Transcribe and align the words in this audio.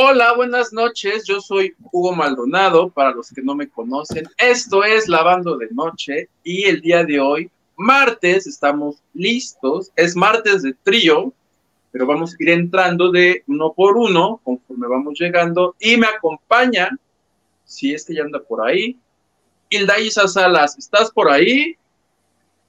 Hola, 0.00 0.32
buenas 0.36 0.72
noches. 0.72 1.24
Yo 1.26 1.40
soy 1.40 1.74
Hugo 1.90 2.12
Maldonado, 2.12 2.88
para 2.88 3.10
los 3.10 3.32
que 3.32 3.42
no 3.42 3.56
me 3.56 3.68
conocen. 3.68 4.28
Esto 4.36 4.84
es 4.84 5.08
Lavando 5.08 5.56
de 5.56 5.66
Noche 5.72 6.28
y 6.44 6.66
el 6.66 6.80
día 6.80 7.02
de 7.02 7.18
hoy, 7.18 7.50
martes, 7.74 8.46
estamos 8.46 9.02
listos. 9.12 9.90
Es 9.96 10.14
martes 10.14 10.62
de 10.62 10.74
trío, 10.84 11.32
pero 11.90 12.06
vamos 12.06 12.30
a 12.30 12.36
ir 12.38 12.50
entrando 12.50 13.10
de 13.10 13.42
uno 13.48 13.72
por 13.72 13.96
uno 13.96 14.40
conforme 14.44 14.86
vamos 14.86 15.18
llegando 15.18 15.74
y 15.80 15.96
me 15.96 16.06
acompaña, 16.06 16.96
si 17.64 17.92
es 17.92 18.04
que 18.04 18.14
ya 18.14 18.22
anda 18.22 18.38
por 18.38 18.64
ahí, 18.64 18.96
Hilda 19.68 19.98
Isa 19.98 20.28
Salas. 20.28 20.78
¿Estás 20.78 21.10
por 21.10 21.28
ahí? 21.28 21.76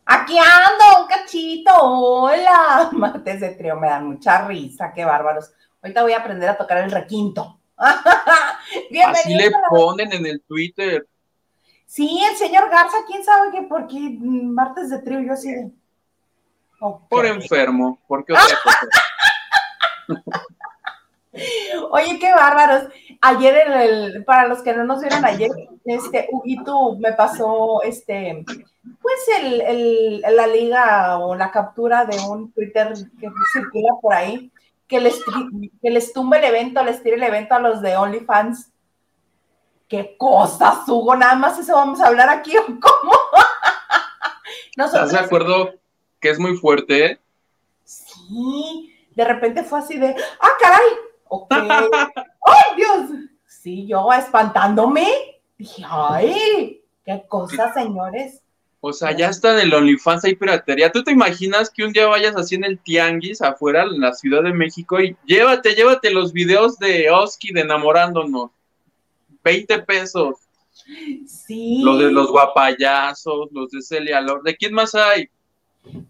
Aquí 0.04 0.36
ando, 0.36 1.04
un 1.04 1.08
cachito. 1.08 1.72
Hola. 1.76 2.90
Martes 2.94 3.40
de 3.40 3.50
trío 3.50 3.76
me 3.76 3.86
dan 3.86 4.08
mucha 4.08 4.48
risa, 4.48 4.92
qué 4.96 5.06
bárbaros. 5.06 5.52
Ahorita 5.82 6.02
voy 6.02 6.14
a 6.14 6.20
aprender 6.20 6.50
a 6.50 6.58
tocar 6.58 6.80
el 6.80 6.92
requinto. 6.92 7.60
Así 7.78 9.34
le 9.34 9.52
ponen 9.70 10.12
en 10.14 10.26
el 10.26 10.42
Twitter. 10.42 11.08
Sí, 11.86 12.22
el 12.30 12.38
señor 12.38 12.70
Garza, 12.70 12.98
quién 13.08 13.24
sabe 13.24 13.50
qué, 13.52 13.64
porque 13.64 13.98
martes 14.22 14.90
de 14.92 15.00
trío 15.00 15.22
yo 15.22 15.34
así 15.34 15.52
de. 15.52 15.72
Por 17.10 17.26
enfermo, 17.26 18.00
porque 18.08 18.34
otra 18.34 18.58
cosa. 18.64 18.80
Oye, 21.92 22.20
qué 22.20 22.32
bárbaros. 22.32 22.90
Ayer, 23.22 23.68
el, 23.68 24.24
para 24.24 24.48
los 24.48 24.62
que 24.62 24.74
no 24.74 24.84
nos 24.84 25.02
vieron 25.02 25.26
ayer, 25.26 25.50
este, 25.86 26.28
Huguito 26.32 26.96
me 26.98 27.14
pasó, 27.14 27.82
este, 27.84 28.46
pues 29.02 29.20
el, 29.40 29.62
el, 29.62 30.22
la 30.22 30.48
liga 30.48 31.18
o 31.18 31.36
la 31.36 31.52
captura 31.52 32.06
de 32.06 32.18
un 32.20 32.52
Twitter 32.52 32.94
que 33.20 33.30
circula 33.52 33.96
por 34.02 34.14
ahí, 34.14 34.52
que 34.90 35.00
les, 35.00 35.24
que 35.82 35.90
les 35.92 36.12
tumbe 36.12 36.40
el 36.40 36.44
evento, 36.46 36.84
les 36.84 37.02
tire 37.02 37.16
el 37.16 37.24
evento 37.24 37.54
a 37.54 37.60
los 37.60 37.80
de 37.82 37.96
OnlyFans. 37.96 38.72
¿Qué 39.88 40.16
cosas, 40.18 40.80
Hugo? 40.88 41.16
Nada 41.16 41.36
más 41.36 41.58
eso 41.60 41.76
vamos 41.76 42.02
a 42.02 42.08
hablar 42.08 42.28
aquí, 42.30 42.58
¿o 42.58 42.66
cómo? 42.66 43.14
¿Estás 44.86 45.12
de 45.12 45.20
acuerdo 45.20 45.76
que 46.20 46.32
es 46.32 46.40
muy 46.40 46.58
fuerte? 46.58 47.20
Sí, 47.84 48.96
de 49.16 49.26
repente 49.26 49.64
fue 49.64 49.80
así 49.80 49.98
de, 49.98 50.16
¡ah, 50.40 50.52
caray! 50.60 50.88
Ok. 51.26 51.52
¡Ay, 51.54 52.76
Dios! 52.76 53.12
Sí, 53.46 53.86
yo 53.88 54.12
espantándome, 54.12 55.08
dije, 55.58 55.84
¡ay! 55.88 56.84
¡Qué 57.06 57.26
cosas, 57.28 57.74
señores! 57.76 58.42
O 58.82 58.94
sea, 58.94 59.12
ya 59.12 59.28
está 59.28 59.54
en 59.54 59.68
el 59.68 59.74
OnlyFans 59.74 60.24
hay 60.24 60.36
piratería. 60.36 60.92
¿Tú 60.92 61.04
te 61.04 61.12
imaginas 61.12 61.70
que 61.70 61.84
un 61.84 61.92
día 61.92 62.08
vayas 62.08 62.36
así 62.38 62.56
en 62.56 62.64
el 62.64 62.80
tianguis 62.80 63.42
afuera 63.42 63.84
en 63.84 64.00
la 64.00 64.14
Ciudad 64.14 64.42
de 64.42 64.54
México 64.54 65.02
y 65.02 65.18
llévate, 65.26 65.76
llévate 65.76 66.12
los 66.12 66.32
videos 66.32 66.80
de 66.80 67.10
Oski 67.12 67.52
de 67.52 67.62
enamorándonos? 67.62 68.52
20 69.44 69.80
pesos. 69.80 70.36
Sí. 71.28 71.82
Los 71.84 72.00
de 72.00 72.12
los 72.12 72.32
guapayazos, 72.32 73.50
los 73.52 73.70
de 73.70 73.82
Celia 73.82 74.22
Lord. 74.22 74.44
¿De 74.44 74.56
quién 74.56 74.74
más 74.74 74.96
hay? 74.96 75.30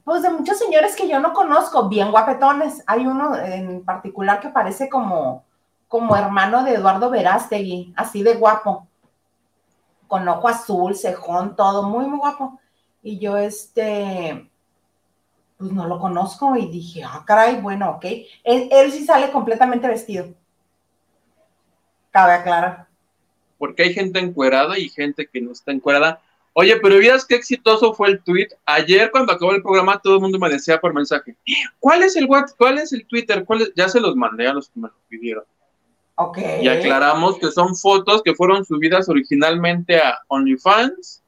Pues 0.04 0.22
de 0.22 0.30
muchos 0.30 0.60
señores 0.60 0.96
que 0.96 1.10
yo 1.10 1.20
no 1.20 1.34
conozco, 1.34 1.90
bien 1.90 2.12
guapetones. 2.12 2.84
Hay 2.86 3.08
uno 3.08 3.36
en 3.36 3.84
particular 3.84 4.40
que 4.42 4.50
parece 4.50 4.90
como, 4.90 5.44
como 5.88 6.16
hermano 6.16 6.64
de 6.64 6.76
Eduardo 6.76 7.10
Verástegui, 7.10 7.94
así 7.96 8.22
de 8.22 8.36
guapo 8.36 8.89
con 10.10 10.28
ojo 10.28 10.50
azul, 10.50 10.96
cejón, 10.96 11.56
todo, 11.56 11.84
muy, 11.84 12.06
muy 12.06 12.18
guapo. 12.18 12.60
Y 13.02 13.20
yo, 13.20 13.38
este, 13.38 14.50
pues 15.58 15.72
no 15.72 15.88
lo 15.88 16.00
conozco 16.00 16.58
y 16.58 16.68
dije, 16.68 17.04
ah, 17.04 17.24
caray, 17.26 17.62
bueno, 17.62 17.92
ok. 17.92 18.06
Él, 18.44 18.92
sí 18.92 19.06
sale 19.06 19.32
completamente 19.32 19.88
vestido. 19.88 20.34
Cabe 22.12 22.34
aclarar. 22.34 22.88
Porque 23.60 23.84
hay 23.84 23.94
gente 23.94 24.20
encuerada 24.20 24.80
y 24.80 24.90
gente 24.90 25.28
que 25.28 25.42
no 25.42 25.52
está 25.52 25.72
encuerada. 25.72 26.22
Oye, 26.54 26.76
pero 26.82 26.98
vieras 26.98 27.26
qué 27.26 27.36
exitoso 27.36 27.94
fue 27.94 28.10
el 28.10 28.24
tweet. 28.24 28.48
Ayer 28.66 29.12
cuando 29.12 29.32
acabó 29.32 29.52
el 29.52 29.62
programa 29.62 30.00
todo 30.00 30.16
el 30.16 30.22
mundo 30.22 30.40
me 30.40 30.50
decía 30.50 30.82
por 30.82 30.94
mensaje, 30.94 31.38
¿cuál 31.80 32.02
es 32.02 32.16
el 32.16 32.26
WhatsApp? 32.26 32.58
¿Cuál 32.58 32.80
es 32.80 32.92
el 32.92 33.06
Twitter? 33.06 33.46
¿Cuál 33.46 33.72
Ya 33.76 33.88
se 33.90 34.00
los 34.00 34.16
mandé 34.16 34.48
a 34.48 34.54
los 34.54 34.70
que 34.70 34.80
me 34.80 34.88
lo 34.88 34.96
pidieron. 35.08 35.44
Y 36.62 36.68
aclaramos 36.68 37.38
que 37.40 37.50
son 37.52 37.76
fotos 37.76 38.22
que 38.24 38.36
fueron 38.36 38.66
subidas 38.66 39.08
originalmente 39.08 40.00
a 40.00 40.20
OnlyFans 40.28 41.24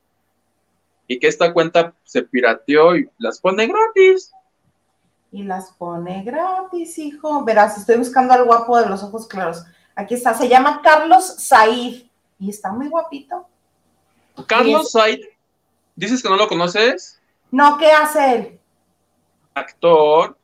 y 1.08 1.18
que 1.18 1.28
esta 1.28 1.54
cuenta 1.54 1.94
se 2.04 2.24
pirateó 2.24 2.98
y 2.98 3.10
las 3.18 3.40
pone 3.40 3.68
gratis. 3.68 4.32
Y 5.32 5.44
las 5.44 5.72
pone 5.72 6.24
gratis, 6.24 6.98
hijo. 6.98 7.44
Verás, 7.46 7.78
estoy 7.78 7.98
buscando 7.98 8.34
al 8.34 8.44
guapo 8.44 8.78
de 8.80 8.90
los 8.90 9.02
ojos 9.02 9.28
claros. 9.28 9.64
Aquí 9.96 10.16
está, 10.16 10.34
se 10.34 10.50
llama 10.50 10.82
Carlos 10.84 11.36
Said 11.38 12.04
y 12.40 12.50
está 12.50 12.72
muy 12.74 12.90
guapito. 12.90 13.48
Carlos 14.48 14.92
Said, 14.92 15.22
¿dices 15.96 16.22
que 16.22 16.30
no 16.30 16.36
lo 16.36 16.50
conoces? 16.50 17.22
No, 17.50 17.78
¿qué 17.78 17.92
hace 17.92 18.36
él? 18.36 18.60
Actor, 19.54 20.38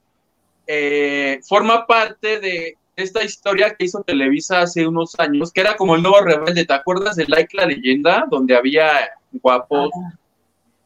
eh, 0.65 1.39
forma 1.47 1.85
parte 1.85 2.39
de 2.39 2.77
esta 2.97 3.23
historia 3.23 3.75
que 3.75 3.85
hizo 3.85 4.01
Televisa 4.01 4.61
hace 4.61 4.87
unos 4.87 5.17
años, 5.19 5.53
que 5.53 5.61
era 5.61 5.77
como 5.77 5.95
el 5.95 6.01
nuevo 6.01 6.19
rebelde. 6.19 6.65
¿Te 6.65 6.73
acuerdas 6.73 7.15
de 7.15 7.25
Like 7.27 7.55
la 7.55 7.67
leyenda? 7.67 8.25
Donde 8.29 8.57
había 8.57 8.89
guapos, 9.31 9.91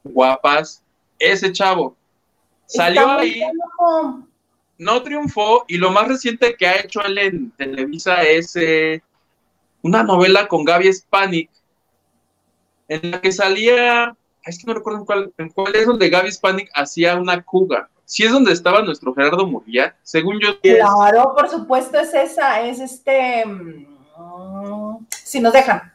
guapas. 0.03 0.83
Ese 1.17 1.53
chavo 1.53 1.95
salió 2.65 3.09
ahí, 3.11 3.41
no 4.77 5.01
triunfó, 5.03 5.65
y 5.67 5.77
lo 5.77 5.91
más 5.91 6.07
reciente 6.07 6.55
que 6.55 6.67
ha 6.67 6.79
hecho 6.79 7.01
él 7.01 7.17
en 7.17 7.51
Televisa 7.51 8.23
es 8.23 8.55
eh, 8.55 9.01
una 9.81 10.03
novela 10.03 10.47
con 10.47 10.65
Gaby 10.65 10.91
Spanik, 10.91 11.49
en 12.87 13.11
la 13.11 13.21
que 13.21 13.31
salía, 13.31 14.15
es 14.43 14.57
que 14.57 14.65
no 14.65 14.73
recuerdo 14.73 14.99
en 14.99 15.05
cuál, 15.05 15.33
en 15.37 15.49
cuál 15.49 15.75
es 15.75 15.85
donde 15.85 16.09
Gaby 16.09 16.31
Spanik 16.31 16.69
hacía 16.73 17.15
una 17.15 17.41
cuga 17.43 17.89
si 18.11 18.25
es 18.25 18.31
donde 18.33 18.51
estaba 18.51 18.81
nuestro 18.81 19.13
Gerardo 19.13 19.47
Murguía, 19.47 19.95
según 20.03 20.37
yo. 20.41 20.59
Claro, 20.59 21.33
por 21.33 21.47
supuesto 21.49 21.97
es 21.97 22.13
esa, 22.13 22.59
es 22.59 22.81
este, 22.81 23.45
mm, 23.45 25.07
si 25.23 25.39
nos 25.39 25.53
dejan. 25.53 25.93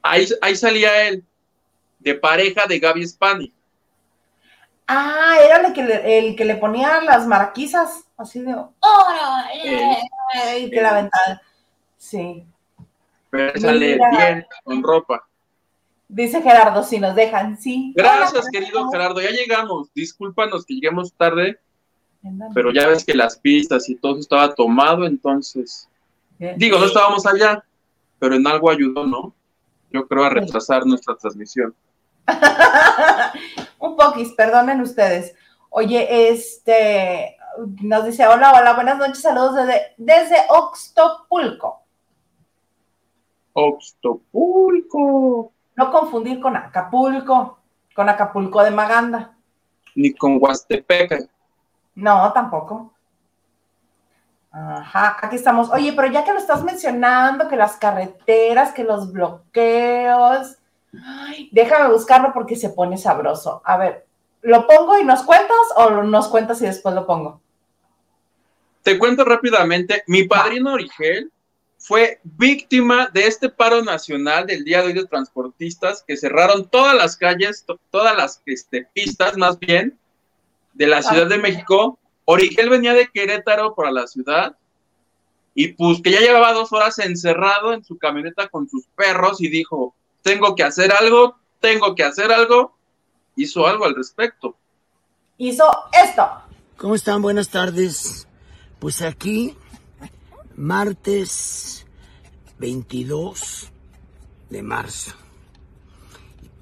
Ahí, 0.00 0.28
ahí 0.40 0.54
salía 0.54 1.08
él, 1.08 1.24
de 1.98 2.14
pareja 2.14 2.66
de 2.68 2.78
Gaby 2.78 3.04
Spani. 3.08 3.52
Ah, 4.86 5.34
era 5.44 5.66
el 5.66 5.72
que 5.72 5.82
le, 5.82 6.18
el 6.18 6.36
que 6.36 6.44
le 6.44 6.54
ponía 6.54 7.00
las 7.00 7.26
marquisas, 7.26 8.04
así 8.16 8.40
de, 8.40 8.54
¡oh! 8.54 8.70
y 10.56 10.70
que 10.70 10.80
la 10.80 10.94
ventana. 10.94 11.42
Sí. 11.98 12.46
Pero 13.30 13.60
sale 13.60 13.98
bien, 14.12 14.46
con 14.62 14.84
ropa. 14.84 15.26
Dice 16.08 16.42
Gerardo, 16.42 16.82
si 16.82 16.98
nos 16.98 17.14
dejan, 17.14 17.58
sí. 17.58 17.92
Gracias, 17.96 18.48
querido 18.50 18.88
Gerardo. 18.90 19.20
Ya 19.20 19.30
llegamos. 19.30 19.92
Discúlpanos 19.94 20.64
que 20.64 20.74
lleguemos 20.74 21.12
tarde, 21.14 21.58
pero 22.54 22.72
ya 22.72 22.86
ves 22.86 23.04
que 23.04 23.14
las 23.14 23.38
pistas 23.38 23.88
y 23.88 23.96
todo 23.96 24.18
estaba 24.18 24.54
tomado, 24.54 25.06
entonces. 25.06 25.88
Digo, 26.56 26.78
no 26.78 26.86
estábamos 26.86 27.26
allá, 27.26 27.64
pero 28.18 28.34
en 28.34 28.46
algo 28.46 28.70
ayudó, 28.70 29.06
¿no? 29.06 29.34
Yo 29.90 30.06
creo 30.06 30.24
a 30.24 30.30
retrasar 30.30 30.84
nuestra 30.84 31.16
transmisión. 31.16 31.74
Un 33.78 33.96
poquis, 33.96 34.32
perdonen 34.32 34.80
ustedes. 34.80 35.34
Oye, 35.70 36.30
este 36.30 37.36
nos 37.82 38.04
dice, 38.04 38.26
hola, 38.26 38.52
hola, 38.52 38.74
buenas 38.74 38.98
noches, 38.98 39.20
saludos 39.20 39.54
desde, 39.54 39.94
desde 39.96 40.36
Oxtopulco. 40.48 41.82
Oxtopulco. 43.52 45.53
No 45.76 45.90
confundir 45.90 46.40
con 46.40 46.56
Acapulco, 46.56 47.58
con 47.94 48.08
Acapulco 48.08 48.62
de 48.62 48.70
Maganda. 48.70 49.36
Ni 49.94 50.14
con 50.14 50.38
Huastepeca. 50.40 51.18
No, 51.94 52.32
tampoco. 52.32 52.92
Ajá, 54.50 55.16
aquí 55.20 55.36
estamos. 55.36 55.68
Oye, 55.70 55.92
pero 55.94 56.08
ya 56.12 56.24
que 56.24 56.32
lo 56.32 56.38
estás 56.38 56.62
mencionando, 56.62 57.48
que 57.48 57.56
las 57.56 57.76
carreteras, 57.76 58.72
que 58.72 58.84
los 58.84 59.12
bloqueos, 59.12 60.58
déjame 61.50 61.92
buscarlo 61.92 62.32
porque 62.32 62.54
se 62.54 62.70
pone 62.70 62.96
sabroso. 62.96 63.62
A 63.64 63.76
ver, 63.76 64.06
¿lo 64.42 64.66
pongo 64.66 64.98
y 64.98 65.04
nos 65.04 65.24
cuentas 65.24 65.56
o 65.76 65.90
nos 66.02 66.28
cuentas 66.28 66.62
y 66.62 66.66
después 66.66 66.94
lo 66.94 67.04
pongo? 67.04 67.40
Te 68.82 68.98
cuento 68.98 69.24
rápidamente. 69.24 70.04
Mi 70.06 70.24
padrino 70.24 70.74
Origel 70.74 71.32
fue 71.84 72.18
víctima 72.22 73.10
de 73.12 73.26
este 73.26 73.50
paro 73.50 73.82
nacional 73.82 74.46
del 74.46 74.64
día 74.64 74.80
de 74.80 74.86
hoy 74.86 74.92
de 74.94 75.04
transportistas 75.04 76.02
que 76.08 76.16
cerraron 76.16 76.66
todas 76.70 76.96
las 76.96 77.14
calles, 77.14 77.66
todas 77.90 78.16
las 78.16 78.40
este, 78.46 78.88
pistas 78.94 79.36
más 79.36 79.58
bien 79.58 79.98
de 80.72 80.86
la 80.86 81.02
Ciudad 81.02 81.26
de 81.26 81.36
México. 81.36 81.98
Origel 82.24 82.70
venía 82.70 82.94
de 82.94 83.10
Querétaro 83.12 83.74
para 83.74 83.90
la 83.90 84.06
ciudad 84.06 84.56
y 85.54 85.74
pues 85.74 86.00
que 86.00 86.12
ya 86.12 86.20
llevaba 86.20 86.54
dos 86.54 86.72
horas 86.72 86.98
encerrado 87.00 87.74
en 87.74 87.84
su 87.84 87.98
camioneta 87.98 88.48
con 88.48 88.66
sus 88.66 88.86
perros 88.96 89.42
y 89.42 89.48
dijo, 89.48 89.94
tengo 90.22 90.54
que 90.54 90.62
hacer 90.62 90.90
algo, 90.90 91.36
tengo 91.60 91.94
que 91.94 92.04
hacer 92.04 92.32
algo. 92.32 92.74
Hizo 93.36 93.66
algo 93.66 93.84
al 93.84 93.94
respecto. 93.94 94.56
Hizo 95.36 95.70
esto. 96.02 96.26
¿Cómo 96.78 96.94
están? 96.94 97.20
Buenas 97.20 97.50
tardes. 97.50 98.26
Pues 98.78 99.02
aquí 99.02 99.54
martes 100.64 101.86
22 102.58 103.70
de 104.48 104.62
marzo. 104.62 105.12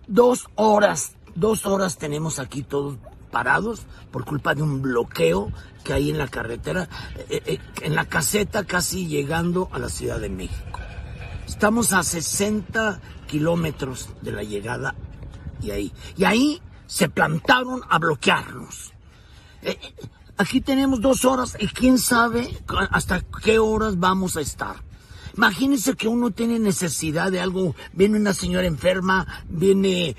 Dos 0.08 0.48
horas, 0.56 1.14
dos 1.36 1.66
horas 1.66 1.98
tenemos 1.98 2.40
aquí 2.40 2.64
todos 2.64 2.98
parados 3.30 3.82
por 4.10 4.24
culpa 4.24 4.56
de 4.56 4.62
un 4.62 4.82
bloqueo 4.82 5.52
que 5.84 5.92
hay 5.92 6.10
en 6.10 6.18
la 6.18 6.26
carretera, 6.26 6.88
eh, 7.28 7.42
eh, 7.46 7.58
en 7.82 7.94
la 7.94 8.06
caseta 8.06 8.64
casi 8.64 9.06
llegando 9.06 9.68
a 9.72 9.78
la 9.78 9.88
Ciudad 9.88 10.18
de 10.18 10.30
México. 10.30 10.80
Estamos 11.46 11.92
a 11.92 12.02
60 12.02 13.00
kilómetros 13.28 14.08
de 14.20 14.32
la 14.32 14.42
llegada 14.42 14.96
y 15.62 15.70
ahí. 15.70 15.92
Y 16.16 16.24
ahí 16.24 16.60
se 16.86 17.08
plantaron 17.08 17.82
a 17.88 18.00
bloquearnos. 18.00 18.92
Eh, 20.32 20.34
aquí 20.38 20.60
tenemos 20.60 21.00
dos 21.00 21.24
horas 21.24 21.56
y 21.58 21.68
quién 21.68 21.98
sabe 21.98 22.48
hasta 22.90 23.22
qué 23.42 23.58
horas 23.58 23.98
vamos 23.98 24.36
a 24.36 24.40
estar. 24.40 24.76
Imagínense 25.36 25.94
que 25.94 26.08
uno 26.08 26.30
tiene 26.30 26.58
necesidad 26.58 27.32
de 27.32 27.40
algo, 27.40 27.74
viene 27.94 28.18
una 28.18 28.34
señora 28.34 28.66
enferma, 28.66 29.26
viene 29.48 30.14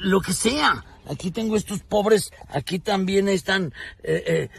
lo 0.00 0.20
que 0.20 0.34
sea 0.34 0.84
Aquí 1.06 1.30
tengo 1.30 1.56
estos 1.56 1.80
pobres, 1.80 2.32
aquí 2.48 2.78
también 2.78 3.28
están 3.28 3.74
eh, 4.02 4.24
eh, 4.26 4.50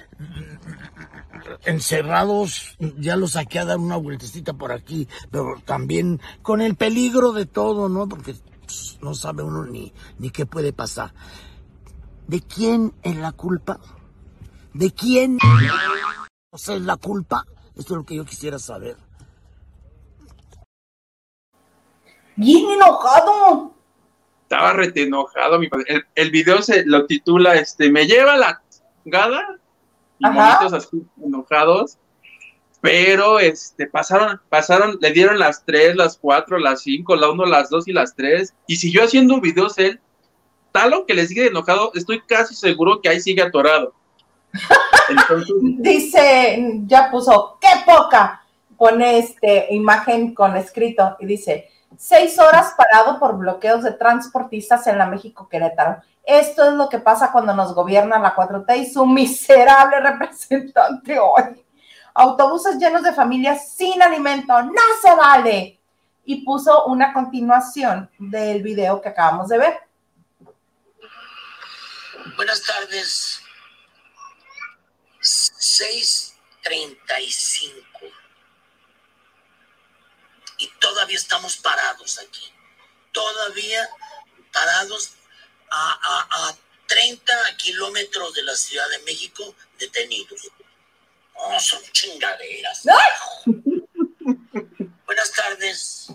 encerrados, 1.65 2.77
ya 2.99 3.15
los 3.15 3.31
saqué 3.31 3.59
a 3.59 3.65
dar 3.65 3.79
una 3.79 3.97
vueltecita 3.97 4.53
por 4.53 4.71
aquí, 4.71 5.07
pero 5.31 5.55
también 5.65 6.21
con 6.43 6.61
el 6.61 6.75
peligro 6.75 7.31
de 7.31 7.47
todo, 7.47 7.89
¿no? 7.89 8.07
Porque 8.07 8.35
pues, 8.61 8.99
no 9.01 9.15
sabe 9.15 9.41
uno 9.41 9.65
ni, 9.65 9.91
ni 10.19 10.29
qué 10.29 10.45
puede 10.45 10.71
pasar. 10.71 11.13
¿De 12.27 12.41
quién 12.41 12.93
es 13.01 13.15
la 13.17 13.31
culpa? 13.31 13.79
¿De 14.75 14.91
quién 14.91 15.37
es 16.51 16.67
la 16.67 16.97
culpa? 16.97 17.45
Esto 17.77 17.93
es 17.93 17.97
lo 17.97 18.05
que 18.05 18.17
yo 18.17 18.25
quisiera 18.25 18.59
saber. 18.59 18.97
Bien 22.35 22.69
enojado 22.71 23.73
estaba 24.43 24.73
rete 24.73 25.03
enojado, 25.03 25.59
mi 25.59 25.69
padre. 25.69 26.03
El, 26.13 26.29
video 26.29 26.61
se 26.61 26.85
lo 26.85 27.05
titula 27.05 27.55
este 27.55 27.89
Me 27.89 28.05
lleva 28.05 28.35
la 28.35 28.61
gada 29.05 29.57
y 30.19 30.25
bonitos 30.27 30.73
así 30.73 31.03
enojados. 31.23 31.97
Pero 32.81 33.39
este 33.39 33.87
pasaron, 33.87 34.41
pasaron, 34.49 34.97
le 34.99 35.11
dieron 35.11 35.39
las 35.39 35.63
tres, 35.63 35.95
las 35.95 36.17
cuatro, 36.17 36.59
las 36.59 36.81
cinco, 36.81 37.15
la 37.15 37.31
uno, 37.31 37.45
las 37.45 37.69
dos 37.69 37.87
y 37.87 37.93
las 37.93 38.13
tres. 38.13 38.53
Y 38.67 38.75
siguió 38.75 39.05
haciendo 39.05 39.39
videos 39.39 39.77
él. 39.77 40.01
Tal 40.73 40.93
o 40.93 41.05
que 41.05 41.13
le 41.13 41.25
sigue 41.25 41.47
enojado, 41.47 41.91
estoy 41.93 42.21
casi 42.27 42.55
seguro 42.55 42.99
que 42.99 43.07
ahí 43.07 43.21
sigue 43.21 43.41
atorado. 43.41 43.93
dice, 45.77 46.81
ya 46.85 47.09
puso, 47.11 47.57
qué 47.59 47.69
poca. 47.85 48.41
Pone 48.77 49.19
este 49.19 49.73
imagen 49.73 50.35
con 50.35 50.57
escrito 50.57 51.15
y 51.19 51.25
dice, 51.25 51.69
Seis 51.97 52.37
horas 52.39 52.73
parado 52.75 53.19
por 53.19 53.37
bloqueos 53.37 53.83
de 53.83 53.91
transportistas 53.91 54.85
en 54.87 54.97
la 54.97 55.05
México 55.05 55.47
Querétaro. 55.47 56.01
Esto 56.23 56.67
es 56.67 56.73
lo 56.73 56.89
que 56.89 56.99
pasa 56.99 57.31
cuando 57.31 57.53
nos 57.53 57.73
gobierna 57.73 58.19
la 58.19 58.35
4T 58.35 58.77
y 58.77 58.91
su 58.91 59.05
miserable 59.05 59.99
representante 59.99 61.19
hoy. 61.19 61.63
Autobuses 62.13 62.77
llenos 62.77 63.03
de 63.03 63.13
familias 63.13 63.75
sin 63.75 64.01
alimento, 64.01 64.61
no 64.61 64.81
se 65.01 65.15
vale. 65.15 65.79
Y 66.25 66.43
puso 66.43 66.85
una 66.85 67.13
continuación 67.13 68.09
del 68.17 68.63
video 68.63 68.99
que 68.99 69.09
acabamos 69.09 69.47
de 69.49 69.59
ver. 69.59 69.73
Buenas 72.35 72.63
tardes. 72.63 73.44
635 75.75 78.07
y 80.57 80.67
todavía 80.79 81.17
estamos 81.17 81.57
parados 81.57 82.17
aquí. 82.19 82.49
Todavía 83.11 83.89
parados 84.53 85.11
a, 85.71 86.55
30 86.87 87.33
kilómetros 87.57 88.35
de 88.35 88.43
la 88.43 88.55
Ciudad 88.55 88.87
de 88.89 88.99
México 88.99 89.55
detenidos. 89.79 90.51
Oh, 91.33 91.59
son 91.59 91.81
chingaderas. 91.91 92.83
Buenas 95.05 95.31
tardes. 95.31 96.09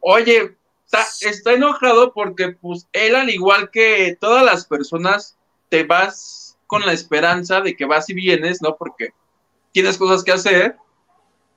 Oye, 0.00 0.54
está, 0.84 1.08
está, 1.22 1.54
enojado 1.54 2.12
porque 2.12 2.50
pues 2.50 2.86
él 2.92 3.16
al 3.16 3.30
igual 3.30 3.70
que 3.70 4.14
todas 4.20 4.44
las 4.44 4.66
personas 4.66 5.38
te 5.70 5.84
vas 5.84 6.43
con 6.74 6.86
la 6.86 6.92
esperanza 6.92 7.60
de 7.60 7.76
que 7.76 7.84
vas 7.84 8.10
y 8.10 8.14
vienes, 8.14 8.60
¿no? 8.60 8.74
Porque 8.76 9.10
tienes 9.70 9.96
cosas 9.96 10.24
que 10.24 10.32
hacer 10.32 10.76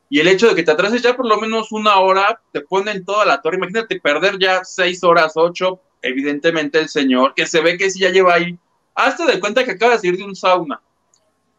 y 0.10 0.20
el 0.20 0.28
hecho 0.28 0.48
de 0.48 0.56
que 0.56 0.62
te 0.64 0.72
atrases 0.72 1.02
ya 1.02 1.16
por 1.16 1.28
lo 1.28 1.38
menos 1.38 1.72
una 1.72 2.00
hora, 2.00 2.40
te 2.52 2.62
ponen 2.62 3.04
toda 3.04 3.26
la 3.26 3.42
torre. 3.42 3.58
Imagínate 3.58 4.00
perder 4.00 4.38
ya 4.40 4.64
seis 4.64 5.04
horas, 5.04 5.34
ocho. 5.36 5.82
Evidentemente 6.02 6.80
el 6.80 6.88
señor, 6.88 7.34
que 7.34 7.48
se 7.48 7.62
ve 7.62 7.78
que 7.78 7.90
sí 7.90 8.00
ya 8.00 8.10
lleva 8.10 8.36
ahí. 8.36 8.58
Hazte 8.94 9.26
de 9.26 9.40
cuenta 9.40 9.64
que 9.66 9.72
acaba 9.72 9.94
de 9.94 9.98
salir 9.98 10.18
de 10.18 10.24
un 10.24 10.36
sauna. 10.36 10.80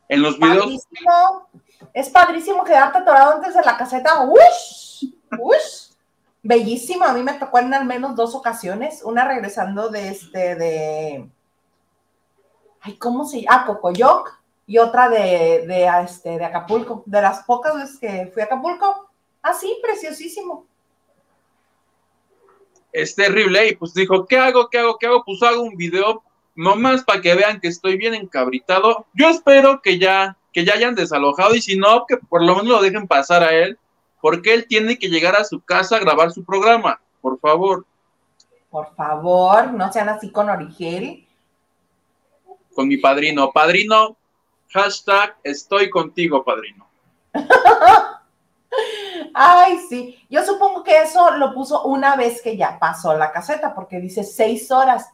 En 0.09 0.23
los 0.23 0.39
videos. 0.39 0.87
Es 1.93 2.09
padrísimo 2.09 2.63
quedarte 2.63 2.99
atorado 2.99 3.35
antes 3.35 3.55
de 3.55 3.63
la 3.63 3.77
caseta. 3.77 4.25
¡Ush! 4.25 5.13
¡Ush! 5.39 5.93
Bellísimo. 6.43 7.05
A 7.05 7.13
mí 7.13 7.23
me 7.23 7.35
tocó 7.35 7.59
en 7.59 7.75
al 7.75 7.85
menos 7.85 8.15
dos 8.15 8.35
ocasiones. 8.35 9.03
Una 9.03 9.27
regresando 9.27 9.91
de 9.91 10.09
este, 10.09 10.55
de. 10.55 11.29
Ay, 12.81 12.97
¿cómo 12.97 13.27
se 13.27 13.43
llama? 13.43 13.63
Ah, 13.63 13.67
Cocoyoc 13.67 14.39
y 14.67 14.79
otra 14.79 15.09
de, 15.09 15.65
de, 15.67 15.91
este, 16.05 16.39
de 16.39 16.45
Acapulco. 16.45 17.03
De 17.07 17.21
las 17.23 17.45
pocas 17.45 17.75
veces 17.75 17.99
que 17.99 18.31
fui 18.33 18.43
a 18.43 18.47
Acapulco, 18.47 19.09
así, 19.43 19.79
preciosísimo. 19.83 20.67
Es 22.93 23.15
terrible, 23.15 23.69
y 23.69 23.77
pues 23.77 23.95
dijo, 23.95 24.27
¿qué 24.27 24.39
hago? 24.39 24.69
¿Qué 24.69 24.79
hago? 24.79 24.99
¿Qué 24.99 25.07
hago? 25.07 25.23
Pues 25.25 25.43
hago 25.43 25.63
un 25.63 25.77
video 25.77 26.23
nomás 26.55 27.05
para 27.05 27.21
que 27.21 27.35
vean 27.35 27.61
que 27.61 27.69
estoy 27.69 27.97
bien 27.97 28.15
encabritado. 28.15 29.07
Yo 29.15 29.29
espero 29.29 29.81
que 29.81 29.99
ya, 29.99 30.37
que 30.53 30.65
ya 30.65 30.75
hayan 30.75 30.95
desalojado 30.95 31.55
y 31.55 31.63
si 31.63 31.79
no, 31.79 32.07
que 32.07 32.17
por 32.17 32.43
lo 32.43 32.57
menos 32.57 32.67
lo 32.67 32.83
dejen 32.83 33.07
pasar 33.07 33.43
a 33.45 33.53
él, 33.53 33.79
porque 34.21 34.55
él 34.55 34.67
tiene 34.67 34.99
que 34.99 35.09
llegar 35.09 35.37
a 35.37 35.45
su 35.45 35.61
casa 35.61 35.97
a 35.97 36.01
grabar 36.01 36.33
su 36.33 36.45
programa, 36.45 37.01
por 37.21 37.39
favor. 37.39 37.87
Por 38.71 38.93
favor, 38.97 39.73
no 39.73 39.93
sean 39.93 40.09
así 40.09 40.31
con 40.33 40.51
Origel. 40.51 41.28
Con 42.79 42.87
mi 42.87 42.97
padrino. 42.97 43.51
Padrino, 43.51 44.17
Hashtag 44.71 45.37
estoy 45.43 45.91
contigo, 45.91 46.45
padrino. 46.45 46.89
Ay, 49.35 49.81
sí. 49.89 50.17
Yo 50.31 50.45
supongo 50.45 50.85
que 50.85 51.03
eso 51.03 51.33
lo 51.39 51.53
puso 51.53 51.83
una 51.83 52.15
vez 52.15 52.41
que 52.41 52.57
ya 52.57 52.79
pasó 52.79 53.19
la 53.19 53.33
caseta, 53.33 53.75
porque 53.75 53.99
dice 53.99 54.23
seis 54.23 54.71
horas. 54.71 55.09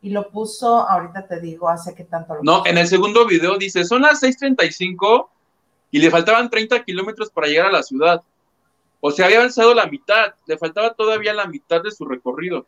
Y 0.00 0.10
lo 0.10 0.30
puso, 0.30 0.88
ahorita 0.88 1.26
te 1.26 1.40
digo, 1.40 1.68
hace 1.68 1.92
que 1.92 2.04
tanto 2.04 2.36
lo 2.36 2.44
No, 2.44 2.64
en 2.64 2.78
el 2.78 2.86
segundo 2.86 3.26
video 3.26 3.58
dice, 3.58 3.84
son 3.84 4.02
las 4.02 4.22
6.35 4.22 5.26
y 5.90 5.98
le 5.98 6.12
faltaban 6.12 6.48
30 6.48 6.84
kilómetros 6.84 7.30
para 7.30 7.48
llegar 7.48 7.66
a 7.66 7.72
la 7.72 7.82
ciudad. 7.82 8.22
O 9.00 9.10
sea, 9.10 9.26
había 9.26 9.38
avanzado 9.38 9.74
la 9.74 9.86
mitad, 9.86 10.34
le 10.46 10.56
faltaba 10.56 10.94
todavía 10.94 11.34
la 11.34 11.48
mitad 11.48 11.82
de 11.82 11.90
su 11.90 12.04
recorrido. 12.04 12.64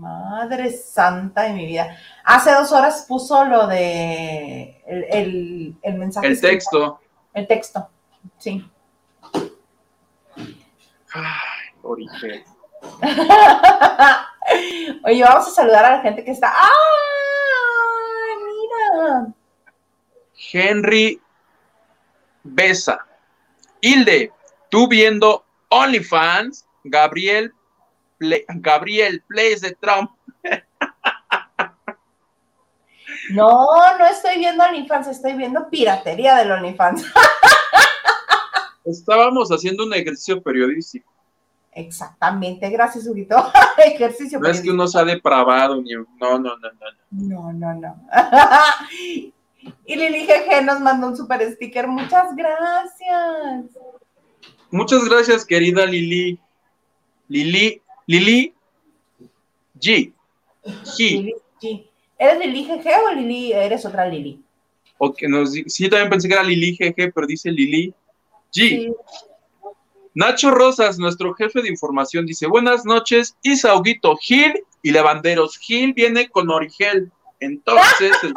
Madre 0.00 0.72
santa 0.72 1.42
de 1.42 1.52
mi 1.52 1.66
vida. 1.66 1.94
Hace 2.24 2.52
dos 2.52 2.72
horas 2.72 3.04
puso 3.06 3.44
lo 3.44 3.66
de 3.66 4.82
el, 4.86 5.76
mensaje. 5.98 6.26
El 6.26 6.40
texto. 6.40 6.98
El 7.34 7.46
texto, 7.46 7.86
sí. 8.38 8.66
Ay, 11.12 11.74
origen. 11.82 12.44
Oye, 15.04 15.22
vamos 15.22 15.48
a 15.48 15.50
saludar 15.50 15.84
a 15.84 15.98
la 15.98 16.02
gente 16.02 16.24
que 16.24 16.30
está. 16.30 16.50
¡Ay, 16.50 16.66
mira! 18.46 19.26
Henry 20.50 21.20
Besa. 22.42 23.04
Hilde, 23.82 24.32
tú 24.70 24.88
viendo 24.88 25.44
OnlyFans, 25.68 26.64
Gabriel 26.84 27.52
Gabriel 28.20 29.22
Plays 29.26 29.60
de 29.62 29.72
Trump. 29.72 30.10
No, 33.32 33.98
no 33.98 34.06
estoy 34.06 34.38
viendo 34.38 34.64
OnlyFans, 34.64 35.08
estoy 35.08 35.34
viendo 35.34 35.68
piratería 35.70 36.36
del 36.36 36.50
OnlyFans. 36.52 37.04
Estábamos 38.84 39.50
haciendo 39.50 39.84
un 39.84 39.94
ejercicio 39.94 40.42
periodístico. 40.42 41.08
Exactamente, 41.72 42.68
gracias, 42.70 43.06
Huguito. 43.06 43.36
ejercicio 43.84 44.40
No 44.40 44.48
es 44.48 44.60
que 44.60 44.70
uno 44.70 44.88
sea 44.88 45.04
depravado, 45.04 45.80
ni... 45.80 45.92
no, 45.94 46.04
no, 46.18 46.38
no, 46.38 46.56
no. 46.56 46.72
No, 47.12 47.52
no, 47.52 47.74
no. 47.74 48.02
y 49.86 49.96
Lili 49.96 50.26
GG 50.26 50.64
nos 50.64 50.80
mandó 50.80 51.08
un 51.08 51.16
super 51.16 51.40
sticker. 51.52 51.86
Muchas 51.86 52.34
gracias. 52.34 53.66
Muchas 54.70 55.04
gracias, 55.08 55.44
querida 55.44 55.86
Lili. 55.86 56.40
Lili 57.28 57.80
Lili 58.10 58.52
G. 59.80 60.12
G. 60.84 61.32
¿Eres 62.18 62.38
Lili 62.40 62.64
GG 62.64 62.86
o 63.06 63.14
Lili, 63.14 63.52
eres 63.52 63.86
otra 63.86 64.08
Lili? 64.08 64.42
O 64.98 65.12
que 65.12 65.28
nos, 65.28 65.52
sí, 65.52 65.88
también 65.88 66.10
pensé 66.10 66.26
que 66.26 66.34
era 66.34 66.42
Lili 66.42 66.76
GG, 66.76 67.12
pero 67.14 67.24
dice 67.24 67.52
Lili 67.52 67.94
G. 68.52 68.92
Nacho 70.12 70.50
Rosas, 70.50 70.98
nuestro 70.98 71.34
jefe 71.34 71.62
de 71.62 71.68
información, 71.68 72.26
dice: 72.26 72.48
Buenas 72.48 72.84
noches, 72.84 73.36
Isauguito 73.42 74.16
Gil 74.16 74.54
y 74.82 74.90
Levanderos. 74.90 75.56
Gil 75.58 75.92
viene 75.92 76.28
con 76.28 76.50
Origel. 76.50 77.12
Entonces, 77.38 78.10
este, 78.24 78.34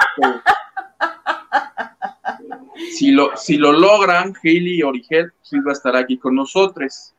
si, 2.92 3.10
lo, 3.10 3.36
si 3.36 3.58
lo 3.58 3.72
logran, 3.72 4.36
Gil 4.36 4.68
y 4.68 4.84
Origel, 4.84 5.34
Gil 5.42 5.65
va 5.65 5.72
a 5.72 5.74
estar 5.74 5.96
aquí 5.96 6.20
con 6.20 6.36
nosotros. 6.36 7.15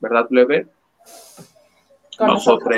¿Verdad, 0.00 0.28
Plebe? 0.28 0.68
Nosotros. 2.26 2.76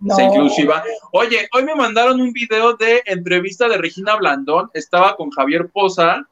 inclusiva. 0.00 0.82
Oye, 1.12 1.48
hoy 1.52 1.64
me 1.64 1.74
mandaron 1.74 2.20
un 2.20 2.32
video 2.32 2.74
de 2.74 3.02
entrevista 3.06 3.68
de 3.68 3.78
Regina 3.78 4.16
Blandón. 4.16 4.70
Estaba 4.74 5.16
con 5.16 5.30
Javier 5.30 5.68
Poza. 5.68 6.26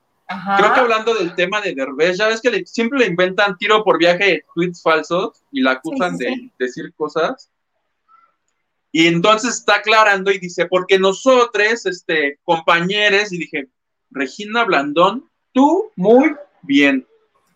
Creo 0.57 0.73
que 0.73 0.81
hablando 0.81 1.15
del 1.15 1.35
tema 1.35 1.61
de 1.61 1.75
Derbez, 1.75 2.17
ya 2.17 2.29
ves 2.29 2.41
que 2.41 2.65
siempre 2.65 3.01
le 3.01 3.07
inventan 3.07 3.57
tiro 3.59 3.85
por 3.85 3.99
viaje 3.99 4.45
tweets 4.55 4.81
falsos 4.81 5.43
y 5.51 5.61
la 5.61 5.73
acusan 5.73 6.17
de 6.17 6.51
decir 6.59 6.93
cosas. 6.97 7.51
Y 8.93 9.07
entonces 9.07 9.57
está 9.57 9.77
aclarando 9.77 10.31
y 10.31 10.39
dice, 10.39 10.67
porque 10.67 10.99
nosotros, 10.99 11.87
este, 11.87 12.39
compañeros, 12.45 13.33
y 13.33 13.39
dije, 13.39 13.69
Regina 14.11 14.65
Blandón, 14.65 15.29
tú 15.53 15.91
muy 15.97 16.35
bien. 16.63 17.07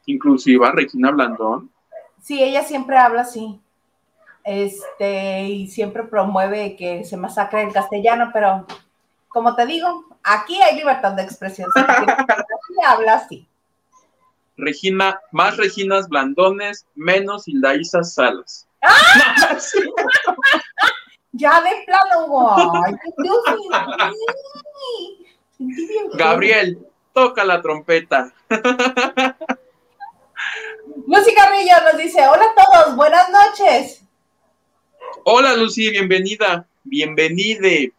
Inclusiva, 0.07 0.73
Regina 0.73 1.11
Blandón. 1.11 1.71
Sí, 2.23 2.43
ella 2.43 2.63
siempre 2.63 2.97
habla 2.97 3.23
así. 3.23 3.61
Este, 4.47 5.43
y 5.43 5.67
siempre 5.67 6.05
promueve 6.05 6.77
que 6.77 7.05
se 7.05 7.17
masacre 7.17 7.65
el 7.65 7.73
castellano, 7.73 8.31
pero 8.33 8.65
como 9.27 9.57
te 9.57 9.67
digo, 9.67 10.05
aquí 10.23 10.63
hay 10.63 10.77
libertad 10.77 11.13
de 11.13 11.25
expresión. 11.25 11.69
habla 12.87 13.15
así. 13.15 13.49
Regina, 14.57 15.21
más 15.33 15.57
Reginas 15.57 16.09
Blandones, 16.09 16.87
menos 16.95 17.49
Hildaísa 17.49 18.05
Salas. 18.05 18.67
¡Ah! 18.83 19.59
Ya 21.39 21.61
de 21.61 21.85
plano, 21.85 22.55
Gabriel, 26.15 26.79
toca 27.13 27.45
la 27.45 27.61
trompeta. 27.61 28.33
Lucy 31.07 31.35
Carrillo 31.35 31.75
nos 31.85 31.99
dice, 31.99 32.27
hola 32.27 32.43
a 32.43 32.55
todos, 32.55 32.97
buenas 32.97 33.29
noches. 33.29 34.06
Hola 35.25 35.55
Lucy, 35.55 35.91
bienvenida, 35.91 36.67
bienvenide. 36.85 37.93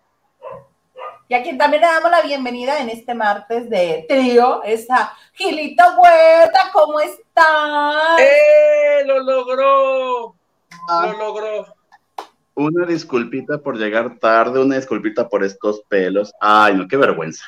Y 1.29 1.33
a 1.33 1.43
quien 1.43 1.57
también 1.57 1.81
le 1.81 1.87
damos 1.87 2.09
la 2.09 2.21
bienvenida 2.21 2.79
en 2.79 2.89
este 2.89 3.13
martes 3.13 3.69
de 3.69 4.05
trío, 4.07 4.63
esa 4.63 5.13
Gilito 5.33 5.83
Huerta, 5.97 6.69
¿cómo 6.71 6.99
estás? 7.01 8.19
¡Eh! 8.19 9.03
¡Lo 9.05 9.19
logró! 9.19 10.35
Lo 10.87 11.17
logró. 11.17 11.65
Una 12.55 12.85
disculpita 12.85 13.57
por 13.57 13.77
llegar 13.77 14.17
tarde, 14.19 14.61
una 14.61 14.77
disculpita 14.77 15.27
por 15.27 15.43
estos 15.43 15.81
pelos. 15.89 16.31
Ay, 16.39 16.75
no, 16.75 16.87
qué 16.87 16.95
vergüenza. 16.95 17.43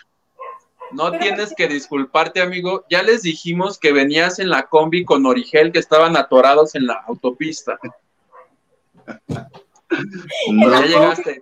No 0.92 1.12
tienes 1.12 1.54
que 1.56 1.68
disculparte, 1.68 2.42
amigo. 2.42 2.84
Ya 2.90 3.02
les 3.02 3.22
dijimos 3.22 3.78
que 3.78 3.94
venías 3.94 4.40
en 4.40 4.50
la 4.50 4.64
combi 4.64 5.06
con 5.06 5.26
Origel, 5.26 5.72
que 5.72 5.80
estaban 5.80 6.18
atorados 6.18 6.76
en 6.76 6.88
la 6.88 7.04
autopista. 7.08 7.80
No. 10.52 10.72
Ya 10.72 10.86
llegaste. 10.86 11.42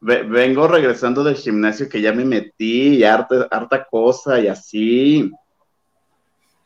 Vengo 0.00 0.66
regresando 0.66 1.22
del 1.22 1.36
gimnasio 1.36 1.88
que 1.88 2.00
ya 2.00 2.12
me 2.12 2.24
metí 2.24 2.96
y 2.96 3.04
harta, 3.04 3.46
harta 3.50 3.84
cosa 3.84 4.40
y 4.40 4.48
así. 4.48 5.30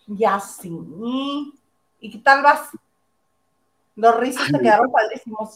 Ya 0.06 0.38
sí. 0.38 0.70
¿Y 2.00 2.10
qué 2.10 2.18
tal 2.18 2.42
vas? 2.42 2.70
Los 3.96 4.18
rizos 4.18 4.46
te 4.50 4.60
quedaron 4.60 4.90
padrísimos. 4.90 5.54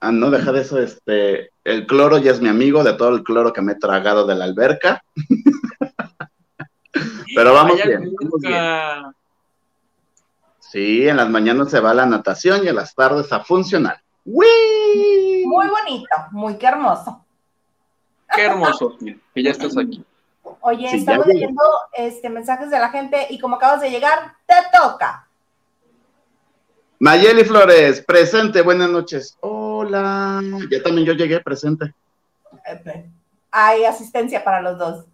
Ah, 0.00 0.12
no, 0.12 0.30
deja 0.30 0.52
de 0.52 0.60
eso, 0.60 0.78
este, 0.78 1.50
el 1.64 1.86
cloro 1.86 2.18
ya 2.18 2.32
es 2.32 2.40
mi 2.40 2.48
amigo, 2.48 2.84
de 2.84 2.92
todo 2.92 3.10
el 3.10 3.22
cloro 3.22 3.52
que 3.52 3.62
me 3.62 3.72
he 3.72 3.76
tragado 3.76 4.26
de 4.26 4.34
la 4.34 4.44
alberca. 4.44 5.02
Pero 7.34 7.54
vamos 7.54 7.80
bien, 7.82 8.14
Sí, 10.74 11.08
en 11.08 11.18
las 11.18 11.30
mañanas 11.30 11.70
se 11.70 11.78
va 11.78 11.92
a 11.92 11.94
la 11.94 12.04
natación 12.04 12.64
y 12.64 12.68
en 12.68 12.74
las 12.74 12.96
tardes 12.96 13.32
a 13.32 13.44
funcionar. 13.44 14.02
Muy 14.24 15.46
bonito, 15.46 16.16
muy 16.32 16.58
qué 16.58 16.66
hermoso. 16.66 17.24
Qué 18.34 18.42
hermoso, 18.42 18.98
que 18.98 19.40
ya 19.40 19.52
estás 19.52 19.78
aquí. 19.78 20.04
Oye, 20.62 20.96
estamos 20.96 21.28
leyendo 21.28 21.62
este, 21.92 22.28
mensajes 22.28 22.70
de 22.70 22.80
la 22.80 22.88
gente 22.88 23.24
y 23.30 23.38
como 23.38 23.54
acabas 23.54 23.82
de 23.82 23.90
llegar, 23.90 24.34
te 24.46 24.56
toca. 24.76 25.28
Mayeli 26.98 27.44
Flores, 27.44 28.00
presente, 28.00 28.60
buenas 28.60 28.90
noches. 28.90 29.38
Hola, 29.42 30.42
ya 30.68 30.82
también 30.82 31.06
yo 31.06 31.12
llegué 31.12 31.38
presente. 31.38 31.94
Hay 33.52 33.84
asistencia 33.84 34.42
para 34.42 34.60
los 34.60 34.76
dos. 34.76 35.04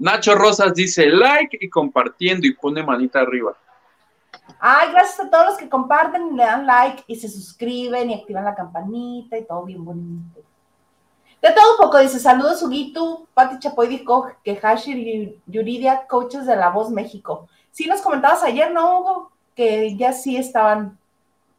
Nacho 0.00 0.34
Rosas 0.34 0.74
dice 0.74 1.06
like 1.06 1.56
y 1.60 1.70
compartiendo 1.70 2.48
y 2.48 2.52
pone 2.52 2.82
manita 2.82 3.20
arriba. 3.20 3.56
Ay, 4.58 4.90
gracias 4.92 5.20
a 5.20 5.30
todos 5.30 5.46
los 5.46 5.56
que 5.56 5.68
comparten 5.68 6.28
y 6.28 6.36
le 6.36 6.44
dan 6.44 6.66
like 6.66 7.04
y 7.06 7.16
se 7.16 7.28
suscriben 7.28 8.10
y 8.10 8.14
activan 8.14 8.44
la 8.44 8.54
campanita 8.54 9.36
y 9.36 9.44
todo 9.44 9.64
bien 9.64 9.84
bonito. 9.84 10.40
De 11.42 11.52
todo 11.52 11.72
un 11.72 11.76
poco, 11.78 11.98
dice, 11.98 12.18
saludos 12.18 12.62
Huguito, 12.62 13.28
Pati 13.34 13.58
Chapoy 13.58 13.88
dijo 13.88 14.28
que 14.42 14.56
Hashir 14.56 14.96
y 14.96 15.40
Yuridia, 15.46 16.06
coaches 16.06 16.46
de 16.46 16.56
La 16.56 16.70
Voz 16.70 16.90
México. 16.90 17.48
Sí 17.70 17.86
nos 17.86 18.00
comentabas 18.00 18.42
ayer, 18.42 18.72
¿no, 18.72 19.00
Hugo? 19.00 19.32
Que 19.54 19.96
ya 19.96 20.12
sí 20.12 20.36
estaban 20.36 20.98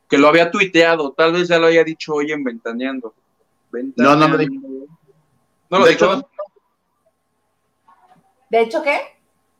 que 0.07 0.17
lo 0.17 0.27
había 0.27 0.49
tuiteado, 0.51 1.11
tal 1.11 1.33
vez 1.33 1.47
ya 1.47 1.59
lo 1.59 1.67
haya 1.67 1.83
dicho 1.83 2.13
hoy 2.13 2.31
en 2.31 2.43
Ventaneando. 2.43 3.13
No, 3.95 4.15
no 4.15 4.29
me 4.29 4.37
dijo. 4.37 4.67
¿No 5.69 5.79
lo 5.79 5.85
de 5.85 5.91
dijo? 5.91 6.29
¿De 8.49 8.61
hecho 8.61 8.81
qué? 8.81 8.99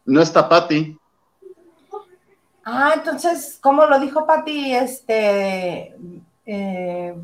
No 0.06 0.22
está 0.22 0.48
Patti. 0.48 0.98
Ah, 2.70 2.92
entonces, 2.96 3.58
¿cómo 3.62 3.86
lo 3.86 3.98
dijo 3.98 4.26
Patti? 4.26 4.76
Este, 4.76 5.96
eh, 6.46 7.16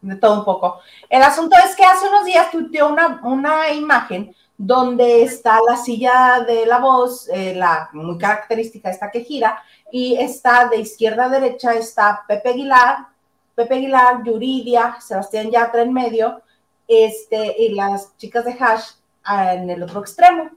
de 0.00 0.16
todo 0.16 0.40
un 0.40 0.44
poco. 0.44 0.80
El 1.08 1.22
asunto 1.22 1.56
es 1.64 1.76
que 1.76 1.84
hace 1.84 2.08
unos 2.08 2.24
días 2.24 2.50
tuiteó 2.50 2.88
una, 2.88 3.20
una 3.22 3.70
imagen 3.70 4.34
donde 4.56 5.22
está 5.22 5.60
la 5.64 5.76
silla 5.76 6.40
de 6.44 6.66
la 6.66 6.78
voz, 6.80 7.28
eh, 7.28 7.54
la 7.54 7.88
muy 7.92 8.18
característica 8.18 8.90
esta 8.90 9.12
que 9.12 9.22
gira, 9.22 9.62
y 9.92 10.16
está 10.16 10.66
de 10.68 10.78
izquierda 10.78 11.26
a 11.26 11.28
derecha, 11.28 11.74
está 11.74 12.24
Pepe 12.26 12.48
Aguilar, 12.48 13.06
Pepe 13.54 13.76
Aguilar, 13.76 14.24
Yuridia, 14.24 14.96
Sebastián 15.00 15.52
Yatra 15.52 15.82
en 15.82 15.92
medio, 15.92 16.42
este, 16.88 17.62
y 17.62 17.74
las 17.76 18.16
chicas 18.16 18.44
de 18.44 18.56
Hash 18.58 18.90
ah, 19.22 19.54
en 19.54 19.70
el 19.70 19.84
otro 19.84 20.00
extremo. 20.00 20.50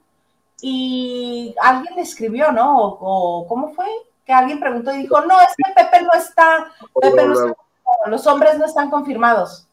Y 0.62 1.56
alguien 1.62 1.96
le 1.96 2.01
escribió, 2.01 2.51
¿no? 2.51 2.77
O, 2.77 3.48
¿cómo 3.48 3.74
fue? 3.74 3.88
Que 4.25 4.34
alguien 4.34 4.60
preguntó 4.60 4.94
y 4.94 5.00
dijo, 5.00 5.22
no, 5.22 5.39
es 5.41 5.50
que 5.58 5.74
Pepe 5.74 6.03
no 6.03 6.13
está, 6.13 6.72
Pepe 7.01 7.25
no 7.25 7.34
está, 7.34 7.58
los 8.08 8.27
hombres 8.27 8.58
no 8.58 8.65
están 8.65 8.89
confirmados. 8.89 9.68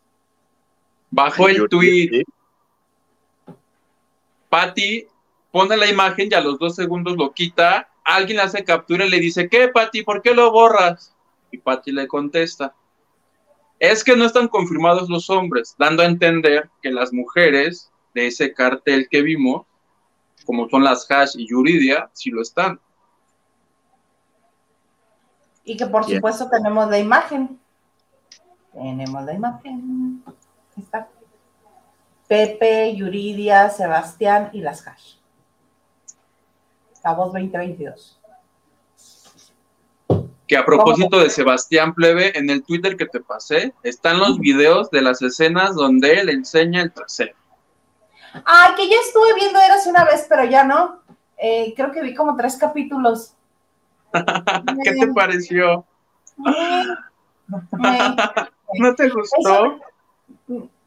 Bajo 1.11 1.49
el 1.49 1.68
tweet. 1.68 2.25
Patty 4.49 5.07
pone 5.50 5.76
la 5.76 5.87
imagen 5.87 6.28
y 6.30 6.35
a 6.35 6.40
los 6.40 6.59
dos 6.59 6.75
segundos 6.75 7.16
lo 7.16 7.33
quita 7.33 7.88
alguien 8.09 8.40
hace 8.40 8.64
captura 8.64 9.04
y 9.04 9.11
le 9.11 9.21
dice, 9.21 9.49
¿qué, 9.49 9.68
Pati? 9.68 10.02
¿Por 10.02 10.23
qué 10.23 10.35
lo 10.35 10.50
borras? 10.50 11.14
Y 11.50 11.59
Pati 11.59 11.92
le 11.92 12.09
contesta, 12.09 12.75
es 13.78 14.02
que 14.02 14.16
no 14.16 14.25
están 14.25 14.49
confirmados 14.49 15.09
los 15.09 15.30
hombres, 15.30 15.75
dando 15.78 16.02
a 16.02 16.07
entender 16.07 16.68
que 16.83 16.90
las 16.90 17.12
mujeres 17.12 17.90
de 18.14 18.26
ese 18.26 18.52
cartel 18.54 19.09
que 19.11 19.23
vimos, 19.23 19.66
como 20.48 20.66
son 20.70 20.82
las 20.82 21.06
Hash 21.10 21.34
y 21.36 21.46
Yuridia, 21.46 22.08
sí 22.14 22.30
lo 22.30 22.40
están. 22.40 22.80
Y 25.62 25.76
que 25.76 25.86
por 25.86 26.06
supuesto 26.06 26.48
tenemos 26.48 26.88
la 26.88 26.98
imagen. 26.98 27.60
Tenemos 28.72 29.24
la 29.24 29.34
imagen. 29.34 30.24
Está. 30.74 31.06
Pepe, 32.26 32.96
Yuridia, 32.96 33.68
Sebastián 33.68 34.48
y 34.54 34.62
las 34.62 34.88
Hash. 34.88 35.16
La 37.04 37.12
voz 37.12 37.26
2022. 37.34 38.18
Que 40.46 40.56
a 40.56 40.64
propósito 40.64 41.18
de 41.18 41.28
Sebastián 41.28 41.94
Plebe, 41.94 42.38
en 42.38 42.48
el 42.48 42.64
Twitter 42.64 42.96
que 42.96 43.04
te 43.04 43.20
pasé, 43.20 43.74
están 43.82 44.18
los 44.18 44.38
videos 44.38 44.90
de 44.90 45.02
las 45.02 45.20
escenas 45.20 45.74
donde 45.74 46.20
él 46.20 46.30
enseña 46.30 46.80
el 46.80 46.90
trasero. 46.90 47.38
Ay, 48.44 48.75
que 48.76 48.88
ya 48.88 48.97
estuve 48.97 49.35
viendo 49.35 49.61
Eras 49.61 49.87
una 49.87 50.04
vez, 50.04 50.26
pero 50.28 50.44
ya 50.44 50.64
no. 50.64 51.00
Eh, 51.37 51.73
creo 51.76 51.92
que 51.92 52.02
vi 52.02 52.14
como 52.14 52.37
tres 52.37 52.56
capítulos. 52.56 53.35
¿Qué 54.82 54.92
te 54.92 55.06
pareció? 55.08 55.85
¿No 58.78 58.94
te 58.94 59.08
gustó? 59.08 59.80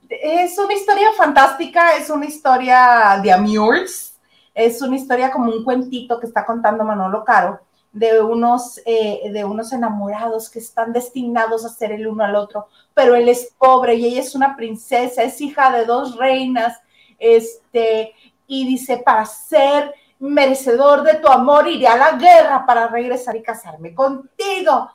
es 0.09 0.57
una 0.57 0.73
historia 0.73 1.07
fantástica, 1.15 1.95
es 1.95 2.09
una 2.09 2.25
historia 2.25 3.19
de 3.23 3.31
amores, 3.31 4.19
es 4.53 4.81
una 4.81 4.97
historia 4.97 5.31
como 5.31 5.51
un 5.51 5.63
cuentito 5.63 6.19
que 6.19 6.27
está 6.27 6.45
contando 6.45 6.83
Manolo 6.83 7.23
Caro 7.23 7.61
de 7.93 8.21
unos, 8.21 8.79
eh, 8.85 9.29
de 9.31 9.43
unos 9.43 9.73
enamorados 9.73 10.49
que 10.49 10.59
están 10.59 10.93
destinados 10.93 11.65
a 11.65 11.69
ser 11.69 11.91
el 11.91 12.07
uno 12.07 12.23
al 12.23 12.35
otro, 12.35 12.67
pero 12.93 13.15
él 13.15 13.27
es 13.27 13.53
pobre 13.57 13.95
y 13.95 14.05
ella 14.05 14.21
es 14.21 14.33
una 14.35 14.55
princesa, 14.55 15.23
es 15.23 15.39
hija 15.41 15.71
de 15.71 15.85
dos 15.85 16.17
reinas, 16.17 16.79
este, 17.21 18.13
y 18.47 18.67
dice, 18.67 18.97
para 18.97 19.25
ser 19.25 19.93
merecedor 20.19 21.03
de 21.03 21.15
tu 21.15 21.27
amor 21.27 21.67
iré 21.67 21.87
a 21.87 21.97
la 21.97 22.11
guerra 22.13 22.65
para 22.65 22.87
regresar 22.87 23.35
y 23.35 23.41
casarme 23.41 23.93
contigo. 23.93 24.91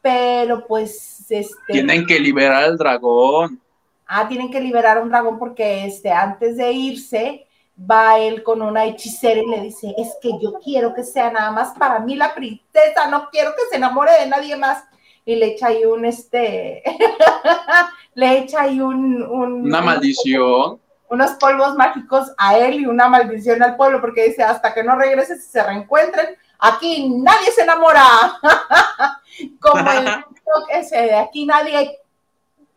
Pero 0.00 0.66
pues, 0.66 1.26
este... 1.30 1.72
Tienen 1.72 2.06
que 2.06 2.20
liberar 2.20 2.64
al 2.64 2.78
dragón. 2.78 3.60
Ah, 4.06 4.28
tienen 4.28 4.50
que 4.50 4.60
liberar 4.60 4.98
a 4.98 5.00
un 5.02 5.08
dragón 5.08 5.38
porque 5.38 5.86
este, 5.86 6.10
antes 6.10 6.56
de 6.56 6.72
irse, 6.72 7.46
va 7.78 8.18
él 8.18 8.42
con 8.42 8.62
una 8.62 8.84
hechicera 8.84 9.40
y 9.40 9.46
le 9.46 9.60
dice, 9.60 9.94
es 9.96 10.16
que 10.20 10.30
yo 10.40 10.54
quiero 10.62 10.94
que 10.94 11.02
sea 11.02 11.30
nada 11.30 11.50
más 11.50 11.76
para 11.78 11.98
mí 12.00 12.14
la 12.14 12.34
princesa, 12.34 13.08
no 13.10 13.28
quiero 13.30 13.50
que 13.52 13.62
se 13.70 13.76
enamore 13.76 14.12
de 14.20 14.28
nadie 14.28 14.56
más. 14.56 14.84
Y 15.26 15.36
le 15.36 15.46
echa 15.46 15.68
ahí 15.68 15.86
un, 15.86 16.04
este, 16.04 16.82
le 18.14 18.38
echa 18.38 18.62
ahí 18.62 18.80
un, 18.80 19.22
una 19.22 19.80
maldición. 19.80 20.78
Unos 21.08 21.32
polvos 21.32 21.74
mágicos 21.74 22.32
a 22.38 22.56
él 22.58 22.80
y 22.80 22.86
una 22.86 23.08
maldición 23.08 23.62
al 23.62 23.76
pueblo, 23.76 24.00
porque 24.00 24.28
dice, 24.28 24.42
hasta 24.42 24.72
que 24.72 24.82
no 24.82 24.96
regrese, 24.96 25.34
y 25.36 25.38
se 25.38 25.62
reencuentren, 25.62 26.36
aquí 26.58 27.08
nadie 27.20 27.50
se 27.52 27.62
enamora. 27.62 28.04
Como 29.60 29.90
el 29.90 30.08
ese 30.70 30.96
de 30.96 31.16
aquí 31.16 31.44
nadie, 31.44 31.98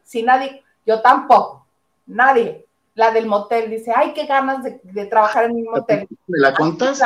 si 0.03 0.23
nadie, 0.23 0.63
yo 0.85 1.01
tampoco, 1.01 1.65
nadie 2.05 2.67
la 2.97 3.11
del 3.11 3.27
motel, 3.27 3.69
dice, 3.69 3.93
ay, 3.95 4.11
qué 4.13 4.25
ganas 4.25 4.63
de, 4.63 5.05
trabajar 5.05 5.45
en 5.45 5.51
un 5.51 5.65
motel. 5.65 6.07
¿Me 6.25 6.39
la 6.39 6.55
contaste? 6.55 7.05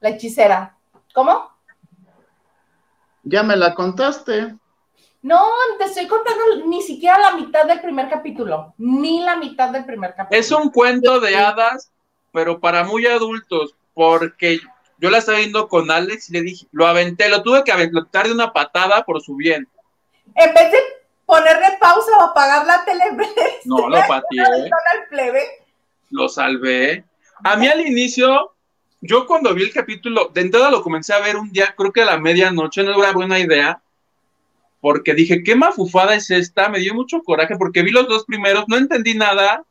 La, 0.00 0.08
hechicera. 0.08 0.74
¿Cómo? 1.14 1.50
Ya 3.22 3.42
me 3.42 3.54
la 3.54 3.74
contaste. 3.74 4.56
No, 5.26 5.42
te 5.76 5.86
estoy 5.86 6.06
contando 6.06 6.66
ni 6.66 6.80
siquiera 6.82 7.18
la 7.18 7.32
mitad 7.32 7.64
del 7.64 7.80
primer 7.80 8.08
capítulo, 8.08 8.74
ni 8.78 9.24
la 9.24 9.34
mitad 9.34 9.70
del 9.70 9.84
primer 9.84 10.14
capítulo. 10.14 10.38
Es 10.40 10.52
un 10.52 10.70
cuento 10.70 11.18
de 11.18 11.34
hadas, 11.34 11.90
pero 12.32 12.60
para 12.60 12.84
muy 12.84 13.08
adultos, 13.08 13.74
porque 13.92 14.60
yo 14.98 15.10
la 15.10 15.18
estaba 15.18 15.38
viendo 15.38 15.66
con 15.66 15.90
Alex 15.90 16.30
y 16.30 16.34
le 16.34 16.42
dije, 16.42 16.68
lo 16.70 16.86
aventé, 16.86 17.28
lo 17.28 17.42
tuve 17.42 17.64
que 17.64 17.72
aventar 17.72 18.28
de 18.28 18.34
una 18.34 18.52
patada 18.52 19.04
por 19.04 19.20
su 19.20 19.34
bien. 19.34 19.66
En 20.36 20.54
vez 20.54 20.70
de 20.70 20.78
ponerle 21.24 21.76
pausa 21.80 22.12
o 22.20 22.22
apagar 22.22 22.64
la 22.64 22.84
tele. 22.84 23.02
No, 23.64 23.88
lo 23.88 23.98
pateé. 24.06 24.70
Lo 26.10 26.28
salvé. 26.28 27.04
A 27.42 27.56
mí 27.56 27.66
al 27.66 27.80
inicio, 27.80 28.52
yo 29.00 29.26
cuando 29.26 29.52
vi 29.54 29.64
el 29.64 29.72
capítulo, 29.72 30.30
de 30.32 30.42
entrada 30.42 30.70
lo 30.70 30.84
comencé 30.84 31.14
a 31.14 31.18
ver 31.18 31.34
un 31.34 31.50
día, 31.50 31.74
creo 31.76 31.92
que 31.92 32.02
a 32.02 32.06
la 32.06 32.16
medianoche, 32.16 32.84
no 32.84 33.02
era 33.02 33.10
buena 33.10 33.40
idea, 33.40 33.82
porque 34.86 35.14
dije, 35.14 35.42
¿qué 35.42 35.56
mafufada 35.56 36.14
es 36.14 36.30
esta? 36.30 36.68
Me 36.68 36.78
dio 36.78 36.94
mucho 36.94 37.20
coraje 37.24 37.56
porque 37.56 37.82
vi 37.82 37.90
los 37.90 38.06
dos 38.06 38.24
primeros, 38.24 38.66
no 38.68 38.76
entendí 38.76 39.14
nada. 39.14 39.64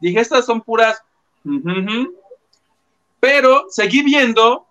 Dije, 0.00 0.20
estas 0.20 0.44
son 0.44 0.60
puras. 0.60 1.02
Pero 3.20 3.64
seguí 3.70 4.02
viendo, 4.02 4.66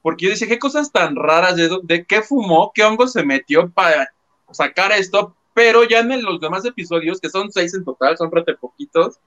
porque 0.00 0.26
yo 0.26 0.30
dije, 0.30 0.46
¿qué 0.46 0.60
cosas 0.60 0.92
tan 0.92 1.16
raras? 1.16 1.56
¿De, 1.56 1.76
de 1.82 2.04
qué 2.06 2.22
fumó? 2.22 2.70
¿Qué 2.72 2.84
hongo 2.84 3.08
se 3.08 3.24
metió 3.24 3.68
para 3.68 4.14
sacar 4.52 4.92
esto? 4.92 5.34
pero 5.54 5.82
ya 5.82 5.98
en 5.98 6.22
los 6.22 6.40
demás 6.40 6.64
episodios, 6.64 7.20
que 7.20 7.28
son 7.28 7.50
seis 7.50 7.74
en 7.74 7.84
total, 7.84 8.16
son 8.16 8.30
rete 8.30 8.54
poquitos, 8.54 9.18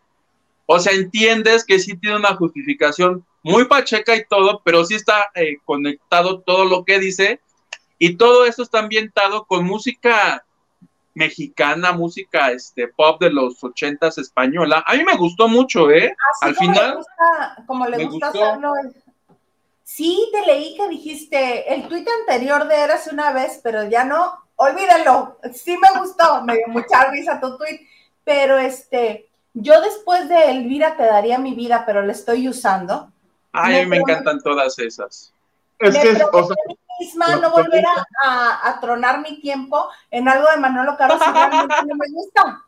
o 0.66 0.80
sea, 0.80 0.94
entiendes 0.94 1.66
que 1.66 1.78
sí 1.78 1.98
tiene 1.98 2.16
una 2.16 2.36
justificación 2.36 3.26
muy 3.44 3.66
pacheca 3.66 4.16
y 4.16 4.26
todo, 4.26 4.62
pero 4.64 4.86
sí 4.86 4.96
está 4.96 5.26
eh, 5.36 5.58
conectado 5.66 6.40
todo 6.40 6.64
lo 6.64 6.86
que 6.86 7.00
dice, 7.00 7.42
y 7.98 8.18
todo 8.18 8.46
esto 8.46 8.64
está 8.64 8.80
ambientado 8.80 9.46
con 9.46 9.66
música 9.66 10.46
mexicana, 11.14 11.94
música 11.94 12.52
este 12.52 12.90
pop 12.90 13.22
de 13.22 13.30
los 13.30 13.64
ochentas 13.64 14.18
española. 14.18 14.84
A 14.86 14.96
mí 14.96 15.04
me 15.04 15.16
gustó 15.16 15.48
mucho, 15.48 15.90
¿eh? 15.90 16.16
Al 16.42 16.56
final. 16.56 17.00
como 17.66 17.88
le 17.88 18.06
gusta 18.06 18.28
hacerlo. 18.28 18.74
Sí, 19.84 20.30
te 20.34 20.46
leí 20.46 20.76
que 20.76 20.90
dijiste 20.90 21.74
el 21.74 21.88
tuit 21.88 22.08
anterior 22.22 22.68
de 22.68 22.76
Eras 22.76 23.08
una 23.12 23.32
vez, 23.32 23.62
pero 23.64 23.88
ya 23.88 24.04
no 24.04 24.46
olvídenlo, 24.56 25.38
sí 25.54 25.78
me 25.78 26.00
gustó, 26.00 26.42
me 26.44 26.56
dio 26.56 26.68
mucha 26.68 27.10
risa 27.12 27.40
tu 27.40 27.58
tweet, 27.58 27.82
pero 28.24 28.58
este, 28.58 29.30
yo 29.54 29.82
después 29.82 30.28
de 30.30 30.52
Elvira 30.52 30.98
te 30.98 31.04
daría 31.04 31.38
mi 31.38 31.56
vida, 31.56 31.84
pero 31.86 32.02
la 32.02 32.12
estoy 32.12 32.48
usando. 32.48 33.12
Ay, 33.52 33.86
me, 33.86 33.98
encantan 33.98 34.42
todas 34.42 34.78
esas. 34.80 35.34
Es 35.80 35.98
que, 35.98 36.10
o 36.32 36.48
sea, 36.48 36.56
misma 37.00 37.36
no 37.38 37.52
volver 37.52 37.84
a, 38.24 38.80
tronar 38.82 39.22
mi 39.22 39.40
tiempo 39.40 39.90
en 40.12 40.28
algo 40.28 40.50
de 40.50 40.58
Manolo 40.58 40.96
Caro 40.98 41.18
si 41.18 41.88
no 41.88 41.96
me 41.96 42.08
gusta. 42.12 42.62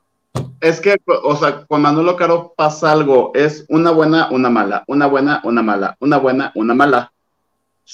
Es 0.60 0.82
que, 0.82 0.98
o 1.06 1.36
sea, 1.36 1.66
con 1.66 1.82
Manolo 1.82 2.16
Caro 2.16 2.54
pasa 2.56 2.92
algo, 2.92 3.32
es 3.36 3.66
una 3.70 3.92
buena, 3.92 4.30
una 4.32 4.50
mala, 4.50 4.84
una 4.88 5.06
buena, 5.06 5.42
una 5.44 5.62
mala, 5.62 5.98
una 6.00 6.18
buena, 6.18 6.52
una 6.56 6.74
mala. 6.74 7.12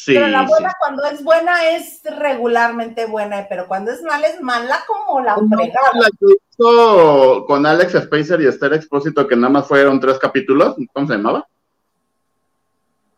pero 0.06 0.28
la 0.28 0.44
buena 0.44 0.74
cuando 0.80 1.04
es 1.06 1.24
buena 1.24 1.70
es 1.70 2.02
regularmente 2.04 3.06
buena, 3.06 3.46
pero 3.50 3.68
cuando 3.68 3.92
es 3.92 4.02
mala 4.02 4.28
es 4.28 4.42
mala 4.42 4.80
como 4.88 5.20
la 5.22 5.36
fregada. 5.36 5.90
La 5.94 6.08
que 6.08 6.36
hizo 6.50 7.46
con 7.46 7.66
Alex 7.66 7.94
Spacer 8.04 8.42
y 8.42 8.48
Esther 8.48 8.74
Expósito, 8.74 9.28
que 9.28 9.36
nada 9.36 9.50
más 9.50 9.68
fueron 9.68 10.00
tres 10.00 10.18
capítulos, 10.18 10.76
¿cómo 10.94 11.08
se 11.08 11.14
llamaba? 11.14 11.46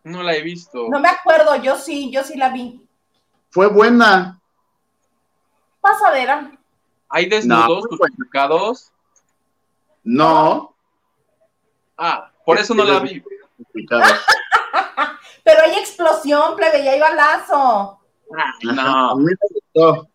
No 0.05 0.21
la 0.21 0.35
he 0.35 0.41
visto. 0.41 0.87
No 0.89 0.99
me 0.99 1.09
acuerdo, 1.09 1.55
yo 1.61 1.77
sí, 1.77 2.11
yo 2.11 2.23
sí 2.23 2.37
la 2.37 2.49
vi. 2.49 2.84
Fue 3.55 3.67
buena. 3.67 4.37
Pasadera. 5.79 6.51
¿Hay 7.07 7.29
desnudos 7.29 7.85
no, 7.89 7.97
justificados? 7.97 8.91
No. 10.03 10.75
Ah, 11.97 12.33
por 12.45 12.57
eso 12.57 12.73
no 12.75 12.83
la 12.83 12.99
vi. 12.99 13.23
Pero 15.45 15.61
hay 15.63 15.77
explosión, 15.77 16.57
plebe, 16.57 16.83
y 16.83 16.87
hay 16.89 16.99
balazo. 16.99 17.97
no. 18.61 19.11
A 19.11 19.15
mí 19.15 19.23
me 19.23 19.35
gustó. 19.49 20.09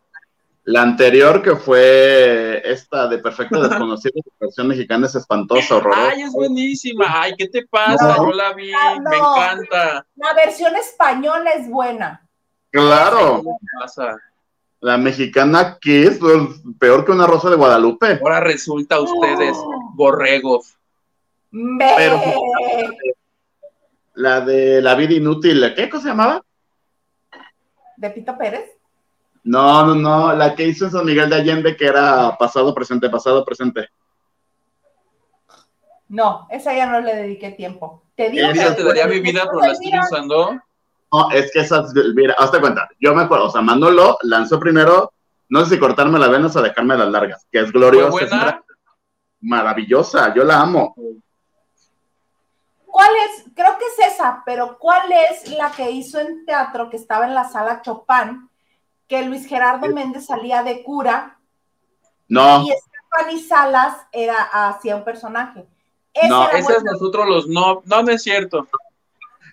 La 0.65 0.83
anterior, 0.83 1.41
que 1.41 1.55
fue 1.55 2.61
esta 2.63 3.07
de 3.07 3.17
Perfecto 3.17 3.59
Desconocido, 3.67 4.21
la 4.23 4.45
versión 4.45 4.67
mexicana 4.67 5.07
es 5.07 5.15
espantosa, 5.15 5.77
horrorosa. 5.77 6.09
Ay, 6.11 6.21
es 6.21 6.31
buenísima. 6.31 7.05
Ay, 7.09 7.33
¿qué 7.35 7.47
te 7.47 7.65
pasa? 7.65 8.17
Yo 8.17 8.33
la 8.33 8.53
vi, 8.53 8.71
me 8.71 9.17
encanta. 9.17 10.05
La 10.15 10.35
versión 10.35 10.75
española 10.75 11.49
es 11.53 11.67
buena. 11.67 12.20
Claro. 12.71 13.43
La 14.79 14.97
mexicana, 14.97 15.77
que 15.79 16.03
es 16.03 16.19
peor 16.79 17.05
que 17.05 17.11
una 17.11 17.27
rosa 17.27 17.49
de 17.49 17.55
Guadalupe. 17.55 18.19
Ahora 18.21 18.39
resulta 18.39 18.99
ustedes 18.99 19.55
borregos. 19.93 20.75
Pero, 21.51 22.21
la 24.15 24.41
de 24.41 24.81
La 24.81 24.95
vida 24.95 25.13
inútil, 25.13 25.73
¿qué 25.75 25.89
cosa 25.89 26.03
se 26.03 26.09
llamaba? 26.09 26.43
¿De 27.97 28.09
Pito 28.09 28.37
Pérez? 28.37 28.71
No, 29.43 29.85
no, 29.85 29.95
no, 29.95 30.35
la 30.35 30.55
que 30.55 30.67
hizo 30.67 30.89
San 30.89 31.05
Miguel 31.05 31.29
de 31.29 31.35
Allende, 31.35 31.75
que 31.75 31.85
era 31.85 32.37
pasado, 32.37 32.73
presente, 32.73 33.09
pasado, 33.09 33.43
presente. 33.43 33.89
No, 36.07 36.47
esa 36.49 36.73
ya 36.73 36.87
no 36.87 37.01
le 37.01 37.15
dediqué 37.15 37.51
tiempo. 37.51 38.03
Te 38.15 38.29
digo 38.29 38.47
que 38.53 38.59
te 38.59 38.83
daría 38.83 39.07
mi 39.07 39.19
vida, 39.19 39.43
pero 39.45 39.59
la 39.59 39.71
estoy 39.71 39.91
usando. 39.97 40.59
No, 41.11 41.29
es 41.31 41.51
que 41.51 41.59
esas, 41.59 41.93
mira, 42.15 42.35
hazte 42.37 42.61
cuenta, 42.61 42.89
yo 42.99 43.13
me 43.13 43.23
acuerdo, 43.23 43.47
o 43.47 43.51
sea, 43.51 43.61
Manolo 43.61 44.17
lanzó 44.21 44.59
primero, 44.59 45.11
no 45.49 45.63
sé 45.65 45.75
si 45.75 45.79
cortarme 45.79 46.17
las 46.17 46.29
venas 46.29 46.55
o 46.55 46.61
dejarme 46.61 46.97
las 46.97 47.09
largas, 47.09 47.45
que 47.51 47.59
es 47.59 47.71
gloriosa. 47.71 48.63
maravillosa, 49.41 50.33
yo 50.33 50.43
la 50.43 50.61
amo. 50.61 50.95
¿Cuál 52.85 53.09
es? 53.25 53.45
Creo 53.55 53.77
que 53.77 53.85
es 53.85 54.13
esa, 54.13 54.43
pero 54.45 54.77
¿cuál 54.77 55.11
es 55.11 55.49
la 55.57 55.71
que 55.71 55.89
hizo 55.91 56.19
en 56.19 56.45
teatro 56.45 56.89
que 56.89 56.97
estaba 56.97 57.25
en 57.25 57.33
la 57.33 57.49
sala 57.49 57.81
Chopin, 57.81 58.49
que 59.07 59.23
Luis 59.23 59.47
Gerardo 59.47 59.87
Méndez 59.87 60.27
salía 60.27 60.63
de 60.63 60.83
cura? 60.83 61.39
No. 62.27 62.63
Y 62.63 62.71
Stephanie 62.71 63.43
Salas 63.43 63.97
era 64.11 64.35
hacia 64.35 64.95
un 64.95 65.03
personaje. 65.03 65.65
no, 66.29 66.49
esa 66.49 66.77
es 66.77 66.83
nosotros 66.83 67.27
los 67.27 67.47
no, 67.47 67.81
no, 67.85 68.03
no 68.03 68.11
es 68.11 68.23
cierto. 68.23 68.67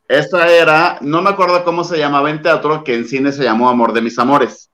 Esta 0.08 0.48
era, 0.48 0.96
no 1.02 1.20
me 1.20 1.28
acuerdo 1.28 1.62
cómo 1.64 1.84
se 1.84 1.98
llamaba 1.98 2.30
en 2.30 2.40
teatro, 2.40 2.82
que 2.82 2.94
en 2.94 3.04
cine 3.04 3.30
se 3.30 3.44
llamó 3.44 3.68
Amor 3.68 3.92
de 3.92 4.00
mis 4.00 4.18
amores. 4.18 4.70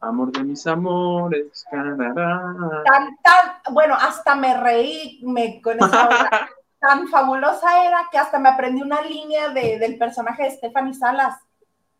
Amor 0.00 0.32
de 0.32 0.42
mis 0.42 0.66
amores, 0.66 1.64
Canadá. 1.70 2.42
Tan, 2.84 3.16
tan, 3.22 3.72
bueno, 3.72 3.94
hasta 3.94 4.34
me 4.34 4.60
reí 4.60 5.20
me, 5.22 5.62
con 5.62 5.76
esa 5.76 6.08
tan 6.80 7.06
fabulosa 7.08 7.84
era 7.84 8.08
que 8.10 8.18
hasta 8.18 8.40
me 8.40 8.48
aprendí 8.48 8.82
una 8.82 9.00
línea 9.02 9.50
de, 9.50 9.78
del 9.78 9.96
personaje 9.98 10.42
de 10.42 10.50
Stephanie 10.50 10.94
Salas. 10.94 11.36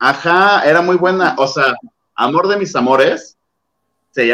Ajá, 0.00 0.62
era 0.64 0.82
muy 0.82 0.96
buena. 0.96 1.36
O 1.38 1.46
sea, 1.46 1.74
Amor 2.16 2.48
de 2.48 2.56
mis 2.56 2.74
amores, 2.74 3.36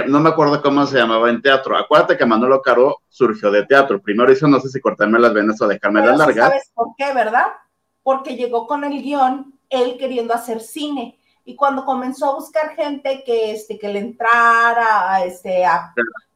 no 0.06 0.20
me 0.20 0.30
acuerdo 0.30 0.62
cómo 0.62 0.86
se 0.86 0.96
llamaba 0.96 1.28
en 1.28 1.42
teatro. 1.42 1.76
Acuérdate 1.76 2.16
que 2.16 2.24
Manolo 2.24 2.62
Caro 2.62 2.98
surgió 3.08 3.50
de 3.50 3.66
teatro. 3.66 4.00
Primero 4.00 4.30
hizo, 4.30 4.46
no 4.46 4.60
sé 4.60 4.68
si 4.68 4.80
cortarme 4.80 5.18
las 5.18 5.34
venas 5.34 5.60
o 5.60 5.66
dejarme 5.66 6.00
las 6.00 6.16
largas. 6.16 6.48
¿Sabes 6.48 6.70
por 6.72 6.88
qué, 6.96 7.12
verdad? 7.12 7.48
Porque 8.02 8.36
llegó 8.36 8.66
con 8.66 8.84
el 8.84 9.02
guion, 9.02 9.58
él 9.70 9.96
queriendo 9.98 10.34
hacer 10.34 10.60
cine. 10.60 11.18
Y 11.44 11.56
cuando 11.56 11.84
comenzó 11.84 12.30
a 12.30 12.34
buscar 12.34 12.74
gente 12.76 13.22
que, 13.24 13.52
este, 13.52 13.78
que 13.78 13.88
le 13.88 13.98
entrara 13.98 15.24
este, 15.24 15.64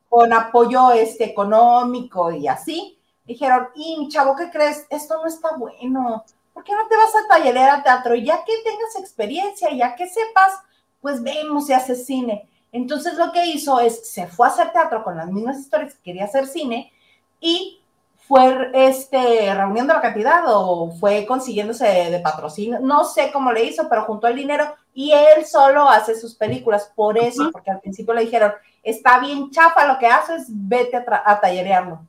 con 0.09 0.33
apoyo 0.33 0.90
este, 0.92 1.24
económico 1.24 2.31
y 2.33 2.48
así, 2.48 2.98
dijeron, 3.24 3.68
y 3.74 3.98
mi 3.98 4.09
chavo, 4.09 4.35
¿qué 4.37 4.50
crees? 4.50 4.87
Esto 4.90 5.16
no 5.16 5.26
está 5.26 5.57
bueno. 5.57 6.24
¿Por 6.52 6.64
qué 6.64 6.72
no 6.72 6.88
te 6.88 6.96
vas 6.96 7.14
a 7.14 7.29
tallerear 7.29 7.70
a 7.70 7.83
teatro? 7.83 8.14
Ya 8.14 8.42
que 8.44 8.52
tengas 8.64 8.96
experiencia, 8.98 9.70
ya 9.72 9.94
que 9.94 10.09
sepas, 10.09 10.55
pues 11.00 11.22
vemos 11.22 11.66
si 11.66 11.72
haces 11.72 12.07
cine. 12.07 12.48
Entonces 12.72 13.14
lo 13.14 13.31
que 13.33 13.46
hizo 13.46 13.79
es, 13.81 14.09
se 14.11 14.26
fue 14.26 14.46
a 14.46 14.50
hacer 14.50 14.72
teatro 14.72 15.05
con 15.05 15.16
las 15.16 15.31
mismas 15.31 15.59
historias 15.59 15.94
que 15.94 16.02
quería 16.02 16.24
hacer 16.24 16.46
cine 16.46 16.92
y 17.40 17.81
fue 18.26 18.70
este, 18.74 19.54
reuniendo 19.54 19.94
la 19.94 20.00
cantidad 20.00 20.42
o 20.46 20.90
fue 20.98 21.26
consiguiéndose 21.26 21.84
de, 21.84 22.20
patrocinio, 22.20 22.80
no 22.80 23.04
sé 23.04 23.30
cómo 23.32 23.52
le 23.52 23.64
hizo, 23.64 23.88
pero 23.88 24.02
juntó 24.02 24.26
el 24.26 24.36
dinero 24.36 24.74
y 24.94 25.12
él 25.12 25.44
solo 25.44 25.88
hace 25.88 26.18
sus 26.18 26.34
películas, 26.34 26.90
por 26.96 27.18
eso, 27.18 27.50
porque 27.52 27.70
al 27.70 27.80
principio 27.80 28.14
le 28.14 28.22
dijeron, 28.22 28.52
está 28.82 29.20
bien 29.20 29.50
chafa 29.50 29.86
lo 29.86 29.98
que 29.98 30.06
haces, 30.06 30.46
vete 30.48 30.96
a, 30.96 31.40
tallerearlo. 31.40 32.00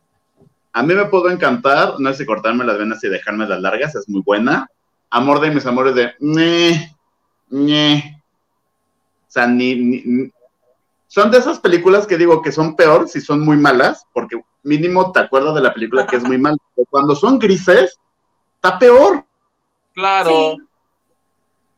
A 0.74 0.84
mí 0.84 0.94
me 0.94 1.06
pudo 1.06 1.30
encantar, 1.30 2.00
no 2.00 2.12
sé 2.12 2.20
si 2.20 2.26
cortarme 2.26 2.66
las 2.66 2.78
venas 2.78 3.04
y 3.04 3.10
dejarme 3.10 3.48
las 3.48 3.60
largas, 3.62 3.96
es 3.96 4.10
muy 4.10 4.22
buena. 4.22 4.70
Amor 5.10 5.40
de 5.40 5.52
mis 5.52 5.66
amores 5.66 5.96
de. 5.96 6.14
O 7.52 9.32
sea, 9.32 9.48
ni, 9.48 10.32
son 11.08 11.32
de 11.32 11.38
esas 11.38 11.60
películas 11.60 12.06
que 12.06 12.18
digo 12.18 12.42
que 12.42 12.52
son 12.52 12.76
peor 12.76 13.08
si 13.08 13.22
son 13.22 13.42
muy 13.42 13.58
malas, 13.58 14.06
porque 14.14 14.40
mínimo 14.68 15.12
te 15.12 15.20
acuerdas 15.20 15.56
de 15.56 15.62
la 15.62 15.74
película 15.74 16.06
que 16.06 16.18
es 16.18 16.24
muy 16.24 16.38
mala. 16.38 16.58
Cuando 16.90 17.16
son 17.16 17.40
grises, 17.40 17.98
está 18.56 18.78
peor. 18.78 19.26
Claro. 19.94 20.58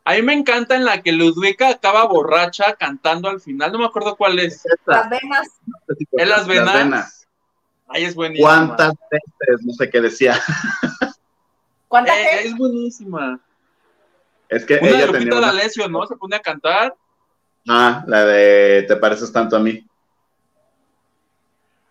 A 0.04 0.13
mí 0.13 0.21
me 0.23 0.34
encanta 0.34 0.75
en 0.75 0.86
la 0.86 1.02
que 1.02 1.12
Ludwika 1.12 1.69
acaba 1.69 2.06
borracha 2.06 2.73
cantando 2.73 3.30
al 3.30 3.39
final, 3.39 3.71
no 3.71 3.80
me 3.80 3.86
acuerdo 3.86 4.15
cuál 4.15 4.39
es. 4.39 4.63
Las 4.86 5.10
venas. 5.10 5.47
¿En 6.12 6.30
las 6.30 6.47
venas? 6.47 7.28
Ahí 7.88 8.04
es 8.04 8.15
buenísima. 8.15 8.47
¿Cuántas 8.47 8.93
veces? 9.12 9.65
No 9.65 9.73
sé 9.73 9.89
qué 9.89 10.02
decía. 10.02 10.39
¿Cuántas 11.88 12.15
eh, 12.17 12.41
Es 12.45 12.56
buenísima. 12.56 13.39
Es 14.47 14.65
que 14.65 14.80
ella 14.82 15.08
de 15.08 15.13
tenía 15.13 15.38
una... 15.38 15.54
¿no? 15.89 16.08
Se 16.08 16.15
pone 16.15 16.36
a 16.36 16.39
cantar. 16.39 16.95
Ah, 17.67 18.04
la 18.08 18.25
de 18.25 18.86
Te 18.88 18.95
pareces 18.95 19.32
tanto 19.32 19.56
a 19.56 19.60
mí. 19.60 19.88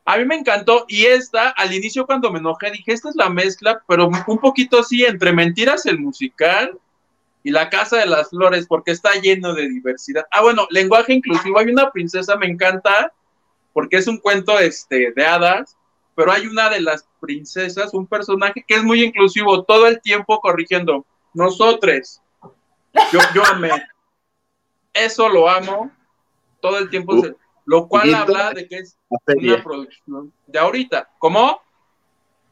A 0.08 0.16
mí 0.16 0.24
me 0.24 0.36
encantó 0.36 0.86
y 0.88 1.04
esta, 1.04 1.50
al 1.50 1.74
inicio 1.74 2.06
cuando 2.06 2.32
me 2.32 2.38
enojé, 2.38 2.70
dije, 2.70 2.94
esta 2.94 3.10
es 3.10 3.14
la 3.14 3.28
mezcla, 3.28 3.82
pero 3.86 4.08
un 4.26 4.38
poquito 4.38 4.78
así, 4.78 5.04
entre 5.04 5.34
Mentiras 5.34 5.84
el 5.84 5.98
musical 5.98 6.78
y 7.42 7.50
La 7.50 7.68
Casa 7.68 7.98
de 7.98 8.06
las 8.06 8.30
Flores, 8.30 8.66
porque 8.66 8.92
está 8.92 9.12
lleno 9.20 9.52
de 9.52 9.68
diversidad. 9.68 10.24
Ah, 10.30 10.40
bueno, 10.40 10.66
lenguaje 10.70 11.12
inclusivo. 11.12 11.58
Hay 11.58 11.66
una 11.66 11.90
princesa, 11.90 12.36
me 12.36 12.46
encanta, 12.46 13.12
porque 13.74 13.98
es 13.98 14.06
un 14.06 14.16
cuento 14.16 14.58
este, 14.58 15.12
de 15.14 15.26
hadas, 15.26 15.76
pero 16.14 16.32
hay 16.32 16.46
una 16.46 16.70
de 16.70 16.80
las 16.80 17.06
princesas, 17.20 17.92
un 17.92 18.06
personaje 18.06 18.64
que 18.66 18.76
es 18.76 18.82
muy 18.82 19.04
inclusivo, 19.04 19.62
todo 19.64 19.86
el 19.88 20.00
tiempo 20.00 20.40
corrigiendo. 20.40 21.04
Nosotros. 21.34 22.22
Yo, 23.12 23.20
yo 23.34 23.44
amé. 23.44 23.72
Eso 24.94 25.28
lo 25.28 25.50
amo 25.50 25.92
todo 26.62 26.78
el 26.78 26.88
tiempo, 26.88 27.14
lo 27.68 27.86
cual 27.86 28.14
habla 28.14 28.54
de 28.54 28.66
que 28.66 28.78
es 28.78 28.96
una 29.10 29.62
producción 29.62 30.32
de 30.46 30.58
ahorita. 30.58 31.10
¿Cómo? 31.18 31.60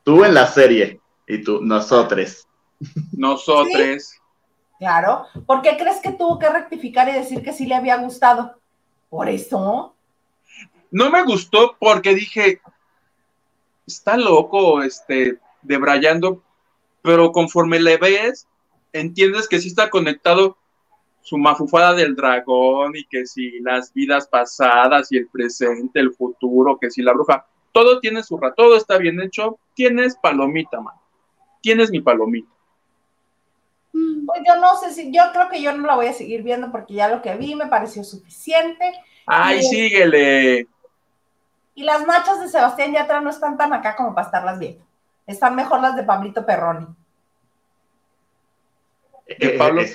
Tú 0.04 0.22
en 0.22 0.34
la 0.34 0.46
serie 0.46 1.00
y 1.26 1.42
tú, 1.42 1.62
nosotros. 1.62 2.46
Nosotros. 3.16 4.12
Claro. 4.78 5.24
¿Por 5.46 5.62
qué 5.62 5.78
crees 5.78 6.00
que 6.02 6.12
tuvo 6.12 6.38
que 6.38 6.50
rectificar 6.50 7.08
y 7.08 7.12
decir 7.12 7.42
que 7.42 7.54
sí 7.54 7.64
le 7.64 7.74
había 7.74 7.96
gustado? 7.96 8.58
¿Por 9.08 9.30
eso? 9.30 9.94
No 10.90 11.10
me 11.10 11.24
gustó 11.24 11.76
porque 11.80 12.14
dije, 12.14 12.60
está 13.86 14.18
loco, 14.18 14.82
este, 14.82 15.38
debrayando, 15.62 16.42
pero 17.00 17.32
conforme 17.32 17.80
le 17.80 17.96
ves, 17.96 18.46
entiendes 18.92 19.48
que 19.48 19.60
sí 19.60 19.68
está 19.68 19.88
conectado 19.88 20.58
su 21.26 21.36
mafufada 21.38 21.92
del 21.92 22.14
dragón 22.14 22.94
y 22.94 23.04
que 23.04 23.26
si 23.26 23.58
las 23.58 23.92
vidas 23.92 24.28
pasadas 24.28 25.10
y 25.10 25.16
el 25.16 25.26
presente, 25.26 25.98
el 25.98 26.14
futuro, 26.14 26.78
que 26.78 26.88
si 26.88 27.02
la 27.02 27.12
bruja, 27.12 27.44
todo 27.72 27.98
tiene 27.98 28.22
su 28.22 28.38
rato, 28.38 28.54
todo 28.56 28.76
está 28.76 28.96
bien 28.96 29.20
hecho, 29.20 29.58
tienes 29.74 30.16
palomita, 30.22 30.80
man. 30.80 30.94
Tienes 31.60 31.90
mi 31.90 32.00
palomita. 32.00 32.48
Mm, 33.92 34.24
pues 34.24 34.40
yo 34.46 34.60
no 34.60 34.76
sé 34.76 34.92
si, 34.92 35.12
yo 35.12 35.24
creo 35.32 35.48
que 35.48 35.60
yo 35.60 35.76
no 35.76 35.84
la 35.84 35.96
voy 35.96 36.06
a 36.06 36.12
seguir 36.12 36.44
viendo 36.44 36.70
porque 36.70 36.94
ya 36.94 37.08
lo 37.08 37.20
que 37.20 37.34
vi 37.34 37.56
me 37.56 37.66
pareció 37.66 38.04
suficiente. 38.04 38.92
Ay, 39.26 39.64
síguele. 39.64 40.68
Y 41.74 41.82
las 41.82 42.06
machas 42.06 42.40
de 42.40 42.46
Sebastián 42.46 42.92
Yatra 42.92 43.20
no 43.20 43.30
están 43.30 43.56
tan 43.56 43.72
acá 43.72 43.96
como 43.96 44.14
para 44.14 44.26
estarlas 44.26 44.60
viendo. 44.60 44.84
Están 45.26 45.56
mejor 45.56 45.80
las 45.80 45.96
de 45.96 46.04
Pablito 46.04 46.46
Perroni. 46.46 46.86
Eh, 49.26 49.58
Pablo... 49.58 49.82
Eh, 49.82 49.92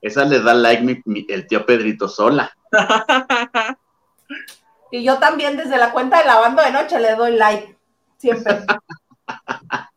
esa 0.00 0.24
le 0.24 0.40
da 0.40 0.54
like 0.54 1.02
el 1.28 1.46
tío 1.46 1.66
Pedrito 1.66 2.08
sola. 2.08 2.52
y 4.90 5.02
yo 5.02 5.18
también 5.18 5.56
desde 5.56 5.76
la 5.76 5.92
cuenta 5.92 6.18
de 6.18 6.26
lavando 6.26 6.62
de 6.62 6.70
noche 6.70 7.00
le 7.00 7.14
doy 7.14 7.36
like. 7.36 7.76
Siempre. 8.18 8.60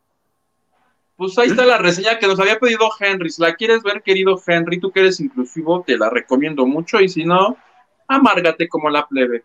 Pues 1.21 1.37
ahí 1.37 1.49
está 1.49 1.67
la 1.67 1.77
reseña 1.77 2.17
que 2.17 2.25
nos 2.25 2.39
había 2.39 2.57
pedido 2.57 2.89
Henry. 2.99 3.29
Si 3.29 3.43
la 3.43 3.53
quieres 3.53 3.83
ver, 3.83 4.01
querido 4.01 4.41
Henry, 4.43 4.79
tú 4.79 4.91
que 4.91 5.01
eres 5.01 5.19
inclusivo, 5.19 5.83
te 5.85 5.95
la 5.95 6.09
recomiendo 6.09 6.65
mucho. 6.65 6.99
Y 6.99 7.09
si 7.09 7.25
no, 7.25 7.57
amárgate 8.07 8.67
como 8.67 8.89
la 8.89 9.07
plebe. 9.07 9.43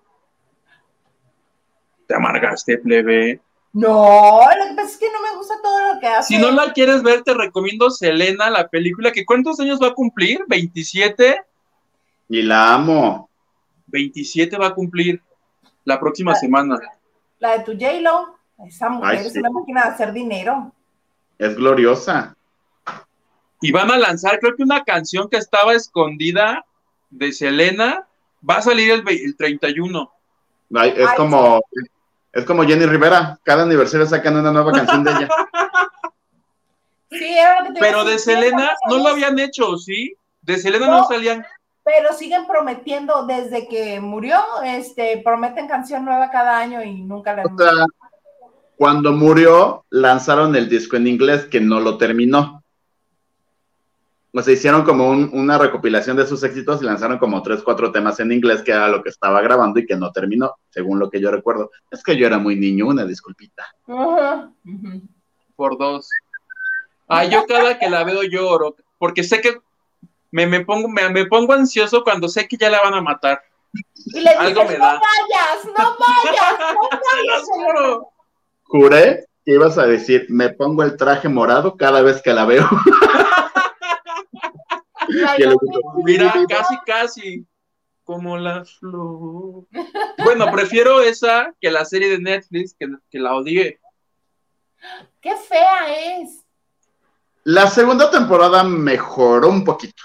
Te 2.06 2.14
amargaste, 2.14 2.78
plebe. 2.78 3.42
No, 3.76 4.40
lo 4.58 4.68
que 4.68 4.74
pasa 4.74 4.88
es 4.88 4.96
que 4.96 5.12
no 5.12 5.20
me 5.20 5.36
gusta 5.36 5.54
todo 5.62 5.92
lo 5.92 6.00
que 6.00 6.06
hace. 6.06 6.34
Si 6.34 6.40
no 6.40 6.50
la 6.50 6.72
quieres 6.72 7.02
ver, 7.02 7.22
te 7.22 7.34
recomiendo 7.34 7.90
Selena, 7.90 8.48
la 8.48 8.68
película, 8.68 9.12
que 9.12 9.26
¿cuántos 9.26 9.60
años 9.60 9.78
va 9.82 9.88
a 9.88 9.94
cumplir? 9.94 10.40
¿27? 10.48 11.44
Y 12.30 12.40
la 12.40 12.72
amo. 12.72 13.28
27 13.88 14.56
va 14.56 14.68
a 14.68 14.74
cumplir 14.74 15.22
la 15.84 16.00
próxima 16.00 16.34
semana. 16.34 16.78
La 17.38 17.58
de 17.58 17.64
tu 17.64 17.72
J-Lo, 17.72 18.38
esa 18.66 18.88
mujer 18.88 19.16
es 19.16 19.36
una 19.36 19.50
máquina 19.50 19.82
de 19.82 19.88
hacer 19.90 20.14
dinero. 20.14 20.72
Es 21.38 21.54
gloriosa. 21.54 22.34
Y 23.60 23.72
van 23.72 23.90
a 23.90 23.98
lanzar, 23.98 24.38
creo 24.38 24.56
que 24.56 24.62
una 24.62 24.84
canción 24.84 25.28
que 25.28 25.36
estaba 25.36 25.74
escondida 25.74 26.64
de 27.10 27.30
Selena, 27.30 28.08
va 28.48 28.56
a 28.56 28.62
salir 28.62 28.90
el, 28.90 29.04
el 29.06 29.36
31. 29.36 30.10
es 30.96 31.12
como, 31.18 31.60
es 32.36 32.44
como 32.44 32.64
Jenny 32.64 32.84
Rivera, 32.84 33.38
cada 33.42 33.62
aniversario 33.62 34.06
sacan 34.06 34.36
una 34.36 34.52
nueva 34.52 34.70
canción 34.70 35.02
de 35.02 35.10
ella. 35.10 35.28
Sí, 37.08 37.36
Pero 37.78 38.04
de 38.04 38.18
Selena 38.18 38.72
no 38.90 38.98
lo 38.98 39.08
habían 39.08 39.38
hecho, 39.38 39.78
¿sí? 39.78 40.14
De 40.42 40.58
Selena 40.58 40.88
no, 40.88 41.06
salían. 41.06 41.46
Pero 41.84 42.12
siguen 42.12 42.48
prometiendo 42.48 43.24
desde 43.26 43.68
que 43.68 44.00
murió, 44.00 44.38
este, 44.64 45.22
prometen 45.24 45.68
canción 45.68 46.04
nueva 46.04 46.30
cada 46.30 46.58
año 46.58 46.82
y 46.82 47.02
nunca 47.02 47.32
la. 47.32 47.44
O 47.44 47.56
sea, 47.56 47.86
cuando 48.76 49.12
murió, 49.12 49.84
lanzaron 49.88 50.56
el 50.56 50.68
disco 50.68 50.96
en 50.96 51.06
inglés 51.06 51.46
que 51.46 51.60
no 51.60 51.78
lo 51.78 51.96
terminó. 51.96 52.55
O 54.38 54.42
sea, 54.42 54.52
hicieron 54.52 54.84
como 54.84 55.08
una 55.08 55.56
recopilación 55.56 56.14
de 56.18 56.26
sus 56.26 56.42
éxitos 56.42 56.82
y 56.82 56.84
lanzaron 56.84 57.16
como 57.16 57.42
tres, 57.42 57.62
cuatro 57.62 57.90
temas 57.90 58.20
en 58.20 58.32
inglés, 58.32 58.60
que 58.60 58.70
era 58.70 58.88
lo 58.88 59.02
que 59.02 59.08
estaba 59.08 59.40
grabando 59.40 59.80
y 59.80 59.86
que 59.86 59.96
no 59.96 60.12
terminó, 60.12 60.56
según 60.68 60.98
lo 60.98 61.08
que 61.08 61.22
yo 61.22 61.30
recuerdo. 61.30 61.70
Es 61.90 62.02
que 62.02 62.18
yo 62.18 62.26
era 62.26 62.36
muy 62.36 62.54
niño, 62.54 62.86
una 62.86 63.06
disculpita. 63.06 63.64
Por 65.56 65.78
dos. 65.78 66.10
Ah, 67.08 67.24
yo 67.24 67.46
cada 67.46 67.78
que 67.78 67.88
la 67.88 68.04
veo 68.04 68.24
lloro, 68.24 68.76
porque 68.98 69.24
sé 69.24 69.40
que 69.40 69.56
me, 70.30 70.46
me 70.46 70.66
pongo, 70.66 70.88
me, 70.88 71.24
pongo 71.24 71.54
ansioso 71.54 72.04
cuando 72.04 72.28
sé 72.28 72.46
que 72.46 72.58
ya 72.58 72.68
la 72.68 72.82
van 72.82 72.92
a 72.92 73.00
matar. 73.00 73.40
Y 74.04 74.20
le 74.20 74.30
Algo 74.30 74.64
me 74.64 74.76
no 74.76 74.84
vayas, 74.84 75.64
no 75.64 75.96
vayas, 75.98 76.74
no 76.74 76.88
vayas. 77.72 78.00
Juré 78.64 79.24
que 79.46 79.52
ibas 79.52 79.78
a 79.78 79.86
decir, 79.86 80.26
me 80.28 80.50
pongo 80.50 80.82
el 80.82 80.98
traje 80.98 81.30
morado 81.30 81.76
cada 81.78 82.02
vez 82.02 82.20
que 82.20 82.34
la 82.34 82.44
veo. 82.44 82.68
Mira, 86.04 86.32
casi, 86.48 86.76
casi. 86.86 87.46
Como 88.04 88.36
la 88.36 88.64
flor. 88.64 89.66
Bueno, 90.24 90.50
prefiero 90.50 91.00
esa 91.00 91.54
que 91.60 91.70
la 91.70 91.84
serie 91.84 92.08
de 92.08 92.18
Netflix, 92.18 92.74
que, 92.78 92.88
que 93.10 93.18
la 93.18 93.34
odié. 93.34 93.80
¡Qué 95.20 95.36
fea 95.36 96.20
es! 96.20 96.44
La 97.44 97.68
segunda 97.68 98.10
temporada 98.10 98.64
mejoró 98.64 99.48
un 99.50 99.64
poquito. 99.64 100.02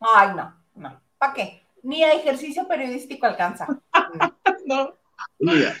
Ay, 0.00 0.34
no, 0.36 0.54
no. 0.74 1.00
¿Para 1.18 1.32
qué? 1.32 1.66
Ni 1.82 2.04
a 2.04 2.12
ejercicio 2.12 2.66
periodístico 2.68 3.26
alcanza. 3.26 3.66
No. 4.64 4.94
Mira, 5.38 5.76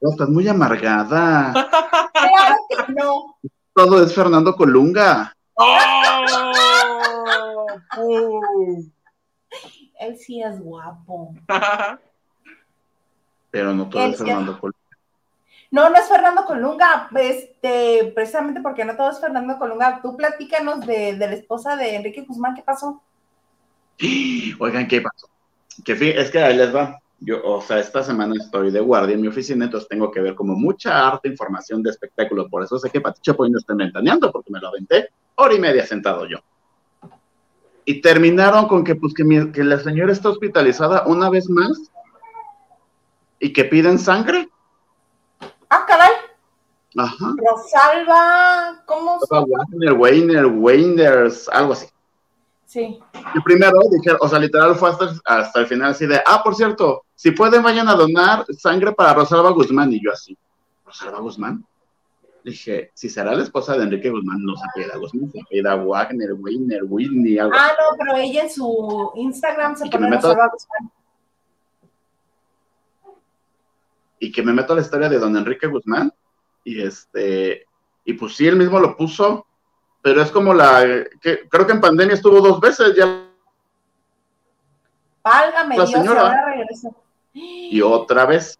estás 0.00 0.28
muy 0.28 0.46
amargada. 0.46 1.52
Claro 2.12 2.56
que 2.68 2.92
no. 2.92 3.38
Todo 3.74 4.02
es 4.02 4.14
Fernando 4.14 4.54
Colunga. 4.54 5.36
¡Oh! 5.58 7.66
¡Pum! 7.94 8.90
Él 10.00 10.16
sí 10.16 10.42
es 10.42 10.60
guapo. 10.60 11.34
Pero 13.50 13.74
no 13.74 13.88
todo 13.88 14.04
Él 14.04 14.12
es. 14.12 14.18
Fernando 14.18 14.58
Colunga. 14.60 14.78
No, 15.70 15.90
no 15.90 15.96
es 15.96 16.08
Fernando 16.08 16.44
Colunga, 16.46 17.10
este, 17.14 18.10
precisamente 18.14 18.60
porque 18.62 18.84
no 18.86 18.96
todo 18.96 19.10
es 19.10 19.20
Fernando 19.20 19.58
Colunga. 19.58 20.00
Tú 20.00 20.16
platícanos 20.16 20.86
de, 20.86 21.16
de 21.16 21.26
la 21.26 21.34
esposa 21.34 21.76
de 21.76 21.96
Enrique 21.96 22.22
Guzmán, 22.22 22.54
¿qué 22.54 22.62
pasó? 22.62 23.02
Oigan, 24.60 24.86
¿qué 24.88 25.00
pasó? 25.02 25.28
Que 25.84 25.94
fi- 25.96 26.10
es 26.10 26.30
que 26.30 26.38
ahí 26.38 26.56
les 26.56 26.74
va. 26.74 26.98
Yo, 27.20 27.42
o 27.44 27.60
sea, 27.60 27.80
esta 27.80 28.02
semana 28.04 28.34
estoy 28.38 28.70
de 28.70 28.78
guardia 28.80 29.14
en 29.14 29.20
mi 29.20 29.26
oficina, 29.28 29.64
entonces 29.64 29.88
tengo 29.88 30.08
que 30.10 30.20
ver 30.20 30.34
como 30.36 30.54
mucha 30.54 31.06
arte, 31.08 31.28
información 31.28 31.82
de 31.82 31.90
espectáculo. 31.90 32.48
Por 32.48 32.62
eso 32.62 32.78
sé 32.78 32.90
que 32.90 33.00
Pati 33.00 33.20
Chapoy 33.20 33.50
no 33.50 33.58
está 33.58 33.74
ventaneando, 33.74 34.30
porque 34.30 34.52
me 34.52 34.60
lo 34.60 34.68
aventé 34.68 35.08
hora 35.38 35.54
y 35.54 35.58
media 35.58 35.86
sentado 35.86 36.26
yo. 36.26 36.38
Y 37.84 38.00
terminaron 38.02 38.68
con 38.68 38.84
que, 38.84 38.94
pues, 38.96 39.14
que, 39.14 39.24
mi- 39.24 39.50
que 39.50 39.64
la 39.64 39.78
señora 39.78 40.12
está 40.12 40.28
hospitalizada 40.28 41.04
una 41.06 41.30
vez 41.30 41.48
más 41.48 41.90
y 43.38 43.52
que 43.52 43.64
piden 43.64 43.98
sangre. 43.98 44.48
Ah, 45.70 45.84
caray, 45.86 46.10
Ajá. 46.96 47.34
Rosalba, 47.36 48.82
¿cómo? 48.84 49.18
se- 49.20 49.92
Weiner, 49.92 50.46
Weiners, 50.46 51.48
algo 51.50 51.72
así. 51.74 51.86
Sí. 52.66 52.98
Y 53.34 53.40
primero 53.42 53.78
dijeron, 53.90 54.18
o 54.20 54.28
sea, 54.28 54.38
literal 54.38 54.74
fue 54.74 54.90
hasta, 54.90 55.14
hasta 55.24 55.60
el 55.60 55.66
final 55.66 55.92
así 55.92 56.06
de, 56.06 56.20
ah, 56.26 56.42
por 56.42 56.54
cierto, 56.54 57.04
si 57.14 57.30
pueden 57.30 57.62
vayan 57.62 57.88
a 57.88 57.94
donar 57.94 58.44
sangre 58.58 58.92
para 58.92 59.14
Rosalba 59.14 59.50
Guzmán. 59.50 59.90
Y 59.92 60.02
yo 60.04 60.12
así, 60.12 60.36
¿Rosalba 60.84 61.20
Guzmán? 61.20 61.64
Dije, 62.48 62.90
si 62.94 63.10
será 63.10 63.34
la 63.34 63.42
esposa 63.42 63.76
de 63.76 63.84
Enrique 63.84 64.08
Guzmán, 64.08 64.38
no 64.42 64.56
se 64.56 64.64
apellida 64.64 64.96
Guzmán, 64.96 65.30
se 65.30 65.40
apellida 65.42 65.74
Wagner, 65.76 66.32
Weiner, 66.32 66.82
Whitney, 66.84 67.38
algo 67.38 67.52
Ah, 67.54 67.72
no, 67.78 67.96
pero 67.98 68.16
ella 68.16 68.44
en 68.44 68.50
su 68.50 69.12
Instagram 69.16 69.76
se 69.76 69.84
pone 69.90 70.04
me 70.08 70.16
meto- 70.16 70.28
Rosalba 70.28 70.48
Guzmán. 70.50 70.90
y 74.20 74.32
que 74.32 74.42
me 74.42 74.52
meto 74.52 74.72
a 74.72 74.76
la 74.76 74.82
historia 74.82 75.08
de 75.08 75.18
don 75.18 75.36
Enrique 75.36 75.66
Guzmán, 75.66 76.12
y 76.64 76.80
este, 76.82 77.66
y 78.04 78.14
pues 78.14 78.34
sí, 78.34 78.46
él 78.48 78.56
mismo 78.56 78.80
lo 78.80 78.96
puso, 78.96 79.46
pero 80.02 80.22
es 80.22 80.30
como 80.30 80.54
la, 80.54 81.04
que 81.20 81.48
creo 81.48 81.66
que 81.66 81.72
en 81.72 81.80
pandemia 81.80 82.14
estuvo 82.14 82.40
dos 82.40 82.60
veces 82.60 82.94
ya, 82.96 83.26
Válgame 85.22 85.76
La 85.76 85.84
Dios, 85.84 86.00
señora. 86.00 86.20
ahora 86.22 86.46
regresó. 86.46 86.94
y 87.34 87.80
otra 87.82 88.24
vez. 88.24 88.58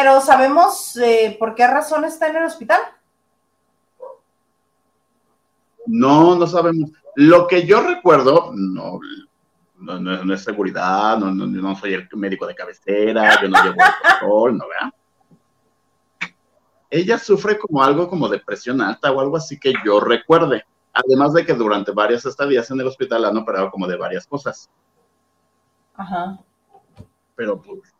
Pero 0.00 0.20
¿sabemos 0.20 0.96
eh, 0.98 1.34
por 1.40 1.56
qué 1.56 1.66
razón 1.66 2.04
está 2.04 2.28
en 2.28 2.36
el 2.36 2.44
hospital? 2.44 2.80
No, 5.86 6.36
no 6.36 6.46
sabemos. 6.46 6.92
Lo 7.16 7.48
que 7.48 7.66
yo 7.66 7.80
recuerdo, 7.80 8.52
no, 8.54 9.00
no, 9.74 9.98
no- 9.98 10.24
no 10.24 10.34
es 10.34 10.44
seguridad, 10.44 11.18
no, 11.18 11.74
soy 11.74 11.94
el 11.94 12.08
médico 12.12 12.46
de 12.46 12.54
cabecera, 12.54 13.42
yo 13.42 13.48
no 13.48 13.60
llevo 13.64 13.76
alcohol, 14.04 14.56
no 14.56 14.66
vea. 14.68 14.94
Ella 16.90 17.18
sufre 17.18 17.58
como 17.58 17.82
algo 17.82 18.08
como 18.08 18.28
depresión 18.28 18.80
alta 18.80 19.10
o 19.10 19.18
algo 19.18 19.36
así 19.36 19.58
que 19.58 19.72
yo 19.84 19.98
recuerde. 19.98 20.64
Además 20.92 21.32
de 21.32 21.44
que 21.44 21.54
durante 21.54 21.90
varias 21.90 22.24
estadías 22.24 22.70
en 22.70 22.78
el 22.80 22.86
hospital 22.86 23.24
han 23.24 23.36
operado 23.36 23.68
como 23.72 23.88
de 23.88 23.96
varias 23.96 24.28
cosas. 24.28 24.70
Ajá. 25.96 26.38
Pero 27.34 27.60
pues, 27.60 27.97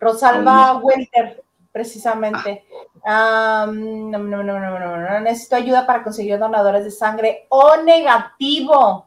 Rosalba 0.00 0.76
Welter, 0.78 1.42
precisamente. 1.72 2.64
Ah, 3.04 3.66
no, 3.70 4.18
no, 4.18 4.42
no, 4.42 4.58
no, 4.58 4.58
no, 4.58 4.78
no, 4.78 4.96
no. 4.96 5.20
Necesito 5.20 5.56
ayuda 5.56 5.86
para 5.86 6.02
conseguir 6.02 6.38
donadores 6.38 6.84
de 6.84 6.90
sangre 6.90 7.46
O 7.48 7.76
negativo. 7.82 9.06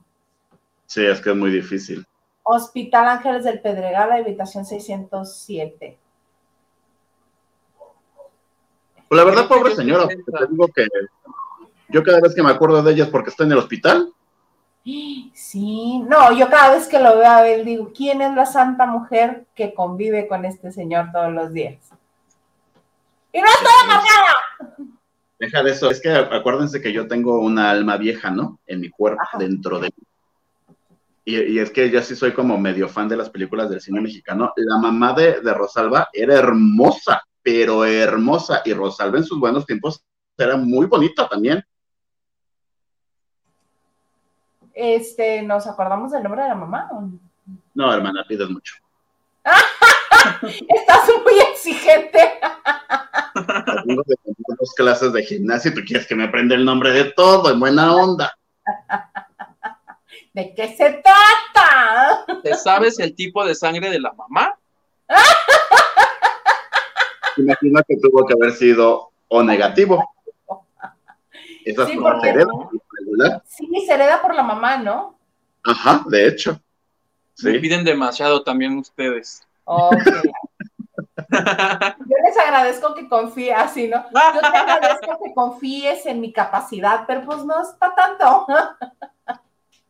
sí, 0.86 1.06
es 1.06 1.22
que 1.22 1.32
es 1.32 1.36
muy 1.36 1.52
difícil. 1.52 2.06
Hospital 2.44 3.08
Ángeles 3.08 3.44
del 3.44 3.60
Pedregal, 3.62 4.12
habitación 4.12 4.66
607. 4.66 5.98
Pues 9.10 9.18
la 9.18 9.24
verdad, 9.24 9.48
pobre 9.48 9.76
señora, 9.76 10.08
te 10.08 10.16
digo 10.50 10.68
que 10.68 10.88
yo 11.90 12.04
cada 12.04 12.20
vez 12.20 12.36
que 12.36 12.44
me 12.44 12.52
acuerdo 12.52 12.82
de 12.84 12.92
ella 12.94 13.06
es 13.06 13.10
porque 13.10 13.30
está 13.30 13.44
en 13.46 13.54
el 13.54 13.58
hospital. 13.58 14.14
Sí, 15.34 16.00
no, 16.08 16.32
yo 16.32 16.50
cada 16.50 16.76
vez 16.76 16.88
que 16.88 17.00
lo 17.00 17.18
veo 17.18 17.30
a 17.30 17.48
él 17.48 17.66
digo, 17.66 17.92
¿quién 17.94 18.22
es 18.22 18.34
la 18.34 18.46
santa 18.46 18.86
mujer 18.86 19.46
que 19.54 19.74
convive 19.74 20.28
con 20.28 20.46
este 20.46 20.72
señor 20.72 21.12
todos 21.12 21.34
los 21.34 21.52
días? 21.52 21.76
Y 23.34 23.40
no 23.40 23.48
estoy 23.48 23.74
amargada. 23.84 24.96
Deja 25.40 25.62
de 25.62 25.72
eso. 25.72 25.92
Es 25.92 26.02
que 26.02 26.10
acuérdense 26.10 26.82
que 26.82 26.94
yo 26.94 27.08
tengo 27.08 27.40
una 27.40 27.70
alma 27.70 27.98
vieja, 27.98 28.32
¿no? 28.32 28.60
En 28.66 28.80
mi 28.80 28.90
cuerpo, 28.90 29.22
Ajá. 29.22 29.38
dentro 29.38 29.80
de 29.80 29.88
mí. 29.88 30.76
Y, 31.26 31.36
y 31.54 31.60
es 31.60 31.70
que 31.70 31.90
yo 31.90 32.02
sí 32.02 32.16
soy 32.16 32.32
como 32.32 32.58
medio 32.58 32.88
fan 32.88 33.10
de 33.10 33.18
las 33.18 33.30
películas 33.30 33.70
del 33.70 33.82
cine 33.82 34.00
mexicano. 34.00 34.54
La 34.56 34.78
mamá 34.78 35.12
de, 35.14 35.42
de 35.42 35.54
Rosalba 35.54 36.08
era 36.14 36.36
hermosa, 36.36 37.22
pero 37.44 37.84
hermosa. 37.84 38.62
Y 38.64 38.74
Rosalba 38.74 39.18
en 39.18 39.26
sus 39.26 39.38
buenos 39.38 39.66
tiempos 39.66 40.02
era 40.38 40.56
muy 40.56 40.86
bonita 40.86 41.28
también. 41.28 41.62
Este, 44.80 45.42
¿nos 45.42 45.66
acordamos 45.66 46.12
del 46.12 46.22
nombre 46.22 46.44
de 46.44 46.50
la 46.50 46.56
mamá? 46.56 46.88
No, 47.74 47.92
hermana, 47.92 48.24
pides 48.28 48.48
mucho. 48.48 48.76
Estás 50.70 51.10
muy 51.24 51.40
exigente. 51.52 52.40
Tengo 53.88 54.04
de 54.06 54.16
dos 54.60 54.74
clases 54.76 55.12
de 55.14 55.24
gimnasia 55.24 55.72
y 55.72 55.74
tú 55.74 55.82
quieres 55.84 56.06
que 56.06 56.14
me 56.14 56.26
aprenda 56.26 56.54
el 56.54 56.64
nombre 56.64 56.92
de 56.92 57.06
todo, 57.06 57.52
en 57.52 57.60
buena 57.60 57.96
onda. 57.96 58.38
¿De 60.34 60.54
qué 60.54 60.76
se 60.76 61.02
trata? 61.04 62.26
¿Te 62.44 62.54
sabes 62.54 63.00
el 63.00 63.16
tipo 63.16 63.44
de 63.46 63.56
sangre 63.56 63.90
de 63.90 64.00
la 64.00 64.14
mamá? 64.14 64.60
Imagino 67.38 67.82
que 67.88 67.98
tuvo 67.98 68.28
que 68.28 68.34
haber 68.34 68.52
sido 68.52 69.10
O 69.30 69.42
negativo. 69.42 70.08
Esas 71.66 71.88
Sí, 71.90 71.96
son 71.96 72.04
porque- 72.04 72.46
Sí, 73.46 73.68
se 73.86 73.94
hereda 73.94 74.22
por 74.22 74.36
la 74.36 74.44
mamá, 74.44 74.78
¿no? 74.78 75.18
Ajá, 75.64 76.04
de 76.08 76.28
hecho. 76.28 76.60
Me 77.44 77.54
Sí. 77.54 77.60
piden 77.60 77.84
demasiado 77.86 78.44
también 78.44 78.78
ustedes. 78.78 79.46
Yo 79.68 79.90
les 81.30 82.38
agradezco 82.38 82.96
que 82.96 83.08
confíes, 83.08 83.56
así, 83.58 83.88
¿no? 83.88 84.04
Yo 84.12 84.40
te 84.40 84.58
agradezco 84.58 85.20
que 85.24 85.34
confíes 85.34 86.06
en 86.06 86.22
mi 86.22 86.32
capacidad, 86.32 87.04
pero 87.06 87.26
pues 87.26 87.44
no 87.46 87.62
está 87.62 87.94
tanto. 87.94 88.46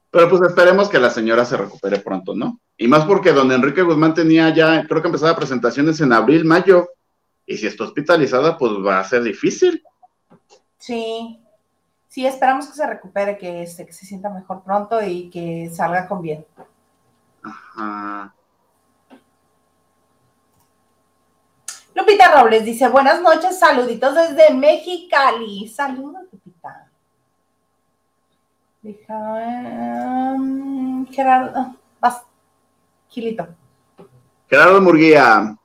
Pero 0.10 0.30
pues 0.30 0.42
esperemos 0.42 0.90
que 0.90 1.00
la 1.00 1.10
señora 1.10 1.46
se 1.46 1.58
recupere 1.58 2.00
pronto, 2.00 2.34
¿no? 2.34 2.60
Y 2.78 2.88
más 2.88 3.06
porque 3.06 3.34
don 3.34 3.52
Enrique 3.52 3.82
Guzmán 3.84 4.14
tenía 4.14 4.50
ya, 4.50 4.86
creo 4.88 5.02
que 5.02 5.08
empezaba 5.10 5.36
presentaciones 5.36 6.00
en 6.02 6.14
abril, 6.14 6.46
mayo. 6.46 6.90
Y 7.46 7.58
si 7.58 7.68
está 7.68 7.84
hospitalizada, 7.84 8.58
pues 8.58 8.72
va 8.74 9.00
a 9.00 9.04
ser 9.04 9.24
difícil. 9.24 9.84
Sí. 10.80 11.40
Sí, 12.08 12.26
esperamos 12.26 12.68
que 12.68 12.74
se 12.74 12.88
recupere, 12.88 13.38
que, 13.38 13.64
este, 13.64 13.86
que 13.86 13.94
se 13.94 14.06
sienta 14.06 14.30
mejor 14.30 14.64
pronto 14.64 15.02
y 15.02 15.30
que 15.30 15.70
salga 15.74 16.08
con 16.08 16.22
bien. 16.22 16.46
Ajá. 17.44 18.34
Lupita 21.94 22.32
Robles 22.32 22.64
dice, 22.64 22.88
buenas 22.90 23.22
noches, 23.22 23.58
saluditos 23.60 24.14
desde 24.14 24.54
Mexicali. 24.54 25.68
Saludos, 25.68 26.24
Lupita. 26.32 26.90
Deja, 28.84 30.34
um, 30.36 31.06
Gerardo, 31.08 31.52
ah, 31.56 31.76
vas, 32.00 32.22
Gilito. 33.10 33.48
Gerardo 34.48 34.80
Murguía. 34.80 35.58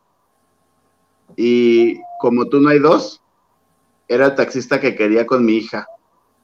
Y 1.37 2.01
como 2.19 2.47
tú 2.47 2.61
no 2.61 2.71
hay 2.71 2.79
dos, 2.79 3.23
era 4.09 4.27
el 4.27 4.35
taxista 4.35 4.81
que 4.81 4.97
quería 4.97 5.27
con 5.27 5.45
mi 5.45 5.59
hija. 5.59 5.87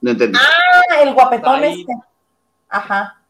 No 0.00 0.10
entendí. 0.10 0.38
Ah, 0.40 1.02
el 1.02 1.14
guapetón 1.14 1.62
Ahí. 1.62 1.80
este. 1.80 1.92
Ajá. 2.68 3.20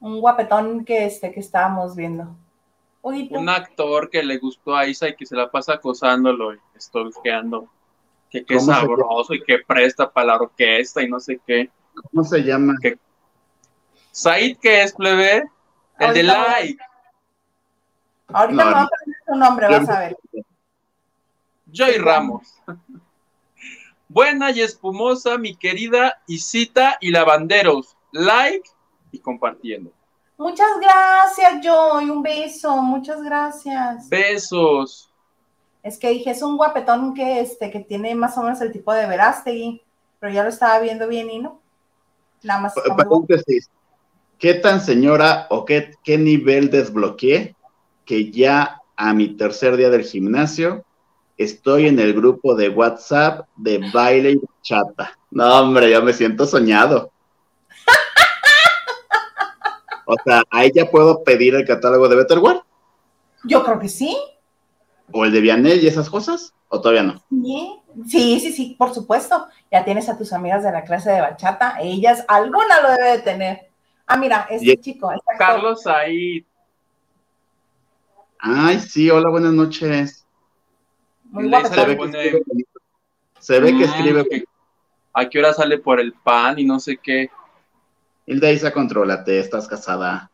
Un 0.00 0.20
guapetón 0.20 0.84
que 0.84 1.06
este 1.06 1.32
que 1.32 1.40
estábamos 1.40 1.96
viendo. 1.96 2.36
Uy. 3.02 3.28
Un 3.32 3.48
actor 3.48 4.10
que 4.10 4.22
le 4.22 4.38
gustó 4.38 4.76
a 4.76 4.86
Isa 4.86 5.08
y 5.08 5.16
que 5.16 5.26
se 5.26 5.36
la 5.36 5.50
pasa 5.50 5.74
acosándolo 5.74 6.54
y 6.54 6.58
stalkeando. 6.78 7.68
Que 8.30 8.44
qué 8.44 8.56
¿Cómo 8.56 8.66
se 8.66 8.80
sabroso 8.80 9.34
y 9.34 9.42
que 9.42 9.58
presta 9.66 10.10
para 10.10 10.26
la 10.28 10.36
orquesta 10.36 11.02
y 11.02 11.08
no 11.08 11.20
sé 11.20 11.40
qué. 11.46 11.70
¿Cómo 12.10 12.24
se 12.24 12.42
llama? 12.42 12.74
Said, 14.10 14.58
que 14.58 14.82
es 14.82 14.92
plebe? 14.92 15.44
El 15.98 16.14
de 16.14 16.22
like. 16.24 16.78
Ahorita 18.28 18.64
No, 18.64 18.70
me 18.70 18.74
va 18.74 18.80
no. 18.80 18.86
a 18.86 18.88
poner 18.88 19.16
tu 19.26 19.34
nombre, 19.36 19.68
vas 19.68 19.88
a 19.88 20.00
ver. 20.00 20.16
Joy 21.72 21.98
Ramos. 21.98 22.60
Buena 24.14 24.52
y 24.52 24.60
espumosa, 24.60 25.38
mi 25.38 25.56
querida 25.56 26.22
Isita 26.28 26.98
y 27.00 27.10
Lavanderos. 27.10 27.96
Like 28.12 28.70
y 29.10 29.18
compartiendo. 29.18 29.90
Muchas 30.38 30.68
gracias, 30.80 31.60
Joy. 31.60 32.10
Un 32.10 32.22
beso. 32.22 32.76
Muchas 32.76 33.20
gracias. 33.24 34.08
Besos. 34.08 35.10
Es 35.82 35.98
que 35.98 36.10
dije, 36.10 36.30
es 36.30 36.42
un 36.42 36.56
guapetón 36.56 37.12
que, 37.12 37.40
este, 37.40 37.72
que 37.72 37.80
tiene 37.80 38.14
más 38.14 38.38
o 38.38 38.44
menos 38.44 38.60
el 38.60 38.70
tipo 38.70 38.92
de 38.94 39.04
Verástegui, 39.08 39.82
pero 40.20 40.32
ya 40.32 40.44
lo 40.44 40.50
estaba 40.50 40.78
viendo 40.78 41.08
bien 41.08 41.28
y 41.28 41.40
no. 41.40 41.60
Nada 42.44 42.60
más. 42.60 42.74
Paréntesis. 42.74 43.68
¿Qué 44.38 44.54
tan 44.54 44.80
señora 44.80 45.48
o 45.50 45.64
qué, 45.64 45.90
qué 46.04 46.18
nivel 46.18 46.70
desbloqueé 46.70 47.56
que 48.04 48.30
ya 48.30 48.80
a 48.94 49.12
mi 49.12 49.36
tercer 49.36 49.76
día 49.76 49.90
del 49.90 50.04
gimnasio 50.04 50.84
estoy 51.36 51.86
en 51.88 51.98
el 51.98 52.14
grupo 52.14 52.54
de 52.54 52.68
WhatsApp 52.68 53.46
de 53.56 53.80
baile 53.92 54.32
y 54.32 54.40
chata? 54.62 55.18
No, 55.30 55.60
hombre, 55.60 55.90
ya 55.90 56.00
me 56.00 56.12
siento 56.12 56.46
soñado. 56.46 57.10
O 60.06 60.16
sea, 60.24 60.42
¿ahí 60.50 60.70
ya 60.74 60.90
puedo 60.90 61.24
pedir 61.24 61.54
el 61.54 61.66
catálogo 61.66 62.08
de 62.08 62.16
Betterware? 62.16 62.60
Yo 63.44 63.64
creo 63.64 63.78
que 63.78 63.88
sí. 63.88 64.16
¿O 65.12 65.24
el 65.24 65.32
de 65.32 65.40
Vianel 65.40 65.82
y 65.82 65.86
esas 65.86 66.10
cosas? 66.10 66.52
¿O 66.68 66.80
todavía 66.80 67.02
no? 67.02 67.22
Sí, 68.06 68.40
sí, 68.40 68.52
sí, 68.52 68.76
por 68.78 68.92
supuesto. 68.92 69.46
Ya 69.70 69.84
tienes 69.84 70.08
a 70.08 70.18
tus 70.18 70.32
amigas 70.32 70.62
de 70.62 70.72
la 70.72 70.84
clase 70.84 71.10
de 71.10 71.20
bachata. 71.20 71.78
Ellas, 71.80 72.24
alguna 72.28 72.80
lo 72.82 72.90
debe 72.90 73.12
de 73.12 73.18
tener. 73.20 73.70
Ah, 74.06 74.16
mira, 74.16 74.46
este 74.50 74.76
chico. 74.78 75.10
Este 75.10 75.38
Carlos 75.38 75.86
ahí. 75.86 76.44
Ay, 78.38 78.80
sí, 78.80 79.10
hola, 79.10 79.30
buenas 79.30 79.52
noches. 79.52 80.23
Muy 81.34 81.50
guapo. 81.50 81.68
Se, 81.68 81.84
ve 81.84 81.98
que 81.98 82.42
se 83.40 83.60
ve 83.60 83.76
que 83.76 83.84
escribe. 83.84 84.44
¿A 85.12 85.28
qué 85.28 85.40
hora 85.40 85.52
sale 85.52 85.78
por 85.78 85.98
el 85.98 86.12
pan 86.12 86.60
y 86.60 86.64
no 86.64 86.78
sé 86.78 86.96
qué? 86.96 87.28
Hilda 88.24 88.52
Isa, 88.52 88.72
contrólate, 88.72 89.40
estás 89.40 89.66
casada. 89.66 90.30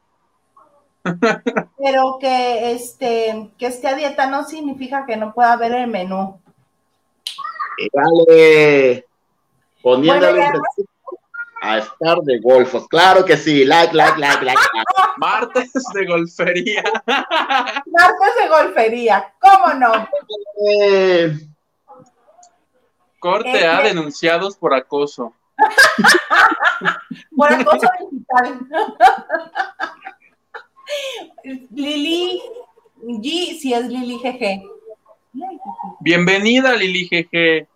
Pero 1.79 2.19
que 2.21 2.73
este 2.73 3.51
que 3.57 3.67
esté 3.67 3.89
a 3.89 3.95
dieta 3.95 4.31
no 4.31 4.45
significa 4.45 5.07
que 5.07 5.17
no 5.17 5.33
pueda 5.33 5.57
ver 5.57 5.73
el 5.73 5.87
menú. 5.87 6.39
Dale, 7.95 9.07
poniéndole 9.83 10.51
a 11.61 11.79
estar 11.79 12.19
de 12.23 12.39
golfos. 12.41 12.89
Claro 12.89 13.25
que 13.25 13.37
sí, 13.37 13.65
like, 13.65 13.95
like, 13.95 14.19
like, 14.19 14.45
like. 14.45 14.61
Martes 15.19 15.73
de 15.95 16.07
golfería. 16.07 16.83
Martes 17.07 18.35
de 18.41 18.49
golfería, 18.49 19.35
¿cómo 19.39 19.75
no? 19.75 20.09
Eh. 20.69 21.39
Corte 23.19 23.67
A, 23.67 23.77
este- 23.79 23.89
denunciados 23.89 24.57
por 24.57 24.75
acoso. 24.75 25.35
por 27.37 27.53
acoso 27.53 27.87
digital. 28.11 28.67
Lili 31.71 32.43
G, 33.03 33.59
si 33.61 33.75
es 33.75 33.87
Lili 33.87 34.19
GG. 34.19 34.63
Bienvenida, 36.01 36.75
Lili 36.75 37.07
GG. 37.09 37.69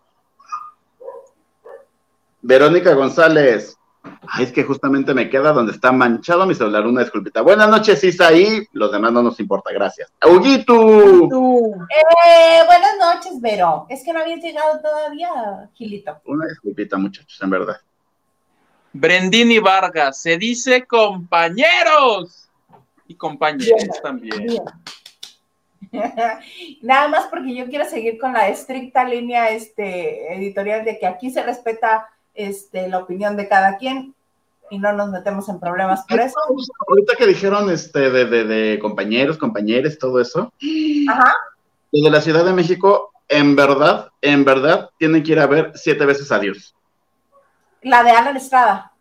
Verónica 2.44 2.92
González. 2.92 3.78
Ay, 4.28 4.44
es 4.44 4.52
que 4.52 4.64
justamente 4.64 5.14
me 5.14 5.30
queda 5.30 5.54
donde 5.54 5.72
está 5.72 5.92
manchado 5.92 6.44
mi 6.44 6.54
celular. 6.54 6.86
Una 6.86 7.00
disculpita. 7.00 7.40
Buenas 7.40 7.70
noches, 7.70 8.04
Isaí. 8.04 8.68
Los 8.72 8.92
demás 8.92 9.12
no 9.12 9.22
nos 9.22 9.40
importa, 9.40 9.72
gracias. 9.72 10.12
¡Auguito! 10.20 10.74
Eh, 10.74 12.60
buenas 12.66 12.98
noches, 13.00 13.40
Vero. 13.40 13.86
Es 13.88 14.04
que 14.04 14.12
no 14.12 14.20
habías 14.20 14.42
llegado 14.42 14.78
todavía, 14.78 15.70
Gilito. 15.72 16.20
Una 16.26 16.46
disculpita, 16.46 16.98
muchachos, 16.98 17.40
en 17.40 17.48
verdad. 17.48 17.80
Brendini 18.92 19.58
Vargas, 19.58 20.20
se 20.20 20.36
dice 20.36 20.86
compañeros 20.86 22.50
y 23.08 23.14
compañeros 23.14 24.02
también. 24.02 24.58
Nada 26.82 27.08
más 27.08 27.26
porque 27.28 27.54
yo 27.54 27.66
quiero 27.68 27.86
seguir 27.86 28.18
con 28.18 28.34
la 28.34 28.48
estricta 28.48 29.02
línea 29.04 29.48
este, 29.48 30.34
editorial 30.34 30.84
de 30.84 30.98
que 30.98 31.06
aquí 31.06 31.30
se 31.30 31.42
respeta 31.42 32.10
este, 32.34 32.88
la 32.88 32.98
opinión 32.98 33.36
de 33.36 33.48
cada 33.48 33.76
quien 33.78 34.14
y 34.70 34.78
no 34.78 34.92
nos 34.92 35.10
metemos 35.10 35.48
en 35.48 35.60
problemas 35.60 36.04
por 36.08 36.20
eso. 36.20 36.38
Ahorita 36.88 37.14
que 37.16 37.26
dijeron 37.26 37.70
este, 37.70 38.10
de, 38.10 38.24
de, 38.24 38.44
de 38.44 38.78
compañeros, 38.78 39.38
compañeros, 39.38 39.98
todo 39.98 40.20
eso, 40.20 40.52
Ajá. 41.08 41.34
de 41.92 42.10
la 42.10 42.20
Ciudad 42.20 42.44
de 42.44 42.52
México, 42.52 43.12
en 43.28 43.56
verdad, 43.56 44.10
en 44.20 44.44
verdad, 44.44 44.90
tienen 44.98 45.22
que 45.22 45.32
ir 45.32 45.40
a 45.40 45.46
ver 45.46 45.72
siete 45.74 46.04
veces 46.06 46.30
a 46.32 46.38
Dios. 46.38 46.74
La 47.82 48.02
de 48.02 48.10
Alan 48.10 48.36
Estrada. 48.36 48.92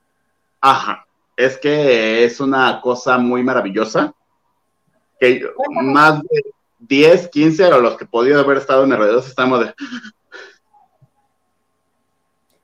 Ajá, 0.62 1.06
es 1.36 1.58
que 1.58 2.24
es 2.24 2.40
una 2.40 2.82
cosa 2.82 3.18
muy 3.18 3.44
maravillosa, 3.44 4.14
que 5.20 5.46
más 5.82 6.22
de 6.22 6.44
10, 6.80 7.30
15 7.30 7.66
a 7.66 7.78
los 7.78 7.98
que 7.98 8.06
podían 8.06 8.40
haber 8.40 8.58
estado 8.58 8.84
en 8.84 8.94
alrededor 8.94 9.24
estamos 9.26 9.62
de... 9.62 9.74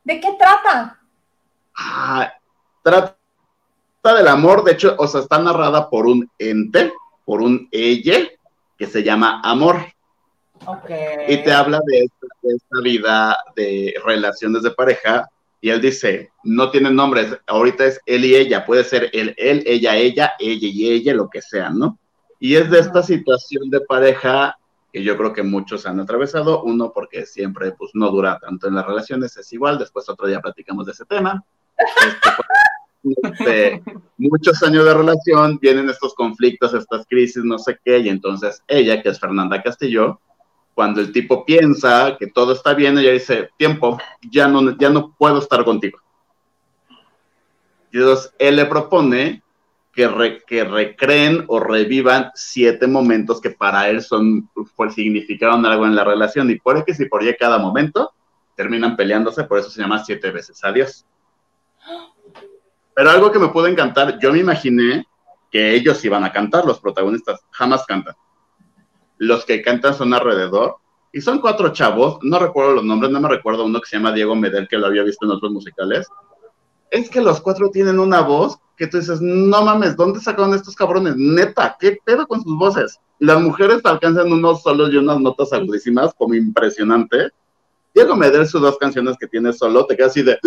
¿De 0.04 0.20
qué 0.20 0.36
trata? 0.38 1.00
Ah, 1.78 2.34
trata 2.82 3.16
del 4.04 4.28
amor, 4.28 4.64
de 4.64 4.74
hecho, 4.74 4.96
o 4.98 5.08
sea, 5.08 5.22
está 5.22 5.40
narrada 5.40 5.90
por 5.90 6.08
un 6.08 6.30
ente, 6.38 6.92
por 7.26 7.42
un 7.42 7.68
ella, 7.72 8.28
que 8.78 8.88
se 8.88 9.04
llama 9.04 9.42
Amor. 9.44 9.86
Okay. 10.66 11.26
Y 11.28 11.44
te 11.44 11.52
habla 11.52 11.80
de 11.86 12.00
esta, 12.00 12.28
de 12.42 12.56
esta, 12.56 12.82
vida 12.82 13.38
de 13.56 13.94
relaciones 14.06 14.64
de 14.64 14.72
pareja. 14.72 15.30
Y 15.62 15.70
él 15.70 15.82
dice, 15.82 16.32
no 16.44 16.72
tienen 16.72 16.96
nombres, 16.96 17.38
ahorita 17.48 17.86
es 17.86 18.00
él 18.06 18.26
y 18.26 18.36
ella, 18.36 18.66
puede 18.66 18.84
ser 18.84 19.10
él, 19.12 19.36
él, 19.38 19.64
ella, 19.66 19.96
ella, 19.98 20.34
ella 20.40 20.68
y 20.68 20.92
ella, 20.92 21.14
lo 21.14 21.30
que 21.30 21.42
sea, 21.42 21.70
¿no? 21.70 22.00
Y 22.40 22.56
es 22.56 22.70
de 22.72 22.80
esta 22.80 23.04
situación 23.04 23.70
de 23.70 23.82
pareja 23.82 24.58
que 24.92 25.04
yo 25.04 25.18
creo 25.18 25.34
que 25.34 25.44
muchos 25.44 25.86
han 25.86 26.00
atravesado, 26.00 26.64
uno 26.64 26.92
porque 26.94 27.26
siempre 27.26 27.72
pues 27.72 27.92
no 27.94 28.10
dura 28.10 28.40
tanto 28.40 28.68
en 28.68 28.76
las 28.76 28.86
relaciones, 28.86 29.38
es 29.38 29.52
igual, 29.54 29.78
después 29.78 30.10
otro 30.10 30.28
día 30.28 30.42
platicamos 30.42 30.86
de 30.86 30.92
ese 30.94 31.06
tema. 31.06 31.44
Este, 31.78 32.30
este, 33.04 33.82
muchos 34.18 34.62
años 34.64 34.86
de 34.86 34.94
relación, 34.94 35.58
vienen 35.62 35.90
estos 35.90 36.14
conflictos, 36.14 36.74
estas 36.74 37.06
crisis, 37.08 37.44
no 37.44 37.58
sé 37.58 37.80
qué, 37.84 38.00
y 38.00 38.10
entonces 38.10 38.64
ella, 38.68 39.02
que 39.02 39.10
es 39.10 39.20
Fernanda 39.20 39.62
Castillo, 39.62 40.20
cuando 40.74 41.02
el 41.02 41.12
tipo 41.12 41.46
piensa 41.46 42.16
que 42.18 42.28
todo 42.28 42.54
está 42.54 42.74
bien, 42.74 42.98
ella 42.98 43.12
dice, 43.12 43.50
tiempo, 43.58 43.98
ya 44.32 44.48
no, 44.48 44.78
ya 44.78 44.90
no 44.90 45.16
puedo 45.18 45.40
estar 45.40 45.64
contigo. 45.66 46.00
Y 47.92 47.98
entonces 47.98 48.34
él 48.38 48.56
le 48.56 48.66
propone 48.66 49.44
que, 50.00 50.08
re, 50.08 50.44
que, 50.48 50.64
recreen 50.64 51.44
o 51.48 51.60
revivan 51.60 52.32
siete 52.34 52.88
momentos 52.88 53.42
que 53.42 53.50
para 53.50 53.90
él 53.90 54.02
son, 54.02 54.50
pues, 54.78 54.94
significaron 54.94 55.66
algo 55.66 55.86
en 55.86 55.94
la 55.94 56.06
relación. 56.06 56.50
Y 56.50 56.56
por 56.56 56.86
que 56.86 56.94
si 56.94 57.08
por 57.08 57.22
ya 57.22 57.36
cada 57.36 57.58
momento 57.58 58.14
terminan 58.56 58.96
peleándose, 58.96 59.44
por 59.44 59.60
eso 59.60 59.70
se 59.70 59.82
llama 59.82 60.02
siete 60.06 60.32
veces 60.32 60.64
adiós. 60.64 61.06
Pero 62.96 63.10
algo 63.10 63.30
que 63.30 63.40
me 63.40 63.50
puede 63.50 63.72
encantar, 63.72 64.18
yo 64.20 64.32
me 64.32 64.40
imaginé 64.40 65.06
que 65.52 65.76
ellos 65.76 66.06
iban 66.06 66.24
a 66.24 66.32
cantar, 66.32 66.64
los 66.64 66.80
protagonistas 66.80 67.42
jamás 67.52 67.86
cantan. 67.86 68.16
Los 69.18 69.44
que 69.44 69.62
cantan 69.62 69.96
son 69.96 70.14
alrededor 70.14 70.78
y 71.12 71.20
son 71.20 71.42
cuatro 71.42 71.74
chavos, 71.74 72.20
no 72.22 72.40
recuerdo 72.40 72.76
los 72.76 72.86
nombres, 72.86 73.12
no 73.12 73.20
me 73.20 73.28
recuerdo 73.28 73.66
uno 73.66 73.82
que 73.82 73.90
se 73.90 73.98
llama 73.98 74.14
Diego 74.14 74.34
Medel, 74.34 74.70
que 74.70 74.78
lo 74.78 74.88
había 74.88 75.04
visto 75.04 75.26
en 75.26 75.32
otros 75.32 75.52
musicales. 75.52 76.08
Es 76.92 77.10
que 77.10 77.22
los 77.22 77.42
cuatro 77.42 77.70
tienen 77.70 78.00
una 78.00 78.22
voz 78.22 78.60
que 78.80 78.88
tú 78.88 78.98
dices, 78.98 79.20
no 79.22 79.62
mames, 79.64 79.96
¿dónde 79.98 80.22
sacaron 80.22 80.54
estos 80.54 80.76
cabrones? 80.76 81.16
Neta, 81.18 81.76
¿qué 81.80 81.98
pedo 82.04 82.26
con 82.26 82.42
sus 82.42 82.58
voces? 82.58 83.00
Las 83.20 83.42
mujeres 83.42 83.82
alcanzan 83.84 84.32
unos 84.32 84.64
solos 84.64 84.92
y 84.94 84.98
unas 84.98 85.20
notas 85.20 85.52
agudísimas, 85.52 86.14
como 86.14 86.34
impresionante. 86.34 87.32
Diego 87.94 88.16
Medel, 88.16 88.48
sus 88.48 88.62
dos 88.62 88.78
canciones 88.78 89.18
que 89.20 89.28
tiene 89.28 89.52
solo, 89.52 89.86
te 89.86 89.98
quedas 89.98 90.12
así 90.12 90.22
de. 90.22 90.40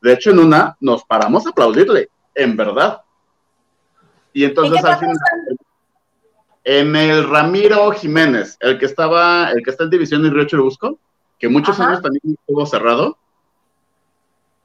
De 0.00 0.12
hecho, 0.12 0.30
en 0.30 0.38
una 0.38 0.76
nos 0.80 1.02
paramos 1.04 1.46
a 1.46 1.50
aplaudirle, 1.50 2.08
en 2.34 2.56
verdad. 2.56 3.00
Y 4.32 4.44
entonces 4.44 4.84
al 4.84 4.98
final. 4.98 5.16
En 6.62 6.94
el 6.94 7.28
Ramiro 7.28 7.90
Jiménez, 7.92 8.56
el 8.60 8.78
que 8.78 8.84
estaba, 8.84 9.50
el 9.50 9.62
que 9.64 9.70
está 9.70 9.84
en 9.84 9.90
División 9.90 10.22
de 10.22 10.30
Río 10.30 10.44
Churubusco, 10.44 10.98
que 11.38 11.48
muchos 11.48 11.80
Ajá. 11.80 11.88
años 11.88 12.02
también 12.02 12.36
estuvo 12.38 12.66
cerrado, 12.66 13.16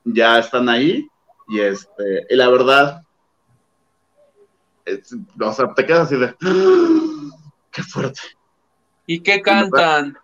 ya 0.04 0.40
están 0.40 0.70
ahí 0.70 1.08
y 1.48 1.60
este, 1.60 2.26
y 2.30 2.36
la 2.36 2.50
verdad, 2.50 3.02
es, 4.86 5.16
o 5.40 5.54
sea, 5.54 5.74
te 5.74 5.86
quedas 5.86 6.08
así 6.08 6.16
de, 6.18 6.34
qué 7.72 7.84
fuerte. 7.84 8.22
¿Y 9.06 9.20
qué 9.20 9.42
cantan? 9.42 10.18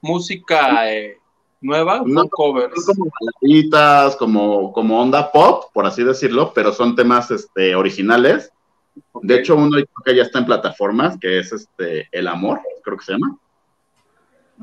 ¿Música 0.00 0.90
eh, 0.90 1.18
nueva 1.60 2.02
no, 2.06 2.22
o 2.22 2.28
covers? 2.28 2.86
Como 2.86 3.10
baladitas, 3.20 4.16
como, 4.16 4.72
como 4.72 5.00
onda 5.00 5.30
pop, 5.30 5.64
por 5.72 5.86
así 5.86 6.04
decirlo, 6.04 6.52
pero 6.54 6.72
son 6.72 6.94
temas 6.94 7.30
este, 7.30 7.74
originales. 7.74 8.50
Okay. 9.12 9.28
De 9.28 9.34
hecho, 9.36 9.56
uno 9.56 9.78
que 10.04 10.16
ya 10.16 10.22
está 10.22 10.38
en 10.38 10.46
plataformas, 10.46 11.18
que 11.20 11.40
es 11.40 11.52
este 11.52 12.08
El 12.12 12.28
Amor, 12.28 12.60
creo 12.82 12.96
que 12.96 13.04
se 13.04 13.12
llama. 13.12 13.38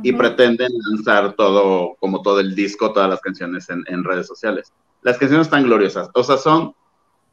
Y 0.04 0.14
pretenden 0.14 0.72
lanzar 0.92 1.34
todo, 1.34 1.96
como 2.00 2.22
todo 2.22 2.40
el 2.40 2.54
disco, 2.54 2.94
todas 2.94 3.10
las 3.10 3.20
canciones 3.22 3.70
en, 3.70 3.84
en 3.88 4.04
redes 4.04 4.28
sociales 4.28 4.72
las 5.02 5.18
canciones 5.18 5.48
están 5.48 5.64
gloriosas. 5.64 6.10
O 6.14 6.24
sea, 6.24 6.38
son 6.38 6.74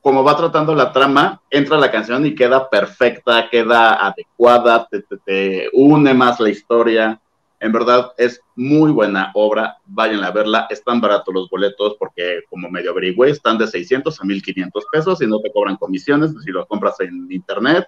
como 0.00 0.22
va 0.22 0.36
tratando 0.36 0.74
la 0.74 0.92
trama, 0.92 1.40
entra 1.50 1.78
la 1.78 1.90
canción 1.90 2.26
y 2.26 2.34
queda 2.34 2.68
perfecta, 2.68 3.48
queda 3.50 4.06
adecuada, 4.06 4.86
te, 4.90 5.00
te, 5.00 5.16
te 5.16 5.70
une 5.72 6.12
más 6.12 6.38
la 6.40 6.50
historia. 6.50 7.20
En 7.58 7.72
verdad 7.72 8.12
es 8.18 8.40
muy 8.54 8.92
buena 8.92 9.30
obra, 9.34 9.78
vayan 9.86 10.22
a 10.22 10.30
verla, 10.30 10.66
están 10.68 11.00
baratos 11.00 11.32
los 11.32 11.48
boletos 11.48 11.96
porque 11.98 12.42
como 12.50 12.68
medio 12.68 12.90
averigüé, 12.90 13.30
están 13.30 13.56
de 13.56 13.66
600 13.66 14.20
a 14.20 14.24
1500 14.24 14.84
pesos 14.92 15.22
y 15.22 15.26
no 15.26 15.40
te 15.40 15.50
cobran 15.50 15.76
comisiones 15.76 16.34
si 16.44 16.50
los 16.50 16.66
compras 16.66 17.00
en 17.00 17.26
internet, 17.32 17.86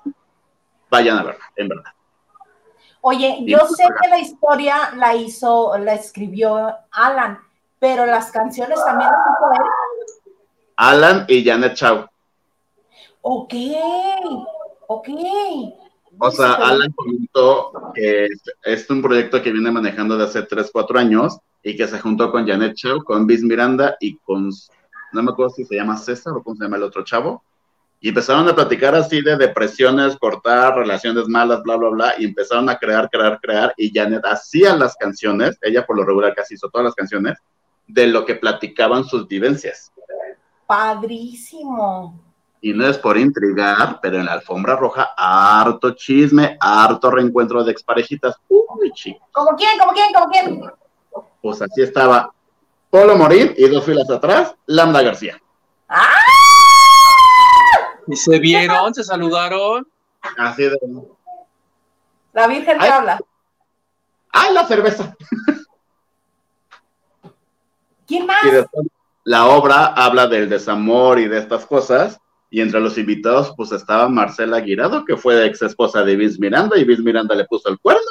vayan 0.91 1.19
a 1.19 1.23
verla, 1.23 1.45
en 1.55 1.69
verdad. 1.69 1.96
Oye, 3.09 3.39
yo 3.47 3.59
sé 3.69 3.85
que 4.03 4.09
la 4.09 4.19
historia 4.19 4.91
la 4.97 5.15
hizo, 5.15 5.79
la 5.79 5.95
escribió 5.95 6.75
Alan, 6.91 7.39
pero 7.79 8.05
las 8.05 8.33
canciones 8.33 8.85
también 8.85 9.09
las 9.09 9.21
hizo 9.31 9.53
él. 9.53 10.35
Alan 10.75 11.25
y 11.29 11.45
Janet 11.45 11.75
Chau. 11.75 12.05
Ok, 13.21 13.55
ok. 14.89 15.09
O 16.19 16.31
sea, 16.33 16.55
Alan 16.55 16.93
comentó 16.97 17.93
que 17.95 18.27
es, 18.65 18.91
un 18.91 19.01
proyecto 19.01 19.41
que 19.41 19.53
viene 19.53 19.71
manejando 19.71 20.19
de 20.19 20.25
hace 20.25 20.43
3, 20.43 20.69
4 20.73 20.99
años 20.99 21.39
y 21.63 21.77
que 21.77 21.87
se 21.87 22.01
juntó 22.01 22.33
con 22.33 22.45
Janet 22.45 22.75
Chau, 22.75 23.05
con 23.05 23.25
Biz 23.25 23.45
Miranda 23.45 23.97
y 24.01 24.17
con, 24.17 24.51
no 25.13 25.23
me 25.23 25.31
acuerdo 25.31 25.51
si 25.51 25.65
se 25.65 25.77
llama 25.77 25.97
César 25.97 26.33
o 26.33 26.43
cómo 26.43 26.57
se 26.57 26.65
llama 26.65 26.79
el 26.79 26.83
otro 26.83 27.05
chavo, 27.05 27.45
y 28.07 28.11
empezaron 28.11 28.49
a 28.49 28.55
platicar 28.55 28.95
así 28.95 29.21
de 29.21 29.37
depresiones, 29.37 30.17
cortar 30.17 30.77
relaciones 30.77 31.27
malas, 31.27 31.61
bla, 31.65 31.75
bla, 31.75 31.89
bla, 31.89 32.15
y 32.17 32.27
empezaron 32.27 32.71
a 32.71 32.79
crear, 32.79 33.11
crear, 33.11 33.41
crear, 33.41 33.75
y 33.77 33.93
Janet 33.93 34.25
hacía 34.25 34.77
las 34.77 34.95
canciones, 34.95 35.59
ella 35.61 35.85
por 35.85 35.97
lo 35.97 36.05
regular 36.05 36.33
casi 36.33 36.55
hizo 36.55 36.71
todas 36.71 36.85
las 36.85 36.95
canciones, 36.95 37.37
de 37.85 38.07
lo 38.07 38.25
que 38.25 38.37
platicaban 38.37 39.03
sus 39.03 39.27
vivencias. 39.27 39.91
Padrísimo. 40.69 42.23
Y 42.61 42.73
no 42.73 42.87
es 42.87 42.97
por 42.97 43.19
intrigar, 43.19 43.99
pero 44.01 44.19
en 44.19 44.27
la 44.27 44.35
alfombra 44.35 44.77
roja, 44.77 45.11
harto 45.17 45.91
chisme, 45.91 46.57
harto 46.61 47.11
reencuentro 47.11 47.65
de 47.65 47.73
exparejitas. 47.73 48.37
Uy, 48.49 48.93
chicos. 48.93 49.29
¿Como 49.33 49.57
quién? 49.57 49.77
¿Como 49.81 49.93
quién? 49.93 50.13
¿Como 50.15 50.29
quién? 50.29 50.61
Pues 51.43 51.61
así 51.61 51.83
estaba 51.83 52.33
Polo 52.89 53.17
Morín 53.17 53.53
y 53.57 53.67
dos 53.67 53.85
filas 53.85 54.09
atrás, 54.09 54.55
Lambda 54.67 55.03
García. 55.03 55.43
¡Ah! 55.89 56.26
¿Y 58.07 58.17
se 58.17 58.39
vieron? 58.39 58.95
¿Se 58.95 59.05
saludaron? 59.05 59.87
Así 60.39 60.65
de. 60.65 60.79
La 62.33 62.47
Virgen 62.47 62.79
te 62.79 62.89
habla. 62.89 63.21
¡Ay, 64.31 64.53
la 64.53 64.67
cerveza! 64.67 65.17
¿Quién 68.07 68.27
más? 68.27 68.45
Y 68.45 68.51
después 68.51 68.87
la 69.27 69.47
obra 69.47 69.87
habla 69.87 70.29
del 70.29 70.49
desamor 70.49 71.19
y 71.19 71.27
de 71.27 71.39
estas 71.39 71.67
cosas. 71.67 72.21
Y 72.49 72.61
entre 72.61 72.81
los 72.81 72.97
invitados, 72.97 73.53
pues 73.57 73.73
estaba 73.73 74.09
Marcela 74.09 74.61
Guirado, 74.61 75.05
que 75.05 75.17
fue 75.17 75.45
ex 75.45 75.63
esposa 75.63 76.05
de 76.05 76.15
Vince 76.15 76.39
Miranda, 76.39 76.79
y 76.79 76.85
Vince 76.85 77.03
Miranda 77.03 77.35
le 77.35 77.45
puso 77.45 77.69
el 77.69 77.79
cuerno. 77.81 78.09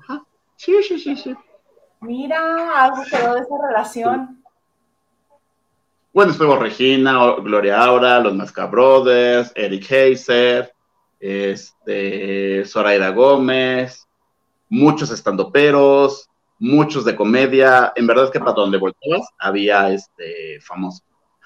Ajá. 0.00 0.24
Sí, 0.56 0.82
sí, 0.82 0.98
sí, 0.98 1.14
sí. 1.14 1.36
Mira, 2.00 2.84
algo 2.84 3.02
quedó 3.04 3.34
de 3.34 3.40
esa 3.40 3.54
relación. 3.68 4.42
Bueno, 6.16 6.32
estuvo 6.32 6.56
Regina, 6.56 7.34
Gloria 7.42 7.78
Aura, 7.84 8.18
los 8.20 8.34
Masca 8.34 8.64
Brothers, 8.64 9.52
Eric 9.54 9.84
Heiser, 9.90 10.72
este, 11.20 12.64
Zoraida 12.64 13.10
Gómez, 13.10 14.08
muchos 14.70 15.10
estandoperos, 15.10 16.30
muchos 16.58 17.04
de 17.04 17.14
comedia. 17.14 17.92
En 17.96 18.06
verdad 18.06 18.24
es 18.24 18.30
que 18.30 18.38
para 18.40 18.52
donde 18.52 18.78
volteabas 18.78 19.28
había 19.38 19.90
este 19.90 20.58
famoso. 20.62 21.02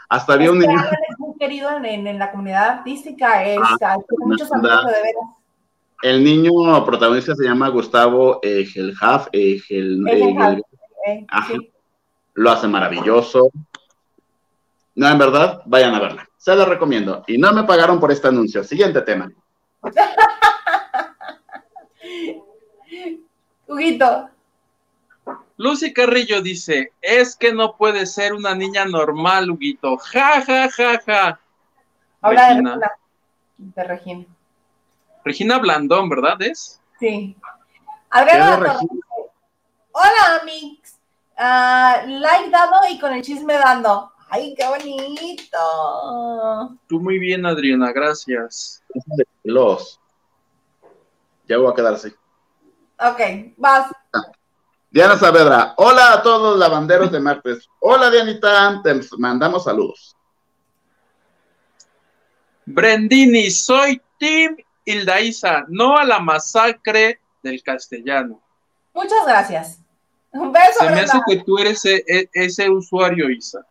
Hasta 0.08 0.34
había 0.34 0.52
un 0.52 0.60
niño, 0.60 0.78
es 0.80 1.18
muy 1.18 1.36
querido 1.36 1.68
en, 1.76 1.84
en- 1.86 2.06
en 2.06 2.18
la 2.20 2.30
comunidad 2.30 2.68
artística, 2.78 3.44
es, 3.44 3.58
Ah, 3.60 3.76
tiene 4.08 4.24
muchos 4.24 4.52
anda. 4.52 4.72
amigos 4.72 4.92
de 4.92 5.02
veras. 5.02 5.22
el 6.04 6.22
niño 6.22 6.84
protagonista 6.86 7.34
se 7.34 7.42
llama 7.42 7.70
Gustavo 7.70 8.38
Egelhaf, 8.40 9.26
Egel, 9.32 10.06
eh, 10.06 10.62
lo 12.34 12.50
hace 12.52 12.68
maravilloso. 12.68 13.50
No, 15.00 15.08
en 15.08 15.16
verdad, 15.16 15.62
vayan 15.64 15.94
a 15.94 15.98
verla. 15.98 16.28
Se 16.36 16.54
la 16.54 16.66
recomiendo. 16.66 17.24
Y 17.26 17.38
no 17.38 17.54
me 17.54 17.64
pagaron 17.64 17.98
por 17.98 18.12
este 18.12 18.28
anuncio. 18.28 18.62
Siguiente 18.62 19.00
tema. 19.00 19.32
Huguito, 23.66 24.28
Lucy 25.56 25.94
Carrillo 25.94 26.42
dice, 26.42 26.92
es 27.00 27.34
que 27.34 27.50
no 27.50 27.78
puede 27.78 28.04
ser 28.04 28.34
una 28.34 28.54
niña 28.54 28.84
normal, 28.84 29.50
Huguito. 29.50 29.96
Ja, 29.96 30.42
ja, 30.42 30.68
ja, 30.68 31.00
ja. 31.06 31.40
habla 32.20 32.42
de 32.42 32.48
Regina. 32.48 32.74
Regina. 32.74 32.92
De 33.56 33.84
Regina. 33.84 34.26
Regina 35.24 35.58
Blandón, 35.60 36.10
¿verdad 36.10 36.42
es? 36.42 36.78
Sí. 36.98 37.34
Adriana 38.10 38.78
Hola, 39.92 40.42
Mix. 40.44 40.98
Ah, 41.38 42.02
like 42.06 42.50
dado 42.50 42.80
y 42.90 42.98
con 42.98 43.14
el 43.14 43.22
chisme 43.22 43.54
dando. 43.54 44.12
¡Ay, 44.32 44.54
qué 44.56 44.64
bonito! 44.66 45.58
Tú 46.86 47.00
muy 47.00 47.18
bien, 47.18 47.44
Adriana, 47.44 47.92
gracias. 47.92 48.82
Los. 49.42 50.00
Ya 51.48 51.58
voy 51.58 51.70
a 51.72 51.74
quedar 51.74 51.94
así. 51.94 52.08
Ok, 52.98 53.20
vas. 53.56 53.90
Diana 54.90 55.16
Saavedra. 55.18 55.74
Hola 55.78 56.12
a 56.14 56.22
todos 56.22 56.58
lavanderos 56.58 57.10
de 57.10 57.18
martes. 57.18 57.68
Hola, 57.80 58.10
Dianita. 58.10 58.80
Te 58.84 59.00
mandamos 59.18 59.64
saludos. 59.64 60.16
Brendini, 62.66 63.50
soy 63.50 64.00
Tim 64.18 64.56
Hildaísa, 64.84 65.64
no 65.68 65.96
a 65.96 66.04
la 66.04 66.20
masacre 66.20 67.20
del 67.42 67.62
castellano. 67.62 68.40
Muchas 68.94 69.26
gracias. 69.26 69.80
Un 70.32 70.52
beso, 70.52 70.78
Se 70.78 70.90
me 70.90 71.00
hace 71.00 71.18
que 71.26 71.38
tú 71.38 71.58
eres 71.58 71.84
e- 71.84 72.04
e- 72.06 72.28
ese 72.32 72.70
usuario, 72.70 73.28
Isa. 73.28 73.66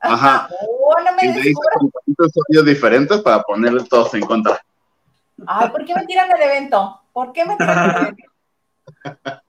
Ajá. 0.00 0.48
Oh, 0.92 1.00
no 1.04 1.12
me 1.14 1.24
Y 1.24 1.28
me 1.28 1.32
hice 1.34 1.42
descubras. 1.50 1.76
con 1.78 1.90
tantos 1.90 2.32
audios 2.48 2.64
diferentes 2.64 3.20
para 3.20 3.42
ponerles 3.42 3.88
todos 3.88 4.12
en 4.14 4.22
contra. 4.22 4.60
Ay, 5.46 5.68
¿por 5.70 5.84
qué 5.84 5.94
me 5.94 6.04
tiran 6.04 6.28
del 6.28 6.42
evento? 6.42 7.00
¿Por 7.12 7.32
qué 7.32 7.44
me 7.44 7.56
tiran 7.56 7.88
del 7.88 7.96
evento? 8.02 8.24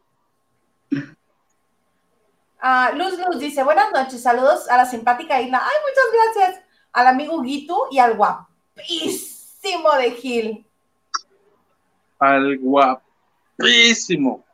Ah, 2.63 2.91
Luz 2.93 3.17
Luz 3.17 3.39
dice, 3.39 3.63
buenas 3.63 3.91
noches, 3.91 4.21
saludos 4.21 4.69
a 4.69 4.77
la 4.77 4.85
simpática 4.85 5.41
isla. 5.41 5.63
Ay, 5.63 5.77
muchas 5.81 6.05
gracias. 6.13 6.63
Al 6.93 7.07
amigo 7.07 7.41
Gitu 7.41 7.87
y 7.89 7.97
al 7.97 8.15
guapísimo 8.15 9.91
de 9.97 10.11
Gil. 10.11 10.67
Al 12.19 12.59
guapísimo. 12.59 14.45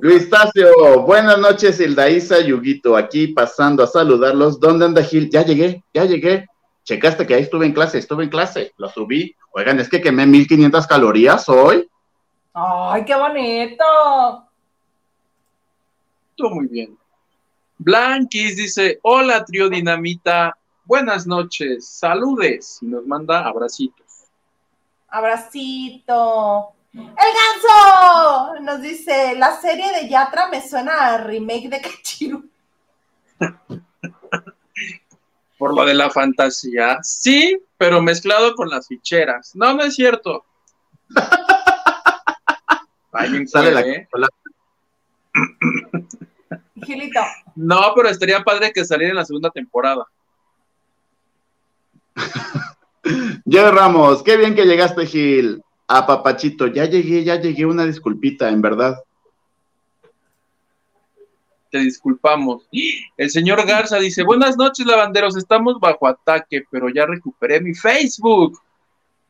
Luis 0.00 0.30
Tacio, 0.30 1.02
buenas 1.02 1.38
noches, 1.38 1.80
Hildaísa 1.80 2.40
Yuguito, 2.40 2.96
aquí 2.96 3.28
pasando 3.28 3.82
a 3.82 3.86
saludarlos. 3.86 4.58
¿Dónde 4.60 4.84
anda 4.84 5.02
Gil? 5.02 5.30
Ya 5.30 5.44
llegué, 5.44 5.82
ya 5.92 6.04
llegué. 6.04 6.46
Checaste 6.84 7.26
que 7.26 7.34
ahí 7.34 7.42
estuve 7.42 7.66
en 7.66 7.72
clase, 7.72 7.98
estuve 7.98 8.24
en 8.24 8.30
clase, 8.30 8.72
lo 8.78 8.88
subí. 8.88 9.34
Oigan, 9.52 9.78
es 9.78 9.88
que 9.88 10.00
quemé 10.00 10.26
1500 10.26 10.86
calorías 10.86 11.48
hoy. 11.48 11.88
Ay, 12.54 13.04
qué 13.04 13.14
bonito. 13.14 13.84
Tú 16.34 16.50
muy 16.50 16.66
bien. 16.66 16.96
Blanquis 17.78 18.56
dice, 18.56 18.98
hola, 19.02 19.44
trío 19.44 19.68
dinamita. 19.68 20.56
Buenas 20.84 21.26
noches, 21.26 21.86
saludes. 21.86 22.78
Y 22.80 22.86
nos 22.86 23.06
manda 23.06 23.46
abracitos. 23.46 24.06
Abracito. 25.08 26.72
El 26.94 27.04
ganso 27.04 28.60
nos 28.62 28.80
dice, 28.82 29.34
la 29.36 29.60
serie 29.60 29.92
de 29.92 30.08
Yatra 30.08 30.48
me 30.48 30.66
suena 30.66 31.14
a 31.14 31.18
remake 31.18 31.68
de 31.68 31.80
Cachiru. 31.80 32.48
Por 35.58 35.74
lo 35.74 35.84
de 35.84 35.94
la 35.94 36.10
fantasía. 36.10 36.98
Sí, 37.02 37.60
pero 37.76 38.00
mezclado 38.00 38.54
con 38.54 38.68
las 38.70 38.86
ficheras. 38.88 39.54
No, 39.54 39.74
no 39.74 39.82
es 39.82 39.94
cierto. 39.94 40.44
Alguien 43.12 43.48
Sale 43.48 43.72
la 43.72 43.80
puede, 43.80 43.96
¿eh? 43.96 44.08
la- 44.12 44.28
Gilito. 46.84 47.20
No, 47.56 47.92
pero 47.94 48.08
estaría 48.08 48.42
padre 48.44 48.72
que 48.72 48.84
saliera 48.84 49.10
en 49.10 49.16
la 49.16 49.24
segunda 49.24 49.50
temporada. 49.50 50.06
Jerry 53.50 53.76
Ramos, 53.76 54.22
qué 54.22 54.36
bien 54.36 54.54
que 54.54 54.64
llegaste, 54.64 55.06
Gil. 55.06 55.62
A 55.88 56.06
Papachito, 56.06 56.66
ya 56.66 56.84
llegué, 56.84 57.24
ya 57.24 57.36
llegué, 57.36 57.64
una 57.64 57.84
disculpita, 57.86 58.48
en 58.50 58.60
verdad. 58.60 59.02
Te 61.70 61.78
disculpamos. 61.78 62.66
El 63.16 63.30
señor 63.30 63.64
Garza 63.66 63.96
dice, 63.98 64.22
buenas 64.22 64.56
noches, 64.56 64.86
lavanderos. 64.86 65.36
Estamos 65.36 65.78
bajo 65.80 66.06
ataque, 66.06 66.64
pero 66.70 66.88
ya 66.88 67.06
recuperé 67.06 67.60
mi 67.60 67.74
Facebook. 67.74 68.58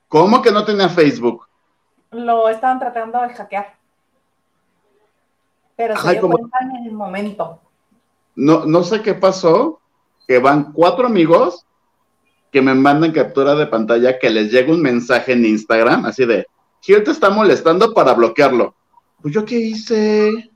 ¿Cómo 0.09 0.41
que 0.43 0.51
no 0.53 0.65
tenía 0.65 0.89
Facebook? 0.89 1.47
Lo 2.11 2.49
estaban 2.49 2.79
tratando 2.79 3.21
de 3.23 3.31
hackear. 3.35 3.75
Pero 5.77 5.97
se 5.97 6.09
Ay, 6.09 6.15
dio 6.15 6.23
como- 6.23 6.39
cuenta 6.39 6.59
en 6.61 6.87
el 6.87 6.93
momento. 6.93 7.61
no, 8.35 8.65
no 8.67 8.83
sé 8.85 9.03
qué 9.03 9.15
pasó, 9.15 9.81
que 10.27 10.39
van 10.39 10.73
cuatro 10.73 11.07
amigos 11.07 11.67
que 12.51 12.63
me 12.63 12.75
mandan 12.75 13.13
captura 13.13 13.55
de 13.55 13.67
pantalla 13.67 14.19
que 14.19 14.31
les 14.31 14.51
llega 14.51 14.73
un 14.73 14.83
mensaje 14.83 15.33
en 15.33 15.45
Instagram, 15.45 16.07
así 16.07 16.25
de, 16.25 16.47
Gil 16.81 17.03
te 17.03 17.11
está 17.11 17.31
molestando 17.31 17.93
para 17.93 18.15
bloquearlo. 18.15 18.75
Pues 19.21 19.35
yo 19.35 19.45
qué 19.45 19.57
hice. 19.57 20.51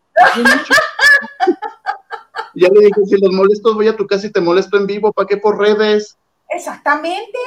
ya 2.55 2.69
le 2.69 2.81
dije, 2.81 3.07
si 3.07 3.21
los 3.21 3.33
molestos 3.33 3.75
voy 3.75 3.89
a 3.89 3.97
tu 3.97 4.07
casa 4.07 4.27
y 4.27 4.31
te 4.31 4.41
molesto 4.41 4.77
en 4.77 4.87
vivo, 4.87 5.13
¿para 5.13 5.27
qué 5.27 5.37
por 5.37 5.59
redes? 5.59 6.17
Exactamente. 6.49 7.39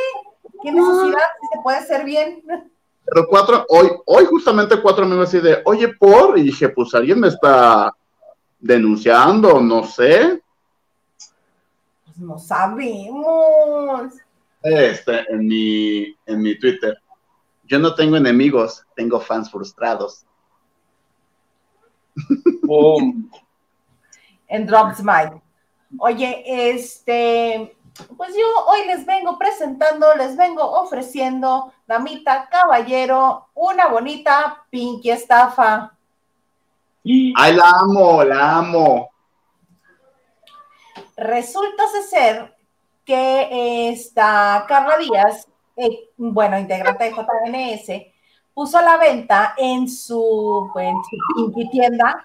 ¿Qué 0.62 0.72
necesidad 0.72 1.20
si 1.40 1.48
se 1.54 1.62
puede 1.64 1.78
hacer 1.78 2.04
bien? 2.06 2.44
Pero 3.06 3.28
cuatro, 3.30 3.66
hoy, 3.70 3.90
hoy 4.06 4.26
justamente 4.26 4.82
cuatro 4.82 5.06
amigos 5.06 5.30
así 5.30 5.40
de, 5.40 5.62
oye, 5.66 5.90
por, 5.90 6.38
y 6.38 6.44
dije, 6.44 6.70
pues 6.70 6.94
alguien 6.96 7.20
me 7.20 7.28
está 7.28 7.94
denunciando, 8.60 9.62
no 9.62 9.84
sé. 9.86 10.42
Pues 12.06 12.18
no 12.18 12.40
sabemos. 12.40 14.14
Este, 14.66 15.32
en 15.32 15.46
mi, 15.46 16.18
en 16.26 16.42
mi 16.42 16.58
Twitter. 16.58 17.00
Yo 17.66 17.78
no 17.78 17.94
tengo 17.94 18.18
enemigos, 18.18 18.84
tengo 18.96 19.20
fans 19.20 19.52
frustrados. 19.52 20.26
en 24.48 24.66
Drops 24.66 25.04
Mike. 25.04 25.40
Oye, 26.00 26.44
este, 26.46 27.78
pues 28.18 28.34
yo 28.36 28.66
hoy 28.66 28.88
les 28.88 29.06
vengo 29.06 29.38
presentando, 29.38 30.16
les 30.16 30.36
vengo 30.36 30.64
ofreciendo, 30.64 31.72
damita, 31.86 32.50
caballero, 32.50 33.50
una 33.54 33.88
bonita 33.88 34.66
pinky 34.72 35.12
estafa. 35.12 35.96
Ay, 37.04 37.54
la 37.54 37.70
amo, 37.84 38.24
la 38.24 38.58
amo. 38.58 39.10
Resulta 41.16 41.84
ser 42.10 42.55
que 43.06 43.90
esta 43.90 44.66
Carla 44.68 44.98
Díaz, 44.98 45.48
eh, 45.78 46.10
bueno, 46.18 46.58
integrante 46.58 47.06
de 47.06 47.12
JNS, 47.12 48.14
puso 48.54 48.78
a 48.78 48.82
la 48.82 48.98
venta 48.98 49.54
en 49.58 49.88
su, 49.88 50.70
Pinky 51.36 51.70
tienda 51.70 52.24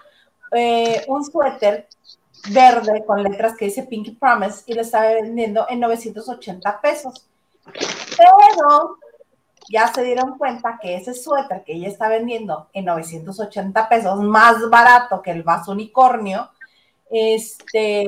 eh, 0.53 1.05
un 1.09 1.25
suéter 1.25 1.89
verde 2.51 3.05
con 3.07 3.23
letras 3.23 3.57
que 3.57 3.67
dice 3.67 3.83
Pinky 3.83 4.13
Promise 4.13 4.63
y 4.67 4.75
lo 4.75 4.81
estaba 4.83 5.13
vendiendo 5.15 5.67
en 5.69 5.81
980 5.81 6.81
pesos. 6.81 7.29
Pero 8.17 8.97
ya 9.69 9.93
se 9.93 10.03
dieron 10.03 10.39
cuenta 10.39 10.79
que 10.81 10.97
ese 10.97 11.15
suéter 11.15 11.63
que 11.65 11.75
ella 11.75 11.89
está 11.89 12.09
vendiendo 12.09 12.69
en 12.73 12.87
980 12.87 13.89
pesos, 13.89 14.19
más 14.21 14.69
barato 14.71 15.23
que 15.23 15.31
el 15.31 15.43
vaso 15.43 15.73
unicornio, 15.73 16.51
este, 17.11 18.07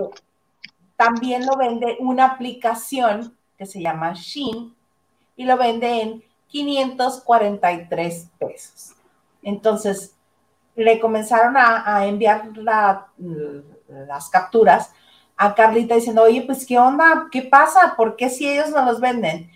también 1.02 1.44
lo 1.44 1.56
vende 1.56 1.96
una 1.98 2.26
aplicación 2.26 3.36
que 3.58 3.66
se 3.66 3.80
llama 3.82 4.12
Shein 4.14 4.72
y 5.34 5.44
lo 5.44 5.56
vende 5.56 6.00
en 6.00 6.24
543 6.46 8.28
pesos. 8.38 8.94
Entonces, 9.42 10.14
le 10.76 11.00
comenzaron 11.00 11.56
a, 11.56 12.06
enviar 12.06 12.50
las 13.88 14.28
capturas 14.30 14.92
a 15.36 15.54
Carlita 15.54 15.96
diciendo, 15.96 16.22
oye, 16.22 16.42
pues, 16.42 16.64
¿qué 16.64 16.78
onda? 16.78 17.26
¿Qué 17.32 17.42
pasa? 17.42 17.94
¿Por 17.96 18.14
qué 18.14 18.30
si 18.30 18.48
ellos 18.48 18.70
no 18.70 18.84
los 18.84 19.00
venden 19.00 19.50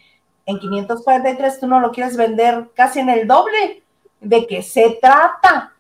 en 0.47 0.59
543 0.59 1.61
tú 1.61 1.66
no 1.68 1.80
lo 1.80 1.92
quieres 1.92 2.16
vender 2.16 2.70
casi 2.74 2.99
en 3.01 3.09
el 3.09 3.28
doble? 3.28 3.84
¿De 4.20 4.47
qué 4.49 4.62
se 4.62 4.99
trata? 5.01 5.75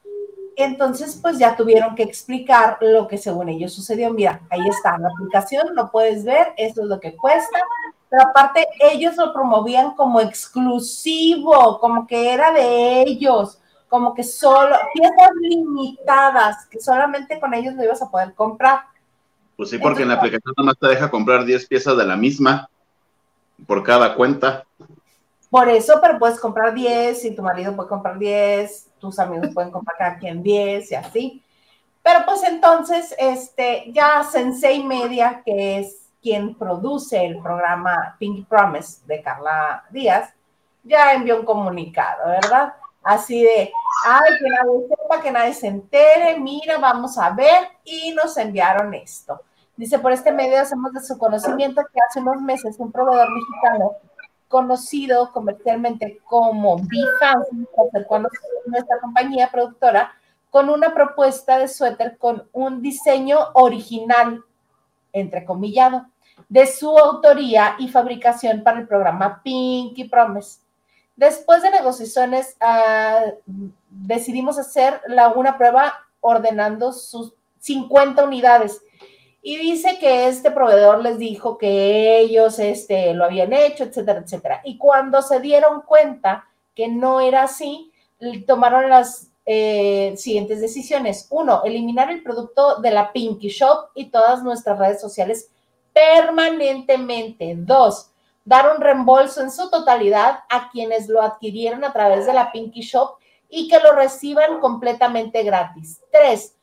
Entonces, 0.56 1.18
pues 1.20 1.38
ya 1.38 1.54
tuvieron 1.54 1.94
que 1.94 2.02
explicar 2.02 2.78
lo 2.80 3.06
que 3.06 3.18
según 3.18 3.50
ellos 3.50 3.74
sucedió. 3.74 4.10
Mira, 4.10 4.40
ahí 4.48 4.66
está 4.68 4.96
la 4.96 5.08
aplicación, 5.08 5.74
lo 5.74 5.90
puedes 5.90 6.24
ver, 6.24 6.54
esto 6.56 6.80
es 6.80 6.88
lo 6.88 6.98
que 6.98 7.14
cuesta. 7.14 7.58
Pero 8.08 8.22
aparte, 8.22 8.66
ellos 8.80 9.16
lo 9.16 9.34
promovían 9.34 9.94
como 9.94 10.20
exclusivo, 10.20 11.78
como 11.78 12.06
que 12.06 12.32
era 12.32 12.52
de 12.52 13.02
ellos, 13.02 13.60
como 13.88 14.14
que 14.14 14.22
solo, 14.22 14.76
piezas 14.94 15.30
limitadas, 15.40 16.66
que 16.66 16.80
solamente 16.80 17.38
con 17.38 17.52
ellos 17.52 17.74
lo 17.74 17.84
ibas 17.84 18.00
a 18.00 18.10
poder 18.10 18.32
comprar. 18.32 18.80
Pues 19.58 19.68
sí, 19.68 19.78
porque 19.78 20.02
en 20.02 20.08
la 20.08 20.14
aplicación 20.14 20.54
nada 20.56 20.66
más 20.66 20.78
te 20.78 20.88
deja 20.88 21.10
comprar 21.10 21.44
10 21.44 21.66
piezas 21.66 21.96
de 21.98 22.06
la 22.06 22.16
misma 22.16 22.70
por 23.66 23.82
cada 23.82 24.14
cuenta. 24.14 24.64
Por 25.50 25.68
eso, 25.68 25.98
pero 26.00 26.18
puedes 26.18 26.40
comprar 26.40 26.72
10 26.72 27.24
y 27.26 27.34
tu 27.34 27.42
marido 27.42 27.74
puede 27.74 27.88
comprar 27.88 28.18
10, 28.18 28.85
tus 28.98 29.18
amigos 29.18 29.50
pueden 29.54 29.70
comprar 29.70 30.18
quien 30.18 30.42
10 30.42 30.92
y 30.92 30.94
así. 30.94 31.42
Pero 32.02 32.24
pues 32.24 32.42
entonces, 32.44 33.14
este, 33.18 33.90
ya 33.92 34.22
Sensei 34.22 34.82
Media, 34.84 35.42
que 35.44 35.78
es 35.78 36.08
quien 36.22 36.54
produce 36.54 37.24
el 37.24 37.40
programa 37.40 38.16
Pink 38.18 38.48
Promise 38.48 39.06
de 39.06 39.22
Carla 39.22 39.84
Díaz, 39.90 40.32
ya 40.84 41.12
envió 41.12 41.40
un 41.40 41.44
comunicado, 41.44 42.28
¿verdad? 42.28 42.74
Así 43.02 43.42
de, 43.42 43.72
ay, 44.04 44.38
que 44.38 44.48
nadie 44.48 44.88
sepa, 44.88 45.22
que 45.22 45.30
nadie 45.30 45.54
se 45.54 45.68
entere, 45.68 46.38
mira, 46.38 46.78
vamos 46.78 47.18
a 47.18 47.30
ver, 47.30 47.68
y 47.84 48.12
nos 48.12 48.36
enviaron 48.36 48.94
esto. 48.94 49.40
Dice, 49.76 49.98
por 49.98 50.12
este 50.12 50.32
medio 50.32 50.60
hacemos 50.60 50.92
de 50.92 51.00
su 51.00 51.18
conocimiento 51.18 51.82
que 51.92 52.00
hace 52.08 52.20
unos 52.20 52.40
meses 52.40 52.76
un 52.78 52.90
proveedor 52.90 53.28
mexicano 53.30 53.96
conocido 54.48 55.32
comercialmente 55.32 56.20
como 56.24 56.76
Behance, 56.76 57.50
acercó 57.88 58.16
a 58.16 58.24
nuestra 58.66 59.00
compañía 59.00 59.50
productora 59.50 60.12
con 60.50 60.70
una 60.70 60.94
propuesta 60.94 61.58
de 61.58 61.68
suéter 61.68 62.16
con 62.18 62.48
un 62.52 62.80
diseño 62.80 63.38
original, 63.54 64.42
entrecomillado, 65.12 66.06
de 66.48 66.66
su 66.66 66.96
autoría 66.98 67.76
y 67.78 67.88
fabricación 67.88 68.62
para 68.62 68.80
el 68.80 68.86
programa 68.86 69.42
Pinky 69.42 70.04
Promise. 70.04 70.60
Después 71.16 71.62
de 71.62 71.70
negociaciones, 71.70 72.56
ah, 72.60 73.24
decidimos 73.90 74.58
hacer 74.58 75.00
una 75.34 75.56
prueba 75.56 75.94
ordenando 76.20 76.92
sus 76.92 77.32
50 77.58 78.24
unidades 78.24 78.82
y 79.48 79.58
dice 79.58 80.00
que 80.00 80.26
este 80.26 80.50
proveedor 80.50 81.04
les 81.04 81.20
dijo 81.20 81.56
que 81.56 82.18
ellos 82.18 82.58
este, 82.58 83.14
lo 83.14 83.26
habían 83.26 83.52
hecho, 83.52 83.84
etcétera, 83.84 84.18
etcétera. 84.18 84.60
Y 84.64 84.76
cuando 84.76 85.22
se 85.22 85.38
dieron 85.38 85.82
cuenta 85.82 86.48
que 86.74 86.88
no 86.88 87.20
era 87.20 87.44
así, 87.44 87.92
tomaron 88.44 88.90
las 88.90 89.28
eh, 89.44 90.14
siguientes 90.16 90.60
decisiones. 90.60 91.28
Uno, 91.30 91.62
eliminar 91.62 92.10
el 92.10 92.24
producto 92.24 92.80
de 92.80 92.90
la 92.90 93.12
Pinky 93.12 93.46
Shop 93.46 93.90
y 93.94 94.06
todas 94.06 94.42
nuestras 94.42 94.80
redes 94.80 95.00
sociales 95.00 95.48
permanentemente. 95.92 97.54
Dos, 97.56 98.10
dar 98.44 98.74
un 98.74 98.82
reembolso 98.82 99.42
en 99.42 99.52
su 99.52 99.70
totalidad 99.70 100.40
a 100.50 100.70
quienes 100.72 101.08
lo 101.08 101.22
adquirieron 101.22 101.84
a 101.84 101.92
través 101.92 102.26
de 102.26 102.34
la 102.34 102.50
Pinky 102.50 102.80
Shop 102.80 103.18
y 103.48 103.68
que 103.68 103.78
lo 103.78 103.92
reciban 103.92 104.58
completamente 104.58 105.44
gratis. 105.44 106.00
Tres, 106.10 106.55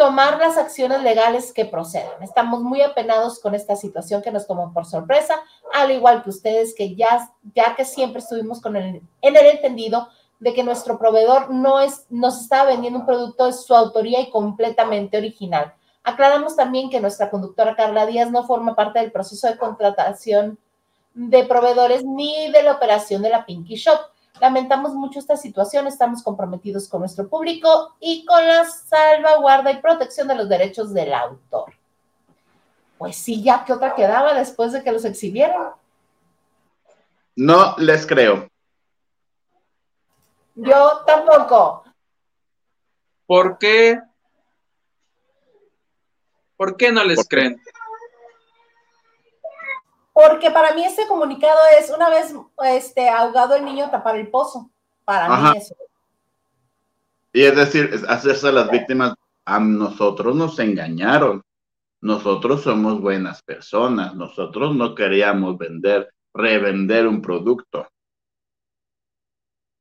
tomar 0.00 0.38
las 0.38 0.56
acciones 0.56 1.02
legales 1.02 1.52
que 1.52 1.66
procedan. 1.66 2.22
Estamos 2.22 2.62
muy 2.62 2.80
apenados 2.80 3.38
con 3.38 3.54
esta 3.54 3.76
situación 3.76 4.22
que 4.22 4.30
nos 4.30 4.46
tomó 4.46 4.72
por 4.72 4.86
sorpresa, 4.86 5.34
al 5.74 5.90
igual 5.90 6.22
que 6.22 6.30
ustedes 6.30 6.74
que 6.74 6.94
ya, 6.94 7.30
ya 7.54 7.76
que 7.76 7.84
siempre 7.84 8.20
estuvimos 8.20 8.62
con 8.62 8.76
el, 8.76 9.02
en 9.20 9.36
el 9.36 9.46
entendido 9.46 10.08
de 10.38 10.54
que 10.54 10.64
nuestro 10.64 10.98
proveedor 10.98 11.50
no 11.50 11.80
es, 11.80 12.06
nos 12.08 12.40
está 12.40 12.64
vendiendo 12.64 13.00
un 13.00 13.04
producto 13.04 13.44
de 13.44 13.52
su 13.52 13.74
autoría 13.74 14.22
y 14.22 14.30
completamente 14.30 15.18
original. 15.18 15.74
Aclaramos 16.02 16.56
también 16.56 16.88
que 16.88 16.98
nuestra 16.98 17.28
conductora 17.28 17.76
Carla 17.76 18.06
Díaz 18.06 18.30
no 18.30 18.46
forma 18.46 18.74
parte 18.74 19.00
del 19.00 19.12
proceso 19.12 19.48
de 19.48 19.58
contratación 19.58 20.58
de 21.12 21.44
proveedores 21.44 22.06
ni 22.06 22.50
de 22.50 22.62
la 22.62 22.72
operación 22.72 23.20
de 23.20 23.28
la 23.28 23.44
Pinky 23.44 23.74
Shop 23.74 24.00
Lamentamos 24.40 24.94
mucho 24.94 25.18
esta 25.18 25.36
situación, 25.36 25.86
estamos 25.86 26.22
comprometidos 26.22 26.88
con 26.88 27.00
nuestro 27.00 27.28
público 27.28 27.94
y 28.00 28.24
con 28.24 28.46
la 28.46 28.64
salvaguarda 28.64 29.70
y 29.70 29.82
protección 29.82 30.28
de 30.28 30.34
los 30.34 30.48
derechos 30.48 30.94
del 30.94 31.12
autor. 31.12 31.74
Pues 32.96 33.16
sí, 33.16 33.42
ya 33.42 33.64
que 33.64 33.74
otra 33.74 33.94
quedaba 33.94 34.32
después 34.32 34.72
de 34.72 34.82
que 34.82 34.92
los 34.92 35.04
exhibieron. 35.04 35.72
No 37.36 37.74
les 37.78 38.06
creo. 38.06 38.48
Yo 40.54 41.02
tampoco. 41.06 41.84
¿Por 43.26 43.58
qué? 43.58 44.00
¿Por 46.56 46.76
qué 46.76 46.92
no 46.92 47.04
les 47.04 47.26
creen? 47.28 47.60
Porque 50.20 50.50
para 50.50 50.74
mí 50.74 50.84
este 50.84 51.06
comunicado 51.06 51.58
es 51.78 51.90
una 51.90 52.10
vez 52.10 52.34
este, 52.64 53.08
ahogado 53.08 53.54
el 53.54 53.64
niño 53.64 53.90
tapar 53.90 54.16
el 54.16 54.28
pozo. 54.28 54.70
Para 55.04 55.28
mí 55.28 55.58
eso. 55.58 55.74
Y 57.32 57.42
es 57.42 57.56
decir, 57.56 58.02
hacerse 58.08 58.52
las 58.52 58.70
víctimas, 58.70 59.14
a 59.46 59.58
nosotros 59.60 60.36
nos 60.36 60.58
engañaron. 60.58 61.42
Nosotros 62.02 62.62
somos 62.62 63.00
buenas 63.00 63.42
personas. 63.42 64.14
Nosotros 64.14 64.74
no 64.74 64.94
queríamos 64.94 65.56
vender, 65.56 66.10
revender 66.34 67.06
un 67.06 67.22
producto. 67.22 67.88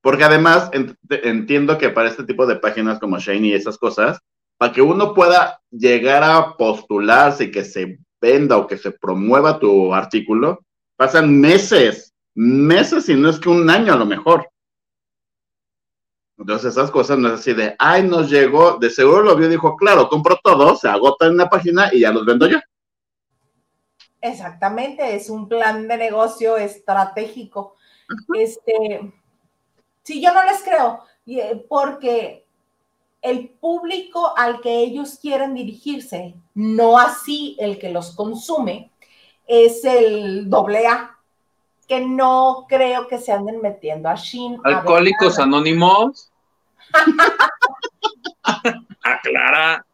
Porque 0.02 0.24
además 0.24 0.72
entiendo 1.10 1.78
que 1.78 1.90
para 1.90 2.10
este 2.10 2.24
tipo 2.24 2.46
de 2.46 2.56
páginas 2.56 3.00
como 3.00 3.20
Shiny 3.20 3.50
y 3.50 3.54
esas 3.56 3.78
cosas, 3.78 4.20
para 4.58 4.72
que 4.72 4.82
uno 4.82 5.14
pueda 5.14 5.62
llegar 5.70 6.24
a 6.24 6.56
postularse 6.56 7.46
y 7.46 7.52
que 7.52 7.66
se 7.66 8.00
venda 8.22 8.58
o 8.58 8.68
que 8.68 8.78
se 8.78 8.92
promueva 8.92 9.60
tu 9.60 9.94
artículo, 9.94 10.60
pasan 10.96 11.40
meses, 11.40 12.14
meses 12.36 13.10
y 13.10 13.16
no 13.16 13.30
es 13.30 13.40
que 13.40 13.50
un 13.50 13.70
año 13.70 13.94
a 13.94 13.98
lo 13.98 14.06
mejor. 14.06 14.50
Entonces 16.38 16.72
esas 16.72 16.90
cosas 16.90 17.18
no 17.18 17.28
es 17.28 17.34
así 17.36 17.54
de, 17.54 17.76
ay, 17.78 18.04
nos 18.04 18.30
llegó, 18.30 18.78
de 18.78 18.90
seguro 18.90 19.24
lo 19.24 19.36
vio 19.36 19.48
y 19.48 19.52
dijo, 19.52 19.76
claro, 19.76 20.08
compro 20.08 20.40
todo, 20.42 20.76
se 20.76 20.88
agota 20.88 21.26
en 21.26 21.36
la 21.36 21.50
página 21.50 21.90
y 21.94 22.02
ya 22.02 22.12
los 22.12 22.26
vendo 22.26 22.48
yo. 22.48 22.60
Exactamente, 24.22 25.16
es 25.16 25.30
un 25.30 25.48
plan 25.48 25.88
de 25.88 25.98
negocio 25.98 26.58
estratégico. 26.58 27.76
Este, 28.34 29.14
sí, 30.04 30.22
yo 30.22 30.34
no 30.34 30.44
les 30.44 30.62
creo, 30.64 31.04
eh, 31.26 31.66
porque 31.68 32.48
el 33.22 33.50
público 33.50 34.34
al 34.38 34.62
que 34.62 34.80
ellos 34.80 35.20
quieren 35.22 35.54
dirigirse, 35.54 36.36
no 36.54 36.98
así 36.98 37.58
el 37.60 37.78
que 37.78 37.90
los 37.90 38.16
consume, 38.16 38.92
es 39.48 39.84
el 39.84 40.50
doble 40.50 40.88
A, 40.88 41.18
que 41.88 42.02
no 42.02 42.66
creo 42.70 43.08
que 43.08 43.18
se 43.18 43.32
anden 43.32 43.62
metiendo 43.62 44.10
a 44.10 44.16
Shin. 44.16 44.60
Alcohólicos 44.64 45.40
Anónimos. 45.40 46.32
Aclara. 49.04 49.86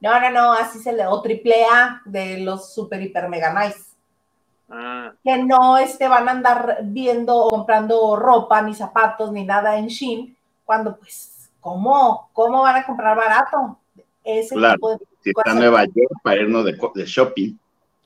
No, 0.00 0.20
no, 0.20 0.30
no, 0.30 0.52
así 0.52 0.78
se 0.78 0.92
le, 0.92 1.06
o 1.06 1.20
triple 1.20 1.64
A 1.64 2.00
de 2.04 2.38
los 2.38 2.72
super 2.72 3.02
hiper 3.02 3.28
mega 3.28 3.52
nice. 3.52 3.80
Ah. 4.70 5.12
Que 5.24 5.42
no 5.42 5.76
este, 5.76 6.06
van 6.06 6.28
a 6.28 6.32
andar 6.32 6.78
viendo 6.84 7.36
o 7.36 7.50
comprando 7.50 8.14
ropa, 8.14 8.62
ni 8.62 8.74
zapatos, 8.74 9.32
ni 9.32 9.44
nada 9.44 9.76
en 9.76 9.88
Shin, 9.88 10.36
cuando 10.64 10.96
pues 10.96 11.37
¿Cómo? 11.60 12.30
¿Cómo 12.32 12.62
van 12.62 12.76
a 12.76 12.86
comprar 12.86 13.16
barato? 13.16 13.78
Ese 14.24 14.54
tipo 14.54 14.90
de 14.90 14.98
si 15.20 15.30
está 15.30 15.50
en 15.52 15.58
Nueva 15.58 15.84
York 15.84 16.12
para 16.22 16.40
irnos 16.40 16.64
de, 16.64 16.78
de 16.94 17.04
shopping. 17.04 17.56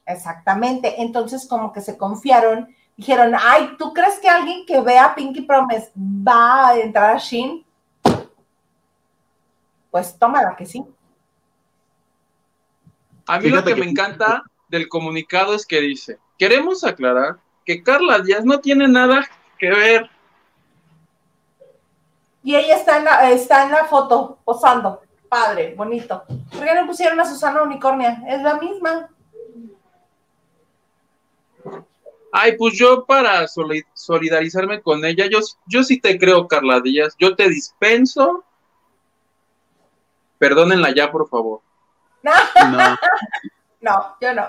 Exactamente. 0.07 1.03
Entonces, 1.03 1.47
como 1.49 1.73
que 1.73 1.81
se 1.81 1.97
confiaron, 1.97 2.69
dijeron, 2.97 3.35
ay, 3.39 3.77
¿tú 3.79 3.93
crees 3.93 4.19
que 4.21 4.29
alguien 4.29 4.65
que 4.67 4.81
vea 4.81 5.15
Pinky 5.15 5.43
Promise 5.43 5.93
va 5.97 6.69
a 6.69 6.79
entrar 6.79 7.17
a 7.17 7.19
Shein? 7.19 7.65
Pues 9.91 10.19
tómala 10.19 10.57
que 10.57 10.67
sí. 10.67 10.85
A 13.27 13.39
mí 13.39 13.51
lo 13.51 13.63
que, 13.63 13.77
me 13.77 13.89
encanta 13.89 14.43
del 14.69 14.89
comunicado 14.89 15.55
es 15.55 15.67
que 15.67 15.81
dice, 15.81 16.19
queremos 16.39 16.83
aclarar 16.83 17.39
que 17.65 17.83
Carla 17.83 18.19
Díaz 18.19 18.45
no 18.45 18.59
tiene 18.61 18.89
nada 18.89 19.27
que 19.59 19.71
ver 19.71 20.11
y 22.43 22.57
ella 22.57 22.77
está 22.77 22.99
en 22.99 23.05
la, 23.05 23.31
está 23.31 23.65
en 23.65 23.73
la 23.73 23.85
foto, 23.85 24.39
posando. 24.45 25.01
Padre, 25.29 25.75
bonito. 25.77 26.25
¿Por 26.51 26.65
qué 26.65 26.75
no 26.75 26.87
pusieron 26.87 27.19
a 27.19 27.25
Susana 27.25 27.63
Unicornia? 27.63 28.23
Es 28.29 28.43
la 28.43 28.59
misma. 28.59 29.09
Ay, 32.31 32.57
pues 32.57 32.79
yo 32.79 33.05
para 33.05 33.47
solidarizarme 33.47 34.83
con 34.83 35.05
ella, 35.05 35.27
yo, 35.31 35.39
yo 35.67 35.83
sí 35.83 36.01
te 36.01 36.19
creo, 36.19 36.49
Carla 36.49 36.81
Díaz. 36.81 37.15
Yo 37.19 37.35
te 37.37 37.49
dispenso. 37.49 38.45
Perdónenla 40.39 40.95
ya, 40.95 41.11
por 41.11 41.29
favor. 41.29 41.61
No. 42.23 42.33
no, 43.81 44.17
yo 44.21 44.35
no. 44.35 44.49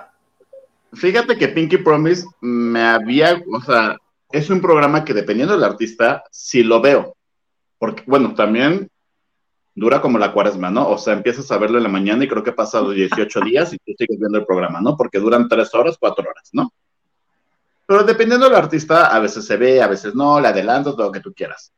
Fíjate 0.93 1.37
que 1.37 1.47
Pinky 1.47 1.77
Promise 1.77 2.25
me 2.41 2.81
había, 2.81 3.41
o 3.51 3.61
sea, 3.61 3.97
es 4.31 4.49
un 4.49 4.61
programa 4.61 5.03
que 5.05 5.13
dependiendo 5.13 5.53
del 5.53 5.63
artista, 5.63 6.23
sí 6.31 6.63
lo 6.63 6.81
veo. 6.81 7.15
Porque, 7.83 8.01
bueno, 8.07 8.33
también 8.33 8.89
dura 9.75 9.99
como 9.99 10.17
la 10.17 10.31
cuaresma, 10.31 10.71
¿no? 10.71 10.87
O 10.87 10.97
sea, 10.97 11.11
empiezas 11.11 11.51
a 11.51 11.57
verlo 11.57 11.79
en 11.79 11.83
la 11.83 11.89
mañana 11.89 12.23
y 12.23 12.29
creo 12.29 12.41
que 12.41 12.51
ha 12.51 12.55
pasado 12.55 12.91
18 12.91 13.41
días 13.41 13.73
y 13.73 13.77
tú 13.77 13.91
sigues 13.97 14.17
viendo 14.17 14.37
el 14.37 14.45
programa, 14.45 14.79
¿no? 14.79 14.95
Porque 14.95 15.19
duran 15.19 15.49
3 15.49 15.75
horas, 15.75 15.97
4 15.99 16.23
horas, 16.29 16.49
¿no? 16.53 16.71
Pero 17.85 18.05
dependiendo 18.05 18.47
del 18.47 18.55
artista, 18.55 19.07
a 19.07 19.19
veces 19.19 19.45
se 19.45 19.57
ve, 19.57 19.81
a 19.81 19.87
veces 19.87 20.15
no, 20.15 20.39
le 20.39 20.47
adelanto, 20.47 20.95
todo 20.95 21.07
lo 21.07 21.11
que 21.11 21.19
tú 21.19 21.33
quieras. 21.33 21.73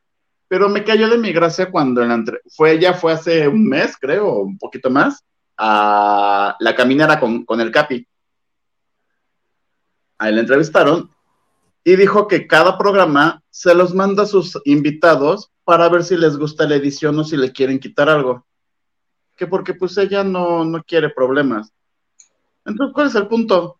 Pero 0.46 0.68
me 0.68 0.84
cayó 0.84 1.08
de 1.08 1.18
mi 1.18 1.32
gracia 1.32 1.72
cuando 1.72 2.02
en 2.02 2.10
la 2.10 2.14
entre... 2.14 2.40
fue, 2.54 2.78
ya 2.78 2.94
fue 2.94 3.12
hace 3.12 3.48
un 3.48 3.66
mes, 3.68 3.96
creo, 4.00 4.32
un 4.42 4.58
poquito 4.58 4.90
más, 4.90 5.24
a 5.56 6.54
la 6.60 6.76
caminera 6.76 7.18
con, 7.18 7.44
con 7.44 7.60
el 7.60 7.72
Capi. 7.72 8.06
Ahí 10.18 10.32
le 10.32 10.42
entrevistaron 10.42 11.10
y 11.82 11.96
dijo 11.96 12.28
que 12.28 12.46
cada 12.46 12.78
programa 12.78 13.42
se 13.50 13.74
los 13.74 13.92
manda 13.92 14.22
a 14.22 14.26
sus 14.26 14.56
invitados 14.64 15.50
para 15.66 15.88
ver 15.88 16.04
si 16.04 16.16
les 16.16 16.36
gusta 16.38 16.64
la 16.64 16.76
edición 16.76 17.18
o 17.18 17.24
si 17.24 17.36
le 17.36 17.50
quieren 17.50 17.80
quitar 17.80 18.08
algo. 18.08 18.46
Que 19.36 19.48
porque 19.48 19.74
pues 19.74 19.98
ella 19.98 20.22
no, 20.22 20.64
no 20.64 20.80
quiere 20.84 21.10
problemas. 21.10 21.72
Entonces, 22.64 22.94
¿cuál 22.94 23.08
es 23.08 23.16
el 23.16 23.26
punto? 23.26 23.76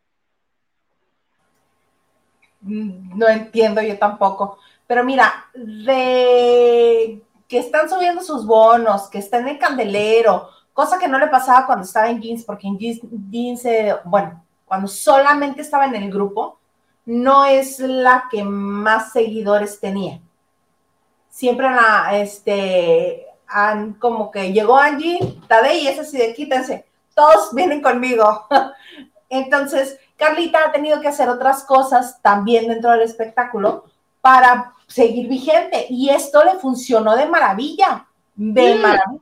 Mm, 2.62 3.16
no 3.16 3.28
entiendo 3.28 3.80
yo 3.82 3.96
tampoco. 3.96 4.58
Pero 4.84 5.04
mira, 5.04 5.32
de 5.54 7.22
que 7.46 7.58
están 7.58 7.88
subiendo 7.88 8.20
sus 8.20 8.44
bonos, 8.44 9.08
que 9.08 9.18
está 9.18 9.38
en 9.38 9.46
el 9.46 9.58
candelero, 9.58 10.48
cosa 10.72 10.98
que 10.98 11.06
no 11.06 11.20
le 11.20 11.28
pasaba 11.28 11.66
cuando 11.66 11.84
estaba 11.84 12.10
en 12.10 12.20
Jeans, 12.20 12.42
porque 12.42 12.66
en 12.66 12.78
Jeans, 12.78 13.00
jeans 13.30 13.64
eh, 13.64 13.94
bueno, 14.04 14.44
cuando 14.64 14.88
solamente 14.88 15.62
estaba 15.62 15.86
en 15.86 15.94
el 15.94 16.10
grupo, 16.10 16.58
no 17.04 17.44
es 17.44 17.78
la 17.78 18.24
que 18.28 18.42
más 18.42 19.12
seguidores 19.12 19.78
tenía 19.78 20.20
siempre 21.36 21.68
la, 21.68 22.18
este, 22.18 23.26
han 23.46 23.92
como 23.94 24.30
que 24.30 24.54
llegó 24.54 24.78
Angie, 24.78 25.38
Tadei, 25.46 25.80
y 25.80 25.88
es 25.88 25.98
así 25.98 26.16
de 26.16 26.32
quítense, 26.32 26.86
todos 27.14 27.54
vienen 27.54 27.82
conmigo. 27.82 28.46
Entonces, 29.28 29.98
Carlita 30.16 30.60
ha 30.64 30.72
tenido 30.72 30.98
que 30.98 31.08
hacer 31.08 31.28
otras 31.28 31.64
cosas 31.64 32.22
también 32.22 32.68
dentro 32.68 32.90
del 32.92 33.02
espectáculo 33.02 33.84
para 34.22 34.72
seguir 34.86 35.28
vigente 35.28 35.86
y 35.90 36.08
esto 36.08 36.42
le 36.42 36.54
funcionó 36.54 37.14
de 37.14 37.26
maravilla, 37.26 38.06
de 38.34 38.76
maravilla. 38.76 39.20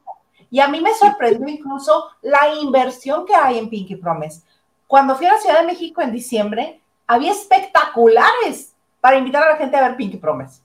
Y 0.53 0.61
a 0.61 0.69
mí 0.69 0.81
me 0.81 0.95
sorprendió 0.95 1.49
incluso 1.49 2.11
la 2.23 2.55
inversión 2.63 3.27
que 3.27 3.35
hay 3.35 3.59
en 3.59 3.69
Pinky 3.69 3.97
Promise. 3.97 4.43
Cuando 4.87 5.17
fui 5.17 5.27
a 5.27 5.33
la 5.33 5.41
Ciudad 5.41 5.61
de 5.63 5.67
México 5.67 6.01
en 6.01 6.13
diciembre, 6.13 6.81
había 7.09 7.33
espectaculares 7.33 8.73
para 9.01 9.17
invitar 9.17 9.43
a 9.43 9.51
la 9.51 9.57
gente 9.57 9.77
a 9.77 9.89
ver 9.89 9.97
Pinky 9.97 10.19
Promise 10.19 10.64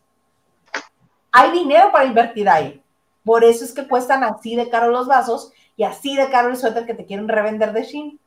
hay 1.32 1.52
dinero 1.52 1.92
para 1.92 2.06
invertir 2.06 2.50
ahí. 2.50 2.82
Por 3.24 3.44
eso 3.44 3.64
es 3.64 3.74
que 3.74 3.88
cuestan 3.88 4.24
así 4.24 4.56
de 4.56 4.70
caro 4.70 4.92
los 4.92 5.08
vasos 5.08 5.52
y 5.76 5.84
así 5.84 6.16
de 6.16 6.30
caro 6.30 6.50
el 6.50 6.58
suéter 6.58 6.86
que 6.86 6.94
te 6.94 7.06
quieren 7.06 7.28
revender 7.28 7.74
de 7.74 7.84
Shin. 7.84 8.20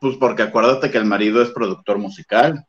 Pues 0.00 0.16
porque 0.16 0.42
acuérdate 0.42 0.90
que 0.90 0.98
el 0.98 1.04
marido 1.04 1.40
es 1.40 1.50
productor 1.50 1.98
musical. 1.98 2.66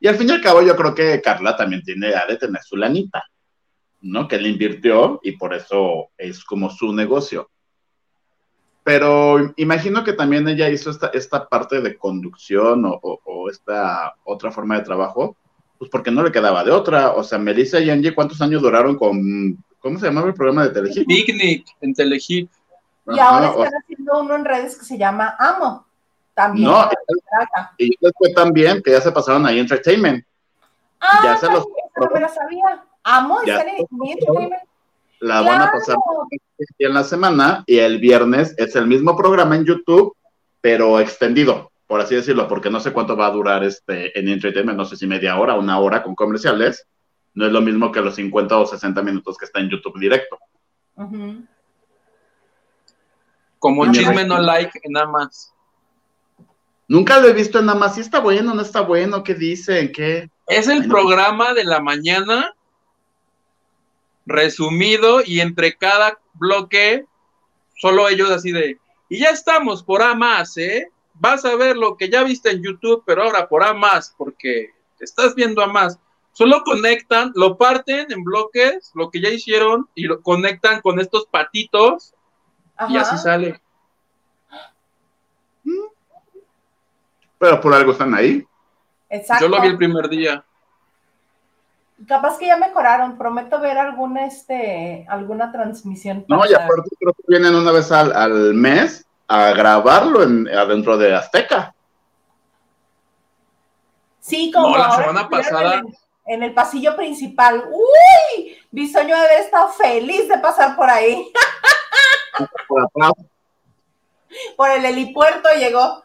Y 0.00 0.06
al 0.06 0.16
fin 0.16 0.28
y 0.28 0.32
al 0.32 0.42
cabo 0.42 0.62
yo 0.62 0.76
creo 0.76 0.94
que 0.94 1.20
Carla 1.20 1.56
también 1.56 1.82
tiene 1.82 2.08
de 2.08 2.36
tener 2.36 2.62
su 2.62 2.76
lanita, 2.76 3.24
¿no? 4.02 4.28
Que 4.28 4.38
le 4.38 4.50
invirtió 4.50 5.18
y 5.22 5.32
por 5.32 5.54
eso 5.54 6.10
es 6.16 6.44
como 6.44 6.70
su 6.70 6.92
negocio. 6.92 7.50
Pero 8.84 9.52
imagino 9.56 10.04
que 10.04 10.12
también 10.12 10.46
ella 10.48 10.68
hizo 10.68 10.90
esta, 10.90 11.08
esta 11.08 11.48
parte 11.48 11.80
de 11.80 11.96
conducción 11.96 12.84
o, 12.84 13.00
o 13.02 13.50
esta 13.50 14.14
otra 14.24 14.52
forma 14.52 14.78
de 14.78 14.84
trabajo 14.84 15.36
pues 15.78 15.90
porque 15.90 16.10
no 16.10 16.22
le 16.22 16.32
quedaba 16.32 16.64
de 16.64 16.72
otra. 16.72 17.12
O 17.12 17.22
sea, 17.22 17.38
Melissa 17.38 17.78
y 17.78 17.90
Angie, 17.90 18.14
¿cuántos 18.14 18.40
años 18.42 18.62
duraron 18.62 18.96
con, 18.96 19.56
¿cómo 19.78 19.98
se 19.98 20.06
llamaba 20.06 20.28
el 20.28 20.34
programa 20.34 20.64
de 20.64 20.70
Telehit? 20.70 21.06
Picnic 21.06 21.66
en 21.80 21.94
Telehit. 21.94 22.50
Y 23.06 23.18
ahora 23.18 23.48
están 23.48 23.72
haciendo 23.82 24.20
uno 24.20 24.34
en 24.34 24.44
redes 24.44 24.76
que 24.76 24.84
se 24.84 24.98
llama 24.98 25.34
Amo. 25.38 25.86
También. 26.34 26.68
No, 26.68 26.88
y 27.78 27.90
después 28.00 28.34
también, 28.34 28.82
que 28.82 28.92
ya 28.92 29.00
se 29.00 29.10
pasaron 29.10 29.46
ahí 29.46 29.58
Entertainment. 29.58 30.24
Ah, 31.00 31.20
ya 31.24 31.36
se 31.36 31.46
los, 31.46 31.64
no 31.96 32.10
me 32.12 32.20
lo 32.20 32.28
sabía. 32.28 32.84
Amo, 33.04 33.40
está 33.40 33.62
en 33.62 33.86
Entertainment. 34.02 34.62
La 35.20 35.40
van 35.40 35.62
a 35.62 35.72
pasar 35.72 35.96
en 36.78 36.94
la 36.94 37.02
semana 37.02 37.64
y 37.66 37.78
el 37.78 37.98
viernes 37.98 38.54
es 38.56 38.76
el 38.76 38.86
mismo 38.86 39.16
programa 39.16 39.56
en 39.56 39.64
YouTube, 39.64 40.14
pero 40.60 41.00
extendido 41.00 41.72
por 41.88 42.02
así 42.02 42.14
decirlo, 42.14 42.46
porque 42.46 42.68
no 42.70 42.80
sé 42.80 42.92
cuánto 42.92 43.16
va 43.16 43.26
a 43.26 43.30
durar 43.30 43.64
este 43.64 44.16
en 44.16 44.28
Entertainment, 44.28 44.76
no 44.76 44.84
sé 44.84 44.94
si 44.94 45.06
media 45.06 45.38
hora, 45.38 45.54
una 45.54 45.80
hora 45.80 46.02
con 46.02 46.14
comerciales, 46.14 46.86
no 47.32 47.46
es 47.46 47.52
lo 47.52 47.62
mismo 47.62 47.90
que 47.90 48.02
los 48.02 48.14
50 48.14 48.58
o 48.58 48.66
60 48.66 49.02
minutos 49.02 49.38
que 49.38 49.46
está 49.46 49.58
en 49.60 49.70
YouTube 49.70 49.98
directo. 49.98 50.38
Como 53.58 53.90
chisme 53.90 54.24
no 54.26 54.38
like 54.38 54.78
en 54.82 54.92
nada 54.92 55.06
más. 55.06 55.54
Nunca 56.88 57.18
lo 57.20 57.28
he 57.28 57.32
visto 57.32 57.58
en 57.58 57.66
nada 57.66 57.78
más. 57.78 57.94
Si 57.94 58.02
está 58.02 58.20
bueno, 58.20 58.54
no 58.54 58.60
está 58.62 58.82
bueno, 58.82 59.22
¿qué 59.22 59.34
dicen? 59.34 59.90
¿Qué? 59.90 60.30
Es 60.46 60.68
el 60.68 60.88
programa 60.88 61.54
de 61.54 61.64
la 61.64 61.80
mañana 61.80 62.54
resumido 64.26 65.22
y 65.24 65.40
entre 65.40 65.74
cada 65.74 66.18
bloque, 66.34 67.06
solo 67.76 68.10
ellos 68.10 68.30
así 68.30 68.52
de, 68.52 68.78
y 69.08 69.20
ya 69.20 69.30
estamos 69.30 69.82
por 69.82 70.02
A 70.02 70.14
más, 70.14 70.54
¿eh? 70.58 70.90
Vas 71.18 71.44
a 71.44 71.56
ver 71.56 71.76
lo 71.76 71.96
que 71.96 72.08
ya 72.08 72.22
viste 72.22 72.50
en 72.50 72.62
YouTube, 72.62 73.02
pero 73.06 73.22
ahora 73.22 73.48
por 73.48 73.62
A 73.62 73.74
más, 73.74 74.14
porque 74.16 74.70
estás 75.00 75.34
viendo 75.34 75.62
a 75.62 75.66
más. 75.66 75.98
Solo 76.32 76.62
conectan, 76.64 77.32
lo 77.34 77.56
parten 77.56 78.10
en 78.12 78.22
bloques, 78.22 78.92
lo 78.94 79.10
que 79.10 79.20
ya 79.20 79.28
hicieron, 79.28 79.88
y 79.94 80.04
lo 80.04 80.22
conectan 80.22 80.80
con 80.80 81.00
estos 81.00 81.26
patitos, 81.26 82.14
y 82.88 82.96
así 82.96 83.18
sale. 83.18 83.60
Pero 87.38 87.60
por 87.60 87.74
algo 87.74 87.92
están 87.92 88.14
ahí. 88.14 88.46
Exacto. 89.08 89.46
Yo 89.46 89.48
lo 89.48 89.60
vi 89.60 89.68
el 89.68 89.78
primer 89.78 90.08
día. 90.08 90.44
Capaz 92.06 92.38
que 92.38 92.46
ya 92.46 92.56
mejoraron. 92.56 93.18
Prometo 93.18 93.60
ver 93.60 93.78
alguna, 93.78 94.26
este, 94.26 95.04
alguna 95.08 95.50
transmisión. 95.50 96.24
No, 96.28 96.44
y 96.48 96.54
aparte 96.54 96.90
creo 96.98 97.12
que 97.12 97.22
vienen 97.26 97.54
una 97.54 97.72
vez 97.72 97.90
al, 97.90 98.12
al 98.14 98.54
mes 98.54 99.07
a 99.28 99.50
grabarlo 99.52 100.22
en, 100.22 100.48
adentro 100.48 100.96
de 100.96 101.14
Azteca. 101.14 101.74
Sí, 104.20 104.50
como 104.52 104.70
No, 104.70 104.78
la 104.78 104.90
semana 104.96 105.28
pasada- 105.28 105.74
En 105.74 105.86
el, 105.86 105.94
en 106.26 106.42
el 106.44 106.54
pasillo 106.54 106.96
principal. 106.96 107.64
¡Uy! 107.70 108.56
Bisoño 108.70 109.14
debe 109.16 109.26
haber 109.28 109.40
estado 109.40 109.68
feliz 109.72 110.28
de 110.28 110.38
pasar 110.38 110.76
por 110.76 110.88
ahí. 110.90 111.30
Por 114.56 114.70
el 114.70 114.84
helipuerto 114.84 115.48
llegó. 115.58 116.04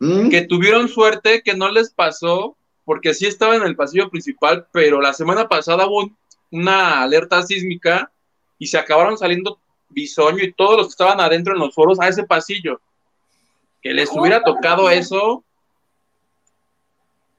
Mm, 0.00 0.28
Que 0.28 0.42
tuvieron 0.42 0.88
suerte 0.88 1.42
que 1.42 1.54
no 1.54 1.70
les 1.70 1.90
pasó, 1.92 2.56
porque 2.84 3.14
sí 3.14 3.26
estaba 3.26 3.56
en 3.56 3.62
el 3.62 3.76
pasillo 3.76 4.10
principal, 4.10 4.66
pero 4.72 5.00
la 5.00 5.12
semana 5.12 5.48
pasada 5.48 5.86
hubo 5.86 6.00
un- 6.02 6.16
una 6.50 7.02
alerta 7.02 7.42
sísmica 7.42 8.10
y 8.58 8.66
se 8.66 8.78
acabaron 8.78 9.16
saliendo 9.16 9.58
Bisoño 9.88 10.42
y 10.42 10.52
todos 10.52 10.76
los 10.76 10.86
que 10.86 10.90
estaban 10.90 11.20
adentro 11.20 11.54
en 11.54 11.60
los 11.60 11.74
foros 11.74 11.98
a 12.00 12.08
ese 12.08 12.24
pasillo. 12.24 12.80
Que 13.82 13.92
les 13.92 14.10
hubiera 14.12 14.42
tocado 14.42 14.90
eso, 14.90 15.44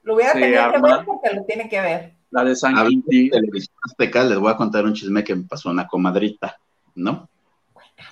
Lo 0.02 0.14
hubiera 0.14 0.32
Se 0.32 0.40
tenido 0.40 0.70
que 0.70 0.76
arma. 0.76 0.96
ver 0.96 1.04
porque 1.06 1.34
lo 1.34 1.44
tiene 1.44 1.68
que 1.68 1.80
ver. 1.80 2.14
la 2.30 2.44
de 2.44 2.56
San 2.56 2.74
Quintín. 2.86 3.30
televisión 3.30 3.76
azteca, 3.84 4.24
les 4.24 4.38
voy 4.38 4.50
a 4.50 4.56
contar 4.56 4.84
un 4.84 4.94
chisme 4.94 5.22
que 5.24 5.34
me 5.34 5.44
pasó 5.44 5.70
una 5.70 5.86
comadrita, 5.86 6.58
¿no? 6.94 7.28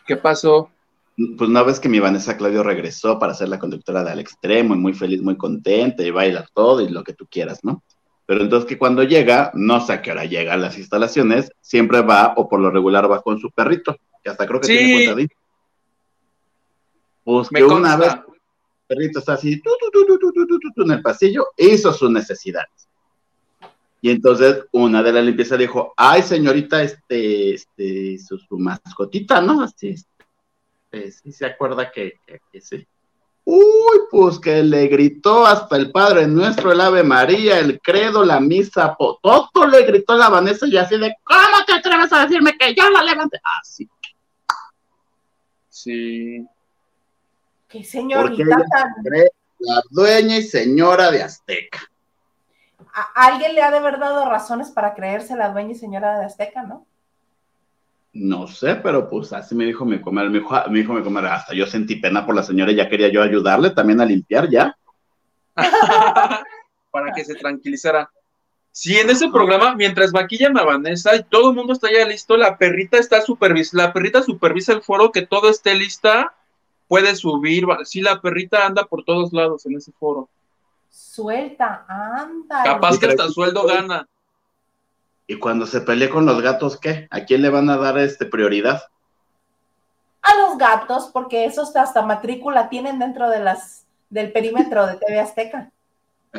¿Qué 0.07 0.17
pasó? 0.17 0.71
Pues 1.17 1.49
una 1.49 1.63
vez 1.63 1.81
que 1.81 1.89
mi 1.89 1.99
Vanessa 1.99 2.37
Claudio 2.37 2.63
regresó 2.63 3.19
para 3.19 3.33
ser 3.35 3.49
la 3.49 3.59
conductora 3.59 4.05
de 4.05 4.11
Al 4.11 4.19
Extremo, 4.21 4.75
y 4.75 4.79
muy 4.79 4.93
feliz, 4.93 5.23
muy 5.23 5.37
contenta, 5.39 6.03
y 6.03 6.11
bailar 6.11 6.47
todo 6.53 6.83
y 6.83 6.89
lo 6.91 7.03
que 7.03 7.15
tú 7.15 7.27
quieras, 7.31 7.61
¿no? 7.65 7.83
Pero 8.27 8.43
entonces 8.43 8.69
que 8.69 8.77
cuando 8.77 9.05
llega, 9.05 9.53
no 9.55 9.81
sé 9.81 9.93
a 9.93 10.03
qué 10.03 10.11
hora 10.11 10.25
llega 10.25 10.55
a 10.55 10.57
las 10.57 10.77
instalaciones, 10.77 11.51
siempre 11.61 12.03
va 12.03 12.35
o 12.37 12.49
por 12.49 12.61
lo 12.61 12.71
regular 12.71 13.11
va 13.11 13.23
con 13.23 13.39
su 13.39 13.51
perrito, 13.53 13.97
que 14.23 14.31
hasta 14.31 14.47
creo 14.47 14.61
que 14.61 14.67
tiene 14.67 14.93
cuenta 14.93 15.15
de 15.15 15.29
Pues 17.23 17.49
que 17.49 17.65
una 17.65 17.97
vez 17.97 18.15
el 18.15 18.23
perrito 18.89 19.21
está 19.21 19.35
así 19.35 19.63
tu, 19.63 19.71
tu, 19.93 20.19
tu, 20.19 20.83
en 20.83 20.91
el 20.91 21.03
pasillo, 21.03 21.47
hizo 21.57 21.93
sus 21.93 22.11
necesidades. 22.11 22.89
Y 24.03 24.11
entonces 24.11 24.65
una 24.73 25.03
de 25.05 25.13
la 25.13 25.23
limpieza 25.23 25.57
dijo, 25.57 25.95
ay 25.97 26.23
señorita, 26.23 26.83
este, 26.83 27.55
este, 27.55 28.19
su, 28.19 28.59
mascotita, 28.59 29.41
¿no? 29.41 29.63
Así, 29.63 29.91
este, 29.91 31.13
sí 31.13 31.33
se 31.33 31.47
acuerda 31.47 31.93
que 31.93 32.19
sí 32.61 32.87
Uy, 33.49 34.01
pues 34.11 34.41
que 34.41 34.61
le 34.65 34.89
gritó 34.89 35.47
hasta 35.47 35.77
el 35.77 35.93
Padre 35.93 36.27
Nuestro, 36.27 36.73
el 36.73 36.81
Ave 36.81 37.05
María, 37.05 37.61
el 37.61 37.81
credo, 37.81 38.25
la 38.25 38.41
misa, 38.41 38.97
po- 38.97 39.21
todo 39.23 39.67
le 39.69 39.83
gritó 39.85 40.15
a 40.15 40.17
la 40.17 40.29
Vanessa 40.29 40.67
y 40.67 40.77
así 40.77 40.99
de, 40.99 41.15
¿cómo 41.23 41.65
te 41.65 41.75
atreves 41.75 42.13
a 42.13 42.23
decirme 42.27 42.59
que 42.59 42.75
yo 42.75 42.91
la 42.91 43.05
levanté? 43.05 43.41
Así, 43.61 43.89
Sí. 45.69 46.45
Qué 47.69 47.85
señorita 47.85 48.43
ella 48.43 48.65
tan. 48.71 48.95
la 49.61 49.83
dueña 49.91 50.39
y 50.39 50.43
señora 50.43 51.11
de 51.13 51.23
Azteca. 51.23 51.81
A 52.95 53.27
alguien 53.27 53.55
le 53.55 53.63
ha 53.63 53.71
de 53.71 53.79
haber 53.79 53.99
dado 54.01 54.29
razones 54.29 54.71
para 54.71 54.95
creerse 54.95 55.37
la 55.37 55.51
dueña 55.51 55.73
y 55.73 55.75
señora 55.77 56.19
de 56.19 56.25
Azteca, 56.27 56.63
¿no? 56.63 56.87
No 58.19 58.47
sé, 58.47 58.77
pero 58.77 59.11
pues 59.11 59.33
así 59.35 59.55
me 59.55 59.67
dijo 59.67 59.85
mi 59.85 60.01
comadre, 60.01 60.31
me 60.31 60.39
dijo, 60.39 60.55
me 60.71 60.79
dijo 60.79 60.95
mi 60.95 61.03
comadre, 61.03 61.29
hasta 61.29 61.55
yo 61.55 61.67
sentí 61.67 61.97
pena 61.97 62.25
por 62.25 62.35
la 62.35 62.43
señora 62.43 62.73
y 62.73 62.77
ya 62.77 62.89
quería 62.89 63.09
yo 63.09 63.23
ayudarle 63.23 63.71
también 63.71 64.01
a 64.01 64.07
limpiar 64.07 64.49
ya. 64.49 64.75
Para 66.91 67.13
que 67.15 67.25
se 67.25 67.35
tranquilizara. 67.35 68.11
Sí, 68.73 68.97
en 68.97 69.11
ese 69.11 69.29
programa, 69.29 69.75
mientras 69.75 70.13
maquillan 70.13 70.57
a 70.57 70.65
Vanessa 70.65 71.15
y 71.15 71.25
todo 71.25 71.51
el 71.51 71.57
mundo 71.57 71.75
está 71.75 71.93
ya 71.93 72.07
listo, 72.07 72.39
la 72.39 72.57
perrita 72.57 72.97
está 72.97 73.21
supervisa, 73.21 73.77
la 73.77 73.93
perrita 73.93 74.23
supervisa 74.23 74.73
el 74.73 74.83
foro, 74.83 75.13
que 75.13 75.27
todo 75.27 75.51
esté 75.51 75.75
lista, 75.75 76.35
puede 76.89 77.17
subir. 77.17 77.67
Sí, 77.85 78.01
la 78.01 78.23
perrita 78.23 78.65
anda 78.65 78.85
por 78.85 79.05
todos 79.05 79.35
lados 79.35 79.67
en 79.67 79.77
ese 79.77 79.93
foro. 79.93 80.31
Suelta, 80.89 81.85
anda. 81.87 82.63
Capaz 82.65 82.99
que 82.99 83.07
hasta 83.07 83.29
sueldo 83.29 83.67
gana. 83.67 84.09
Y 85.27 85.39
cuando 85.39 85.67
se 85.67 85.81
pelee 85.81 86.09
con 86.09 86.25
los 86.27 86.41
gatos, 86.41 86.79
¿qué? 86.79 87.09
¿A 87.11 87.21
quién 87.25 87.43
le 87.43 87.51
van 87.51 87.69
a 87.69 87.77
dar 87.77 87.99
este 87.99 88.27
prioridad? 88.27 88.83
A 90.23 90.35
los 90.37 90.59
gatos, 90.59 91.11
porque 91.13 91.45
esos 91.45 91.75
hasta 91.77 92.03
matrícula 92.03 92.69
tienen 92.69 92.99
dentro 92.99 93.29
de 93.29 93.41
las 93.41 93.85
del 94.09 94.31
perímetro 94.33 94.87
de 94.87 94.97
TV 94.97 95.19
Azteca. 95.21 95.71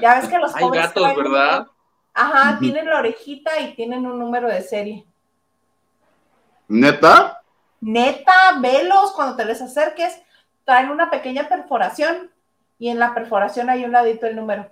Ya 0.02 0.16
ves 0.20 0.30
que 0.30 0.38
los 0.40 0.56
Hay 0.56 0.70
gatos, 0.70 1.04
traen- 1.04 1.18
¿verdad? 1.18 1.68
Ajá, 2.14 2.58
tienen 2.60 2.86
la 2.90 2.98
orejita 3.00 3.60
y 3.60 3.76
tienen 3.76 4.06
un 4.08 4.18
número 4.18 4.48
de 4.48 4.62
serie. 4.62 5.06
¿Neta? 6.68 7.42
Neta, 7.80 8.34
velos 8.60 9.12
cuando 9.12 9.36
te 9.36 9.46
les 9.46 9.62
acerques, 9.62 10.20
traen 10.66 10.90
una 10.90 11.10
pequeña 11.12 11.48
perforación 11.48 12.32
y 12.80 12.90
en 12.90 13.00
la 13.00 13.14
perforación 13.14 13.70
hay 13.70 13.86
un 13.86 13.92
ladito 13.92 14.26
el 14.26 14.36
número. 14.36 14.68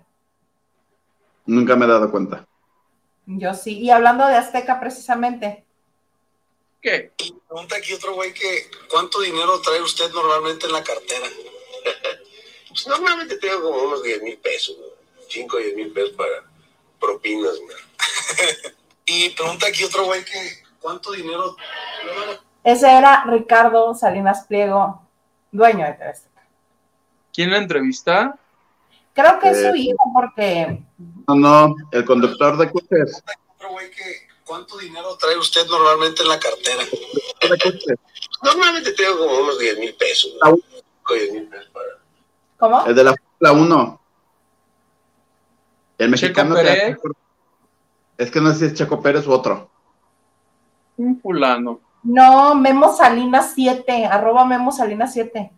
Nunca 1.46 1.76
me 1.76 1.86
he 1.86 1.88
dado 1.88 2.10
cuenta. 2.10 2.46
Yo 3.28 3.54
sí, 3.54 3.80
y 3.80 3.90
hablando 3.90 4.28
de 4.28 4.36
Azteca 4.36 4.80
precisamente, 4.80 5.64
¿Qué? 6.82 7.12
Pregunta 7.48 7.78
aquí 7.78 7.94
otro 7.94 8.14
güey 8.14 8.32
que 8.32 8.70
¿cuánto 8.92 9.20
dinero 9.22 9.60
trae 9.62 9.82
usted 9.82 10.08
normalmente 10.12 10.68
en 10.68 10.74
la 10.74 10.84
cartera? 10.84 11.26
Pues 12.70 12.88
normalmente 12.88 13.38
tengo 13.38 13.62
como 13.62 13.84
unos 13.84 14.04
10 14.04 14.22
mil 14.22 14.38
pesos, 14.38 14.76
5 15.30 15.56
o 15.56 15.60
10 15.62 15.76
mil 15.78 15.94
pesos 15.94 16.12
para 16.12 16.44
propinas. 17.00 17.54
¿no? 17.54 18.70
Y 19.06 19.30
pregunta 19.30 19.68
aquí 19.68 19.84
otro 19.86 20.06
güey 20.06 20.26
que 20.26 20.64
¿cuánto 20.82 21.12
dinero? 21.14 21.56
ese 22.66 22.92
era 22.92 23.24
Ricardo 23.28 23.94
Salinas 23.96 24.46
Pliego, 24.46 25.02
dueño 25.52 25.86
de 25.86 25.94
TV 25.94 26.10
Azteca. 26.10 26.42
¿Quién 27.34 27.52
la 27.52 27.58
entrevista? 27.60 28.38
Creo 29.14 29.40
que 29.40 29.50
es 29.52 29.58
Eh, 29.60 29.70
su 29.70 29.76
hijo 29.78 30.12
porque 30.14 30.84
No, 31.28 31.36
no, 31.36 31.76
el 31.92 32.06
conductor 32.06 32.58
de 32.58 32.72
coches. 32.72 33.24
Que 33.96 34.28
¿cuánto 34.46 34.78
dinero 34.78 35.16
trae 35.18 35.38
usted 35.38 35.66
normalmente 35.68 36.22
en 36.22 36.30
la 36.30 36.40
cartera? 36.40 36.84
Normalmente 38.44 38.92
tengo 38.94 39.18
como 39.18 39.40
unos 39.40 39.60
10 39.60 39.80
mil 39.80 39.96
pesos, 39.96 40.34
5 40.44 40.60
o 41.10 41.14
10 41.14 41.34
mil 41.34 41.48
pesos 41.48 41.70
para 41.72 41.88
¿cómo? 42.58 42.86
El 42.86 42.96
de 42.96 43.04
la 43.04 43.16
Fórmula 43.40 43.66
1. 43.66 44.02
El 45.98 46.10
mexicano 46.10 46.56
que 46.56 46.62
Pérez. 46.62 46.98
Es 48.18 48.32
que 48.32 48.42
no 48.42 48.52
sé 48.52 48.60
si 48.60 48.66
es 48.66 48.74
Checo 48.74 49.02
Pérez 49.02 49.28
u 49.28 49.32
otro. 49.32 49.70
Un 50.98 51.20
fulano. 51.22 51.80
No, 52.04 52.56
Memo 52.56 52.96
Salinas 52.96 53.54
7, 53.56 54.06
arroba 54.06 54.46
Memo 54.46 54.72
Salinas 54.72 55.12
7. 55.14 55.52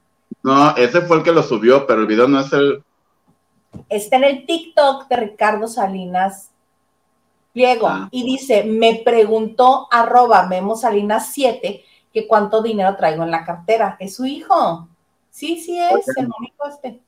No, 0.44 0.76
ese 0.76 1.02
fue 1.02 1.18
el 1.18 1.24
que 1.24 1.32
lo 1.32 1.44
subió, 1.44 1.86
pero 1.86 2.02
el 2.02 2.08
video 2.08 2.28
no 2.28 2.40
es 2.40 2.52
el. 2.54 2.84
Está 3.90 4.18
en 4.18 4.24
el 4.24 4.46
TikTok 4.46 5.08
de 5.08 5.16
Ricardo 5.16 5.68
Salinas 5.68 6.52
Pliego 7.54 7.88
Ah. 7.88 8.08
y 8.12 8.24
dice, 8.24 8.64
me 8.64 9.02
preguntó 9.04 9.88
arroba 9.92 10.46
Memo 10.48 10.76
Salinas 10.76 11.32
7 11.34 11.84
que 12.14 12.28
cuánto 12.28 12.62
dinero 12.62 12.96
traigo 12.96 13.24
en 13.24 13.32
la 13.32 13.46
cartera. 13.46 13.98
Es 14.00 14.16
su 14.16 14.26
hijo. 14.26 14.88
Sí, 15.30 15.60
sí 15.60 15.80
es, 15.80 16.08
el 16.18 16.30
único 16.38 16.68
este. 16.68 17.02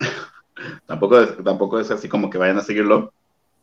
Tampoco 0.86 1.18
es, 1.18 1.42
tampoco 1.42 1.80
es 1.80 1.90
así 1.90 2.08
como 2.08 2.30
que 2.30 2.38
vayan 2.38 2.58
a 2.58 2.62
seguirlo. 2.62 3.12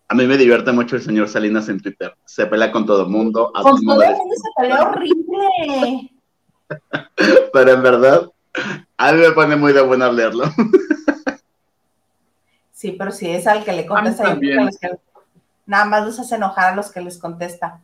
A 0.07 0.15
mí 0.15 0.25
me 0.25 0.37
divierte 0.37 0.71
mucho 0.71 0.95
el 0.95 1.01
señor 1.01 1.29
Salinas 1.29 1.69
en 1.69 1.79
Twitter. 1.79 2.13
Se 2.25 2.45
pelea 2.47 2.71
con 2.71 2.85
todo 2.85 3.03
el 3.03 3.09
mundo. 3.09 3.51
a 3.55 3.61
Con 3.61 3.79
todo 3.85 4.01
el 4.01 4.15
mundo 4.15 4.35
se 4.35 4.61
pelea 4.61 4.89
horrible. 4.89 6.11
Pero 7.53 7.71
en 7.71 7.83
verdad, 7.83 8.31
a 8.97 9.11
mí 9.11 9.19
me 9.19 9.31
pone 9.31 9.55
muy 9.55 9.71
de 9.71 9.81
buena 9.81 10.11
leerlo. 10.11 10.45
Sí, 12.79 12.93
pero 12.93 13.11
sí 13.11 13.29
es 13.29 13.45
al 13.45 13.65
que 13.65 13.73
le 13.73 13.85
contesta. 13.85 14.39
yo 14.39 14.61
los 14.61 14.77
que- 14.79 14.97
nada 15.65 15.83
más 15.83 16.05
los 16.05 16.17
hace 16.17 16.35
enojar 16.35 16.71
a 16.71 16.75
los 16.77 16.89
que 16.93 17.01
les 17.01 17.17
contesta. 17.17 17.81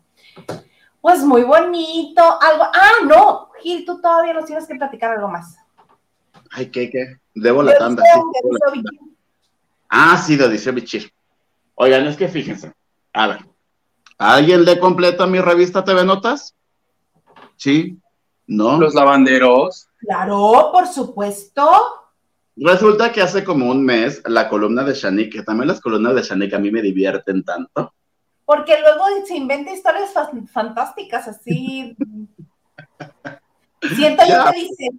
Pues 1.02 1.22
muy 1.22 1.44
bonito. 1.44 2.22
Algo. 2.24 2.64
Ah, 2.64 3.04
no, 3.06 3.50
Gil, 3.62 3.84
tú 3.86 4.00
todavía 4.00 4.32
nos 4.32 4.46
tienes 4.46 4.66
que 4.66 4.76
platicar 4.76 5.12
algo 5.12 5.28
más. 5.28 5.58
Ay, 6.50 6.68
¿qué, 6.72 6.90
qué? 6.90 7.18
Debo 7.34 7.62
la 7.62 7.78
tanda. 7.78 8.04
sí. 8.04 8.22
dice. 8.74 8.88
Ah, 9.90 10.16
sí, 10.18 10.38
de 10.38 10.46
Odiseo 10.46 10.72
Bichir. 10.72 11.12
Oigan, 11.74 12.08
es 12.08 12.16
que 12.16 12.30
fíjense. 12.30 12.72
A 13.12 13.28
ver, 13.28 13.40
¿alguien 14.18 14.64
le 14.64 14.80
completa 14.80 15.28
mi 15.28 15.42
revista 15.42 15.84
TV 15.84 16.06
Notas? 16.06 16.56
Sí, 17.58 18.00
no. 18.48 18.80
Los 18.80 18.96
lavanderos. 18.96 19.90
Claro, 19.98 20.70
por 20.72 20.88
supuesto. 20.88 22.05
Resulta 22.58 23.12
que 23.12 23.22
hace 23.22 23.44
como 23.44 23.70
un 23.70 23.84
mes 23.84 24.22
la 24.26 24.48
columna 24.48 24.84
de 24.84 24.94
Shanique, 24.94 25.38
que 25.40 25.44
también 25.44 25.68
las 25.68 25.82
columnas 25.82 26.16
de 26.16 26.22
Shanique 26.24 26.56
a 26.56 26.60
mí 26.60 26.72
me 26.72 26.82
divierten 26.82 27.44
tanto. 27.44 27.94
Porque 28.46 28.80
luego 28.80 29.04
se 29.26 29.36
inventa 29.36 29.74
historias 29.74 30.14
fan- 30.14 30.48
fantásticas 30.48 31.28
así. 31.28 31.96
Siento 33.96 34.24
yo 34.28 34.52
que 34.52 34.58
dice, 34.60 34.90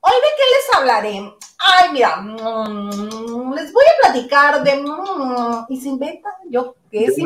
hoy 0.00 0.12
de 0.12 0.30
qué 0.36 0.44
les 0.54 0.76
hablaré. 0.78 1.34
Ay, 1.58 1.92
mira, 1.92 2.16
mm, 2.20 3.52
les 3.54 3.72
voy 3.72 3.84
a 3.84 4.10
platicar 4.12 4.62
de... 4.62 4.76
mm", 4.82 5.66
y 5.68 5.80
se 5.80 5.88
inventa. 5.88 6.30
Yo, 6.48 6.76
¿qué 6.90 7.04
es? 7.06 7.16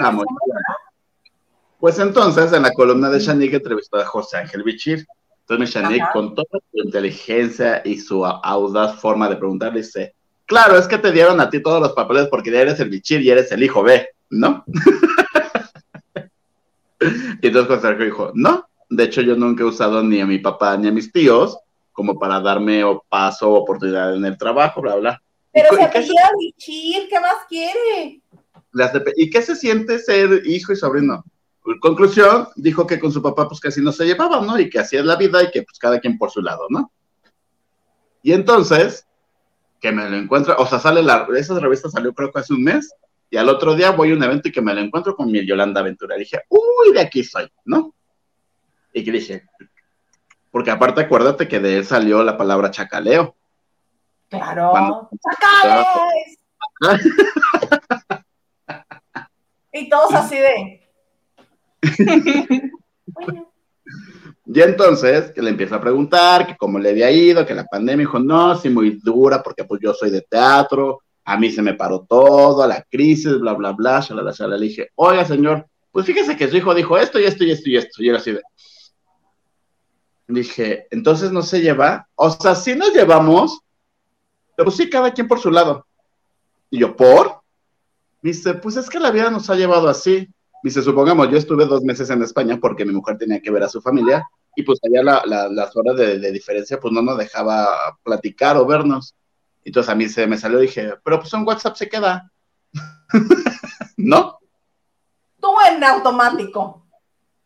Pues 1.78 1.98
entonces, 1.98 2.52
en 2.52 2.62
la 2.62 2.72
columna 2.72 3.10
de 3.10 3.18
Shanique 3.20 3.56
entrevistó 3.56 3.98
a 3.98 4.06
José 4.06 4.38
Ángel 4.38 4.62
Bichir. 4.62 5.06
Entonces, 5.48 5.76
Ajá. 5.76 6.10
con 6.12 6.34
toda 6.34 6.58
su 6.72 6.82
inteligencia 6.82 7.82
y 7.84 8.00
su 8.00 8.24
audaz 8.24 9.00
forma 9.00 9.28
de 9.28 9.36
preguntar, 9.36 9.74
dice: 9.74 10.14
Claro, 10.46 10.78
es 10.78 10.88
que 10.88 10.98
te 10.98 11.12
dieron 11.12 11.40
a 11.40 11.50
ti 11.50 11.62
todos 11.62 11.80
los 11.80 11.92
papeles 11.92 12.28
porque 12.30 12.50
ya 12.50 12.62
eres 12.62 12.80
el 12.80 12.88
Bichir 12.88 13.20
y 13.20 13.30
eres 13.30 13.52
el 13.52 13.62
hijo 13.62 13.82
B, 13.82 14.08
¿no? 14.30 14.64
y 17.42 17.46
entonces 17.46 17.76
José 17.76 17.88
Ángel 17.88 18.06
dijo: 18.06 18.32
No, 18.34 18.66
de 18.88 19.04
hecho, 19.04 19.20
yo 19.20 19.36
nunca 19.36 19.62
he 19.62 19.66
usado 19.66 20.02
ni 20.02 20.20
a 20.20 20.26
mi 20.26 20.38
papá 20.38 20.76
ni 20.78 20.88
a 20.88 20.92
mis 20.92 21.12
tíos 21.12 21.58
como 21.92 22.18
para 22.18 22.40
darme 22.40 22.82
paso 23.08 23.50
o 23.50 23.60
oportunidad 23.60 24.16
en 24.16 24.24
el 24.24 24.38
trabajo, 24.38 24.80
bla, 24.80 24.96
bla. 24.96 25.22
Pero 25.52 25.68
¿Y 25.72 25.76
se 25.76 25.84
apellida 25.84 26.30
Bichir, 26.38 27.08
¿qué 27.08 27.20
más 27.20 27.36
quiere? 27.48 28.20
¿Y 29.16 29.30
qué 29.30 29.42
se 29.42 29.54
siente 29.54 29.98
ser 29.98 30.42
hijo 30.44 30.72
y 30.72 30.76
sobrino? 30.76 31.24
Conclusión, 31.80 32.48
dijo 32.56 32.86
que 32.86 33.00
con 33.00 33.10
su 33.10 33.22
papá 33.22 33.48
pues 33.48 33.58
casi 33.58 33.80
no 33.80 33.90
se 33.90 34.04
llevaban, 34.04 34.46
¿no? 34.46 34.58
Y 34.58 34.68
que 34.68 34.80
así 34.80 34.96
es 34.96 35.04
la 35.04 35.16
vida 35.16 35.42
y 35.42 35.50
que 35.50 35.62
pues 35.62 35.78
cada 35.78 35.98
quien 35.98 36.18
por 36.18 36.30
su 36.30 36.42
lado, 36.42 36.66
¿no? 36.68 36.92
Y 38.22 38.32
entonces, 38.32 39.06
que 39.80 39.90
me 39.90 40.08
lo 40.08 40.16
encuentro, 40.16 40.54
o 40.58 40.66
sea, 40.66 40.78
sale 40.78 41.02
la, 41.02 41.26
esa 41.36 41.58
revista 41.58 41.88
salió 41.88 42.12
creo 42.12 42.30
que 42.30 42.40
hace 42.40 42.52
un 42.52 42.64
mes, 42.64 42.94
y 43.30 43.36
al 43.38 43.48
otro 43.48 43.74
día 43.74 43.90
voy 43.90 44.12
a 44.12 44.14
un 44.14 44.22
evento 44.22 44.48
y 44.48 44.52
que 44.52 44.60
me 44.62 44.74
lo 44.74 44.80
encuentro 44.80 45.16
con 45.16 45.30
mi 45.30 45.44
Yolanda 45.44 45.80
Aventura. 45.80 46.16
Dije, 46.16 46.42
uy, 46.48 46.92
de 46.92 47.00
aquí 47.00 47.24
soy, 47.24 47.50
¿no? 47.64 47.94
Y 48.92 49.02
que 49.02 49.10
dije, 49.10 49.44
porque 50.50 50.70
aparte 50.70 51.00
acuérdate 51.00 51.48
que 51.48 51.58
de 51.60 51.78
él 51.78 51.86
salió 51.86 52.22
la 52.22 52.36
palabra 52.36 52.70
chacaleo. 52.70 53.34
Claro. 54.28 54.70
Cuando- 54.70 55.10
¡Chacales! 55.20 56.38
y 59.72 59.88
todos 59.88 60.14
así 60.14 60.36
de... 60.36 60.83
Y 64.46 64.60
entonces, 64.60 65.32
que 65.32 65.40
le 65.40 65.50
empieza 65.50 65.76
a 65.76 65.80
preguntar 65.80 66.46
que 66.46 66.56
cómo 66.56 66.78
le 66.78 66.90
había 66.90 67.10
ido, 67.10 67.46
que 67.46 67.54
la 67.54 67.64
pandemia, 67.64 68.06
dijo, 68.06 68.18
no, 68.18 68.56
sí, 68.56 68.68
muy 68.68 69.00
dura, 69.02 69.42
porque 69.42 69.64
pues 69.64 69.80
yo 69.82 69.94
soy 69.94 70.10
de 70.10 70.20
teatro, 70.20 71.00
a 71.24 71.38
mí 71.38 71.50
se 71.50 71.62
me 71.62 71.74
paró 71.74 72.04
todo, 72.06 72.66
la 72.66 72.82
crisis, 72.82 73.38
bla, 73.38 73.54
bla, 73.54 73.72
bla, 73.72 74.00
shalala, 74.00 74.32
shalala. 74.32 74.58
Le 74.58 74.66
dije, 74.66 74.90
oiga, 74.96 75.24
señor, 75.24 75.66
pues 75.90 76.06
fíjese 76.06 76.36
que 76.36 76.48
su 76.48 76.56
hijo 76.56 76.74
dijo 76.74 76.98
esto 76.98 77.18
y 77.18 77.24
esto 77.24 77.44
y 77.44 77.52
esto 77.52 77.70
y 77.70 77.76
esto. 77.76 78.02
Y 78.02 78.08
era 78.08 78.18
así 78.18 78.32
de... 78.32 78.42
Dije, 80.26 80.86
entonces 80.90 81.32
no 81.32 81.42
se 81.42 81.60
lleva, 81.60 82.08
o 82.14 82.30
sea, 82.30 82.54
sí 82.54 82.74
nos 82.74 82.94
llevamos, 82.94 83.60
pero 84.56 84.70
sí 84.70 84.88
cada 84.88 85.12
quien 85.12 85.28
por 85.28 85.38
su 85.38 85.50
lado. 85.50 85.86
Y 86.70 86.78
yo, 86.78 86.96
¿por? 86.96 87.40
Me 88.22 88.30
dice, 88.30 88.54
pues 88.54 88.76
es 88.76 88.88
que 88.88 88.98
la 88.98 89.10
vida 89.10 89.30
nos 89.30 89.48
ha 89.50 89.54
llevado 89.54 89.88
así. 89.88 90.28
Dice, 90.64 90.80
supongamos, 90.82 91.28
yo 91.30 91.36
estuve 91.36 91.66
dos 91.66 91.82
meses 91.82 92.08
en 92.08 92.22
España 92.22 92.58
porque 92.58 92.86
mi 92.86 92.94
mujer 92.94 93.18
tenía 93.18 93.38
que 93.40 93.50
ver 93.50 93.64
a 93.64 93.68
su 93.68 93.82
familia 93.82 94.26
y 94.56 94.62
pues 94.62 94.78
allá 94.82 95.02
la- 95.02 95.22
la- 95.26 95.48
las 95.50 95.76
horas 95.76 95.94
de, 95.94 96.18
de 96.18 96.32
diferencia 96.32 96.80
pues 96.80 96.90
no 96.90 97.02
nos 97.02 97.18
dejaba 97.18 97.68
platicar 98.02 98.56
o 98.56 98.64
vernos. 98.64 99.14
Entonces 99.62 99.90
a 99.92 99.94
mí 99.94 100.08
se 100.08 100.26
me 100.26 100.38
salió 100.38 100.58
y 100.62 100.62
dije, 100.62 100.94
pero 101.04 101.20
pues 101.20 101.34
en 101.34 101.46
WhatsApp 101.46 101.76
se 101.76 101.88
queda. 101.90 102.32
¿No? 103.98 104.38
tú 105.38 105.50
en 105.70 105.84
automático. 105.84 106.86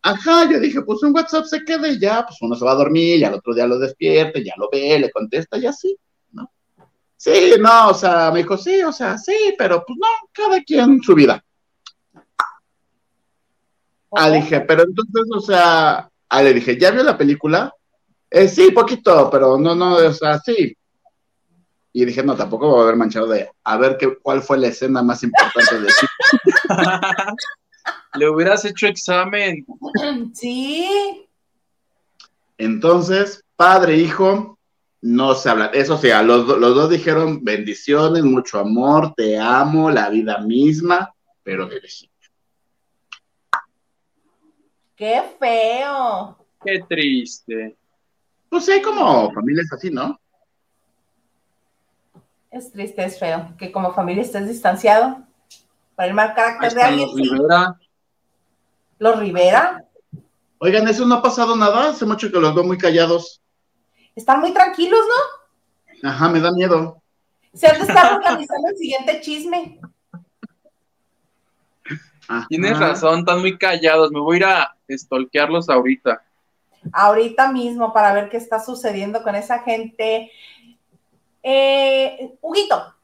Ajá, 0.03 0.49
yo 0.49 0.61
dije, 0.61 0.81
pues 0.83 1.03
en 1.03 1.13
WhatsApp 1.13 1.45
se 1.47 1.65
queda 1.65 1.89
y 1.89 1.99
ya, 1.99 2.25
pues 2.25 2.39
uno 2.41 2.55
se 2.55 2.65
va 2.65 2.71
a 2.71 2.77
dormir 2.77 3.19
y 3.19 3.25
al 3.25 3.35
otro 3.35 3.53
día 3.53 3.67
lo 3.67 3.81
despierta, 3.81 4.39
ya 4.39 4.55
lo 4.57 4.69
ve, 4.71 4.97
le 5.01 5.11
contesta 5.11 5.59
y 5.59 5.67
así, 5.67 5.97
¿no? 6.31 6.53
Sí, 7.17 7.55
no, 7.59 7.89
o 7.89 7.95
sea, 7.95 8.31
me 8.31 8.39
dijo, 8.45 8.57
sí, 8.57 8.81
o 8.85 8.93
sea, 8.93 9.19
sí, 9.19 9.57
pero 9.59 9.85
pues 9.85 9.99
no, 9.99 10.07
cada 10.33 10.63
quien 10.63 11.03
su 11.03 11.17
vida. 11.17 11.45
Ah, 14.13 14.31
dije, 14.31 14.61
pero 14.63 14.83
entonces, 14.85 15.25
o 15.35 15.41
sea, 15.41 16.09
ah, 16.29 16.43
le 16.43 16.55
dije, 16.55 16.79
¿ya 16.79 16.91
vio 16.91 17.03
la 17.03 17.19
película? 17.19 17.73
Eh, 18.31 18.49
sí, 18.49 18.71
poquito, 18.71 19.29
pero 19.31 19.59
no, 19.59 19.75
no, 19.75 19.95
o 19.97 20.13
sea, 20.13 20.39
sí. 20.39 20.75
Y 21.93 22.05
dije, 22.05 22.23
no, 22.23 22.37
tampoco 22.37 22.69
voy 22.69 22.81
a 22.81 22.83
haber 22.85 22.97
manchado 22.97 23.27
de 23.29 23.51
a 23.65 23.77
ver 23.77 23.97
qué, 23.99 24.17
cuál 24.23 24.43
fue 24.43 24.59
la 24.59 24.69
escena 24.69 25.03
más 25.03 25.23
importante 25.23 25.81
de 25.81 25.91
sí. 25.91 26.07
Le 28.15 28.29
hubieras 28.29 28.65
hecho 28.65 28.87
examen. 28.87 29.67
Sí. 30.35 31.27
Entonces, 32.57 33.43
padre 33.57 33.95
e 33.95 33.99
hijo, 33.99 34.59
no 35.01 35.35
se 35.35 35.49
hablan. 35.49 35.71
Eso 35.73 35.97
sí, 35.97 36.11
a 36.11 36.23
los, 36.23 36.47
do- 36.47 36.57
los 36.59 36.75
dos 36.75 36.91
dijeron 36.91 37.43
bendiciones, 37.45 38.23
mucho 38.25 38.59
amor, 38.59 39.15
te 39.17 39.39
amo, 39.39 39.91
la 39.91 40.11
vida 40.11 40.39
misma, 40.39 41.15
pero 41.43 41.67
de 41.67 41.81
lejito. 41.81 42.13
Qué 44.99 45.23
feo. 45.39 46.37
Qué 46.65 46.83
triste. 46.89 47.77
Pues 48.49 48.65
sí, 48.65 48.73
hay 48.73 48.83
como 48.83 49.33
familias 49.33 49.73
así, 49.73 49.91
¿no? 49.91 50.19
Es 52.51 52.73
triste, 52.73 53.05
es 53.05 53.17
feo. 53.17 53.55
Que 53.57 53.71
como 53.71 53.95
familia 53.95 54.23
estés 54.25 54.49
distanciado. 54.49 55.23
Para 55.95 56.09
el 56.09 56.15
mal 56.15 56.35
carácter 56.35 56.75
de 56.75 56.83
alguien. 56.83 57.07
los 57.07 57.17
sí. 57.17 57.23
Rivera. 57.23 57.79
Los 58.99 59.19
Rivera. 59.21 59.85
Oigan, 60.59 60.89
eso 60.89 61.07
no 61.07 61.15
ha 61.17 61.23
pasado 61.23 61.55
nada, 61.55 61.91
hace 61.91 62.05
mucho 62.05 62.33
que 62.33 62.41
los 62.41 62.53
veo 62.53 62.65
muy 62.65 62.79
callados. 62.79 63.41
Están 64.17 64.41
muy 64.41 64.53
tranquilos, 64.53 64.99
¿no? 65.07 66.09
Ajá, 66.09 66.29
me 66.29 66.41
da 66.41 66.51
miedo. 66.51 67.01
Se 67.55 67.69
han 67.69 67.79
de 67.79 67.87
estar 67.87 68.15
organizando 68.15 68.69
el 68.69 68.77
siguiente 68.77 69.21
chisme. 69.21 69.81
Ajá. 72.27 72.47
Tienes 72.49 72.77
razón, 72.77 73.21
están 73.21 73.41
muy 73.41 73.57
callados. 73.57 74.11
Me 74.11 74.19
voy 74.19 74.35
a 74.35 74.39
ir 74.39 74.45
a 74.45 74.78
estolquearlos 74.89 75.69
ahorita. 75.69 76.23
Ahorita 76.93 77.53
mismo 77.53 77.93
para 77.93 78.13
ver 78.13 78.29
qué 78.29 78.37
está 78.37 78.61
sucediendo 78.61 79.23
con 79.23 79.35
esa 79.35 79.61
gente. 79.61 80.31
Eh, 81.43 82.37
Huguito, 82.41 82.95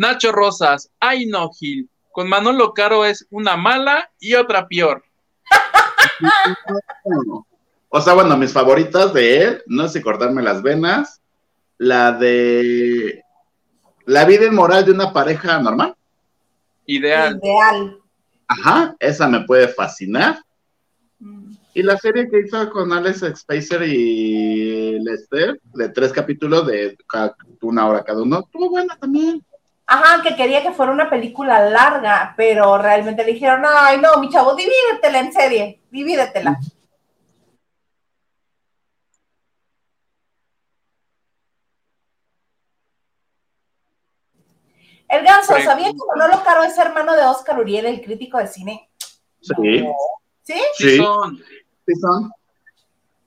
Nacho 0.00 0.32
Rosas, 0.32 0.90
ay 0.98 1.26
no, 1.26 1.50
Gil. 1.50 1.86
Con 2.10 2.26
Manolo 2.26 2.72
Caro 2.72 3.04
es 3.04 3.26
una 3.30 3.58
mala 3.58 4.10
y 4.18 4.34
otra 4.34 4.66
peor. 4.66 5.04
O 7.92 8.00
sea, 8.00 8.14
bueno, 8.14 8.36
mis 8.36 8.52
favoritas 8.52 9.12
de 9.12 9.42
él, 9.42 9.62
no 9.66 9.88
sé 9.88 10.00
cortarme 10.00 10.42
las 10.42 10.62
venas, 10.62 11.20
la 11.76 12.12
de 12.12 13.24
la 14.06 14.24
vida 14.24 14.46
inmoral 14.46 14.84
de 14.84 14.92
una 14.92 15.12
pareja 15.12 15.58
normal. 15.58 15.96
Ideal. 16.86 17.40
ideal. 17.42 17.99
Ajá, 18.50 18.96
esa 18.98 19.28
me 19.28 19.42
puede 19.42 19.68
fascinar. 19.68 20.40
Mm. 21.20 21.52
Y 21.72 21.82
la 21.84 21.96
serie 21.96 22.28
que 22.28 22.40
hizo 22.40 22.68
con 22.70 22.92
Alex 22.92 23.24
Spacer 23.36 23.82
y 23.84 24.98
Lester, 24.98 25.60
de 25.72 25.88
tres 25.90 26.12
capítulos 26.12 26.66
de 26.66 26.98
una 27.62 27.86
hora 27.86 28.02
cada 28.02 28.22
uno, 28.22 28.40
estuvo 28.40 28.70
buena 28.70 28.96
también. 28.96 29.40
Ajá, 29.86 30.20
que 30.22 30.34
quería 30.34 30.62
que 30.62 30.72
fuera 30.72 30.90
una 30.90 31.08
película 31.08 31.70
larga, 31.70 32.34
pero 32.36 32.76
realmente 32.76 33.24
le 33.24 33.34
dijeron, 33.34 33.62
ay, 33.64 34.00
no, 34.00 34.20
mi 34.20 34.28
chavo, 34.28 34.56
divídetela 34.56 35.20
en 35.20 35.32
serie, 35.32 35.80
divídetela. 35.90 36.58
El 45.10 45.24
ganso, 45.24 45.54
Pre- 45.54 45.64
¿sabía 45.64 45.90
que 45.90 45.98
Manolo 46.16 46.42
Caro 46.44 46.62
es 46.62 46.78
hermano 46.78 47.14
de 47.14 47.24
Oscar 47.24 47.58
Uriel, 47.58 47.86
el 47.86 48.00
crítico 48.00 48.38
de 48.38 48.46
cine? 48.46 48.88
Sí, 49.40 49.52
¿Sí? 50.42 50.54
Sí, 50.76 50.90
Sí. 50.90 50.96
son. 50.98 51.38
sí 51.86 51.94
son. 52.00 52.32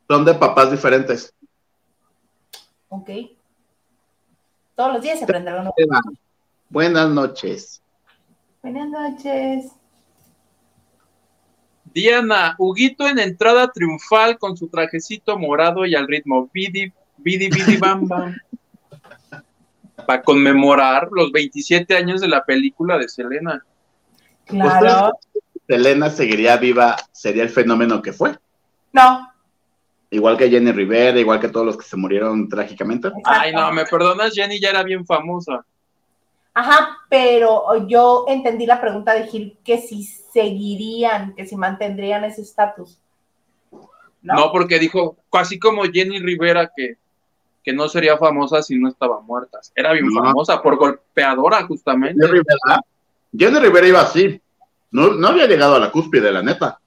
Son 0.08 0.24
de 0.26 0.34
papás 0.34 0.72
diferentes. 0.72 1.34
Ok. 2.90 3.10
Todos 4.76 4.94
los 4.94 5.02
días 5.02 5.18
se 5.20 5.26
aprende 5.26 5.50
algo 5.52 5.64
nuevo. 5.64 6.02
Buenas 6.70 7.10
noches. 7.10 7.82
Buenas 8.62 8.88
noches. 8.90 9.72
Diana, 11.94 12.56
Huguito 12.58 13.08
en 13.08 13.20
entrada 13.20 13.68
triunfal 13.72 14.40
con 14.40 14.56
su 14.58 14.68
trajecito 14.68 15.38
morado 15.38 15.86
y 15.86 15.96
al 15.96 16.08
ritmo 16.08 16.50
bidi, 16.52 16.92
bidi, 17.18 17.50
bidi, 17.50 17.78
bam, 17.78 18.08
bam. 18.08 18.36
Para 20.06 20.22
conmemorar 20.22 21.10
los 21.12 21.32
27 21.32 21.96
años 21.96 22.22
de 22.22 22.28
la 22.28 22.44
película 22.44 22.98
de 22.98 23.10
Selena. 23.10 23.66
Claro. 24.46 25.14
Selena 25.68 26.10
seguiría 26.10 26.58
viva, 26.58 26.96
sería 27.12 27.44
el 27.44 27.50
fenómeno 27.50 28.02
que 28.02 28.14
fue. 28.14 28.38
No, 28.92 29.34
Igual 30.14 30.38
que 30.38 30.48
Jenny 30.48 30.72
Rivera, 30.72 31.20
igual 31.20 31.40
que 31.40 31.50
todos 31.50 31.66
los 31.66 31.76
que 31.76 31.86
se 31.86 31.98
murieron 31.98 32.48
trágicamente. 32.48 33.12
Ay, 33.24 33.52
no, 33.52 33.72
me 33.72 33.84
perdonas, 33.84 34.32
Jenny 34.32 34.60
ya 34.60 34.70
era 34.70 34.84
bien 34.84 35.08
famosa. 35.08 35.66
Ajá, 36.54 37.00
pero 37.10 37.88
yo 37.88 38.26
entendí 38.28 38.68
la 38.68 38.80
pregunta 38.80 39.16
de 39.16 39.26
Gil, 39.26 39.58
que 39.64 39.80
si 39.80 40.04
seguirían, 40.04 41.34
que 41.34 41.48
si 41.48 41.56
mantendrían 41.56 42.24
ese 42.26 42.44
estatus. 42.44 43.00
¿No? 44.22 44.52
porque 44.52 44.78
dijo, 44.78 45.18
así 45.32 45.58
como 45.58 45.82
Jenny 45.86 46.20
Rivera, 46.20 46.72
que, 46.76 46.98
que 47.64 47.74
no 47.74 47.88
sería 47.88 48.18
famosa 48.18 48.62
si 48.62 48.78
no 48.78 48.90
estaba 48.90 49.22
muerta. 49.22 49.60
Era 49.76 49.94
bien 49.94 50.08
No. 50.12 50.22
famosa 50.24 50.62
por 50.62 50.76
golpeadora, 50.78 51.64
justamente. 51.66 52.20
Jenny 52.26 52.32
Rivera, 52.40 52.82
Jenny 53.38 53.60
Rivera 53.60 53.88
iba 53.88 54.02
así. 54.02 54.42
No, 54.92 55.14
no 55.14 55.28
había 55.30 55.48
llegado 55.48 55.76
a 55.76 55.80
la 55.80 55.92
cúspide, 55.92 56.32
la 56.32 56.42
neta. 56.44 56.80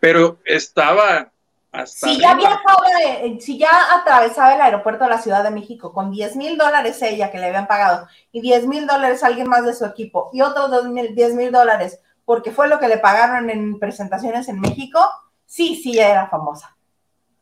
Pero 0.00 0.38
estaba 0.44 1.30
hasta. 1.70 2.08
Si 2.08 2.18
ya 2.20 2.34
viajaba, 2.34 2.86
eh, 3.06 3.38
si 3.40 3.58
ya 3.58 3.70
atravesaba 4.00 4.54
el 4.54 4.60
aeropuerto 4.60 5.04
de 5.04 5.10
la 5.10 5.18
Ciudad 5.22 5.44
de 5.44 5.50
México 5.50 5.92
con 5.92 6.10
10 6.10 6.34
mil 6.36 6.58
dólares 6.58 7.00
ella 7.02 7.30
que 7.30 7.38
le 7.38 7.46
habían 7.46 7.66
pagado 7.66 8.08
y 8.32 8.40
10 8.40 8.66
mil 8.66 8.86
dólares 8.86 9.22
alguien 9.22 9.48
más 9.48 9.64
de 9.64 9.74
su 9.74 9.84
equipo 9.84 10.28
y 10.32 10.40
otros 10.42 10.70
2 10.70 10.88
mil- 10.88 11.14
10 11.14 11.34
mil 11.34 11.52
dólares 11.52 12.00
porque 12.24 12.50
fue 12.50 12.68
lo 12.68 12.78
que 12.78 12.88
le 12.88 12.98
pagaron 12.98 13.48
en 13.50 13.78
presentaciones 13.78 14.48
en 14.48 14.60
México, 14.60 15.00
sí, 15.46 15.76
sí, 15.82 15.94
ya 15.94 16.08
era 16.10 16.28
famosa. 16.28 16.76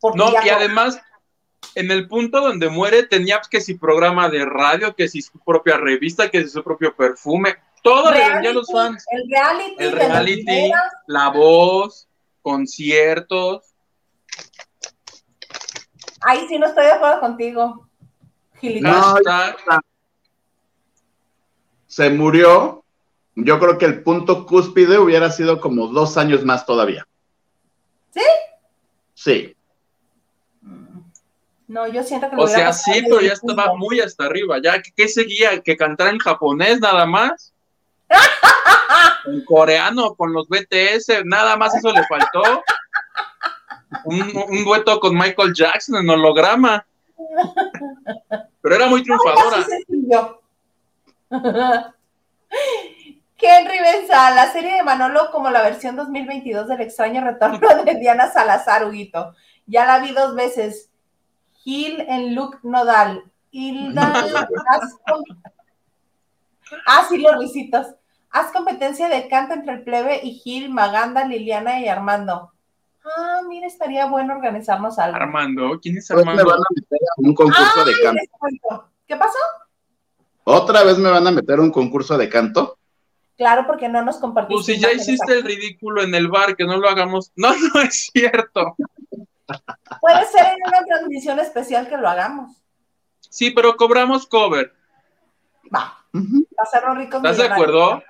Porque 0.01 0.19
No, 0.19 0.33
ya 0.33 0.45
y 0.45 0.49
además, 0.51 1.01
en 1.75 1.91
el 1.91 2.09
punto 2.09 2.41
donde 2.41 2.69
muere, 2.69 3.05
tenía 3.05 3.41
que 3.49 3.61
si 3.61 3.75
programa 3.75 4.29
de 4.29 4.45
radio, 4.45 4.95
que 4.95 5.09
si 5.09 5.23
su 5.23 5.39
propia 5.39 5.77
revista, 5.77 6.31
que 6.31 6.43
si 6.43 6.49
su 6.49 6.63
propio 6.63 6.95
perfume. 6.95 7.57
Todo 7.83 8.11
le 8.11 8.29
vendía 8.29 8.51
a 8.51 8.55
los 8.55 8.69
reality, 8.69 8.93
fans. 8.93 9.07
El 9.11 9.31
reality, 9.31 9.75
El 9.79 9.93
reality, 9.93 10.73
la 11.07 11.29
voz, 11.29 12.09
conciertos. 12.43 13.65
ahí 16.21 16.47
sí 16.49 16.59
no 16.59 16.67
estoy 16.67 16.85
de 16.85 16.93
acuerdo 16.93 17.21
contigo. 17.21 17.89
No, 18.63 19.17
Se 21.87 22.11
murió. 22.11 22.85
Yo 23.37 23.59
creo 23.59 23.79
que 23.79 23.87
el 23.87 24.03
punto 24.03 24.45
cúspide 24.45 24.99
hubiera 24.99 25.31
sido 25.31 25.61
como 25.61 25.87
dos 25.87 26.19
años 26.19 26.45
más 26.45 26.67
todavía. 26.67 27.07
¿Sí? 28.13 28.21
Sí. 29.15 29.57
No, 31.71 31.87
yo 31.87 32.03
siento 32.03 32.29
que 32.29 32.35
lo 32.35 32.43
o 32.43 32.49
sea, 32.49 32.73
sí, 32.73 33.01
pero 33.03 33.21
ya 33.21 33.33
estaba 33.33 33.75
muy 33.77 34.01
hasta 34.01 34.25
arriba. 34.25 34.59
Ya, 34.61 34.83
¿qué, 34.83 34.91
qué 34.91 35.07
seguía? 35.07 35.61
¿Que 35.61 35.77
cantara 35.77 36.11
en 36.11 36.19
japonés 36.19 36.81
nada 36.81 37.07
más? 37.07 37.55
En 39.27 39.45
coreano, 39.45 40.15
con 40.15 40.33
los 40.33 40.49
BTS, 40.49 41.25
nada 41.27 41.57
más 41.57 41.75
eso 41.77 41.93
le 41.93 42.03
faltó. 42.07 42.43
Un, 44.05 44.33
un 44.49 44.65
dueto 44.65 44.99
con 44.99 45.15
Michael 45.15 45.53
Jackson 45.55 45.97
en 45.97 46.11
holograma. 46.11 46.85
Pero 48.63 48.75
era 48.75 48.87
muy 48.89 49.03
triunfadora. 49.05 49.59
Así 49.59 49.71
sencillo. 49.71 50.41
Henry 53.39 53.79
Benza, 53.79 54.31
la 54.33 54.51
serie 54.51 54.75
de 54.75 54.83
Manolo 54.83 55.31
como 55.31 55.51
la 55.51 55.63
versión 55.63 55.95
2022 55.97 56.67
del 56.67 56.81
extraño 56.81 57.23
retorno 57.23 57.85
de 57.85 57.95
Diana 57.95 58.33
Salazar, 58.33 58.87
Huguito. 58.87 59.37
Ya 59.67 59.87
la 59.87 60.01
vi 60.01 60.13
dos 60.13 60.35
veces. 60.35 60.90
Gil 61.63 62.01
en 62.09 62.35
Luke 62.35 62.59
Nodal. 62.63 63.25
Hilda, 63.53 64.03
haz 64.69 64.95
com- 65.07 65.25
ah, 66.87 67.07
sí, 67.09 67.19
los 67.19 67.39
risitos. 67.39 67.87
Haz 68.31 68.53
competencia 68.53 69.09
de 69.09 69.29
canto 69.29 69.55
entre 69.55 69.75
el 69.75 69.83
plebe 69.83 70.21
y 70.23 70.35
Gil, 70.35 70.71
Maganda, 70.71 71.25
Liliana 71.25 71.81
y 71.81 71.89
Armando. 71.89 72.53
Ah, 73.05 73.41
mira, 73.49 73.67
estaría 73.67 74.07
bueno 74.07 74.35
organizarnos 74.35 74.99
algo. 74.99 75.17
Armando, 75.17 75.81
¿quién 75.83 75.97
es 75.99 76.09
me 76.11 76.21
Armando? 76.21 76.45
van 76.45 76.59
a 76.59 76.75
meter 76.75 76.99
a 77.17 77.21
un 77.29 77.35
concurso 77.35 77.85
de 77.85 77.91
Ay, 77.93 77.97
canto. 78.05 78.21
les 78.21 78.31
cuento. 78.39 78.89
¿Qué 79.09 79.17
pasó? 79.17 79.39
Otra 80.45 80.85
vez 80.85 80.99
me 80.99 81.11
van 81.11 81.27
a 81.27 81.31
meter 81.31 81.59
a 81.59 81.63
un 81.63 81.71
concurso 81.73 82.17
de 82.17 82.29
canto. 82.29 82.79
Claro, 83.37 83.65
porque 83.67 83.89
no 83.89 84.03
nos 84.05 84.19
compartiste. 84.19 84.55
Pues 84.55 84.67
si 84.67 84.79
ya 84.79 84.93
hiciste 84.93 85.33
el 85.39 85.43
ridículo 85.45 86.03
en 86.03 86.15
el 86.15 86.29
bar, 86.29 86.55
que 86.57 86.65
no 86.67 86.77
lo 86.77 86.89
hagamos. 86.89 87.33
No, 87.37 87.51
no 87.75 87.81
es 87.81 88.11
cierto. 88.13 88.77
Puede 90.01 90.27
ser 90.27 90.47
en 90.47 90.59
una 90.67 90.85
transmisión 90.85 91.39
especial 91.39 91.89
que 91.89 91.97
lo 91.97 92.09
hagamos. 92.09 92.57
Sí, 93.21 93.51
pero 93.51 93.77
cobramos 93.77 94.27
cover. 94.27 94.73
Va, 95.75 96.05
Ujú. 96.13 96.47
hacerlo 96.59 96.95
ricos. 96.95 97.19
¿Estás 97.19 97.37
de 97.39 97.47
acuerdo? 97.47 98.03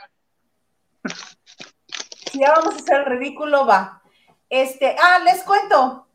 Si 2.31 2.39
ya 2.39 2.53
vamos 2.53 2.75
a 2.75 2.79
hacer 2.79 3.01
el 3.01 3.07
ridículo, 3.07 3.67
va. 3.67 4.03
Este, 4.49 4.97
ah, 5.01 5.19
les 5.25 5.43
cuento. 5.43 6.07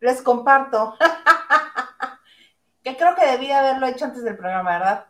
Les 0.00 0.22
comparto. 0.22 0.96
que 2.82 2.96
creo 2.96 3.14
que 3.14 3.26
debía 3.26 3.60
haberlo 3.60 3.86
hecho 3.86 4.06
antes 4.06 4.24
del 4.24 4.36
programa, 4.36 4.78
¿verdad? 4.78 5.06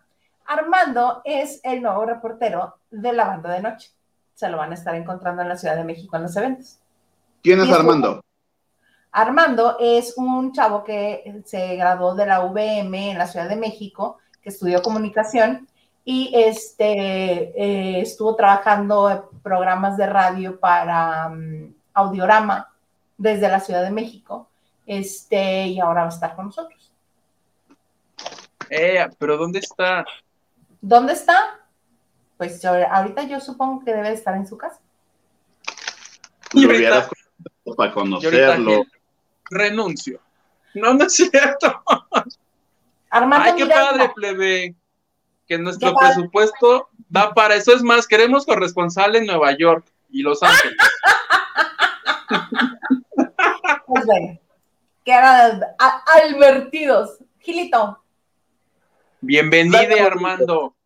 Armando 0.46 1.22
es 1.24 1.61
el 1.62 1.82
nuevo 1.82 2.05
reportero 2.07 2.78
de 2.90 3.12
la 3.12 3.26
banda 3.26 3.53
de 3.53 3.62
noche. 3.62 3.90
Se 4.34 4.49
lo 4.49 4.57
van 4.57 4.70
a 4.70 4.74
estar 4.74 4.94
encontrando 4.94 5.42
en 5.42 5.49
la 5.49 5.57
Ciudad 5.57 5.76
de 5.76 5.84
México 5.84 6.16
en 6.16 6.22
los 6.22 6.36
eventos. 6.36 6.78
¿Quién 7.42 7.61
es 7.61 7.70
Armando? 7.70 8.22
Armando 9.12 9.76
es 9.80 10.14
un 10.16 10.52
chavo 10.52 10.84
que 10.84 11.42
se 11.44 11.76
graduó 11.76 12.14
de 12.14 12.26
la 12.26 12.40
VM 12.40 13.11
en 13.12 13.18
la 13.18 13.26
Ciudad 13.26 13.48
de 13.48 13.56
México, 13.56 14.18
que 14.42 14.50
estudió 14.50 14.82
comunicación 14.82 15.66
y 16.04 16.30
este, 16.34 17.52
eh, 17.61 18.00
estuvo 18.00 18.34
trabajando 18.36 19.11
en 19.11 19.22
programas 19.42 19.96
de 19.96 20.06
radio 20.06 20.59
para 20.59 21.28
mm, 21.28 21.74
Audiorama 21.94 22.72
desde 23.16 23.48
la 23.48 23.61
Ciudad 23.61 23.82
de 23.82 23.90
México. 23.90 24.48
Este, 24.86 25.66
y 25.66 25.80
ahora 25.80 26.02
va 26.02 26.06
a 26.09 26.12
estar 26.12 26.34
con 26.34 26.46
nosotros. 26.46 26.92
Eh, 28.70 29.06
pero 29.18 29.36
¿dónde 29.36 29.59
está? 29.59 30.04
¿Dónde 30.80 31.12
está? 31.14 31.61
Pues 32.36 32.62
yo- 32.62 32.70
ahorita 32.90 33.24
yo 33.24 33.40
supongo 33.40 33.84
que 33.84 33.92
debe 33.92 34.12
estar 34.12 34.34
en 34.36 34.46
su 34.46 34.56
casa. 34.56 34.80
Y 36.52 36.66
para 37.74 37.88
Y 38.22 38.26
ahorita 38.26 38.46
conocerlo. 38.56 38.84
Renuncio. 39.51 40.20
No, 40.74 40.94
no 40.94 41.05
es 41.05 41.14
cierto. 41.14 41.82
Armando 43.11 43.51
Ay, 43.51 43.57
qué 43.57 43.64
Miranda. 43.64 43.90
padre, 43.90 44.12
plebe. 44.14 44.74
Que 45.46 45.59
nuestro 45.59 45.94
presupuesto 45.94 46.88
da 47.09 47.32
para 47.32 47.55
eso. 47.55 47.72
Es 47.72 47.82
más, 47.82 48.07
queremos 48.07 48.44
corresponsal 48.44 49.16
en 49.16 49.26
Nueva 49.26 49.57
York 49.57 49.86
y 50.11 50.22
Los 50.22 50.42
Ángeles. 50.42 50.76
Pues 53.86 54.05
bueno, 54.05 54.38
quedan 55.05 55.62
advertidos. 55.78 57.18
Gilito, 57.38 58.03
Bienvenido, 59.20 60.07
Armando. 60.07 60.76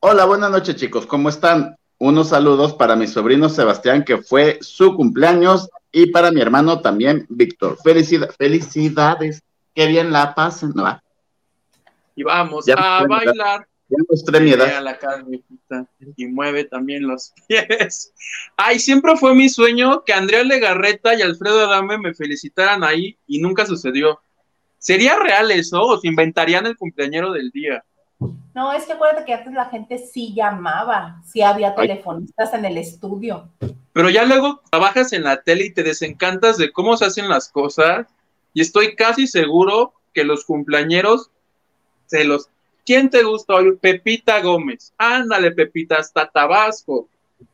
Hola, 0.00 0.24
buenas 0.24 0.50
noches, 0.50 0.76
chicos. 0.76 1.04
¿Cómo 1.06 1.28
están? 1.28 1.76
Unos 1.98 2.28
saludos 2.28 2.72
para 2.74 2.94
mi 2.94 3.06
sobrino 3.06 3.48
Sebastián, 3.48 4.04
que 4.04 4.18
fue 4.18 4.58
su 4.62 4.94
cumpleaños, 4.94 5.68
y 5.92 6.10
para 6.10 6.30
mi 6.30 6.40
hermano 6.40 6.80
también, 6.80 7.26
Víctor. 7.28 7.78
Felicidad- 7.82 8.30
felicidades. 8.36 9.42
Qué 9.74 9.86
bien 9.86 10.10
la 10.12 10.34
pasen. 10.34 10.72
No, 10.74 10.82
va. 10.84 11.02
Y 12.16 12.22
vamos 12.24 12.66
Ya 12.66 12.74
a 12.74 13.06
bailar. 13.06 13.66
Ya 13.90 13.96
mostré 14.08 14.40
mi 14.40 14.50
edad. 14.50 14.82
la 14.82 14.98
y 16.16 16.26
mueve 16.26 16.64
también 16.64 17.06
los 17.06 17.32
pies. 17.48 18.12
Ay, 18.56 18.78
siempre 18.78 19.16
fue 19.16 19.34
mi 19.34 19.48
sueño 19.48 20.04
que 20.04 20.12
Andrea 20.12 20.44
Legarreta 20.44 21.14
y 21.14 21.22
Alfredo 21.22 21.60
Adame 21.60 21.96
me 21.96 22.14
felicitaran 22.14 22.84
ahí 22.84 23.16
y 23.26 23.38
nunca 23.40 23.64
sucedió. 23.64 24.20
¿Sería 24.78 25.18
real 25.18 25.50
eso 25.50 25.80
o 25.80 25.98
se 25.98 26.08
inventarían 26.08 26.66
el 26.66 26.76
cumpleañero 26.76 27.32
del 27.32 27.50
día? 27.50 27.82
No, 28.54 28.72
es 28.72 28.84
que 28.84 28.92
acuérdate 28.94 29.24
que 29.24 29.34
antes 29.34 29.52
la 29.52 29.66
gente 29.66 29.98
sí 29.98 30.34
llamaba, 30.34 31.22
sí 31.24 31.42
había 31.42 31.74
Ay. 31.76 31.88
telefonistas 31.88 32.52
en 32.54 32.64
el 32.64 32.76
estudio. 32.78 33.48
Pero 33.92 34.10
ya 34.10 34.24
luego 34.24 34.60
trabajas 34.70 35.12
en 35.12 35.24
la 35.24 35.42
tele 35.42 35.66
y 35.66 35.74
te 35.74 35.82
desencantas 35.82 36.56
de 36.56 36.72
cómo 36.72 36.96
se 36.96 37.04
hacen 37.04 37.28
las 37.28 37.48
cosas 37.48 38.06
y 38.52 38.60
estoy 38.60 38.96
casi 38.96 39.26
seguro 39.26 39.92
que 40.12 40.24
los 40.24 40.44
cumpleañeros 40.44 41.30
se 42.06 42.24
los... 42.24 42.48
¿Quién 42.84 43.10
te 43.10 43.22
gusta 43.22 43.54
hoy? 43.54 43.76
Pepita 43.76 44.40
Gómez. 44.40 44.92
Ándale, 44.96 45.52
Pepita, 45.52 45.96
hasta 45.96 46.28
Tabasco. 46.28 47.08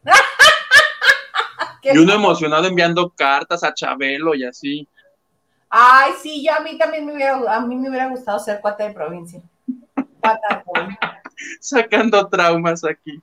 ¿Qué 1.83 1.93
Y 1.93 1.99
uno 1.99 2.15
emocionado 2.15 2.67
enviando 2.67 3.11
cartas 3.11 3.65
a 3.65 3.75
Chabelo 3.75 4.35
y 4.35 4.45
así. 4.45 4.89
Ay, 5.69 6.13
sí, 6.23 6.43
ya 6.43 6.57
a 6.57 6.61
mí 6.61 6.79
también 6.79 7.05
me 7.05 7.15
hubiera, 7.15 7.55
a 7.55 7.61
mí 7.61 7.75
me 7.75 7.89
hubiera 7.89 8.09
gustado 8.09 8.39
ser 8.39 8.61
cuate 8.61 8.85
de 8.85 8.95
provincia. 8.95 9.43
Sacando 11.61 12.29
traumas 12.29 12.85
aquí 12.85 13.23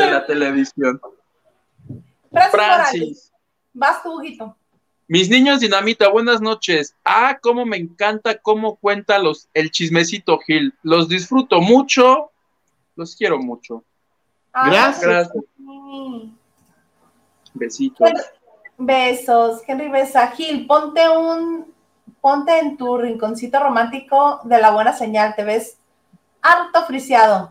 de 0.00 0.10
la 0.10 0.26
televisión. 0.26 1.00
Francis, 2.50 3.32
vas 3.72 4.02
tú, 4.02 4.18
Huguito. 4.18 4.56
Mis 5.08 5.28
niños 5.28 5.58
dinamita, 5.58 6.08
buenas 6.08 6.40
noches. 6.40 6.94
Ah, 7.04 7.38
cómo 7.42 7.66
me 7.66 7.76
encanta 7.76 8.38
cómo 8.38 8.76
cuenta 8.76 9.18
los, 9.18 9.48
el 9.54 9.72
chismecito 9.72 10.38
Gil. 10.38 10.72
Los 10.82 11.08
disfruto 11.08 11.60
mucho. 11.60 12.30
Los 12.94 13.16
quiero 13.16 13.38
mucho. 13.38 13.82
Ay, 14.52 14.70
Gracias. 14.70 15.02
Gracias. 15.02 15.44
sí. 15.56 16.34
Besitos. 17.54 18.10
Besos, 18.78 19.62
Henry 19.66 19.88
Besa. 19.88 20.28
Gil, 20.28 20.66
ponte 20.66 21.08
un, 21.08 21.74
ponte 22.20 22.58
en 22.58 22.76
tu 22.76 22.96
rinconcito 22.96 23.58
romántico 23.58 24.40
de 24.44 24.60
la 24.60 24.70
buena 24.70 24.92
señal, 24.92 25.34
te 25.34 25.42
ves 25.42 25.79
harto 26.42 26.84
friseado. 26.86 27.50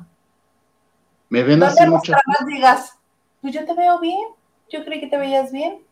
Me 1.29 1.43
ven 1.43 1.61
así 1.63 1.75
¿Dónde 1.83 1.91
mucho. 1.97 2.13
digas? 2.47 2.97
Pues 3.41 3.53
yo 3.53 3.65
te 3.65 3.73
veo 3.73 3.99
bien, 3.99 4.19
yo 4.69 4.83
creí 4.83 4.99
que 4.99 5.07
te 5.07 5.17
veías 5.17 5.51
bien. 5.51 5.83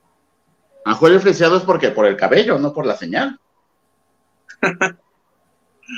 A 0.85 0.93
Julio 0.93 1.19
Fresiado 1.19 1.57
es 1.57 1.63
porque 1.63 1.89
por 1.91 2.05
el 2.05 2.15
cabello, 2.17 2.57
no 2.59 2.73
por 2.73 2.85
la 2.85 2.95
señal. 2.95 3.39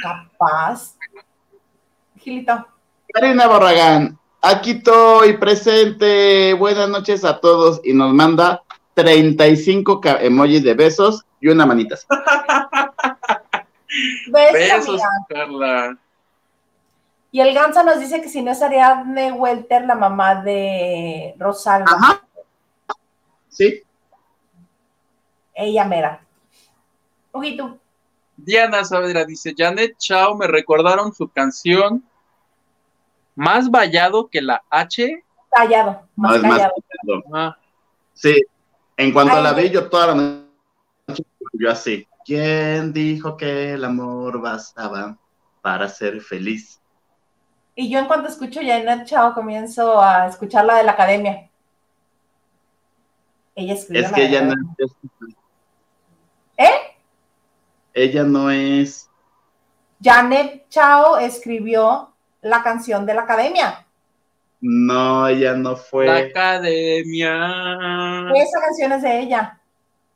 Capaz. 0.04 0.95
Gilito. 2.18 2.68
Karina 3.14 3.47
Barragán, 3.47 4.20
aquí 4.41 4.72
estoy 4.72 5.38
presente. 5.38 6.54
Buenas 6.54 6.89
noches 6.89 7.24
a 7.24 7.39
todos. 7.39 7.82
Y 7.84 7.93
nos 7.93 8.14
manda 8.14 8.62
35 8.95 10.00
ca- 10.02 10.22
emojis 10.22 10.64
de 10.64 10.74
besos 10.74 11.26
y 11.39 11.47
una 11.50 11.66
manita. 11.66 11.95
así. 11.95 12.06
Besos, 14.32 14.54
Besos, 14.54 14.88
amiga. 15.02 15.10
Carla. 15.30 15.97
Y 17.32 17.41
el 17.41 17.53
Ganso 17.53 17.84
nos 17.84 17.99
dice 17.99 18.21
que 18.21 18.30
si 18.30 18.41
no 18.41 18.51
es 18.51 18.61
Ariadne 18.61 19.32
Welter, 19.32 19.86
la 19.86 19.95
mamá 19.95 20.41
de 20.41 21.36
Rosalba. 21.38 21.91
Ajá. 21.91 22.25
Sí. 23.49 23.84
Ella 25.53 25.86
mera. 25.86 26.21
Ojito. 27.32 27.77
Diana 28.38 28.84
Saavedra 28.84 29.25
dice, 29.25 29.53
Janet 29.55 29.97
Chao 29.97 30.36
me 30.36 30.47
recordaron 30.47 31.13
su 31.13 31.27
canción 31.30 32.01
Más 33.36 33.69
vallado 33.69 34.27
que 34.30 34.41
la 34.41 34.63
H. 34.69 35.23
Callado. 35.51 36.01
No 36.15 36.30
Más 36.30 36.41
más. 36.41 36.51
callado. 36.57 36.73
Ah, 37.34 37.57
Sí. 38.13 38.41
En 38.97 39.13
cuanto 39.13 39.36
Ay, 39.36 39.43
la 39.43 39.53
vi, 39.53 39.69
yo 39.69 39.89
toda 39.89 40.07
la 40.07 40.15
noche, 40.15 41.23
yo 41.53 41.71
así. 41.71 42.05
¿Quién 42.25 42.91
dijo 42.91 43.38
que 43.38 43.73
el 43.73 43.86
amor 43.86 44.41
bastaba 44.41 45.17
para 45.61 45.88
ser 45.88 46.19
feliz? 46.21 46.82
Y 47.80 47.89
yo 47.89 47.97
en 47.97 48.07
cuanto 48.07 48.27
escucho 48.27 48.59
Janet 48.61 49.05
Chao 49.05 49.34
comienzo 49.34 50.01
a 50.01 50.27
escuchar 50.27 50.65
la 50.65 50.75
de 50.75 50.84
la 50.84 50.91
academia. 50.91 51.49
Ella 53.55 53.73
escribió 53.73 54.03
Es 54.03 54.11
la 54.11 54.15
que 54.17 54.21
de 54.23 54.27
ella 54.27 54.41
la 54.41 54.47
no 54.47 54.51
academia. 54.51 54.75
es. 56.57 56.67
¿Eh? 56.69 56.97
Ella 57.93 58.23
no 58.23 58.51
es. 58.51 59.09
Janet 60.03 60.67
Chao 60.67 61.19
escribió 61.19 62.13
la 62.41 62.61
canción 62.63 63.05
de 63.05 63.13
la 63.13 63.21
academia. 63.21 63.86
No, 64.59 65.30
ella 65.30 65.53
no 65.53 65.71
la 65.71 65.77
fue. 65.77 66.09
academia. 66.09 67.34
Esa 68.36 68.59
canción 68.59 68.91
es 68.91 69.03
de 69.03 69.19
ella. 69.21 69.57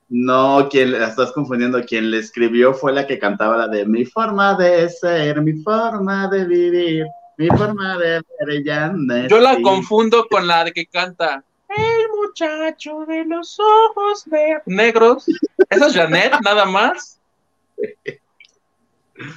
No, 0.09 0.67
quien 0.69 0.91
la 0.91 1.07
estás 1.07 1.31
confundiendo. 1.31 1.81
Quien 1.85 2.11
le 2.11 2.17
escribió 2.19 2.73
fue 2.73 2.91
la 2.91 3.07
que 3.07 3.17
cantaba 3.19 3.55
la 3.55 3.69
de 3.69 3.85
mi 3.85 4.03
forma 4.03 4.53
de 4.55 4.89
ser, 4.89 5.41
mi 5.41 5.53
forma 5.53 6.27
de 6.27 6.43
vivir, 6.43 7.05
mi 7.37 7.47
forma 7.47 7.97
de 7.97 8.21
ver. 8.45 8.63
Ya 8.63 8.91
no 8.93 9.27
Yo 9.27 9.39
la 9.39 9.61
confundo 9.61 10.27
con 10.29 10.47
la 10.47 10.65
de 10.65 10.71
que 10.71 10.85
canta 10.85 11.43
El 11.69 12.09
muchacho 12.15 13.05
de 13.07 13.25
los 13.25 13.59
ojos 13.59 14.25
negros. 14.65 15.25
¿Esa 15.69 15.87
es 15.87 15.93
Janet, 15.93 16.33
nada 16.43 16.65
más? 16.65 17.19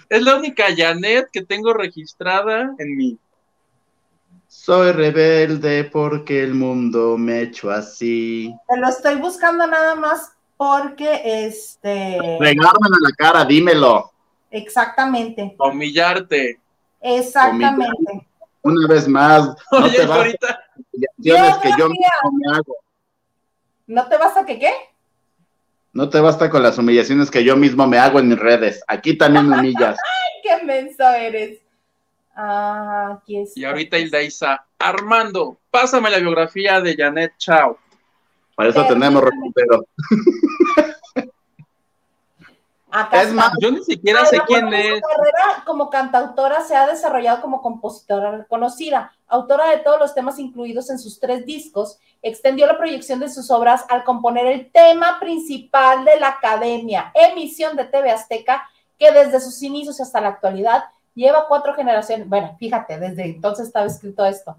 Es 0.09 0.23
la 0.23 0.37
única 0.37 0.65
Janet 0.77 1.29
que 1.33 1.43
tengo 1.43 1.73
registrada 1.73 2.75
en 2.79 2.97
mi. 2.97 3.19
Soy 4.49 4.93
rebelde 4.93 5.85
porque 5.85 6.43
el 6.43 6.55
mundo 6.55 7.19
me 7.19 7.35
ha 7.35 7.41
hecho 7.41 7.71
así. 7.71 8.55
Te 8.69 8.79
lo 8.79 8.89
estoy 8.89 9.17
buscando 9.17 9.67
nada 9.67 9.95
más 9.95 10.33
porque 10.57 11.21
este 11.47 12.19
Regármelo 12.41 12.97
en 12.97 13.03
la 13.03 13.13
cara, 13.17 13.45
dímelo. 13.45 14.11
exactamente, 14.51 15.55
humillarte. 15.59 16.61
Exactamente. 17.07 18.27
Una 18.63 18.89
vez 18.89 19.07
más, 19.07 19.47
no 19.71 19.79
Oye, 19.79 19.97
te 19.97 20.07
vas 20.07 20.19
ahorita, 20.19 20.61
que 21.63 21.71
yo 21.79 21.89
me 21.89 22.57
hago. 22.57 22.77
¿No 23.87 24.09
te 24.09 24.17
basta 24.17 24.45
que 24.45 24.59
qué? 24.59 24.73
No 25.93 26.09
te 26.11 26.21
basta 26.21 26.51
con 26.51 26.63
las 26.63 26.77
humillaciones 26.77 27.31
que 27.31 27.45
yo 27.45 27.57
mismo 27.57 27.87
me 27.87 27.99
hago 27.99 28.19
en 28.19 28.29
mis 28.29 28.39
redes. 28.39 28.83
Aquí 28.89 29.17
también 29.17 29.49
me 29.49 29.59
humillas. 29.59 29.99
Qué 30.43 30.65
menso 30.65 31.09
eres. 31.09 31.61
Ah, 32.35 33.19
aquí 33.19 33.39
está. 33.39 33.59
y 33.59 33.65
ahorita 33.65 33.99
Hilda 33.99 34.21
Isa, 34.21 34.67
Armando, 34.79 35.59
pásame 35.71 36.11
la 36.11 36.19
biografía 36.19 36.83
de 36.83 36.95
Janet 36.95 37.33
Chao. 37.39 37.79
Para 38.55 38.69
eso 38.69 38.85
tenemos 38.87 39.23
reportero. 39.23 39.87
Acá 42.99 43.23
Es 43.23 43.33
más, 43.33 43.53
Yo 43.61 43.71
ni 43.71 43.85
siquiera 43.85 44.25
sé 44.25 44.41
quién 44.47 44.71
su 44.71 44.75
es. 44.75 45.03
carrera 45.03 45.65
como 45.67 45.91
cantautora 45.91 46.63
se 46.63 46.75
ha 46.75 46.87
desarrollado 46.87 47.43
como 47.43 47.61
compositora 47.61 48.31
reconocida, 48.31 49.13
autora 49.27 49.69
de 49.69 49.79
todos 49.79 50.01
los 50.01 50.15
temas 50.15 50.39
incluidos 50.39 50.89
en 50.89 50.99
sus 50.99 51.21
tres 51.21 51.45
discos, 51.45 51.99
extendió 52.23 52.67
la 52.67 52.79
proyección 52.79 53.21
de 53.21 53.29
sus 53.29 53.51
obras 53.51 53.85
al 53.91 54.03
componer 54.03 54.47
el 54.47 54.73
tema 54.73 55.21
principal 55.21 56.07
de 56.07 56.19
la 56.19 56.29
Academia, 56.29 57.13
emisión 57.15 57.77
de 57.77 57.85
TV 57.85 58.11
Azteca, 58.11 58.67
que 58.99 59.13
desde 59.13 59.41
sus 59.41 59.63
inicios 59.63 60.01
hasta 60.01 60.23
la 60.23 60.29
actualidad 60.29 60.85
lleva 61.15 61.49
cuatro 61.49 61.75
generaciones. 61.75 62.27
Bueno, 62.27 62.57
fíjate, 62.59 62.99
desde 62.99 63.27
entonces 63.27 63.67
estaba 63.67 63.85
escrito 63.85 64.25
esto. 64.25 64.57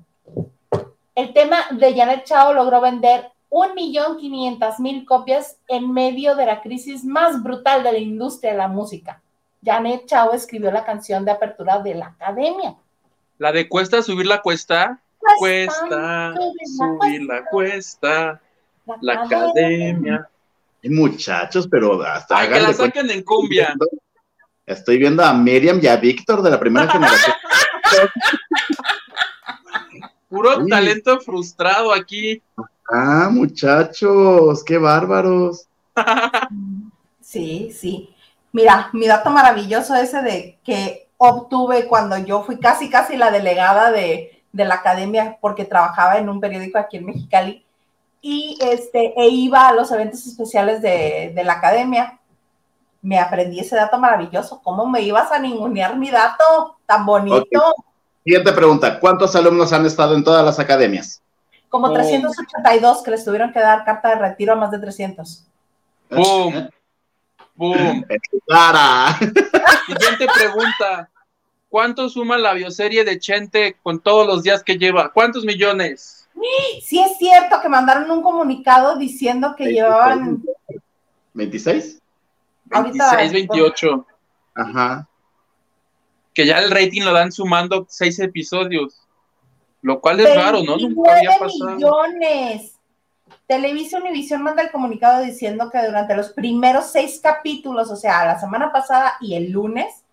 El 1.15 1.33
tema 1.33 1.57
de 1.71 1.95
Janet 1.95 2.25
Chao 2.25 2.53
logró 2.53 2.81
vender 2.81 3.31
un 3.49 3.73
millón 3.75 4.17
quinientas 4.17 4.79
mil 4.79 5.05
copias 5.05 5.57
en 5.67 5.91
medio 5.91 6.35
de 6.35 6.45
la 6.45 6.61
crisis 6.61 7.03
más 7.03 7.41
brutal 7.41 7.83
de 7.83 7.91
la 7.91 7.97
industria 7.97 8.51
de 8.51 8.57
la 8.57 8.67
música. 8.67 9.21
Janet 9.63 10.05
Chao 10.05 10.33
escribió 10.33 10.71
la 10.71 10.85
canción 10.85 11.25
de 11.25 11.31
apertura 11.31 11.79
de 11.79 11.95
la 11.95 12.07
academia. 12.07 12.75
La 13.37 13.51
de 13.51 13.67
cuesta 13.67 14.01
subir 14.01 14.25
la 14.25 14.41
cuesta. 14.41 14.99
Cuesta 15.39 16.33
subir 16.77 17.23
la 17.23 17.45
cuesta. 17.45 18.41
La 19.01 19.23
academia. 19.23 20.29
Muchachos, 20.83 21.67
pero 21.69 22.01
hasta 22.01 22.37
Ay, 22.37 22.49
que 22.49 22.59
la 22.59 22.73
saquen 22.73 23.09
en 23.09 23.23
cumbia. 23.23 23.73
Estoy 24.65 24.97
viendo 24.97 25.23
a 25.23 25.33
Miriam 25.33 25.79
y 25.81 25.87
a 25.87 25.97
Víctor 25.97 26.41
de 26.41 26.51
la 26.51 26.59
primera 26.59 26.87
generación. 26.91 27.35
Puro 30.29 30.65
talento 30.67 31.19
frustrado 31.19 31.93
aquí. 31.93 32.41
Ah, 32.89 33.29
muchachos, 33.31 34.63
qué 34.63 34.77
bárbaros. 34.77 35.67
Sí, 37.19 37.73
sí. 37.77 38.15
Mira, 38.53 38.89
mi 38.93 39.05
dato 39.05 39.29
maravilloso 39.29 39.93
ese 39.95 40.21
de 40.21 40.57
que 40.63 41.09
obtuve 41.17 41.85
cuando 41.85 42.17
yo 42.17 42.41
fui 42.43 42.57
casi, 42.57 42.89
casi 42.89 43.17
la 43.17 43.31
delegada 43.31 43.91
de, 43.91 44.43
de 44.53 44.65
la 44.65 44.75
academia 44.75 45.37
porque 45.41 45.65
trabajaba 45.65 46.19
en 46.19 46.29
un 46.29 46.39
periódico 46.39 46.77
aquí 46.77 46.95
en 46.95 47.05
Mexicali 47.05 47.65
y 48.21 48.57
este, 48.61 49.13
e 49.19 49.27
iba 49.27 49.67
a 49.67 49.73
los 49.73 49.91
eventos 49.91 50.25
especiales 50.25 50.81
de, 50.81 51.33
de 51.35 51.43
la 51.43 51.53
academia. 51.53 52.17
Me 53.01 53.19
aprendí 53.19 53.59
ese 53.59 53.75
dato 53.75 53.99
maravilloso. 53.99 54.61
¿Cómo 54.63 54.87
me 54.87 55.01
ibas 55.01 55.29
a 55.31 55.39
ningunear 55.39 55.97
mi 55.97 56.09
dato 56.09 56.77
tan 56.85 57.05
bonito? 57.05 57.75
Siguiente 58.23 58.53
pregunta. 58.53 58.99
¿Cuántos 58.99 59.35
alumnos 59.35 59.71
han 59.73 59.85
estado 59.85 60.15
en 60.15 60.23
todas 60.23 60.43
las 60.43 60.59
academias? 60.59 61.21
Como 61.69 61.87
Oh. 61.87 61.93
382 61.93 63.03
que 63.03 63.11
les 63.11 63.25
tuvieron 63.25 63.51
que 63.51 63.59
dar 63.59 63.83
carta 63.83 64.09
de 64.09 64.15
retiro 64.15 64.53
a 64.53 64.55
más 64.55 64.71
de 64.71 64.79
300. 64.79 65.45
Boom. 66.09 66.69
Boom. 67.55 68.05
Cara. 68.47 69.17
Siguiente 69.85 70.25
pregunta. 70.33 71.09
¿Cuánto 71.69 72.07
suma 72.07 72.37
la 72.37 72.53
bioserie 72.53 73.03
de 73.03 73.19
Chente 73.19 73.75
con 73.83 73.99
todos 73.99 74.25
los 74.25 74.43
días 74.43 74.63
que 74.63 74.77
lleva? 74.77 75.11
¿Cuántos 75.11 75.43
millones? 75.43 76.29
Sí 76.83 76.99
es 76.99 77.17
cierto 77.17 77.59
que 77.61 77.67
mandaron 77.67 78.09
un 78.09 78.21
comunicado 78.21 78.95
diciendo 78.97 79.53
que 79.57 79.65
llevaban 79.65 80.43
¿26? 81.35 81.99
Ahorita- 82.71 83.15
26, 83.17 83.33
28. 83.33 84.07
Ajá. 84.55 85.07
Que 86.33 86.45
ya 86.45 86.59
el 86.59 86.71
rating 86.71 87.01
lo 87.01 87.11
dan 87.11 87.31
sumando 87.31 87.85
seis 87.89 88.19
episodios. 88.19 89.01
Lo 89.81 90.01
cual 90.01 90.19
es 90.19 90.35
raro, 90.35 90.63
¿no? 90.63 90.77
Nunca 90.77 91.13
29 91.13 91.17
había 91.17 91.39
pasado. 91.39 91.75
millones. 91.75 92.73
Televisa 93.45 93.97
Univisión 93.99 94.41
manda 94.41 94.63
el 94.63 94.71
comunicado 94.71 95.23
diciendo 95.23 95.69
que 95.69 95.85
durante 95.85 96.15
los 96.15 96.29
primeros 96.29 96.87
seis 96.87 97.19
capítulos, 97.21 97.89
o 97.91 97.95
sea, 97.95 98.25
la 98.25 98.39
semana 98.39 98.71
pasada 98.71 99.13
y 99.21 99.35
el 99.35 99.51
lunes, 99.51 100.03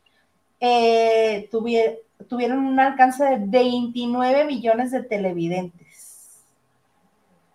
eh, 0.61 1.49
tuvier- 1.51 1.99
tuvieron 2.28 2.59
un 2.65 2.78
alcance 2.78 3.24
de 3.24 3.36
29 3.41 4.45
millones 4.45 4.91
de 4.93 5.03
televidentes. 5.03 6.43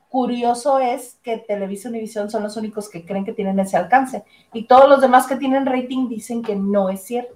Curioso 0.10 0.80
es 0.80 1.18
que 1.24 1.38
Televisa 1.38 1.88
Univisión 1.90 2.30
son 2.32 2.44
los 2.44 2.58
únicos 2.58 2.90
que 2.90 3.06
creen 3.06 3.24
que 3.26 3.34
tienen 3.34 3.60
ese 3.60 3.78
alcance 3.78 4.24
y 4.54 4.64
todos 4.64 4.90
los 4.90 5.02
demás 5.02 5.28
que 5.28 5.36
tienen 5.36 5.66
rating 5.66 6.10
dicen 6.10 6.42
que 6.42 6.56
no 6.56 6.90
es 6.90 7.04
cierto. 7.04 7.36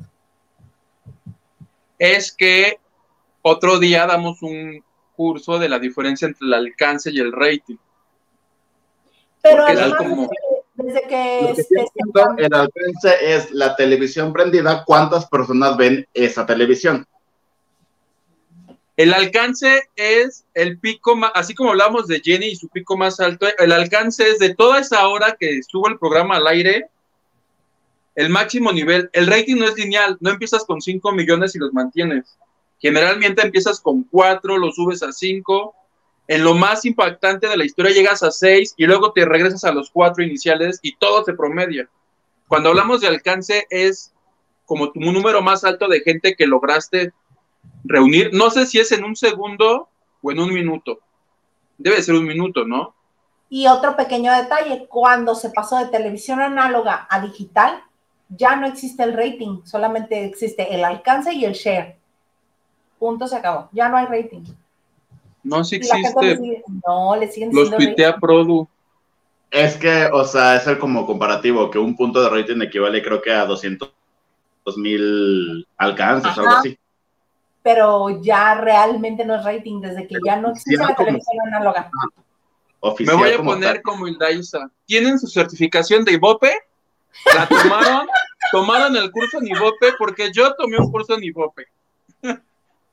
Es 2.00 2.32
que 2.34 2.80
otro 3.44 3.78
día 3.78 4.08
damos 4.08 4.42
un 4.42 4.84
curso 5.16 5.60
de 5.60 5.70
la 5.70 5.78
diferencia 5.78 6.28
entre 6.28 6.48
el 6.48 6.54
alcance 6.54 7.12
y 7.12 7.20
el 7.20 7.32
rating. 7.32 7.78
Pero 9.42 9.66
además, 9.66 9.94
como- 10.00 10.30
desde 10.76 11.08
que, 11.08 11.56
Lo 12.16 12.38
el 12.38 12.54
alcance 12.54 13.16
es 13.22 13.52
la 13.52 13.76
televisión 13.76 14.34
prendida, 14.34 14.84
¿cuántas 14.86 15.28
personas 15.28 15.78
ven 15.78 16.08
esa 16.14 16.46
televisión? 16.46 17.06
El 18.96 19.14
alcance 19.14 19.90
es 19.96 20.46
el 20.54 20.80
pico 20.80 21.16
más, 21.16 21.32
así 21.36 21.54
como 21.54 21.72
hablamos 21.72 22.08
de 22.08 22.22
Jenny 22.24 22.48
y 22.48 22.56
su 22.56 22.70
pico 22.70 22.96
más 22.96 23.20
alto, 23.20 23.48
el 23.58 23.72
alcance 23.72 24.28
es 24.30 24.40
de 24.40 24.56
toda 24.56 24.80
esa 24.80 25.08
hora 25.08 25.36
que 25.40 25.58
estuvo 25.58 25.88
el 25.88 26.00
programa 26.00 26.38
al 26.38 26.48
aire, 26.48 26.88
el 28.16 28.30
máximo 28.30 28.72
nivel. 28.72 29.10
El 29.14 29.28
rating 29.28 29.58
no 29.58 29.66
es 29.66 29.76
lineal, 29.76 30.18
no 30.22 30.30
empiezas 30.32 30.64
con 30.66 30.82
5 30.82 31.12
millones 31.12 31.56
y 31.56 31.60
los 31.60 31.74
mantienes. 31.74 32.38
Generalmente 32.84 33.42
empiezas 33.42 33.80
con 33.80 34.04
4, 34.04 34.58
lo 34.58 34.70
subes 34.72 35.02
a 35.04 35.14
5. 35.14 35.74
En 36.28 36.44
lo 36.44 36.54
más 36.54 36.84
impactante 36.84 37.48
de 37.48 37.56
la 37.56 37.64
historia 37.64 37.94
llegas 37.94 38.24
a 38.24 38.30
6 38.30 38.74
y 38.76 38.86
luego 38.86 39.14
te 39.14 39.24
regresas 39.24 39.64
a 39.64 39.72
los 39.72 39.90
4 39.90 40.22
iniciales 40.22 40.80
y 40.82 40.98
todo 40.98 41.24
se 41.24 41.34
promedia. 41.34 41.88
Cuando 42.50 42.70
hablamos 42.70 43.00
de 43.00 43.08
alcance 43.08 43.66
es 43.70 44.14
como 44.66 44.92
tu 44.92 45.00
número 45.00 45.42
más 45.42 45.64
alto 45.64 45.88
de 45.88 46.02
gente 46.02 46.36
que 46.36 46.46
lograste 46.46 47.14
reunir. 47.86 48.32
No 48.34 48.50
sé 48.50 48.66
si 48.66 48.82
es 48.82 48.92
en 48.92 49.06
un 49.06 49.16
segundo 49.16 49.88
o 50.22 50.32
en 50.34 50.40
un 50.40 50.54
minuto. 50.54 51.00
Debe 51.78 52.02
ser 52.02 52.16
un 52.16 52.26
minuto, 52.26 52.66
¿no? 52.66 52.94
Y 53.50 53.68
otro 53.68 53.96
pequeño 53.96 54.36
detalle, 54.36 54.88
cuando 54.90 55.36
se 55.36 55.52
pasó 55.52 55.78
de 55.78 55.86
televisión 55.86 56.42
análoga 56.42 57.08
a 57.10 57.22
digital, 57.22 57.82
ya 58.28 58.58
no 58.58 58.68
existe 58.68 59.04
el 59.04 59.14
rating, 59.14 59.62
solamente 59.64 60.26
existe 60.26 60.76
el 60.76 60.84
alcance 60.84 61.34
y 61.34 61.46
el 61.46 61.54
share. 61.54 62.03
Punto, 63.04 63.28
se 63.28 63.36
acabó. 63.36 63.68
Ya 63.74 63.90
no 63.90 63.98
hay 63.98 64.06
rating. 64.06 64.44
No, 65.44 65.58
le 65.58 65.62
existe. 65.62 66.38
sigue- 66.38 66.64
no, 66.88 67.18
le 67.18 67.30
siguen 67.30 67.50
Los 67.54 67.70
tuitea 67.70 68.16
Produ. 68.16 68.66
Es 69.52 69.76
que, 69.76 70.06
o 70.14 70.24
sea, 70.24 70.56
es 70.56 70.66
el 70.68 70.80
como 70.80 71.06
comparativo, 71.06 71.70
que 71.70 71.78
un 71.80 71.98
punto 71.98 72.24
de 72.24 72.30
rating 72.30 72.62
equivale 72.62 73.04
creo 73.04 73.22
que 73.22 73.34
a 73.34 73.46
200 73.46 73.92
mil 74.78 75.68
alcances, 75.76 76.32
Ajá. 76.32 76.40
algo 76.44 76.54
así. 76.54 76.80
pero 77.62 78.22
ya 78.22 78.56
realmente 78.56 79.26
no 79.26 79.36
es 79.36 79.44
rating 79.44 79.82
desde 79.82 80.08
que 80.08 80.16
ya 80.26 80.38
no 80.38 80.52
existe 80.52 80.76
Ya 80.82 80.88
la 80.88 80.96
como- 80.96 81.08
televisión 81.08 81.36
análoga. 81.48 81.92
Me 83.00 83.14
voy 83.14 83.32
a 83.32 83.38
como 83.38 83.52
poner 83.52 83.74
tal. 83.76 83.82
como 83.82 84.08
Hilda 84.08 84.32
Isa. 84.32 84.70
¿Tienen 84.86 85.20
su 85.20 85.28
certificación 85.28 86.06
de 86.06 86.14
Ibope? 86.14 86.54
¿La 87.36 87.48
tomaron? 87.50 88.08
¿Tomaron 88.54 88.96
el 88.96 89.12
curso 89.12 89.40
en 89.40 89.48
Ibope? 89.48 89.92
Porque 89.98 90.32
yo 90.34 90.54
tomé 90.56 90.78
un 90.78 90.90
curso 90.90 91.16
en 91.16 91.24
Ibope. 91.26 91.66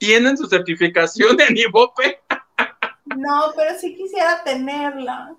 ¿Tienen 0.01 0.39
su 0.39 0.47
certificación 0.47 1.39
en 1.43 1.59
Ibope? 1.59 2.21
No, 3.05 3.53
pero 3.55 3.79
sí 3.79 3.95
quisiera 3.95 4.43
tenerla. 4.43 5.37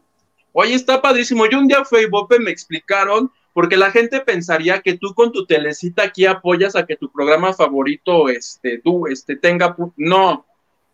Oye, 0.53 0.75
está 0.75 1.01
padrísimo. 1.01 1.47
Yo 1.47 1.57
un 1.57 1.67
día 1.67 1.83
fui 1.83 1.97
a 1.97 2.01
Ibope, 2.03 2.38
me 2.38 2.51
explicaron, 2.51 3.31
porque 3.53 3.75
la 3.75 3.89
gente 3.89 4.19
pensaría 4.19 4.79
que 4.81 4.99
tú 4.99 5.15
con 5.15 5.31
tu 5.31 5.47
telecita 5.47 6.03
aquí 6.03 6.27
apoyas 6.27 6.75
a 6.75 6.85
que 6.85 6.95
tu 6.95 7.11
programa 7.11 7.53
favorito 7.53 8.29
este, 8.29 8.77
tú, 8.77 9.07
este, 9.07 9.35
tenga. 9.35 9.75
No, 9.97 10.45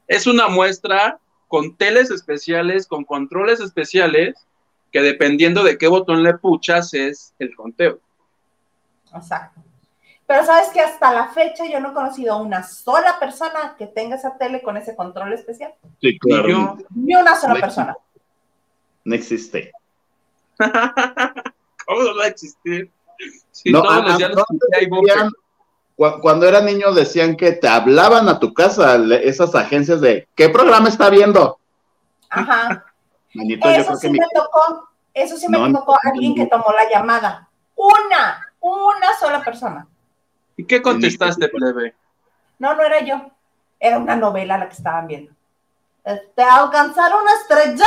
es 0.08 0.28
una 0.28 0.48
muestra 0.48 1.20
con 1.50 1.76
teles 1.76 2.10
especiales, 2.10 2.88
con 2.88 3.04
controles 3.04 3.60
especiales, 3.60 4.48
que 4.94 5.02
dependiendo 5.02 5.62
de 5.66 5.78
qué 5.78 5.90
botón 5.90 6.24
le 6.24 6.36
puchas 6.36 6.94
es 6.94 7.34
el 7.38 7.54
conteo. 7.54 8.00
Exacto. 9.14 9.67
Pero 10.28 10.46
sabes 10.46 10.70
que 10.70 10.82
hasta 10.82 11.14
la 11.14 11.30
fecha 11.30 11.66
yo 11.66 11.80
no 11.80 11.92
he 11.92 11.94
conocido 11.94 12.34
a 12.34 12.42
una 12.42 12.62
sola 12.62 13.18
persona 13.18 13.76
que 13.78 13.88
tenga 13.88 14.18
esa 14.18 14.38
tele 14.38 14.62
con 14.62 14.76
ese 14.76 14.94
control 14.96 15.32
especial. 15.34 15.74
Sí, 16.02 16.20
claro. 16.20 16.48
yo, 16.50 16.78
Ni 16.94 17.16
una 17.16 17.36
sola 17.36 17.54
No 17.56 17.60
persona. 17.62 17.98
No 19.06 19.16
existe. 19.16 19.72
¿cómo 20.58 22.02
no 22.04 22.16
va 22.18 22.26
a 22.26 22.28
existir? 22.28 22.92
Si 23.52 23.72
No, 23.72 23.82
todos 23.82 23.96
a- 23.96 24.02
los 24.02 24.14
a- 24.14 24.18
días 24.18 24.32
no 24.32 24.42
escuché 24.42 24.76
a 24.78 24.84
Ibope. 24.84 25.08
decían- 25.12 25.32
cu- 25.96 26.20
Cuando 26.22 26.46
era 26.48 26.62
niño 26.62 26.92
decían 26.94 27.36
que 27.38 27.54
te 27.54 27.68
hablaban 27.68 28.28
a 28.30 28.40
tu 28.40 28.54
casa 28.54 28.96
esas 29.22 29.56
agencias 29.56 30.02
de 30.02 30.28
¿qué 30.36 30.50
programa 30.50 30.90
está 30.90 31.10
viendo? 31.10 31.58
Ajá. 32.30 32.86
Manito, 33.34 33.68
yo 33.68 33.76
Eso 33.76 33.86
creo 33.88 33.98
sí 33.98 34.08
que 34.08 34.12
mi- 34.14 34.20
me 34.20 34.26
tocó. 34.34 34.90
Eso 35.14 35.38
sí 35.38 35.48
me 35.48 35.58
no. 35.58 35.80
tocó 35.80 35.98
alguien 36.04 36.36
que 36.36 36.46
tomó 36.48 36.66
la 36.76 36.90
llamada. 36.90 37.50
Una, 37.76 38.52
una 38.60 39.18
sola 39.20 39.44
persona. 39.44 39.88
¿Y 40.58 40.66
qué 40.66 40.82
contestaste, 40.82 41.48
plebe? 41.50 41.96
No, 42.60 42.74
no 42.76 42.84
era 42.84 43.00
yo. 43.02 43.32
Era 43.80 44.00
una 44.00 44.16
novela 44.16 44.58
la 44.58 44.68
que 44.68 44.76
estaban 44.76 45.08
viendo. 45.08 45.32
¿Te 46.36 46.42
alcanzaron 46.44 47.22
una 47.22 47.34
estrella? 47.34 47.86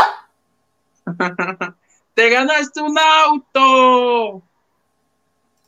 ¡Te 2.14 2.30
ganaste 2.30 2.80
un 2.80 2.96
auto! 2.98 4.42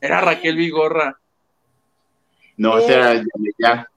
Era 0.00 0.20
Raquel 0.20 0.56
Vigorra. 0.56 1.18
No, 2.56 2.74
o 2.74 2.78
Eh. 2.78 2.82
sea, 2.86 3.14
ya, 3.14 3.22
ya. 3.58 3.88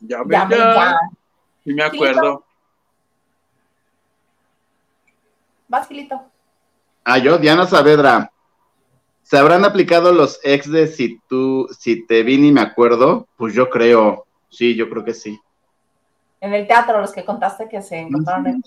Ya 0.00 0.18
ya. 0.28 0.48
ya. 0.48 0.96
Y 1.64 1.72
me 1.74 1.82
acuerdo. 1.84 2.44
Vas, 5.68 5.88
Gilito. 5.88 6.22
Ah, 7.04 7.18
yo, 7.18 7.38
Diana 7.38 7.66
Saavedra. 7.66 8.30
¿Se 9.26 9.36
habrán 9.36 9.64
aplicado 9.64 10.12
los 10.12 10.38
ex 10.44 10.70
de 10.70 10.86
si 10.86 11.18
tú, 11.28 11.68
si 11.76 12.06
te 12.06 12.22
vi 12.22 12.38
ni 12.38 12.52
me 12.52 12.60
acuerdo? 12.60 13.26
Pues 13.36 13.54
yo 13.54 13.68
creo, 13.68 14.24
sí, 14.48 14.76
yo 14.76 14.88
creo 14.88 15.04
que 15.04 15.14
sí. 15.14 15.36
En 16.40 16.54
el 16.54 16.68
teatro, 16.68 17.00
los 17.00 17.10
que 17.10 17.24
contaste 17.24 17.68
que 17.68 17.82
se 17.82 17.98
encontraron 17.98 18.46
en... 18.46 18.62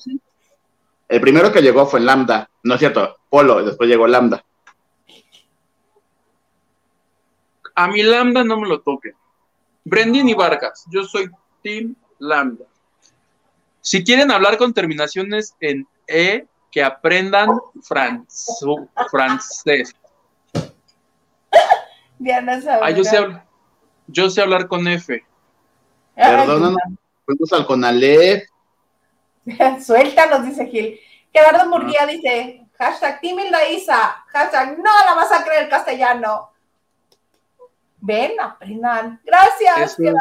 El 1.08 1.22
primero 1.22 1.54
que 1.54 1.62
llegó 1.62 1.86
fue 1.86 2.02
Lambda, 2.02 2.50
no 2.64 2.74
es 2.74 2.80
cierto, 2.82 3.20
Polo, 3.30 3.62
y 3.62 3.68
después 3.68 3.90
llegó 3.90 4.06
Lambda. 4.06 4.44
A 7.76 7.88
mi 7.88 8.04
Lambda 8.04 8.44
no 8.44 8.60
me 8.60 8.68
lo 8.68 8.82
toque. 8.82 9.14
Brendan 9.86 10.28
y 10.28 10.34
Vargas. 10.34 10.84
Yo 10.92 11.06
soy 11.06 11.32
Team 11.64 11.96
Lambda. 12.18 12.66
Si 13.80 14.04
quieren 14.04 14.30
hablar 14.30 14.58
con 14.58 14.74
terminaciones 14.74 15.56
en 15.62 15.88
E, 16.06 16.46
que 16.70 16.84
aprendan 16.84 17.50
francés. 17.82 19.96
Diana. 22.20 22.62
Ah, 22.82 22.92
yo 22.92 23.04
sé, 23.04 23.18
yo 24.08 24.30
sé 24.30 24.42
hablar 24.42 24.68
con 24.68 24.88
F. 24.88 25.26
Perdónanos, 26.16 26.78
fuimos 27.26 27.54
al 27.54 27.66
Conalep. 27.66 28.48
Suéltanos, 29.84 30.46
dice 30.46 30.68
Gil. 30.68 31.00
Gerardo 31.34 31.70
Murguía 31.70 32.06
dice, 32.06 32.66
hashtag 32.78 33.20
Hilda 33.22 33.70
Isa, 33.70 34.24
hashtag 34.28 34.78
no 34.78 34.92
la 35.06 35.14
vas 35.16 35.32
a 35.32 35.44
creer 35.44 35.70
castellano. 35.70 36.52
Ven, 38.02 38.40
aprendan. 38.40 39.20
Gracias, 39.26 39.94
Eso 39.94 40.04
es. 40.04 40.16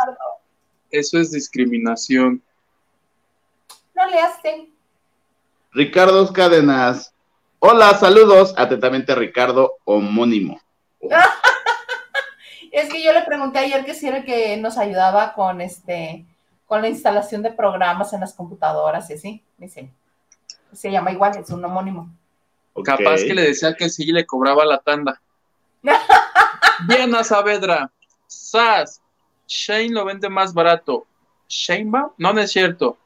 Eso 0.91 1.19
es 1.19 1.33
discriminación. 1.33 2.43
No 3.95 4.07
le 4.07 4.21
hacen. 4.21 4.73
Ricardo 5.73 6.33
Cadenas. 6.33 7.13
Hola, 7.59 7.95
saludos. 7.95 8.55
Atentamente, 8.57 9.15
Ricardo, 9.15 9.75
homónimo. 9.85 10.61
Es 12.73 12.91
que 12.91 13.03
yo 13.03 13.13
le 13.13 13.23
pregunté 13.23 13.59
ayer 13.59 13.85
que 13.85 13.95
si 13.95 14.09
era 14.09 14.19
el 14.19 14.25
que 14.25 14.57
nos 14.57 14.79
ayudaba 14.79 15.35
con 15.35 15.61
este 15.61 16.25
con 16.67 16.83
la 16.83 16.89
instalación 16.89 17.43
de 17.43 17.51
programas 17.51 18.13
en 18.13 18.21
las 18.21 18.35
computadoras 18.35 19.09
y 19.09 19.15
así. 19.15 19.43
Dice, 19.57 19.91
se 20.73 20.91
llama 20.91 21.13
igual, 21.13 21.37
es 21.39 21.49
un 21.51 21.65
homónimo. 21.65 22.11
Capaz 22.85 23.23
que 23.25 23.35
le 23.35 23.43
decía 23.43 23.75
que 23.75 23.89
sí 23.89 24.05
le 24.13 24.27
cobraba 24.27 24.65
la 24.67 24.79
tanda. 24.79 25.21
Diana 26.89 27.25
Saavedra. 27.25 27.91
Sas. 28.27 29.01
Shane 29.47 29.91
lo 29.91 30.05
vende 30.05 30.29
más 30.29 30.53
barato. 30.53 31.07
¿Shane 31.49 31.91
va? 31.91 32.13
No, 32.19 32.35
no 32.35 32.41
es 32.41 32.53
cierto. 32.53 32.99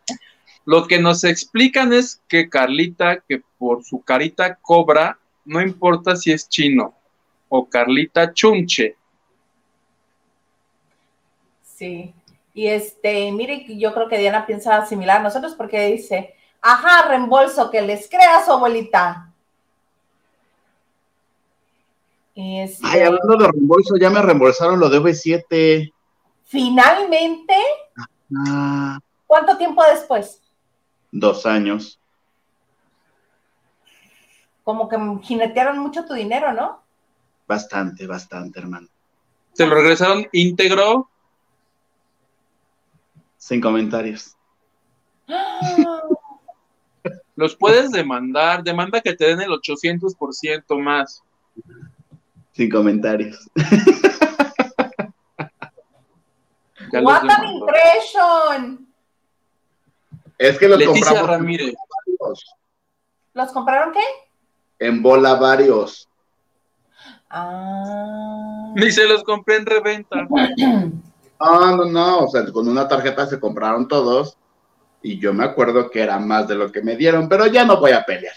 Lo 0.65 0.87
que 0.89 0.99
nos 0.99 1.23
explican 1.23 1.93
es 1.93 2.21
que 2.29 2.49
Carlita, 2.49 3.21
que 3.21 3.43
por 3.59 3.85
su 3.85 4.03
carita 4.03 4.57
cobra, 4.57 5.19
no 5.45 5.61
importa 5.61 6.17
si 6.17 6.33
es 6.33 6.49
chino 6.49 6.95
o 7.49 7.69
Carlita 7.69 8.33
Chunche. 8.33 8.97
Sí. 11.83 12.15
Y 12.55 12.69
este, 12.69 13.33
mire, 13.33 13.65
yo 13.77 13.93
creo 13.93 14.09
que 14.09 14.19
Diana 14.19 14.47
piensa 14.47 14.87
similar 14.87 15.17
a 15.19 15.23
nosotros 15.25 15.55
porque 15.57 15.87
dice, 15.87 16.33
ajá, 16.61 17.09
reembolso, 17.09 17.73
que 17.73 17.83
les 17.83 18.09
crea 18.09 18.45
su 18.45 18.53
abuelita. 18.53 19.33
Y 22.35 22.61
este, 22.61 22.87
Ay, 22.87 23.01
hablando 23.01 23.37
de 23.37 23.51
reembolso, 23.51 23.97
ya 24.01 24.11
me 24.11 24.23
reembolsaron 24.23 24.79
lo 24.79 24.89
de 24.89 25.01
V7. 25.01 25.93
finalmente, 26.45 27.55
Ah, 28.47 28.99
¿cuánto 29.27 29.59
tiempo 29.59 29.83
después? 29.85 30.41
dos 31.11 31.45
años. 31.47 31.99
Como 34.63 34.89
que 34.89 34.97
jinetearon 35.23 35.79
mucho 35.79 36.05
tu 36.05 36.15
dinero, 36.15 36.53
¿no? 36.53 36.81
Bastante, 37.49 38.07
bastante, 38.07 38.61
hermano. 38.61 38.87
Se 39.53 39.67
lo 39.67 39.75
regresaron 39.75 40.29
íntegro. 40.33 41.09
Sin 43.43 43.61
comentarios. 43.61 44.37
Lo 45.27 45.37
Los 47.35 47.57
puedes 47.57 47.91
demandar, 47.91 48.63
demanda 48.63 49.01
que 49.01 49.15
te 49.15 49.25
den 49.25 49.41
el 49.41 49.49
800% 49.49 50.79
más. 50.81 51.25
Sin 52.53 52.71
comentarios. 52.71 53.51
What 56.93 57.29
an 57.29 57.49
impression. 57.49 58.87
Es 60.39 60.57
que 60.57 60.69
los 60.69 60.79
Leticia 60.79 61.07
compramos 61.07 61.31
Ramírez. 61.31 61.75
¿Los 63.35 63.51
compraron 63.51 63.93
qué? 63.93 64.01
en 64.79 65.03
bola 65.03 65.35
varios. 65.35 66.09
Ah. 67.29 68.73
Ni 68.77 68.93
se 68.93 69.09
los 69.09 69.25
compré 69.25 69.57
en 69.57 69.67
reventa. 69.67 70.29
Ah, 71.45 71.75
no, 71.77 71.85
no, 71.87 72.19
o 72.21 72.29
sea, 72.29 72.45
con 72.53 72.69
una 72.69 72.87
tarjeta 72.87 73.27
se 73.27 73.41
compraron 73.41 73.89
todos 73.89 74.39
y 75.03 75.19
yo 75.19 75.35
me 75.35 75.43
acuerdo 75.43 75.91
que 75.91 76.01
era 76.01 76.21
más 76.21 76.47
de 76.47 76.55
lo 76.55 76.71
que 76.71 76.83
me 76.83 76.95
dieron, 76.97 77.29
pero 77.29 77.47
ya 77.47 77.65
no 77.65 77.79
voy 77.79 77.91
a 77.91 78.05
pelear. 78.05 78.37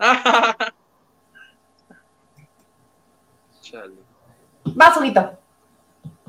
Chale. 3.62 3.94
Vas, 4.64 4.96
Huguito. 4.96 5.38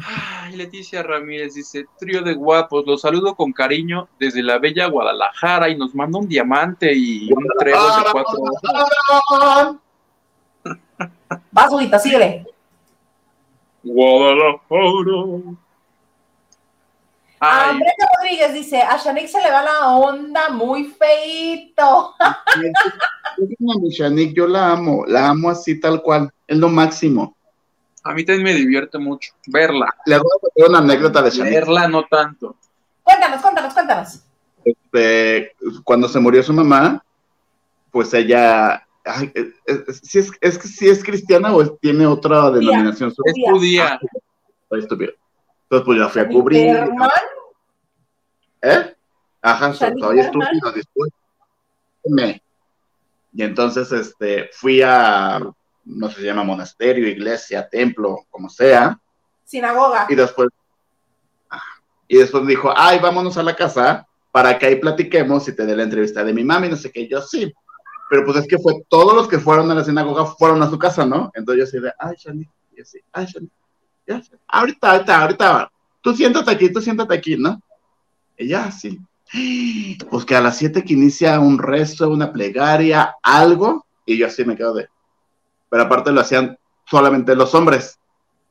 Ay, 0.05 0.55
Leticia 0.55 1.01
Ramírez 1.01 1.55
dice, 1.55 1.87
trío 1.97 2.21
de 2.21 2.35
guapos, 2.35 2.85
los 2.85 3.01
saludo 3.01 3.33
con 3.35 3.51
cariño 3.51 4.07
desde 4.19 4.43
la 4.43 4.59
bella 4.59 4.85
Guadalajara 4.85 5.69
y 5.69 5.77
nos 5.77 5.95
manda 5.95 6.19
un 6.19 6.27
diamante 6.27 6.93
y 6.93 7.33
un 7.33 7.47
trébol 7.57 7.81
de 7.81 8.11
cuatro. 8.11 8.39
Vas, 11.51 11.73
Huguito, 11.73 11.97
síguele. 12.03 12.45
Guadalajara. 13.83 15.57
Ah, 17.41 17.69
Ay, 17.69 17.77
Brenda 17.77 18.05
Rodríguez 18.17 18.53
dice, 18.53 18.81
a 18.81 18.97
Shanik 18.97 19.27
se 19.27 19.41
le 19.41 19.49
va 19.49 19.61
la 19.63 19.87
onda 19.95 20.49
muy 20.49 20.85
feito. 20.85 22.13
A 22.19 22.45
Shanique, 23.89 24.33
yo 24.33 24.47
la 24.47 24.71
amo, 24.73 25.05
la 25.07 25.29
amo 25.29 25.49
así 25.49 25.79
tal 25.79 26.01
cual, 26.01 26.29
es 26.47 26.57
lo 26.57 26.67
máximo. 26.67 27.35
a 28.03 28.13
mí 28.13 28.25
también 28.25 28.43
me 28.43 28.53
divierte 28.53 28.97
mucho 28.97 29.31
verla. 29.47 29.93
Le 30.05 30.17
voy 30.17 30.27
a 30.35 30.39
contar 30.41 30.69
una 30.69 30.79
anécdota 30.79 31.21
de 31.21 31.29
Shanique. 31.29 31.55
Verla 31.59 31.87
no 31.87 32.05
tanto. 32.05 32.55
Cuéntanos, 33.03 33.41
cuéntanos, 33.41 33.73
cuéntanos. 33.73 34.19
Este, 34.65 35.55
cuando 35.85 36.09
se 36.09 36.19
murió 36.19 36.43
su 36.43 36.51
mamá, 36.53 37.01
pues 37.91 38.13
ella, 38.13 38.85
ay, 39.05 39.31
es, 39.33 39.47
es- 39.87 40.01
sí 40.03 40.19
es, 40.19 40.31
es 40.41 40.57
que 40.57 40.67
sí 40.67 40.89
es 40.89 41.01
cristiana 41.03 41.53
o 41.53 41.61
es- 41.61 41.71
tiene 41.79 42.05
otra 42.05 42.51
denominación. 42.51 43.09
Es 43.09 43.15
Judía. 43.49 43.99
judía. 44.69 45.09
Entonces, 45.69 45.85
pues 45.85 45.99
la 45.99 46.09
fui 46.09 46.21
a 46.21 46.27
cubrir. 46.27 46.73
Berman, 46.73 47.09
¿Eh? 48.61 48.95
Shanique 49.43 49.77
soy 49.77 50.15
Berman. 50.17 50.19
estúpido, 50.19 50.71
discúlpeme. 50.71 52.41
Y 53.33 53.43
entonces, 53.43 53.91
este, 53.91 54.49
fui 54.51 54.81
a, 54.81 55.39
no 55.85 56.07
sé 56.09 56.15
si 56.15 56.21
se 56.21 56.25
llama 56.27 56.43
monasterio, 56.43 57.07
iglesia, 57.07 57.69
templo, 57.69 58.25
como 58.31 58.49
sea, 58.49 58.99
Sinagoga. 59.45 60.07
y 60.09 60.15
después, 60.15 60.49
y 62.07 62.17
después 62.17 62.47
dijo, 62.47 62.73
ay, 62.75 62.97
vámonos 62.97 63.37
a 63.37 63.43
la 63.43 63.55
casa 63.55 64.07
para 64.31 64.57
que 64.57 64.65
ahí 64.65 64.75
platiquemos 64.77 65.47
y 65.47 65.55
te 65.55 65.67
dé 65.67 65.75
la 65.75 65.83
entrevista 65.83 66.23
de 66.23 66.33
mi 66.33 66.43
mami, 66.43 66.67
no 66.69 66.75
sé 66.75 66.91
qué, 66.91 67.07
yo 67.07 67.21
sí. 67.21 67.53
Pero 68.09 68.25
pues 68.25 68.37
es 68.37 68.47
que 68.47 68.57
fue, 68.57 68.73
todos 68.89 69.13
los 69.15 69.27
que 69.27 69.37
fueron 69.37 69.69
a 69.69 69.75
la 69.75 69.83
sinagoga 69.83 70.25
fueron 70.25 70.63
a 70.63 70.69
su 70.69 70.79
casa, 70.79 71.05
¿no? 71.05 71.29
Entonces 71.35 71.59
yo 71.59 71.63
así 71.65 71.79
de, 71.79 71.93
ay, 71.99 72.15
Shani, 72.17 72.41
y 72.71 72.77
yo 72.77 72.81
así, 72.81 72.99
ay, 73.11 73.25
Shani, 73.27 73.49
ya, 74.09 74.21
sé. 74.21 74.37
ahorita, 74.47 74.91
ahorita, 74.91 75.21
ahorita, 75.21 75.71
tú 76.01 76.13
siéntate 76.15 76.51
aquí, 76.51 76.71
tú 76.73 76.81
siéntate 76.81 77.13
aquí, 77.13 77.37
¿no? 77.37 77.61
Y 78.37 78.47
ya, 78.47 78.71
sí. 78.71 78.99
Pues 80.09 80.25
que 80.25 80.35
a 80.35 80.41
las 80.41 80.57
siete 80.57 80.83
que 80.83 80.93
inicia 80.93 81.39
un 81.39 81.59
rezo, 81.59 82.09
una 82.09 82.31
plegaria, 82.33 83.15
algo, 83.21 83.85
y 84.05 84.17
yo 84.17 84.25
así 84.27 84.43
me 84.43 84.55
quedo 84.57 84.73
de. 84.73 84.87
Pero 85.69 85.83
aparte 85.83 86.11
lo 86.11 86.21
hacían 86.21 86.57
solamente 86.89 87.35
los 87.35 87.53
hombres, 87.53 87.99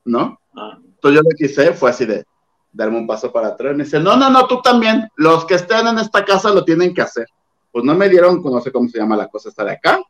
¿no? 0.04 0.38
Ah. 0.56 0.78
Entonces 0.80 1.16
yo 1.20 1.22
lo 1.28 1.36
que 1.36 1.46
hice 1.46 1.72
fue 1.72 1.90
así 1.90 2.06
de 2.06 2.24
darme 2.72 2.98
un 2.98 3.06
paso 3.08 3.32
para 3.32 3.48
atrás. 3.48 3.74
Me 3.76 3.82
dice, 3.84 3.98
no, 3.98 4.16
no, 4.16 4.30
no, 4.30 4.46
tú 4.46 4.62
también. 4.62 5.08
Los 5.16 5.44
que 5.46 5.54
estén 5.54 5.86
en 5.88 5.98
esta 5.98 6.24
casa 6.24 6.50
lo 6.50 6.64
tienen 6.64 6.94
que 6.94 7.02
hacer. 7.02 7.26
Pues 7.72 7.84
no 7.84 7.94
me 7.96 8.08
dieron, 8.08 8.40
no 8.42 8.60
sé 8.60 8.70
cómo 8.70 8.88
se 8.88 8.98
llama 8.98 9.16
la 9.16 9.26
cosa 9.28 9.48
esta 9.48 9.64
de 9.64 9.72
acá, 9.72 10.00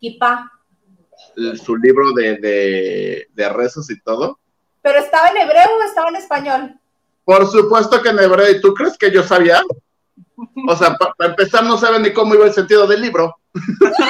Kippah. 0.00 0.50
el- 1.36 1.58
su 1.60 1.76
libro 1.76 2.12
de, 2.12 2.36
de, 2.38 3.26
de 3.34 3.48
rezos 3.50 3.90
y 3.90 4.00
todo. 4.00 4.38
¿Pero 4.84 4.98
estaba 4.98 5.28
en 5.28 5.38
hebreo 5.38 5.78
o 5.78 5.82
estaba 5.82 6.10
en 6.10 6.16
español? 6.16 6.78
Por 7.24 7.50
supuesto 7.50 8.02
que 8.02 8.10
en 8.10 8.18
hebreo, 8.18 8.50
¿y 8.50 8.60
tú 8.60 8.74
crees 8.74 8.98
que 8.98 9.10
yo 9.10 9.22
sabía? 9.22 9.62
O 10.68 10.76
sea, 10.76 10.94
para 10.94 11.30
empezar 11.30 11.64
no 11.64 11.78
saben 11.78 12.02
ni 12.02 12.12
cómo 12.12 12.34
iba 12.34 12.44
el 12.44 12.52
sentido 12.52 12.86
del 12.86 13.00
libro. 13.00 13.34
Entonces, 13.54 14.06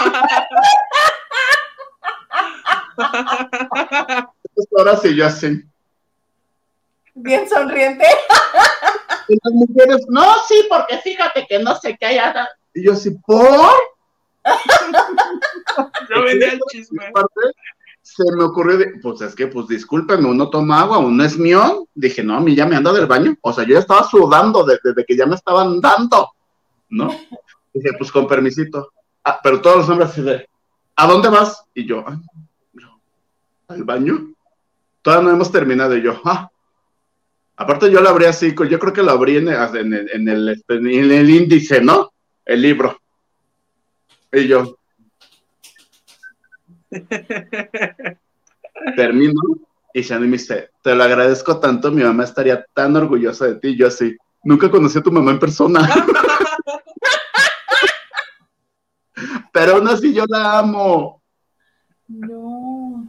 ahora 4.77 4.97
sí, 4.97 5.15
yo 5.15 5.27
así. 5.27 5.63
Bien 7.15 7.49
sonriente. 7.49 8.07
Y 9.29 9.39
las 9.45 9.53
mujeres, 9.53 10.05
no, 10.09 10.35
sí, 10.49 10.67
porque 10.69 10.99
fíjate 10.99 11.47
que 11.49 11.61
no 11.61 11.77
sé 11.77 11.97
qué 11.97 12.07
hay. 12.07 12.19
acá". 12.19 12.49
Y 12.75 12.85
yo 12.85 12.95
así, 12.95 13.11
¿por? 13.25 13.73
Yo 16.11 16.23
vendía 16.23 16.49
el 16.49 16.61
chisme. 16.69 17.13
Se 18.07 18.23
me 18.37 18.45
ocurrió, 18.45 18.87
pues 19.03 19.23
es 19.23 19.35
que, 19.35 19.47
pues 19.47 19.67
discúlpenme, 19.67 20.29
uno 20.29 20.51
toma 20.51 20.81
agua, 20.83 20.99
uno 20.99 21.25
es 21.25 21.39
mío. 21.39 21.89
Dije, 21.95 22.23
no, 22.23 22.37
a 22.37 22.41
mí 22.41 22.55
ya 22.55 22.67
me 22.67 22.77
anda 22.77 22.93
del 22.93 23.07
baño. 23.07 23.35
O 23.41 23.51
sea, 23.51 23.65
yo 23.65 23.73
ya 23.73 23.79
estaba 23.79 24.05
sudando 24.05 24.63
de- 24.63 24.79
desde 24.85 25.05
que 25.07 25.17
ya 25.17 25.25
me 25.25 25.35
estaban 25.37 25.81
dando, 25.81 26.33
¿no? 26.91 27.09
Dije, 27.73 27.91
pues 27.99 28.13
con 28.13 28.29
permisito. 28.29 28.93
Ah, 29.25 29.41
pero 29.43 29.61
todos 29.63 29.79
los 29.79 29.89
hombres 29.89 30.11
así 30.11 30.21
de, 30.21 30.47
¿a 30.97 31.07
dónde 31.07 31.31
vas? 31.31 31.65
Y 31.75 31.87
yo, 31.87 32.05
"Ay, 32.07 32.19
no, 32.75 33.01
¿al 33.69 33.85
baño? 33.85 34.35
Todavía 35.01 35.29
no 35.31 35.35
hemos 35.35 35.51
terminado. 35.51 35.97
Y 35.97 36.03
yo, 36.03 36.21
ah. 36.25 36.51
Aparte 37.57 37.91
yo 37.91 38.01
lo 38.03 38.11
abrí 38.11 38.27
así, 38.27 38.55
yo 38.69 38.79
creo 38.79 38.93
que 38.93 39.03
lo 39.03 39.13
abrí 39.13 39.37
en 39.39 39.49
el 39.49 41.31
índice, 41.31 41.81
¿no? 41.81 42.13
El 42.45 42.61
libro. 42.63 42.99
Y 44.31 44.47
yo, 44.47 44.77
termino 48.97 49.41
y 49.93 50.03
Shani 50.03 50.27
me 50.27 50.33
dice, 50.39 50.71
te 50.83 50.95
lo 50.95 51.05
agradezco 51.05 51.61
tanto, 51.61 51.91
mi 51.93 52.03
mamá 52.03 52.25
estaría 52.25 52.65
tan 52.75 52.97
orgullosa 52.97 53.47
de 53.47 53.55
ti. 53.57 53.77
Yo 53.77 53.87
así, 53.87 54.16
nunca 54.43 54.71
conocí 54.71 54.99
a 54.99 55.03
tu 55.03 55.12
mamá 55.12 55.31
en 55.31 55.39
persona. 55.39 55.89
Pero 59.53 59.77
aún 59.77 59.89
así 59.89 60.12
yo 60.12 60.25
la 60.29 60.59
amo. 60.59 61.23
No. 62.09 63.09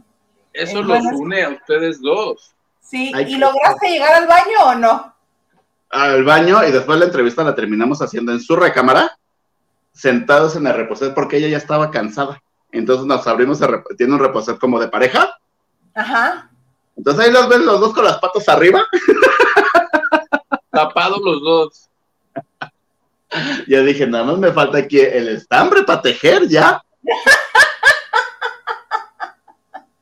Eso 0.52 0.78
Eh, 0.78 0.84
los 0.84 0.86
bueno, 1.02 1.18
une 1.18 1.42
a 1.42 1.50
ustedes 1.50 2.00
dos. 2.00 2.54
Sí, 2.80 3.10
Ay, 3.14 3.24
¿y 3.24 3.32
qué- 3.32 3.38
lograste 3.38 3.88
llegar 3.90 4.14
al 4.14 4.28
baño 4.28 4.58
o 4.66 4.74
no? 4.76 5.14
Al 5.90 6.24
baño 6.24 6.64
y 6.66 6.70
después 6.72 6.98
la 6.98 7.04
entrevista 7.06 7.42
la 7.44 7.54
terminamos 7.54 8.00
haciendo 8.00 8.32
en 8.32 8.40
su 8.40 8.54
recámara, 8.56 9.16
sentados 9.92 10.54
en 10.56 10.66
el 10.66 10.74
reposet 10.74 11.14
porque 11.14 11.36
ella 11.38 11.48
ya 11.48 11.56
estaba 11.58 11.90
cansada. 11.90 12.40
Entonces 12.78 13.06
nos 13.06 13.26
abrimos, 13.26 13.60
rep- 13.60 13.96
tiene 13.96 14.14
un 14.14 14.20
reposet 14.20 14.58
como 14.58 14.78
de 14.80 14.88
pareja. 14.88 15.36
Ajá. 15.94 16.50
Entonces 16.96 17.24
ahí 17.26 17.32
los 17.32 17.48
ven 17.48 17.64
los 17.66 17.80
dos 17.80 17.92
con 17.94 18.04
las 18.04 18.18
patas 18.18 18.48
arriba. 18.48 18.82
Tapados 20.70 21.20
los 21.22 21.40
dos. 21.42 21.90
Yo 23.66 23.82
dije, 23.84 24.06
nada 24.06 24.24
más 24.24 24.38
me 24.38 24.52
falta 24.52 24.78
aquí 24.78 24.98
el 25.00 25.28
estambre 25.28 25.82
para 25.82 26.02
tejer 26.02 26.46
ya. 26.48 26.82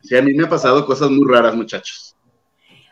Sí, 0.02 0.16
a 0.16 0.22
mí 0.22 0.34
me 0.34 0.44
ha 0.44 0.48
pasado 0.48 0.84
cosas 0.84 1.10
muy 1.10 1.26
raras, 1.32 1.55
muchachos. 1.55 2.14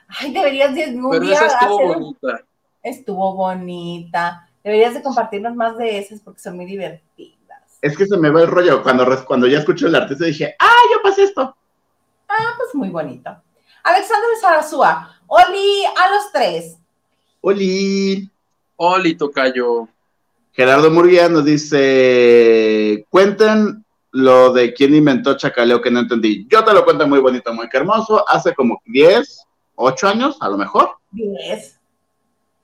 Ay, 0.08 0.32
deberías 0.32 0.74
de 0.74 0.86
un 0.96 1.10
Pero 1.10 1.24
día 1.24 1.34
esa 1.34 1.46
estuvo 1.46 1.76
hacer- 1.78 1.86
bonita. 1.98 2.40
Estuvo 2.82 3.34
bonita. 3.34 4.48
Deberías 4.64 4.94
de 4.94 5.02
compartirnos 5.02 5.54
más 5.54 5.76
de 5.76 5.98
esas 5.98 6.20
porque 6.20 6.40
son 6.40 6.56
muy 6.56 6.64
divertidas. 6.66 7.31
Es 7.82 7.96
que 7.96 8.06
se 8.06 8.16
me 8.16 8.30
va 8.30 8.42
el 8.42 8.46
rollo. 8.46 8.82
Cuando, 8.82 9.04
cuando 9.26 9.48
ya 9.48 9.58
escucho 9.58 9.88
el 9.88 9.94
artista 9.96 10.24
dije, 10.24 10.54
ah, 10.58 10.82
yo 10.92 11.02
pasé 11.02 11.24
esto. 11.24 11.54
Ah, 12.28 12.54
pues 12.56 12.74
muy 12.74 12.88
bonito. 12.88 13.30
Alexander 13.82 14.30
Sarasúa. 14.40 15.18
Oli 15.26 15.84
a 15.84 16.10
los 16.10 16.32
tres. 16.32 16.78
Oli. 17.40 18.30
Oli, 18.76 19.16
tocayo. 19.16 19.88
Gerardo 20.52 20.90
Murguía 20.90 21.28
nos 21.28 21.44
dice, 21.44 23.06
cuenten 23.08 23.84
lo 24.12 24.52
de 24.52 24.74
quién 24.74 24.94
inventó 24.94 25.36
Chacaleo 25.36 25.80
que 25.80 25.90
no 25.90 26.00
entendí. 26.00 26.46
Yo 26.48 26.62
te 26.62 26.72
lo 26.72 26.84
cuento 26.84 27.08
muy 27.08 27.18
bonito, 27.18 27.52
muy 27.52 27.68
hermoso. 27.72 28.24
Hace 28.28 28.54
como 28.54 28.80
10, 28.86 29.46
8 29.74 30.08
años, 30.08 30.36
a 30.40 30.48
lo 30.48 30.58
mejor. 30.58 30.90
Diez. 31.10 31.80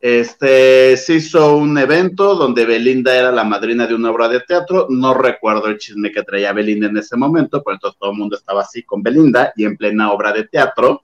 Este 0.01 0.97
se 0.97 1.15
hizo 1.15 1.57
un 1.57 1.77
evento 1.77 2.37
donde 2.37 2.65
Belinda 2.65 3.17
era 3.17 3.33
la 3.33 3.43
madrina 3.43 3.87
de 3.87 3.95
una 3.97 4.11
obra 4.11 4.29
de 4.29 4.41
teatro. 4.41 4.87
No 4.91 5.13
recuerdo 5.13 5.67
el 5.67 5.79
chisme 5.79 6.13
que 6.13 6.23
traía 6.23 6.53
Belinda 6.53 6.87
en 6.87 6.97
ese 6.99 7.17
momento, 7.17 7.63
pero 7.65 7.75
entonces 7.75 7.99
todo 7.99 8.13
el 8.13 8.19
mundo 8.19 8.37
estaba 8.37 8.63
así 8.63 8.85
con 8.85 9.03
Belinda 9.03 9.53
y 9.57 9.65
en 9.65 9.77
plena 9.77 10.13
obra 10.13 10.33
de 10.33 10.45
teatro 10.45 11.03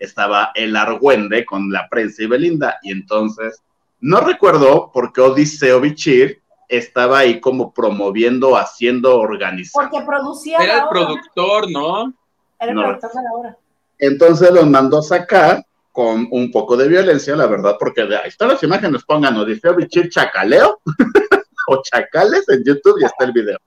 estaba 0.00 0.50
el 0.54 0.74
argüende 0.74 1.44
con 1.44 1.70
la 1.70 1.88
prensa 1.88 2.24
y 2.24 2.26
Belinda. 2.26 2.78
Y 2.82 2.90
entonces 2.90 3.62
no 4.00 4.20
recuerdo 4.20 4.90
por 4.92 5.12
qué 5.12 5.20
Odiseo 5.20 5.80
Bichir 5.80 6.42
estaba 6.68 7.20
ahí 7.20 7.40
como 7.40 7.72
promoviendo, 7.72 8.56
haciendo, 8.56 9.16
organizando. 9.20 9.90
Porque 9.90 10.04
producía. 10.04 10.58
Era 10.58 10.66
la 10.66 10.78
el 10.80 10.84
obra. 10.88 10.90
productor, 10.90 11.70
¿no? 11.70 12.12
Era 12.58 12.70
el 12.70 12.74
No. 12.74 12.82
productor 12.82 13.10
de 13.12 13.22
la 13.22 13.32
obra. 13.32 13.56
Entonces 14.00 14.50
los 14.50 14.66
mandó 14.66 14.98
a 14.98 15.02
sacar 15.02 15.64
con 15.94 16.26
un 16.32 16.50
poco 16.50 16.76
de 16.76 16.88
violencia, 16.88 17.36
la 17.36 17.46
verdad, 17.46 17.76
porque 17.78 18.04
de 18.04 18.16
ahí 18.16 18.26
están 18.28 18.48
las 18.48 18.60
imágenes, 18.64 19.04
pongan 19.04 19.36
Odiseo 19.36 19.76
Bichir 19.76 20.10
Chacaleo 20.10 20.80
o 21.68 21.82
Chacales 21.84 22.48
en 22.48 22.64
YouTube 22.64 22.96
y 23.00 23.04
está 23.04 23.24
el 23.26 23.32
video. 23.32 23.58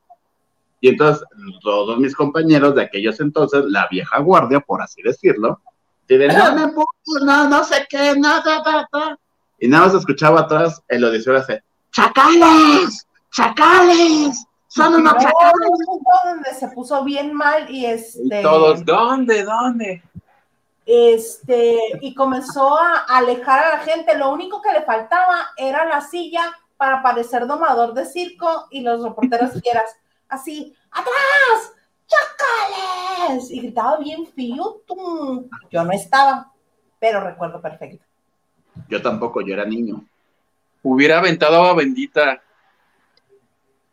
Y 0.82 0.90
entonces 0.90 1.26
todos 1.62 1.98
mis 1.98 2.14
compañeros 2.14 2.76
de 2.76 2.82
aquellos 2.84 3.18
entonces, 3.22 3.64
la 3.68 3.88
vieja 3.90 4.20
guardia, 4.20 4.60
por 4.60 4.82
así 4.82 5.02
decirlo, 5.02 5.62
y 6.10 6.18
de 6.18 6.28
no 6.28 6.54
me 6.54 6.64
empujes, 6.64 7.24
no, 7.24 7.48
no 7.48 7.64
sé 7.64 7.88
qué, 7.90 8.14
no, 8.18 8.44
ta, 8.44 8.62
ta, 8.62 8.86
ta". 8.92 9.18
Y 9.58 9.70
nada 9.70 9.86
más 9.86 9.96
escuchaba 9.96 10.42
atrás 10.42 10.82
el 10.90 11.06
Odiseo 11.06 11.38
hace 11.38 11.64
¡Chacales! 11.94 13.08
¡Chacales! 13.32 14.46
¡Son 14.68 14.96
unos 14.96 15.14
No, 15.14 15.20
chacales! 15.20 15.70
donde 16.26 16.54
se 16.60 16.68
puso 16.76 17.06
bien 17.06 17.34
mal 17.34 17.70
y 17.70 17.84
Y 17.84 17.86
este. 17.86 18.42
todos, 18.42 18.84
¿dónde, 18.84 19.44
dónde? 19.46 20.04
Este, 20.90 21.78
y 22.00 22.16
comenzó 22.16 22.80
a 22.80 23.00
alejar 23.10 23.66
a 23.66 23.70
la 23.72 23.80
gente. 23.80 24.18
Lo 24.18 24.32
único 24.32 24.62
que 24.62 24.72
le 24.72 24.84
faltaba 24.84 25.50
era 25.58 25.84
la 25.84 26.00
silla 26.00 26.50
para 26.78 27.04
parecer 27.04 27.46
domador 27.46 27.94
de 27.94 28.06
circo 28.06 28.68
y 28.72 28.80
los 28.80 29.04
reporteros 29.04 29.52
quieras 29.62 29.98
así, 30.30 30.74
¡atrás! 30.90 31.74
¡Chacales! 32.08 33.52
Y 33.52 33.60
gritaba 33.60 33.98
bien 33.98 34.24
tum. 34.88 35.50
Yo 35.70 35.84
no 35.84 35.92
estaba, 35.92 36.54
pero 37.00 37.20
recuerdo 37.20 37.62
perfecto. 37.62 38.06
Yo 38.88 39.02
tampoco, 39.02 39.42
yo 39.42 39.54
era 39.56 39.66
niño. 39.66 40.06
Hubiera 40.84 41.18
aventado 41.18 41.58
agua 41.58 41.74
bendita. 41.74 42.42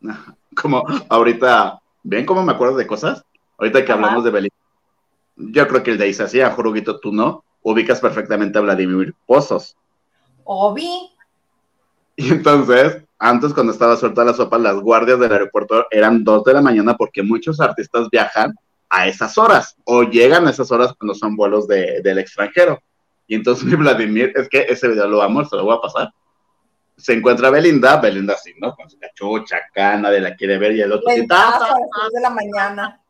como 0.55 0.85
ahorita, 1.09 1.81
¿ven 2.05 2.25
cómo 2.25 2.45
me 2.45 2.53
acuerdo 2.53 2.77
de 2.77 2.87
cosas? 2.87 3.25
Ahorita 3.59 3.85
que 3.85 3.91
Ajá. 3.91 4.01
hablamos 4.01 4.23
de 4.23 4.31
Belinda. 4.31 4.64
Yo 5.37 5.67
creo 5.69 5.83
que 5.83 5.91
el 5.93 5.99
de 5.99 6.09
Isasí, 6.09 6.41
a 6.41 6.51
Juruguito, 6.53 7.01
tú 7.01 7.13
no, 7.13 7.45
ubicas 7.63 8.01
perfectamente 8.01 8.59
a 8.59 8.63
Vladimir 8.63 9.15
Pozos. 9.27 9.77
Obi, 10.45 11.11
Y 12.17 12.31
entonces, 12.31 13.03
antes 13.19 13.53
cuando 13.55 13.73
estaba 13.73 13.97
suelta 13.97 14.25
la 14.25 14.35
sopa, 14.35 14.59
las 14.59 14.77
guardias 14.77 15.19
del 15.19 15.33
aeropuerto 15.33 15.87
eran 15.91 16.23
dos 16.23 16.45
de 16.45 16.53
la 16.53 16.61
mañana 16.61 16.97
porque 16.97 17.23
muchos 17.23 17.61
artistas 17.61 18.09
viajan 18.11 18.55
a 18.91 19.09
esas 19.09 19.37
horas 19.39 19.77
o 19.85 20.05
llegan 20.05 20.47
a 20.47 20.51
esas 20.51 20.71
horas 20.71 20.93
cuando 20.97 21.15
son 21.15 21.35
vuelos 21.35 21.67
de- 21.67 22.01
del 22.03 22.19
extranjero. 22.19 22.81
Y 23.27 23.35
entonces 23.35 23.65
mi 23.65 23.75
Vladimir, 23.75 24.33
es 24.37 24.49
que 24.49 24.61
ese 24.69 24.87
video 24.89 25.09
lo 25.09 25.23
amo, 25.23 25.45
se 25.45 25.57
lo 25.57 25.65
voy 25.65 25.77
a 25.77 25.81
pasar. 25.81 26.13
Se 26.97 27.15
encuentra 27.15 27.51
Belinda, 27.51 27.97
Belinda 27.97 28.35
así, 28.35 28.53
¿no? 28.61 28.73
Con 28.77 28.89
su 28.89 28.97
cachucha 29.01 29.57
acá, 29.57 29.97
nadie 29.97 30.21
la 30.21 30.37
quiere 30.37 30.59
ver 30.59 30.77
y 30.77 30.81
el 30.83 30.93
otro 30.93 31.09
así, 31.09 31.21
ventazo 31.21 31.59
"Ta, 31.59 31.67
a 31.75 32.05
las 32.05 32.13
de 32.13 32.21
la 32.21 32.31
mañana. 32.31 33.01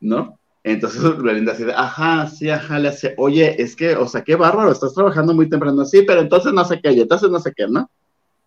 ¿no? 0.00 0.38
Entonces 0.62 1.00
Belinda 1.18 1.52
así 1.52 1.64
de, 1.64 1.72
ajá, 1.72 2.28
sí, 2.28 2.50
ajá, 2.50 2.78
le 2.78 2.88
hace, 2.88 3.14
oye, 3.16 3.62
es 3.62 3.74
que, 3.74 3.96
o 3.96 4.06
sea, 4.06 4.22
qué 4.22 4.36
bárbaro, 4.36 4.70
estás 4.70 4.92
trabajando 4.92 5.32
muy 5.32 5.48
temprano, 5.48 5.86
sí, 5.86 6.02
pero 6.02 6.20
entonces 6.20 6.52
no 6.52 6.64
sé 6.64 6.80
qué, 6.82 6.92
y 6.92 7.00
entonces 7.00 7.30
no 7.30 7.40
sé 7.40 7.52
qué, 7.56 7.66
¿no? 7.66 7.90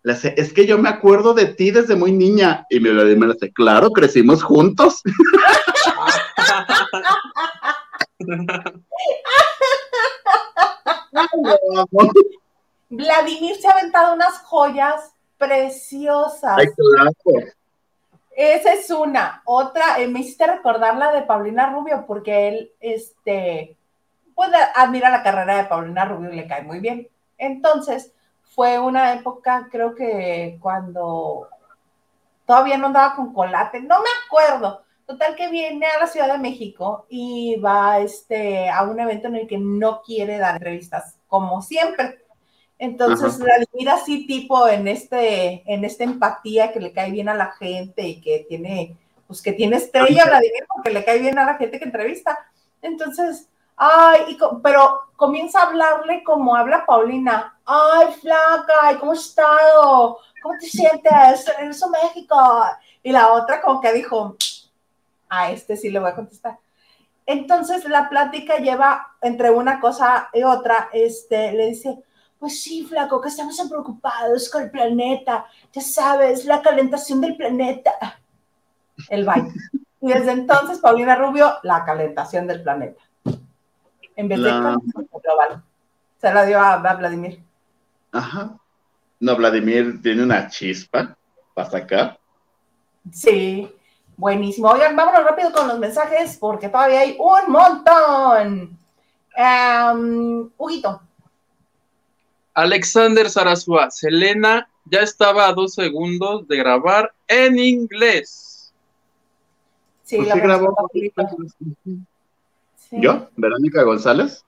Le 0.04 0.14
hace, 0.14 0.36
es 0.38 0.54
que 0.54 0.68
yo 0.68 0.78
me 0.78 0.90
acuerdo 0.90 1.34
de 1.34 1.48
ti 1.48 1.72
desde 1.72 1.96
muy 1.96 2.12
niña, 2.12 2.68
y 2.70 2.80
mi 2.80 2.90
Vladimir 2.90 3.30
le 3.30 3.34
hace, 3.34 3.52
claro, 3.52 3.90
crecimos 3.90 4.44
juntos, 4.44 5.02
Vladimir 12.90 13.56
se 13.56 13.68
ha 13.68 13.72
aventado 13.72 14.14
unas 14.14 14.40
joyas 14.40 15.14
preciosas. 15.38 16.58
Ay, 16.58 16.68
claro. 16.68 17.12
Esa 18.36 18.74
es 18.74 18.90
una. 18.90 19.42
Otra, 19.46 20.00
eh, 20.00 20.08
me 20.08 20.22
hiciste 20.22 20.48
recordar 20.48 20.98
la 20.98 21.12
de 21.12 21.24
Paulina 21.24 21.70
Rubio, 21.70 22.06
porque 22.08 22.48
él, 22.48 22.72
este, 22.80 23.78
pues 24.36 24.50
admira 24.76 25.10
la 25.10 25.24
carrera 25.24 25.58
de 25.58 25.66
Paulina 25.66 26.06
Rubio 26.06 26.32
y 26.32 26.36
le 26.36 26.48
cae 26.48 26.64
muy 26.64 26.80
bien. 26.80 27.08
Entonces, 27.38 28.14
fue 28.56 28.80
una 28.80 29.14
época, 29.14 29.68
creo 29.72 29.96
que 29.96 30.58
cuando 30.62 31.48
todavía 32.46 32.78
no 32.78 32.88
andaba 32.88 33.16
con 33.16 33.34
Colate, 33.34 33.82
no 33.82 34.00
me 34.00 34.10
acuerdo. 34.26 34.84
Total 35.06 35.36
que 35.36 35.50
viene 35.50 35.86
a 35.86 36.00
la 36.00 36.08
Ciudad 36.08 36.32
de 36.32 36.40
México 36.40 37.06
y 37.10 37.58
va 37.58 38.00
este, 38.00 38.70
a 38.70 38.84
un 38.84 39.00
evento 39.00 39.28
en 39.28 39.36
el 39.36 39.48
que 39.48 39.58
no 39.58 40.02
quiere 40.02 40.38
dar 40.38 40.56
entrevistas, 40.56 41.18
como 41.28 41.62
siempre. 41.62 42.23
Entonces, 42.80 43.36
Ajá. 43.36 43.44
Vladimir 43.44 43.90
así 43.90 44.28
tipo 44.28 44.68
en 44.68 44.88
este, 44.88 45.64
en 45.72 45.86
esta 45.86 46.04
empatía 46.04 46.74
que 46.74 46.80
le 46.80 46.92
cae 46.92 47.12
bien 47.12 47.30
a 47.30 47.36
la 47.36 47.52
gente 47.52 48.02
y 48.08 48.20
que 48.22 48.46
tiene, 48.50 48.98
pues 49.28 49.42
que 49.42 49.54
tiene 49.54 49.78
estrella 49.78 50.26
Vladimir 50.26 50.66
porque 50.68 50.90
le 50.92 51.06
cae 51.06 51.20
bien 51.20 51.40
a 51.40 51.46
la 51.46 51.56
gente 51.56 51.80
que 51.80 51.86
entrevista. 51.86 52.38
Entonces, 52.82 53.48
ay, 53.78 54.24
y 54.30 54.38
co- 54.38 54.60
pero 54.62 55.00
comienza 55.16 55.60
a 55.62 55.68
hablarle 55.68 56.24
como 56.24 56.56
habla 56.56 56.86
Paulina. 56.86 57.58
Ay, 57.66 58.08
flaca, 58.20 58.92
¿y 58.92 58.96
¿cómo 58.98 59.14
has 59.14 59.20
estado? 59.28 60.18
¿Cómo 60.42 60.56
te 60.60 60.66
sientes? 60.68 61.46
Regreso 61.58 61.86
a 61.86 61.90
México. 62.04 62.66
Y 63.02 63.12
la 63.14 63.32
otra 63.32 63.62
como 63.62 63.80
que 63.80 63.94
dijo, 63.94 64.36
a 65.30 65.52
este 65.52 65.78
sí 65.78 65.90
le 65.90 66.00
voy 66.00 66.10
a 66.10 66.16
contestar. 66.16 66.58
Entonces 67.26 67.86
la 67.86 68.10
plática 68.10 68.58
lleva 68.58 69.16
entre 69.22 69.50
una 69.52 69.80
cosa 69.80 70.30
y 70.34 70.44
otra, 70.44 70.90
este, 70.92 71.54
le 71.54 71.68
dice, 71.68 71.98
pues 72.44 72.62
sí, 72.62 72.84
flaco, 72.84 73.22
que 73.22 73.30
estamos 73.30 73.58
preocupados 73.70 74.50
con 74.50 74.64
el 74.64 74.70
planeta, 74.70 75.46
ya 75.72 75.80
sabes, 75.80 76.44
la 76.44 76.62
calentación 76.62 77.22
del 77.22 77.38
planeta. 77.38 77.94
El 79.08 79.24
baile. 79.24 79.54
Y 80.02 80.10
desde 80.10 80.32
entonces, 80.32 80.80
Paulina 80.80 81.16
Rubio, 81.16 81.54
la 81.64 81.86
calentación 81.86 82.46
del 82.46 82.62
planeta. 82.62 83.02
En 84.18 84.28
vez 84.28 84.40
de 84.40 84.50
La- 84.50 84.78
global. 85.24 85.64
Se 86.20 86.34
la 86.34 86.44
dio 86.46 86.60
a, 86.60 86.74
a 86.74 86.94
Vladimir. 86.96 87.42
Ajá. 88.12 88.58
No, 89.22 89.38
Vladimir 89.38 90.02
tiene 90.02 90.24
una 90.24 90.50
chispa 90.50 91.16
para 91.54 91.70
sacar. 91.70 92.20
Sí, 93.10 93.74
buenísimo. 94.18 94.68
Oigan, 94.68 94.98
vámonos 94.98 95.24
rápido 95.24 95.54
con 95.54 95.70
los 95.70 95.80
mensajes 95.80 96.36
porque 96.38 96.68
todavía 96.68 97.00
hay 97.00 97.18
un 97.18 97.54
montón. 97.54 98.78
Em, 99.34 100.50
Huguito, 100.58 101.02
Alexander 102.54 103.30
Sarasua, 103.30 103.90
Selena 103.90 104.68
ya 104.86 105.00
estaba 105.00 105.48
a 105.48 105.54
dos 105.54 105.74
segundos 105.74 106.48
de 106.48 106.58
grabar 106.58 107.14
en 107.28 107.58
inglés. 107.58 108.74
sí, 110.04 110.18
Pues 110.18 110.28
la 110.28 110.36
sí 110.36 110.40
grabó. 110.42 110.76
Sí. 112.78 112.98
¿Yo? 113.02 113.28
¿Verónica 113.36 113.84
González? 113.84 114.44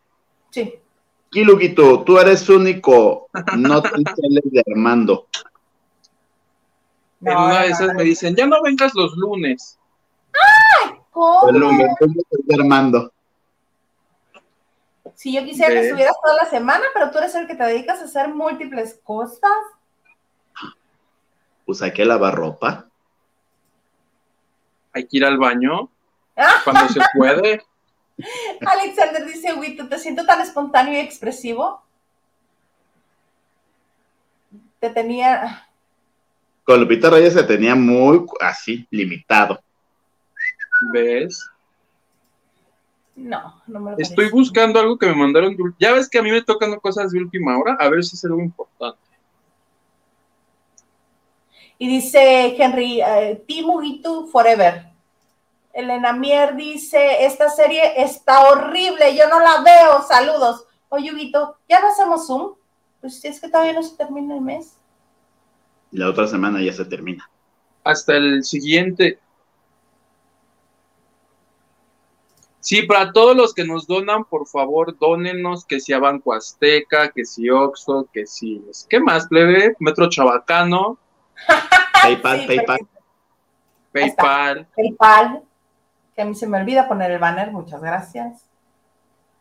Sí. 0.52 0.76
Kiluguito, 1.32 2.04
tú 2.04 2.20
eres 2.20 2.48
único, 2.48 3.28
no 3.58 3.82
te 3.82 3.90
sales 4.16 4.44
de 4.52 4.64
Armando. 4.72 5.28
No, 7.20 7.32
en 7.32 7.38
una 7.38 7.62
de 7.64 7.70
esas 7.70 7.94
me 7.96 8.04
dicen, 8.04 8.36
ya 8.36 8.46
no 8.46 8.62
vengas 8.62 8.94
los 8.94 9.16
lunes. 9.18 9.80
¿Cómo? 11.12 11.72
Me 11.72 11.88
tengo 12.00 12.14
que 12.14 12.22
ser 12.30 12.46
de 12.46 12.56
Armando. 12.56 13.12
Si 15.16 15.34
yo 15.34 15.44
quisiera 15.44 15.70
que 15.70 15.76
¿Ves? 15.76 15.86
estuvieras 15.86 16.16
toda 16.22 16.36
la 16.36 16.50
semana, 16.50 16.84
pero 16.94 17.10
tú 17.10 17.18
eres 17.18 17.34
el 17.36 17.48
que 17.48 17.56
te 17.56 17.64
dedicas 17.64 18.02
a 18.02 18.06
hacer 18.06 18.28
múltiples 18.30 19.00
cosas. 19.04 19.52
Pues 21.66 21.82
hay 21.82 21.94
que 21.94 22.06
lavar 22.06 22.36
ropa. 22.36 22.86
Hay 24.94 25.08
que 25.08 25.18
ir 25.18 25.26
al 25.26 25.38
baño 25.38 25.90
cuando 26.64 26.90
se 26.90 27.02
puede. 27.18 27.64
Alexander 28.66 29.26
dice, 29.26 29.54
Huguito, 29.54 29.88
te 29.88 30.00
siento 30.00 30.26
tan 30.26 30.42
espontáneo 30.42 30.94
y 30.94 31.04
expresivo. 31.04 31.82
Te 34.80 34.90
tenía... 34.90 35.68
Con 36.64 36.80
Lupita 36.80 37.10
Reyes 37.10 37.34
se 37.34 37.44
tenía 37.44 37.76
muy 37.76 38.26
así, 38.42 38.88
limitado. 38.90 39.62
¿Ves? 40.92 41.50
No, 43.16 43.62
no 43.68 43.80
me 43.80 43.92
lo 43.92 43.98
Estoy 43.98 44.26
parece. 44.26 44.36
buscando 44.36 44.80
algo 44.80 44.98
que 44.98 45.08
me 45.08 45.16
mandaron. 45.16 45.56
Ya 45.80 45.94
ves 45.94 46.10
que 46.10 46.20
a 46.20 46.22
mí 46.22 46.32
me 46.32 46.42
tocan 46.42 46.76
cosas 46.80 47.12
de 47.12 47.20
última 47.20 47.58
hora. 47.58 47.78
A 47.80 47.90
ver 47.90 48.04
si 48.04 48.16
es 48.16 48.26
algo 48.26 48.40
importante. 48.42 49.00
Y 51.78 51.88
dice 51.88 52.56
Henry, 52.62 53.02
eh, 53.02 53.44
Team 53.48 53.70
Huguito 53.70 54.28
Forever. 54.28 54.86
Elena 55.74 56.14
Mier 56.14 56.56
dice, 56.56 57.26
esta 57.26 57.50
serie 57.50 58.02
está 58.02 58.48
horrible, 58.50 59.14
yo 59.14 59.28
no 59.30 59.42
la 59.42 59.62
veo, 59.62 60.02
saludos. 60.08 60.66
Oye, 60.88 61.12
Huguito, 61.12 61.58
¿ya 61.68 61.82
no 61.82 61.90
hacemos 61.90 62.28
Zoom? 62.28 62.54
Pues 63.02 63.24
es 63.26 63.42
que 63.42 63.50
todavía 63.50 63.74
no 63.74 63.84
se 63.84 63.98
termina 63.98 64.36
el 64.36 64.42
mes. 64.42 64.78
La 65.92 66.10
otra 66.10 66.28
semana 66.28 66.62
ya 66.62 66.72
se 66.72 66.86
termina. 66.86 67.30
Hasta 67.84 68.16
el 68.16 68.46
siguiente. 68.46 69.20
Sí, 72.66 72.82
para 72.82 73.12
todos 73.12 73.38
los 73.38 73.54
que 73.54 73.64
nos 73.64 73.86
donan, 73.86 74.26
por 74.26 74.48
favor, 74.48 74.98
dónenos 74.98 75.66
que 75.66 75.80
si 75.80 75.94
a 75.94 76.00
Banco 76.00 76.34
Azteca, 76.34 77.12
que 77.12 77.24
si 77.24 77.48
Oxxo, 77.48 78.10
que 78.12 78.26
si... 78.26 78.60
¿Qué 78.90 79.00
más, 79.00 79.28
plebe? 79.28 79.76
Metro 79.80 80.10
Chabacano. 80.10 80.98
PayPal, 82.02 82.40
Sí, 82.40 82.48
PayPal. 82.48 82.80
PayPal. 83.92 84.68
PayPal, 84.76 85.44
que 86.16 86.22
a 86.24 86.26
mí 86.26 86.34
se 86.34 86.48
me 86.48 86.60
olvida 86.60 86.88
poner 86.88 87.12
el 87.12 87.20
banner, 87.20 87.52
muchas 87.52 87.80
gracias. 87.84 88.44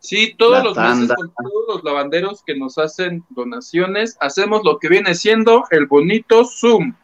Sí, 0.00 0.34
todos 0.36 0.58
La 0.58 0.64
los 0.64 0.76
meses 0.76 1.16
con 1.16 1.32
todos 1.32 1.76
los 1.76 1.82
lavanderos 1.82 2.42
que 2.42 2.54
nos 2.54 2.76
hacen 2.76 3.24
donaciones, 3.30 4.18
hacemos 4.20 4.64
lo 4.64 4.78
que 4.78 4.90
viene 4.90 5.14
siendo 5.14 5.64
el 5.70 5.86
bonito 5.86 6.44
Zoom. 6.44 6.94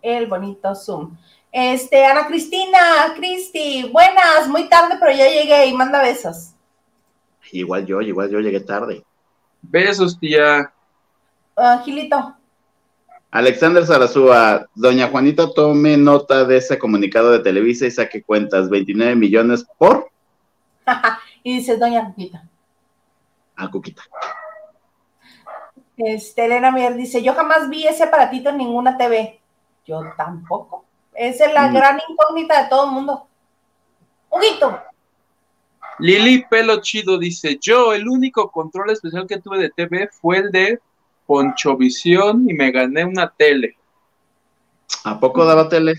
El 0.00 0.28
bonito 0.28 0.74
Zoom. 0.74 1.18
Este, 1.52 2.04
Ana 2.04 2.26
Cristina, 2.26 2.78
Cristi, 3.16 3.90
buenas, 3.92 4.48
muy 4.48 4.68
tarde, 4.68 4.96
pero 5.00 5.12
ya 5.12 5.28
llegué 5.28 5.66
y 5.66 5.74
manda 5.74 6.00
besos. 6.00 6.54
Igual 7.52 7.86
yo, 7.86 8.00
igual 8.00 8.30
yo 8.30 8.38
llegué 8.38 8.60
tarde. 8.60 9.04
Besos, 9.62 10.18
tía. 10.18 10.72
Ah, 11.56 11.82
Gilito, 11.84 12.36
Alexander 13.32 13.86
Sarazúa, 13.86 14.66
doña 14.74 15.08
Juanita, 15.08 15.52
tome 15.54 15.96
nota 15.96 16.44
de 16.44 16.56
ese 16.56 16.78
comunicado 16.78 17.30
de 17.30 17.38
Televisa 17.38 17.86
y 17.86 17.90
saque 17.92 18.22
cuentas, 18.24 18.68
29 18.68 19.14
millones 19.14 19.64
por 19.78 20.10
y 21.44 21.56
dice 21.56 21.76
Doña 21.76 22.06
Cuquita. 22.06 22.48
a 23.54 23.70
Cuquita. 23.70 24.02
Este, 25.96 26.46
Elena 26.46 26.72
Mier 26.72 26.96
dice, 26.96 27.22
yo 27.22 27.34
jamás 27.34 27.68
vi 27.68 27.86
ese 27.86 28.04
aparatito 28.04 28.50
en 28.50 28.56
ninguna 28.56 28.96
TV. 28.96 29.38
Yo 29.86 30.02
tampoco. 30.16 30.86
Esa 31.20 31.44
es 31.44 31.52
la 31.52 31.68
Mm. 31.68 31.74
gran 31.74 32.00
incógnita 32.08 32.62
de 32.62 32.68
todo 32.70 32.86
el 32.86 32.92
mundo. 32.92 33.26
Huguito, 34.30 34.80
Lili 35.98 36.46
Pelo 36.48 36.80
Chido 36.80 37.18
dice, 37.18 37.58
yo 37.60 37.92
el 37.92 38.08
único 38.08 38.50
control 38.50 38.88
especial 38.90 39.26
que 39.26 39.38
tuve 39.38 39.58
de 39.58 39.68
TV 39.68 40.08
fue 40.10 40.38
el 40.38 40.50
de 40.50 40.80
Ponchovisión 41.26 42.48
y 42.48 42.54
me 42.54 42.70
gané 42.70 43.04
una 43.04 43.28
tele. 43.28 43.76
¿A 45.04 45.20
poco 45.20 45.44
daba 45.44 45.68
tele? 45.68 45.94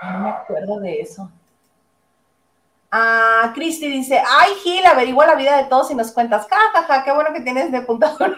no 0.00 0.20
me 0.20 0.28
acuerdo 0.28 0.78
de 0.78 1.00
eso. 1.00 1.28
Ah, 2.92 3.50
Cristi 3.56 3.88
dice, 3.88 4.22
ay 4.24 4.52
Gil, 4.62 4.86
averigua 4.86 5.26
la 5.26 5.34
vida 5.34 5.56
de 5.56 5.64
todos 5.64 5.90
y 5.90 5.96
nos 5.96 6.12
cuentas. 6.12 6.46
Ja, 6.48 6.58
ja, 6.72 6.84
ja, 6.84 7.02
qué 7.02 7.10
bueno 7.12 7.32
que 7.34 7.40
tienes 7.40 7.72
de 7.72 7.80
puntador. 7.80 8.36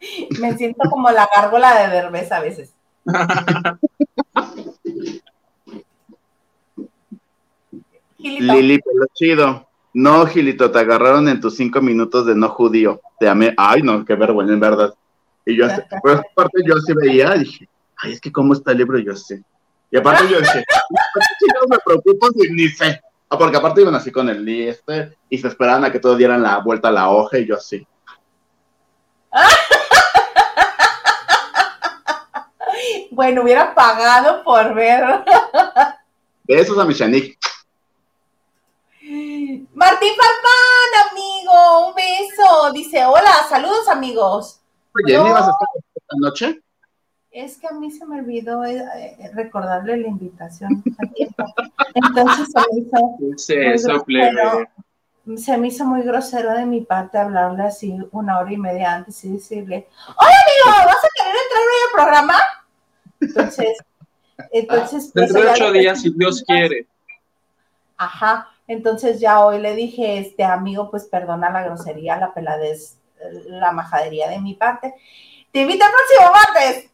me 0.40 0.56
siento 0.56 0.90
como 0.90 1.08
la 1.12 1.28
gárgola 1.32 1.72
de 1.82 1.88
Derbez 1.94 2.32
a 2.32 2.40
veces. 2.40 2.74
Gilito. 8.24 8.54
Lili 8.54 8.78
Pelo 8.78 9.06
Chido. 9.12 9.68
No, 9.92 10.24
Gilito, 10.26 10.70
te 10.70 10.78
agarraron 10.78 11.28
en 11.28 11.40
tus 11.40 11.56
cinco 11.56 11.80
minutos 11.82 12.24
de 12.24 12.34
no 12.34 12.48
judío. 12.48 13.00
Te 13.20 13.28
amé. 13.28 13.54
Ay, 13.56 13.82
no, 13.82 14.02
qué 14.04 14.14
vergüenza, 14.14 14.54
en 14.54 14.60
verdad. 14.60 14.94
Y 15.44 15.56
yo, 15.56 15.66
así- 15.66 15.82
pues, 16.02 16.16
aparte, 16.32 16.62
yo 16.66 16.74
así 16.76 16.92
veía, 16.94 17.34
dije, 17.34 17.68
ay, 17.98 18.12
es 18.12 18.20
que 18.20 18.32
cómo 18.32 18.54
está 18.54 18.72
el 18.72 18.78
libro, 18.78 18.98
yo 18.98 19.14
sé. 19.14 19.42
Y 19.90 19.98
aparte 19.98 20.24
yo 20.28 20.40
dije, 20.40 20.64
no 21.60 21.68
me 21.68 21.76
preocupo 21.84 22.28
si 22.32 22.50
ni 22.50 22.68
sé. 22.68 23.00
Ah, 23.28 23.36
porque 23.38 23.56
aparte 23.58 23.82
iban 23.82 23.94
así 23.94 24.10
con 24.10 24.28
el 24.28 24.48
este 24.48 25.16
y 25.28 25.38
se 25.38 25.48
esperaban 25.48 25.84
a 25.84 25.92
que 25.92 25.98
todos 26.00 26.16
dieran 26.16 26.42
la 26.42 26.58
vuelta 26.58 26.88
a 26.88 26.92
la 26.92 27.10
hoja 27.10 27.38
y 27.38 27.46
yo 27.46 27.56
así. 27.56 27.86
Bueno, 33.10 33.42
hubiera 33.42 33.72
pagado 33.76 34.42
por 34.42 34.74
ver. 34.74 35.04
Besos 36.42 36.76
a 36.76 36.84
mi 36.84 36.94
Shanique. 36.94 37.38
Martín 39.74 40.10
Farfán, 40.16 41.10
amigo, 41.10 41.88
un 41.88 41.94
beso. 41.94 42.72
Dice, 42.72 43.04
hola, 43.04 43.46
saludos 43.48 43.88
amigos. 43.88 44.60
Oye, 44.94 45.14
No. 45.16 45.24
¿no 45.24 45.28
ibas 45.30 45.48
a 45.48 45.50
estar 45.50 45.68
esta 45.94 46.16
noche? 46.18 46.60
Es 47.30 47.58
que 47.58 47.66
a 47.66 47.72
mí 47.72 47.90
se 47.90 48.06
me 48.06 48.20
olvidó 48.20 48.64
eh, 48.64 48.76
eh, 48.78 49.30
recordarle 49.34 49.96
la 49.96 50.06
invitación. 50.08 50.84
Entonces 51.94 52.48
se 52.52 52.60
me 52.70 52.80
hizo, 52.80 53.16
grosero. 53.18 54.68
se 55.36 55.56
me 55.58 55.68
hizo 55.68 55.84
muy 55.84 56.02
grosero 56.02 56.52
de 56.52 56.64
mi 56.64 56.82
parte 56.82 57.18
hablarle 57.18 57.64
así 57.64 57.96
una 58.12 58.38
hora 58.38 58.52
y 58.52 58.56
media 58.56 58.94
antes 58.94 59.24
y 59.24 59.32
decirle, 59.32 59.88
hola 60.06 60.30
amigo, 60.46 60.86
¿vas 60.86 61.04
a 61.04 61.08
querer 61.16 61.36
entrar 61.44 61.62
hoy 61.64 61.80
al 61.82 61.92
programa? 61.92 62.34
Entonces, 63.20 63.78
entonces 64.52 65.10
pues, 65.12 65.32
Dentro 65.32 65.40
de 65.42 65.42
ella 65.42 65.52
ocho 65.54 65.72
días, 65.72 66.00
si 66.02 66.10
Dios 66.10 66.44
quiere. 66.46 66.86
Ajá, 67.96 68.48
entonces 68.66 69.20
ya 69.20 69.44
hoy 69.44 69.58
le 69.58 69.74
dije, 69.74 70.18
este 70.18 70.44
amigo, 70.44 70.90
pues 70.90 71.04
perdona 71.04 71.50
la 71.50 71.62
grosería, 71.64 72.16
la 72.16 72.32
peladez, 72.32 72.98
la 73.46 73.72
majadería 73.72 74.28
de 74.28 74.40
mi 74.40 74.54
parte. 74.54 74.94
Te 75.52 75.60
invito 75.60 75.84
el 75.84 75.92
próximo 75.92 76.32
martes. 76.34 76.90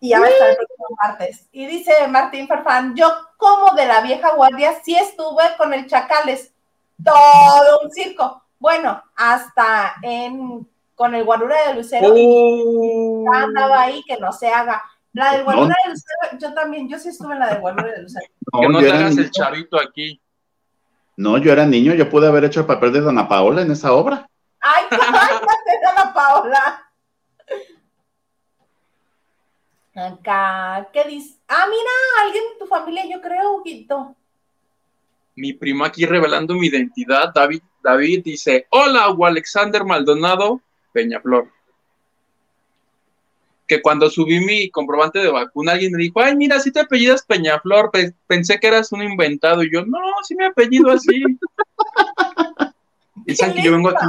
Y 0.00 0.10
ya 0.10 0.20
va 0.20 0.26
a 0.26 0.28
estar 0.28 0.50
el 0.50 0.56
próximo 0.56 0.86
martes. 1.02 1.48
Y 1.52 1.66
dice 1.66 1.92
Martín 2.08 2.46
Farfán, 2.46 2.94
yo 2.94 3.10
como 3.36 3.74
de 3.74 3.86
la 3.86 4.02
vieja 4.02 4.34
guardia 4.34 4.80
sí 4.84 4.94
estuve 4.94 5.42
con 5.56 5.72
el 5.72 5.86
Chacales. 5.86 6.52
Todo 7.02 7.80
un 7.82 7.90
circo. 7.90 8.42
Bueno, 8.58 9.02
hasta 9.16 9.94
en 10.02 10.68
con 10.94 11.14
el 11.14 11.24
guarura 11.24 11.68
de 11.68 11.74
Lucero 11.74 12.14
ya 12.14 13.42
andaba 13.42 13.82
ahí 13.82 14.02
que 14.06 14.16
no 14.18 14.32
se 14.32 14.48
haga. 14.48 14.82
La 15.12 15.32
del 15.32 15.44
guarura 15.44 15.74
de 15.84 15.90
Lucero, 15.90 16.38
yo 16.40 16.54
también, 16.54 16.88
yo 16.88 16.98
sí 16.98 17.08
estuve 17.08 17.34
en 17.34 17.40
la 17.40 17.48
del 17.48 17.60
guarura 17.60 17.92
de 17.92 18.02
Lucero. 18.02 18.26
que 18.60 18.68
no 18.68 18.80
te 18.80 18.92
hagas 18.92 19.16
el 19.16 19.30
chavito 19.30 19.78
aquí. 19.80 20.20
No, 21.16 21.38
yo 21.38 21.52
era 21.52 21.64
niño, 21.64 21.94
yo 21.94 22.10
pude 22.10 22.26
haber 22.26 22.44
hecho 22.44 22.60
el 22.60 22.66
papel 22.66 22.92
de 22.92 23.00
Dona 23.00 23.28
Paola 23.28 23.62
en 23.62 23.70
esa 23.70 23.92
obra. 23.92 24.28
Ay, 24.60 24.84
cállate, 24.90 25.86
Ana 25.90 26.12
Paola. 26.12 26.90
Acá, 29.94 30.88
¿qué 30.92 31.04
dice? 31.04 31.38
Ah, 31.46 31.66
mira, 31.70 31.90
alguien 32.24 32.44
de 32.52 32.58
tu 32.58 32.66
familia, 32.66 33.04
yo 33.08 33.20
creo, 33.20 33.54
Huguito. 33.54 34.16
Mi 35.36 35.52
primo 35.52 35.84
aquí 35.84 36.04
revelando 36.04 36.54
mi 36.54 36.66
identidad, 36.66 37.32
David, 37.32 37.62
David 37.82 38.22
dice, 38.24 38.66
hola, 38.70 39.08
Hugo 39.10 39.26
Alexander 39.26 39.84
Maldonado 39.84 40.60
Peñaflor. 40.92 41.53
Que 43.74 43.82
cuando 43.82 44.08
subí 44.08 44.38
mi 44.38 44.70
comprobante 44.70 45.18
de 45.18 45.30
vacuna, 45.30 45.72
alguien 45.72 45.92
me 45.92 45.98
dijo, 45.98 46.20
ay, 46.20 46.36
mira, 46.36 46.60
si 46.60 46.70
te 46.70 46.80
apellidas 46.80 47.24
Peñaflor, 47.24 47.90
Pe- 47.90 48.14
pensé 48.26 48.60
que 48.60 48.68
eras 48.68 48.92
un 48.92 49.02
inventado. 49.02 49.64
Y 49.64 49.72
yo, 49.72 49.84
no, 49.84 49.98
sí 50.22 50.34
me 50.36 50.46
apellido 50.46 50.90
así. 50.90 51.24
Dicen 53.26 53.50
¿Qué 53.50 53.56
que 53.56 53.62
yo 53.64 53.72
vengo 53.72 53.88
aquí, 53.88 54.06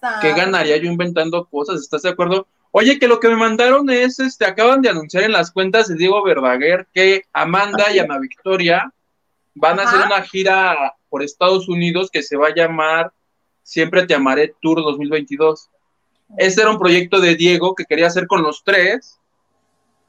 pasa? 0.00 0.20
¿qué 0.20 0.32
ganaría 0.32 0.76
yo 0.78 0.90
inventando 0.90 1.44
cosas? 1.44 1.80
¿Estás 1.80 2.02
de 2.02 2.08
acuerdo? 2.10 2.46
Oye, 2.70 2.98
que 2.98 3.06
lo 3.06 3.20
que 3.20 3.28
me 3.28 3.36
mandaron 3.36 3.88
es, 3.90 4.18
este, 4.18 4.44
acaban 4.44 4.82
de 4.82 4.88
anunciar 4.88 5.24
en 5.24 5.32
las 5.32 5.50
cuentas 5.50 5.88
de 5.88 5.94
Diego 5.96 6.22
Verdaguer 6.24 6.86
que 6.92 7.22
Amanda 7.32 7.92
y 7.92 7.98
Ana 7.98 8.18
Victoria 8.18 8.92
van 9.54 9.78
a 9.78 9.84
hacer 9.84 10.00
una 10.06 10.22
gira 10.22 10.94
por 11.08 11.22
Estados 11.22 11.68
Unidos 11.68 12.10
que 12.10 12.22
se 12.22 12.36
va 12.36 12.48
a 12.48 12.54
llamar 12.54 13.12
Siempre 13.62 14.06
te 14.06 14.14
amaré 14.14 14.54
Tour 14.62 14.78
2022. 14.80 15.70
Este 16.36 16.62
era 16.62 16.70
un 16.70 16.78
proyecto 16.78 17.20
de 17.20 17.34
Diego 17.36 17.74
que 17.74 17.84
quería 17.84 18.08
hacer 18.08 18.26
con 18.26 18.42
los 18.42 18.62
tres. 18.64 19.20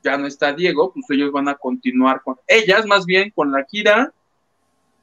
Ya 0.03 0.17
no 0.17 0.27
está 0.27 0.53
Diego, 0.53 0.93
pues 0.93 1.05
ellos 1.09 1.31
van 1.31 1.47
a 1.47 1.55
continuar 1.55 2.21
con 2.23 2.37
ellas, 2.47 2.85
más 2.85 3.05
bien 3.05 3.31
con 3.31 3.51
la 3.51 3.65
gira. 3.65 4.13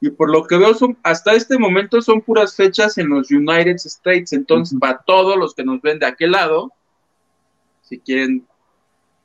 Y 0.01 0.11
por 0.11 0.31
lo 0.31 0.45
que 0.47 0.57
veo, 0.57 0.75
son, 0.75 0.99
hasta 1.03 1.35
este 1.35 1.59
momento 1.59 2.03
son 2.03 2.21
puras 2.21 2.55
fechas 2.55 2.99
en 2.99 3.09
los 3.09 3.31
United 3.31 3.77
States. 3.77 4.33
Entonces, 4.33 4.79
para 4.79 4.99
todos 4.99 5.37
los 5.37 5.55
que 5.55 5.65
nos 5.65 5.81
ven 5.81 5.99
de 5.99 6.07
aquel 6.07 6.33
lado, 6.33 6.73
si 7.83 7.99
quieren 7.99 8.47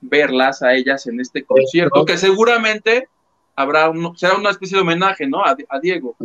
verlas 0.02 0.62
a 0.62 0.74
ellas 0.74 1.06
en 1.08 1.20
este 1.20 1.44
concierto, 1.44 2.06
que 2.06 2.18
seguramente 2.18 3.10
habrá 3.56 3.90
un, 3.90 4.18
será 4.18 4.38
una 4.38 4.52
especie 4.52 4.78
de 4.78 4.84
homenaje, 4.84 5.28
¿no? 5.28 5.44
A, 5.44 5.56
a 5.70 5.80
Diego. 5.80 6.16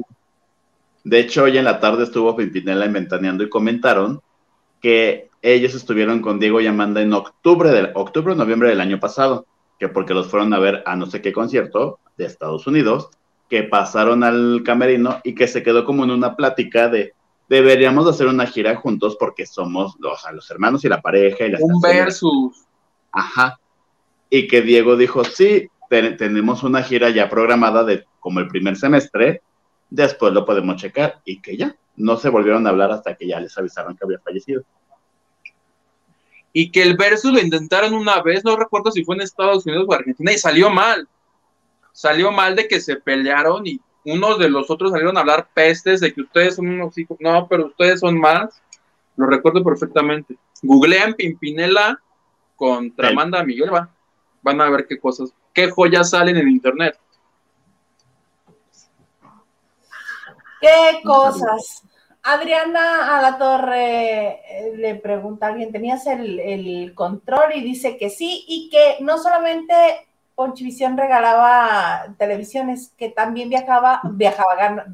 De 1.03 1.19
hecho, 1.19 1.45
hoy 1.45 1.59
en 1.59 1.65
la 1.65 1.81
tarde 1.81 2.05
estuvo 2.05 2.37
Pimpinela 2.37 2.87
inventaneando 2.87 3.43
y 3.45 3.49
comentaron 3.49 4.23
que 4.81 5.31
ellos 5.53 5.75
estuvieron 5.75 6.21
con 6.21 6.39
Diego 6.39 6.61
y 6.61 6.67
Amanda 6.67 7.03
en 7.03 7.13
octubre, 7.13 7.71
del, 7.71 7.91
octubre 7.95 8.33
o 8.33 8.37
noviembre 8.37 8.71
del 8.71 8.81
año 8.81 8.99
pasado, 8.99 9.47
que 9.79 9.89
porque 9.89 10.15
los 10.15 10.29
fueron 10.29 10.55
a 10.55 10.59
ver 10.59 10.83
a 10.87 10.97
no 10.97 11.07
sé 11.07 11.21
qué 11.21 11.33
concierto 11.33 11.99
de 12.17 12.25
Estados 12.25 12.67
Unidos, 12.67 13.11
que 13.51 13.65
pasaron 13.65 14.25
al 14.25 14.63
camerino 14.65 15.21
y 15.23 15.35
que 15.35 15.47
se 15.47 15.63
quedó 15.63 15.85
como 15.85 16.05
en 16.05 16.11
una 16.11 16.35
plática 16.35 16.89
de 16.89 17.13
deberíamos 17.49 18.09
hacer 18.09 18.27
una 18.27 18.47
gira 18.47 18.75
juntos 18.77 19.17
porque 19.21 19.45
somos 19.47 19.95
los, 20.01 20.15
o 20.15 20.17
sea, 20.17 20.33
los 20.33 20.51
hermanos 20.51 20.83
y 20.85 20.89
la 20.89 21.03
pareja 21.03 21.45
y 21.45 21.51
las 21.51 21.61
Un 21.61 21.81
canciones". 21.81 22.05
versus. 22.05 22.65
Ajá. 23.13 23.59
Y 24.31 24.49
que 24.49 24.63
Diego 24.63 24.97
dijo, 24.97 25.25
sí, 25.25 25.69
te- 25.91 26.13
tenemos 26.13 26.63
una 26.63 26.83
gira 26.83 27.11
ya 27.11 27.29
programada 27.29 27.85
de 27.85 28.05
como 28.19 28.41
el 28.41 28.49
primer 28.49 28.77
semestre, 28.77 29.43
después 29.91 30.33
lo 30.33 30.47
podemos 30.47 30.77
checar 30.77 31.21
y 31.27 31.43
que 31.43 31.57
ya, 31.59 31.77
no 31.97 32.17
se 32.17 32.31
volvieron 32.31 32.67
a 32.67 32.71
hablar 32.71 32.91
hasta 32.91 33.15
que 33.15 33.27
ya 33.29 33.39
les 33.41 33.57
avisaron 33.59 33.95
que 33.95 34.05
había 34.05 34.19
fallecido. 34.21 34.63
Y 36.57 36.71
que 36.71 36.83
el 36.83 36.97
versus 36.97 37.33
lo 37.33 37.41
intentaron 37.41 37.93
una 37.93 38.23
vez, 38.23 38.45
no 38.45 38.57
recuerdo 38.57 38.93
si 38.93 39.05
fue 39.05 39.17
en 39.17 39.23
Estados 39.23 39.67
Unidos 39.67 39.87
o 39.89 39.93
Argentina, 39.93 40.33
y 40.33 40.39
salió 40.39 40.71
mal. 40.71 41.07
Salió 41.93 42.31
mal 42.31 42.55
de 42.55 42.69
que 42.69 42.81
se 42.81 42.97
pelearon 42.97 43.67
y 43.67 43.81
unos 44.05 44.39
de 44.39 44.49
los 44.49 44.71
otros 44.71 44.93
salieron 44.93 45.17
a 45.17 45.21
hablar 45.21 45.49
pestes 45.53 46.01
de 46.01 46.15
que 46.15 46.21
ustedes 46.23 46.55
son 46.57 46.69
unos 46.69 46.97
hijos. 46.97 47.17
No, 47.21 47.49
pero 47.49 47.67
ustedes 47.67 48.01
son 48.01 48.19
más. 48.19 48.63
Lo 49.17 49.27
recuerdo 49.27 49.65
perfectamente. 49.65 50.39
Googlean 50.63 51.15
Pimpinela 51.15 52.01
contra 52.57 53.09
Sí. 53.09 53.13
Amanda 53.13 53.43
Miguel, 53.43 53.75
va. 53.75 53.91
Van 54.43 54.61
a 54.61 54.71
ver 54.71 54.87
qué 54.87 54.99
cosas, 54.99 55.33
qué 55.53 55.71
joyas 55.71 56.11
salen 56.11 56.37
en 56.37 56.49
internet. 56.49 56.99
¿Qué 60.61 61.01
cosas? 61.05 61.83
Adriana 62.27 63.19
a 63.19 63.23
la 63.23 63.37
torre 63.37 64.29
eh, 64.29 64.73
le 64.77 64.95
pregunta 64.95 65.47
a 65.47 65.51
alguien, 65.51 65.71
¿tenías 65.71 66.07
el, 66.07 66.41
el 66.41 66.95
control? 66.95 67.53
Y 67.55 67.61
dice 67.61 67.99
que 67.99 68.09
sí, 68.09 68.45
y 68.49 68.71
que 68.71 68.97
no 69.05 69.19
solamente 69.19 69.75
Ponchivisión 70.35 70.97
regalaba 70.97 72.07
televisiones, 72.19 72.93
que 72.97 73.11
también 73.11 73.51
viajaba, 73.51 74.01
viajaba, 74.05 74.87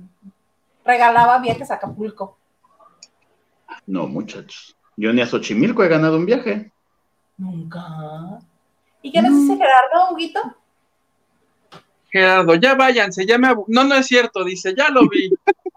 regalaba 0.85 1.39
viajes 1.39 1.70
a 1.70 1.74
Acapulco. 1.74 2.36
No, 3.86 4.07
muchachos. 4.09 4.77
Yo 4.97 5.12
ni 5.12 5.23
a 5.23 5.27
Xochimilco 5.27 5.85
he 5.85 5.89
ganado 5.89 6.16
un 6.16 6.27
viaje. 6.27 6.73
Nunca. 7.39 7.81
¿Y 9.02 9.12
qué 9.12 9.23
nos 9.23 9.32
dice 9.32 9.57
Gerardo, 9.57 10.12
Huguito? 10.12 10.40
Gerardo, 12.11 12.55
ya 12.57 12.74
váyanse, 12.74 13.24
ya 13.24 13.39
me 13.39 13.47
abu- 13.47 13.65
No, 13.69 13.85
no 13.85 13.94
es 13.94 14.07
cierto, 14.09 14.44
dice, 14.44 14.74
ya 14.77 14.90
lo 14.90 15.09
vi. 15.09 15.31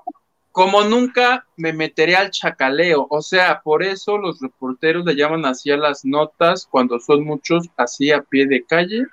Como 0.54 0.84
nunca 0.84 1.48
me 1.58 1.74
meteré 1.74 2.16
al 2.16 2.30
chacaleo. 2.30 3.08
O 3.10 3.22
sea, 3.24 3.62
por 3.62 3.84
eso 3.84 4.18
los 4.20 4.40
reporteros 4.40 5.04
le 5.04 5.16
llaman 5.16 5.46
así 5.46 5.72
a 5.72 5.78
las 5.78 6.06
notas 6.06 6.68
cuando 6.70 7.00
son 7.00 7.26
muchos 7.26 7.68
así 7.76 8.12
a 8.12 8.22
pie 8.22 8.46
de 8.46 8.64
calle. 8.64 9.04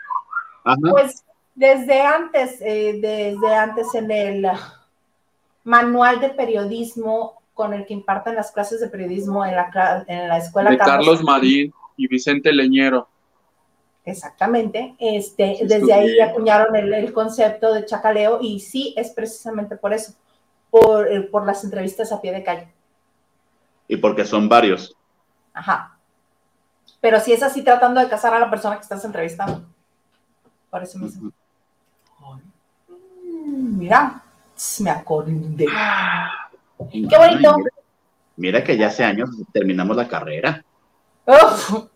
Ajá. 0.65 0.79
Pues 0.91 1.25
desde 1.55 2.03
antes, 2.03 2.61
eh, 2.61 2.99
desde 3.01 3.55
antes 3.55 3.95
en 3.95 4.11
el 4.11 4.47
manual 5.65 6.21
de 6.21 6.29
periodismo 6.29 7.41
con 7.55 7.73
el 7.73 7.87
que 7.87 7.95
imparten 7.95 8.35
las 8.35 8.53
clases 8.53 8.81
de 8.81 8.89
periodismo 8.89 9.45
en 9.45 9.57
la, 9.57 10.05
en 10.09 10.29
la 10.29 10.39
escuela 10.39 10.71
De 10.71 10.79
Carlos 10.79 11.23
Marín 11.23 11.73
y 11.97 12.07
Vicente 12.07 12.53
Leñero. 12.53 13.09
Exactamente. 14.05 14.95
Este, 14.99 15.59
desde 15.62 15.93
ahí 15.93 16.21
acuñaron 16.21 16.77
el, 16.77 16.93
el 16.93 17.12
concepto 17.15 17.73
de 17.73 17.85
chacaleo 17.87 18.41
y 18.43 18.61
sí 18.61 18.95
es 18.97 19.11
precisamente 19.11 19.77
por 19.77 19.93
eso, 19.93 20.15
por, 20.71 21.11
eh, 21.11 21.23
por 21.23 21.47
las 21.47 21.65
entrevistas 21.65 22.13
a 22.13 22.21
pie 22.21 22.33
de 22.33 22.45
calle. 22.45 22.73
Y 23.89 23.97
porque 23.97 24.25
son 24.25 24.49
varios. 24.49 24.97
Ajá. 25.53 25.99
Pero 27.01 27.19
si 27.21 27.33
es 27.33 27.43
así 27.43 27.63
tratando 27.63 28.01
de 28.01 28.09
casar 28.09 28.35
a 28.35 28.39
la 28.39 28.51
persona 28.51 28.77
que 28.77 28.83
estás 28.83 29.05
entrevistando. 29.05 29.65
Por 30.71 30.83
eso 30.83 30.99
mismo. 30.99 31.33
Mm, 32.89 33.79
Mira, 33.79 34.23
me 34.81 34.91
acordé. 34.91 35.67
Qué 36.91 37.17
bonito. 37.17 37.57
Mira, 37.57 37.71
mira 38.37 38.65
que 38.65 38.77
ya 38.77 38.89
hace 38.89 39.05
años 39.05 39.31
terminamos 39.53 39.97
la 39.97 40.07
carrera. 40.07 40.65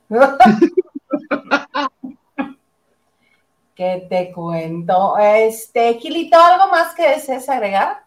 ¿Qué 3.75 4.07
te 4.09 4.33
cuento? 4.33 5.19
Este, 5.19 5.95
Gilito, 5.95 6.39
¿algo 6.39 6.69
más 6.71 6.95
que 6.95 7.09
desees 7.09 7.49
agregar? 7.49 8.04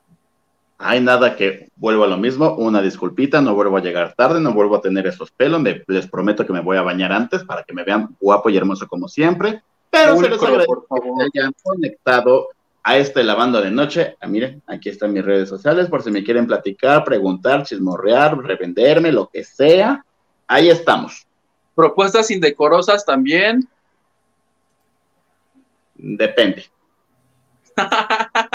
Hay 0.79 1.01
nada 1.01 1.35
que 1.35 1.69
vuelvo 1.75 2.03
a 2.03 2.07
lo 2.07 2.17
mismo, 2.17 2.53
una 2.55 2.81
disculpita, 2.81 3.41
no 3.41 3.55
vuelvo 3.55 3.77
a 3.77 3.81
llegar 3.81 4.13
tarde, 4.13 4.39
no 4.39 4.53
vuelvo 4.53 4.75
a 4.75 4.81
tener 4.81 5.07
esos 5.07 5.31
pelos, 5.31 5.59
me- 5.59 5.83
les 5.87 6.07
prometo 6.07 6.45
que 6.45 6.53
me 6.53 6.59
voy 6.61 6.77
a 6.77 6.83
bañar 6.83 7.11
antes 7.11 7.43
para 7.43 7.63
que 7.63 7.73
me 7.73 7.83
vean 7.83 8.15
guapo 8.19 8.49
y 8.49 8.57
hermoso 8.57 8.87
como 8.87 9.07
siempre, 9.07 9.63
pero 9.89 10.15
se 10.17 10.29
les 10.29 10.41
agradece 10.43 10.65
por 10.67 10.85
favor. 10.87 11.31
que 11.33 11.39
hayan 11.39 11.53
conectado 11.63 12.49
a 12.83 12.95
este 12.97 13.23
lavando 13.23 13.59
de 13.59 13.71
noche. 13.71 14.15
Ah, 14.21 14.27
miren, 14.27 14.61
aquí 14.67 14.89
están 14.89 15.13
mis 15.13 15.25
redes 15.25 15.49
sociales 15.49 15.87
por 15.87 16.03
si 16.03 16.11
me 16.11 16.23
quieren 16.23 16.45
platicar, 16.45 17.03
preguntar, 17.03 17.63
chismorrear, 17.63 18.37
revenderme, 18.37 19.11
lo 19.11 19.27
que 19.29 19.43
sea. 19.43 20.05
Ahí 20.47 20.69
estamos. 20.69 21.25
Propuestas 21.75 22.29
indecorosas 22.31 23.03
también. 23.03 23.67
Depende. 25.95 26.65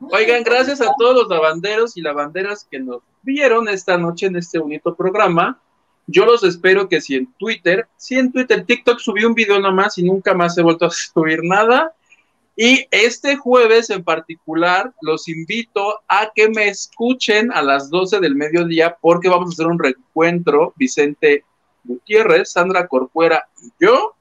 Oigan, 0.00 0.44
gracias 0.44 0.80
a 0.80 0.94
todos 0.96 1.14
los 1.14 1.28
lavanderos 1.28 1.96
y 1.96 2.02
lavanderas 2.02 2.66
que 2.70 2.78
nos 2.78 3.02
vieron 3.22 3.68
esta 3.68 3.98
noche 3.98 4.26
en 4.26 4.36
este 4.36 4.58
bonito 4.58 4.94
programa. 4.94 5.60
Yo 6.06 6.24
los 6.24 6.44
espero 6.44 6.88
que 6.88 7.00
si 7.00 7.16
en 7.16 7.32
Twitter, 7.34 7.88
si 7.96 8.16
en 8.16 8.30
Twitter, 8.32 8.64
TikTok 8.64 9.00
subí 9.00 9.24
un 9.24 9.34
video 9.34 9.58
nomás 9.60 9.98
y 9.98 10.04
nunca 10.04 10.34
más 10.34 10.56
he 10.56 10.62
vuelto 10.62 10.86
a 10.86 10.90
subir 10.90 11.40
nada. 11.42 11.92
Y 12.54 12.86
este 12.90 13.36
jueves 13.36 13.90
en 13.90 14.04
particular 14.04 14.92
los 15.00 15.28
invito 15.28 16.00
a 16.08 16.30
que 16.34 16.48
me 16.48 16.68
escuchen 16.68 17.52
a 17.52 17.60
las 17.62 17.90
12 17.90 18.20
del 18.20 18.36
mediodía 18.36 18.96
porque 19.00 19.28
vamos 19.28 19.50
a 19.50 19.52
hacer 19.52 19.66
un 19.66 19.78
reencuentro, 19.78 20.72
Vicente 20.76 21.44
Gutiérrez, 21.84 22.52
Sandra 22.52 22.86
Corcuera 22.86 23.48
y 23.62 23.70
yo. 23.80 24.14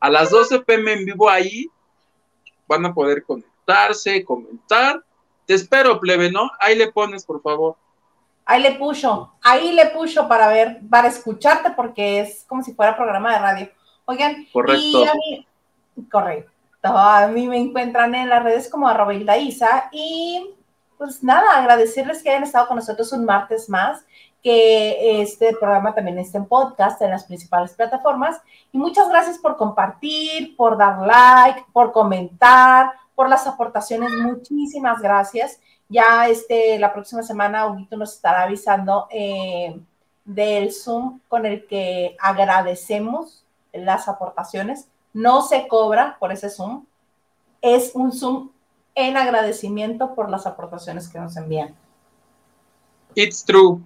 A 0.00 0.10
las 0.10 0.30
12 0.30 0.60
pm 0.60 0.92
en 0.92 1.04
vivo 1.04 1.30
ahí 1.30 1.68
van 2.66 2.84
a 2.86 2.94
poder 2.94 3.22
comentar. 4.24 5.02
Te 5.46 5.54
espero, 5.54 5.98
plebe, 6.00 6.30
¿no? 6.30 6.50
Ahí 6.60 6.76
le 6.76 6.92
pones, 6.92 7.24
por 7.24 7.42
favor. 7.42 7.76
Ahí 8.44 8.60
le 8.60 8.72
puso, 8.72 9.32
ahí 9.40 9.72
le 9.72 9.86
puso 9.86 10.26
para 10.26 10.48
ver, 10.48 10.80
para 10.90 11.08
escucharte, 11.08 11.70
porque 11.70 12.20
es 12.20 12.44
como 12.48 12.62
si 12.62 12.74
fuera 12.74 12.96
programa 12.96 13.32
de 13.32 13.38
radio. 13.38 13.70
Oigan, 14.04 14.46
Correcto. 14.52 14.82
y 14.82 15.04
a 15.04 15.14
mí, 15.14 15.46
correcto, 16.10 16.50
a 16.84 17.28
mí 17.28 17.46
me 17.46 17.58
encuentran 17.58 18.14
en 18.16 18.28
las 18.28 18.42
redes 18.42 18.68
como 18.68 18.88
arroba 18.88 19.14
Isa, 19.36 19.88
y 19.92 20.54
pues 20.98 21.22
nada, 21.22 21.56
agradecerles 21.56 22.22
que 22.22 22.30
hayan 22.30 22.42
estado 22.42 22.66
con 22.66 22.76
nosotros 22.76 23.12
un 23.12 23.24
martes 23.24 23.68
más, 23.68 24.04
que 24.42 25.22
este 25.22 25.54
programa 25.54 25.94
también 25.94 26.18
está 26.18 26.38
en 26.38 26.46
podcast 26.46 27.00
en 27.00 27.10
las 27.10 27.24
principales 27.24 27.72
plataformas, 27.74 28.40
y 28.72 28.78
muchas 28.78 29.08
gracias 29.08 29.38
por 29.38 29.56
compartir, 29.56 30.56
por 30.56 30.76
dar 30.76 31.06
like, 31.06 31.64
por 31.72 31.92
comentar, 31.92 32.92
por 33.22 33.30
las 33.30 33.46
aportaciones, 33.46 34.10
muchísimas 34.20 35.00
gracias. 35.00 35.60
Ya 35.88 36.26
este, 36.26 36.76
la 36.80 36.92
próxima 36.92 37.22
semana 37.22 37.68
Huguito 37.68 37.96
nos 37.96 38.14
estará 38.14 38.42
avisando 38.42 39.06
eh, 39.12 39.80
del 40.24 40.72
Zoom 40.72 41.20
con 41.28 41.46
el 41.46 41.64
que 41.68 42.16
agradecemos 42.18 43.44
las 43.72 44.08
aportaciones. 44.08 44.88
No 45.12 45.42
se 45.42 45.68
cobra 45.68 46.16
por 46.18 46.32
ese 46.32 46.50
Zoom. 46.50 46.84
Es 47.60 47.92
un 47.94 48.10
Zoom 48.10 48.50
en 48.96 49.16
agradecimiento 49.16 50.16
por 50.16 50.28
las 50.28 50.44
aportaciones 50.44 51.06
que 51.06 51.20
nos 51.20 51.36
envían. 51.36 51.76
It's 53.14 53.44
true. 53.44 53.80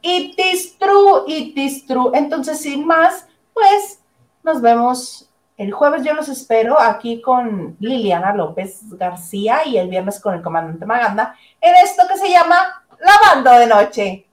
It 0.00 0.38
is 0.38 0.78
true, 0.78 1.24
it 1.26 1.58
is 1.58 1.84
true. 1.84 2.12
Entonces, 2.14 2.60
sin 2.60 2.86
más, 2.86 3.26
pues 3.52 3.98
nos 4.44 4.60
vemos 4.62 5.25
el 5.56 5.72
jueves. 5.72 6.02
Yo 6.04 6.14
los 6.14 6.28
espero 6.28 6.80
aquí 6.80 7.20
con 7.20 7.76
Liliana 7.80 8.34
López 8.34 8.80
García 8.96 9.66
y 9.66 9.78
el 9.78 9.88
viernes 9.88 10.20
con 10.20 10.34
el 10.34 10.42
comandante 10.42 10.86
Maganda 10.86 11.34
en 11.60 11.74
esto 11.76 12.04
que 12.08 12.18
se 12.18 12.30
llama 12.30 12.84
Lavando 13.00 13.52
de 13.52 13.66
Noche. 13.66 14.25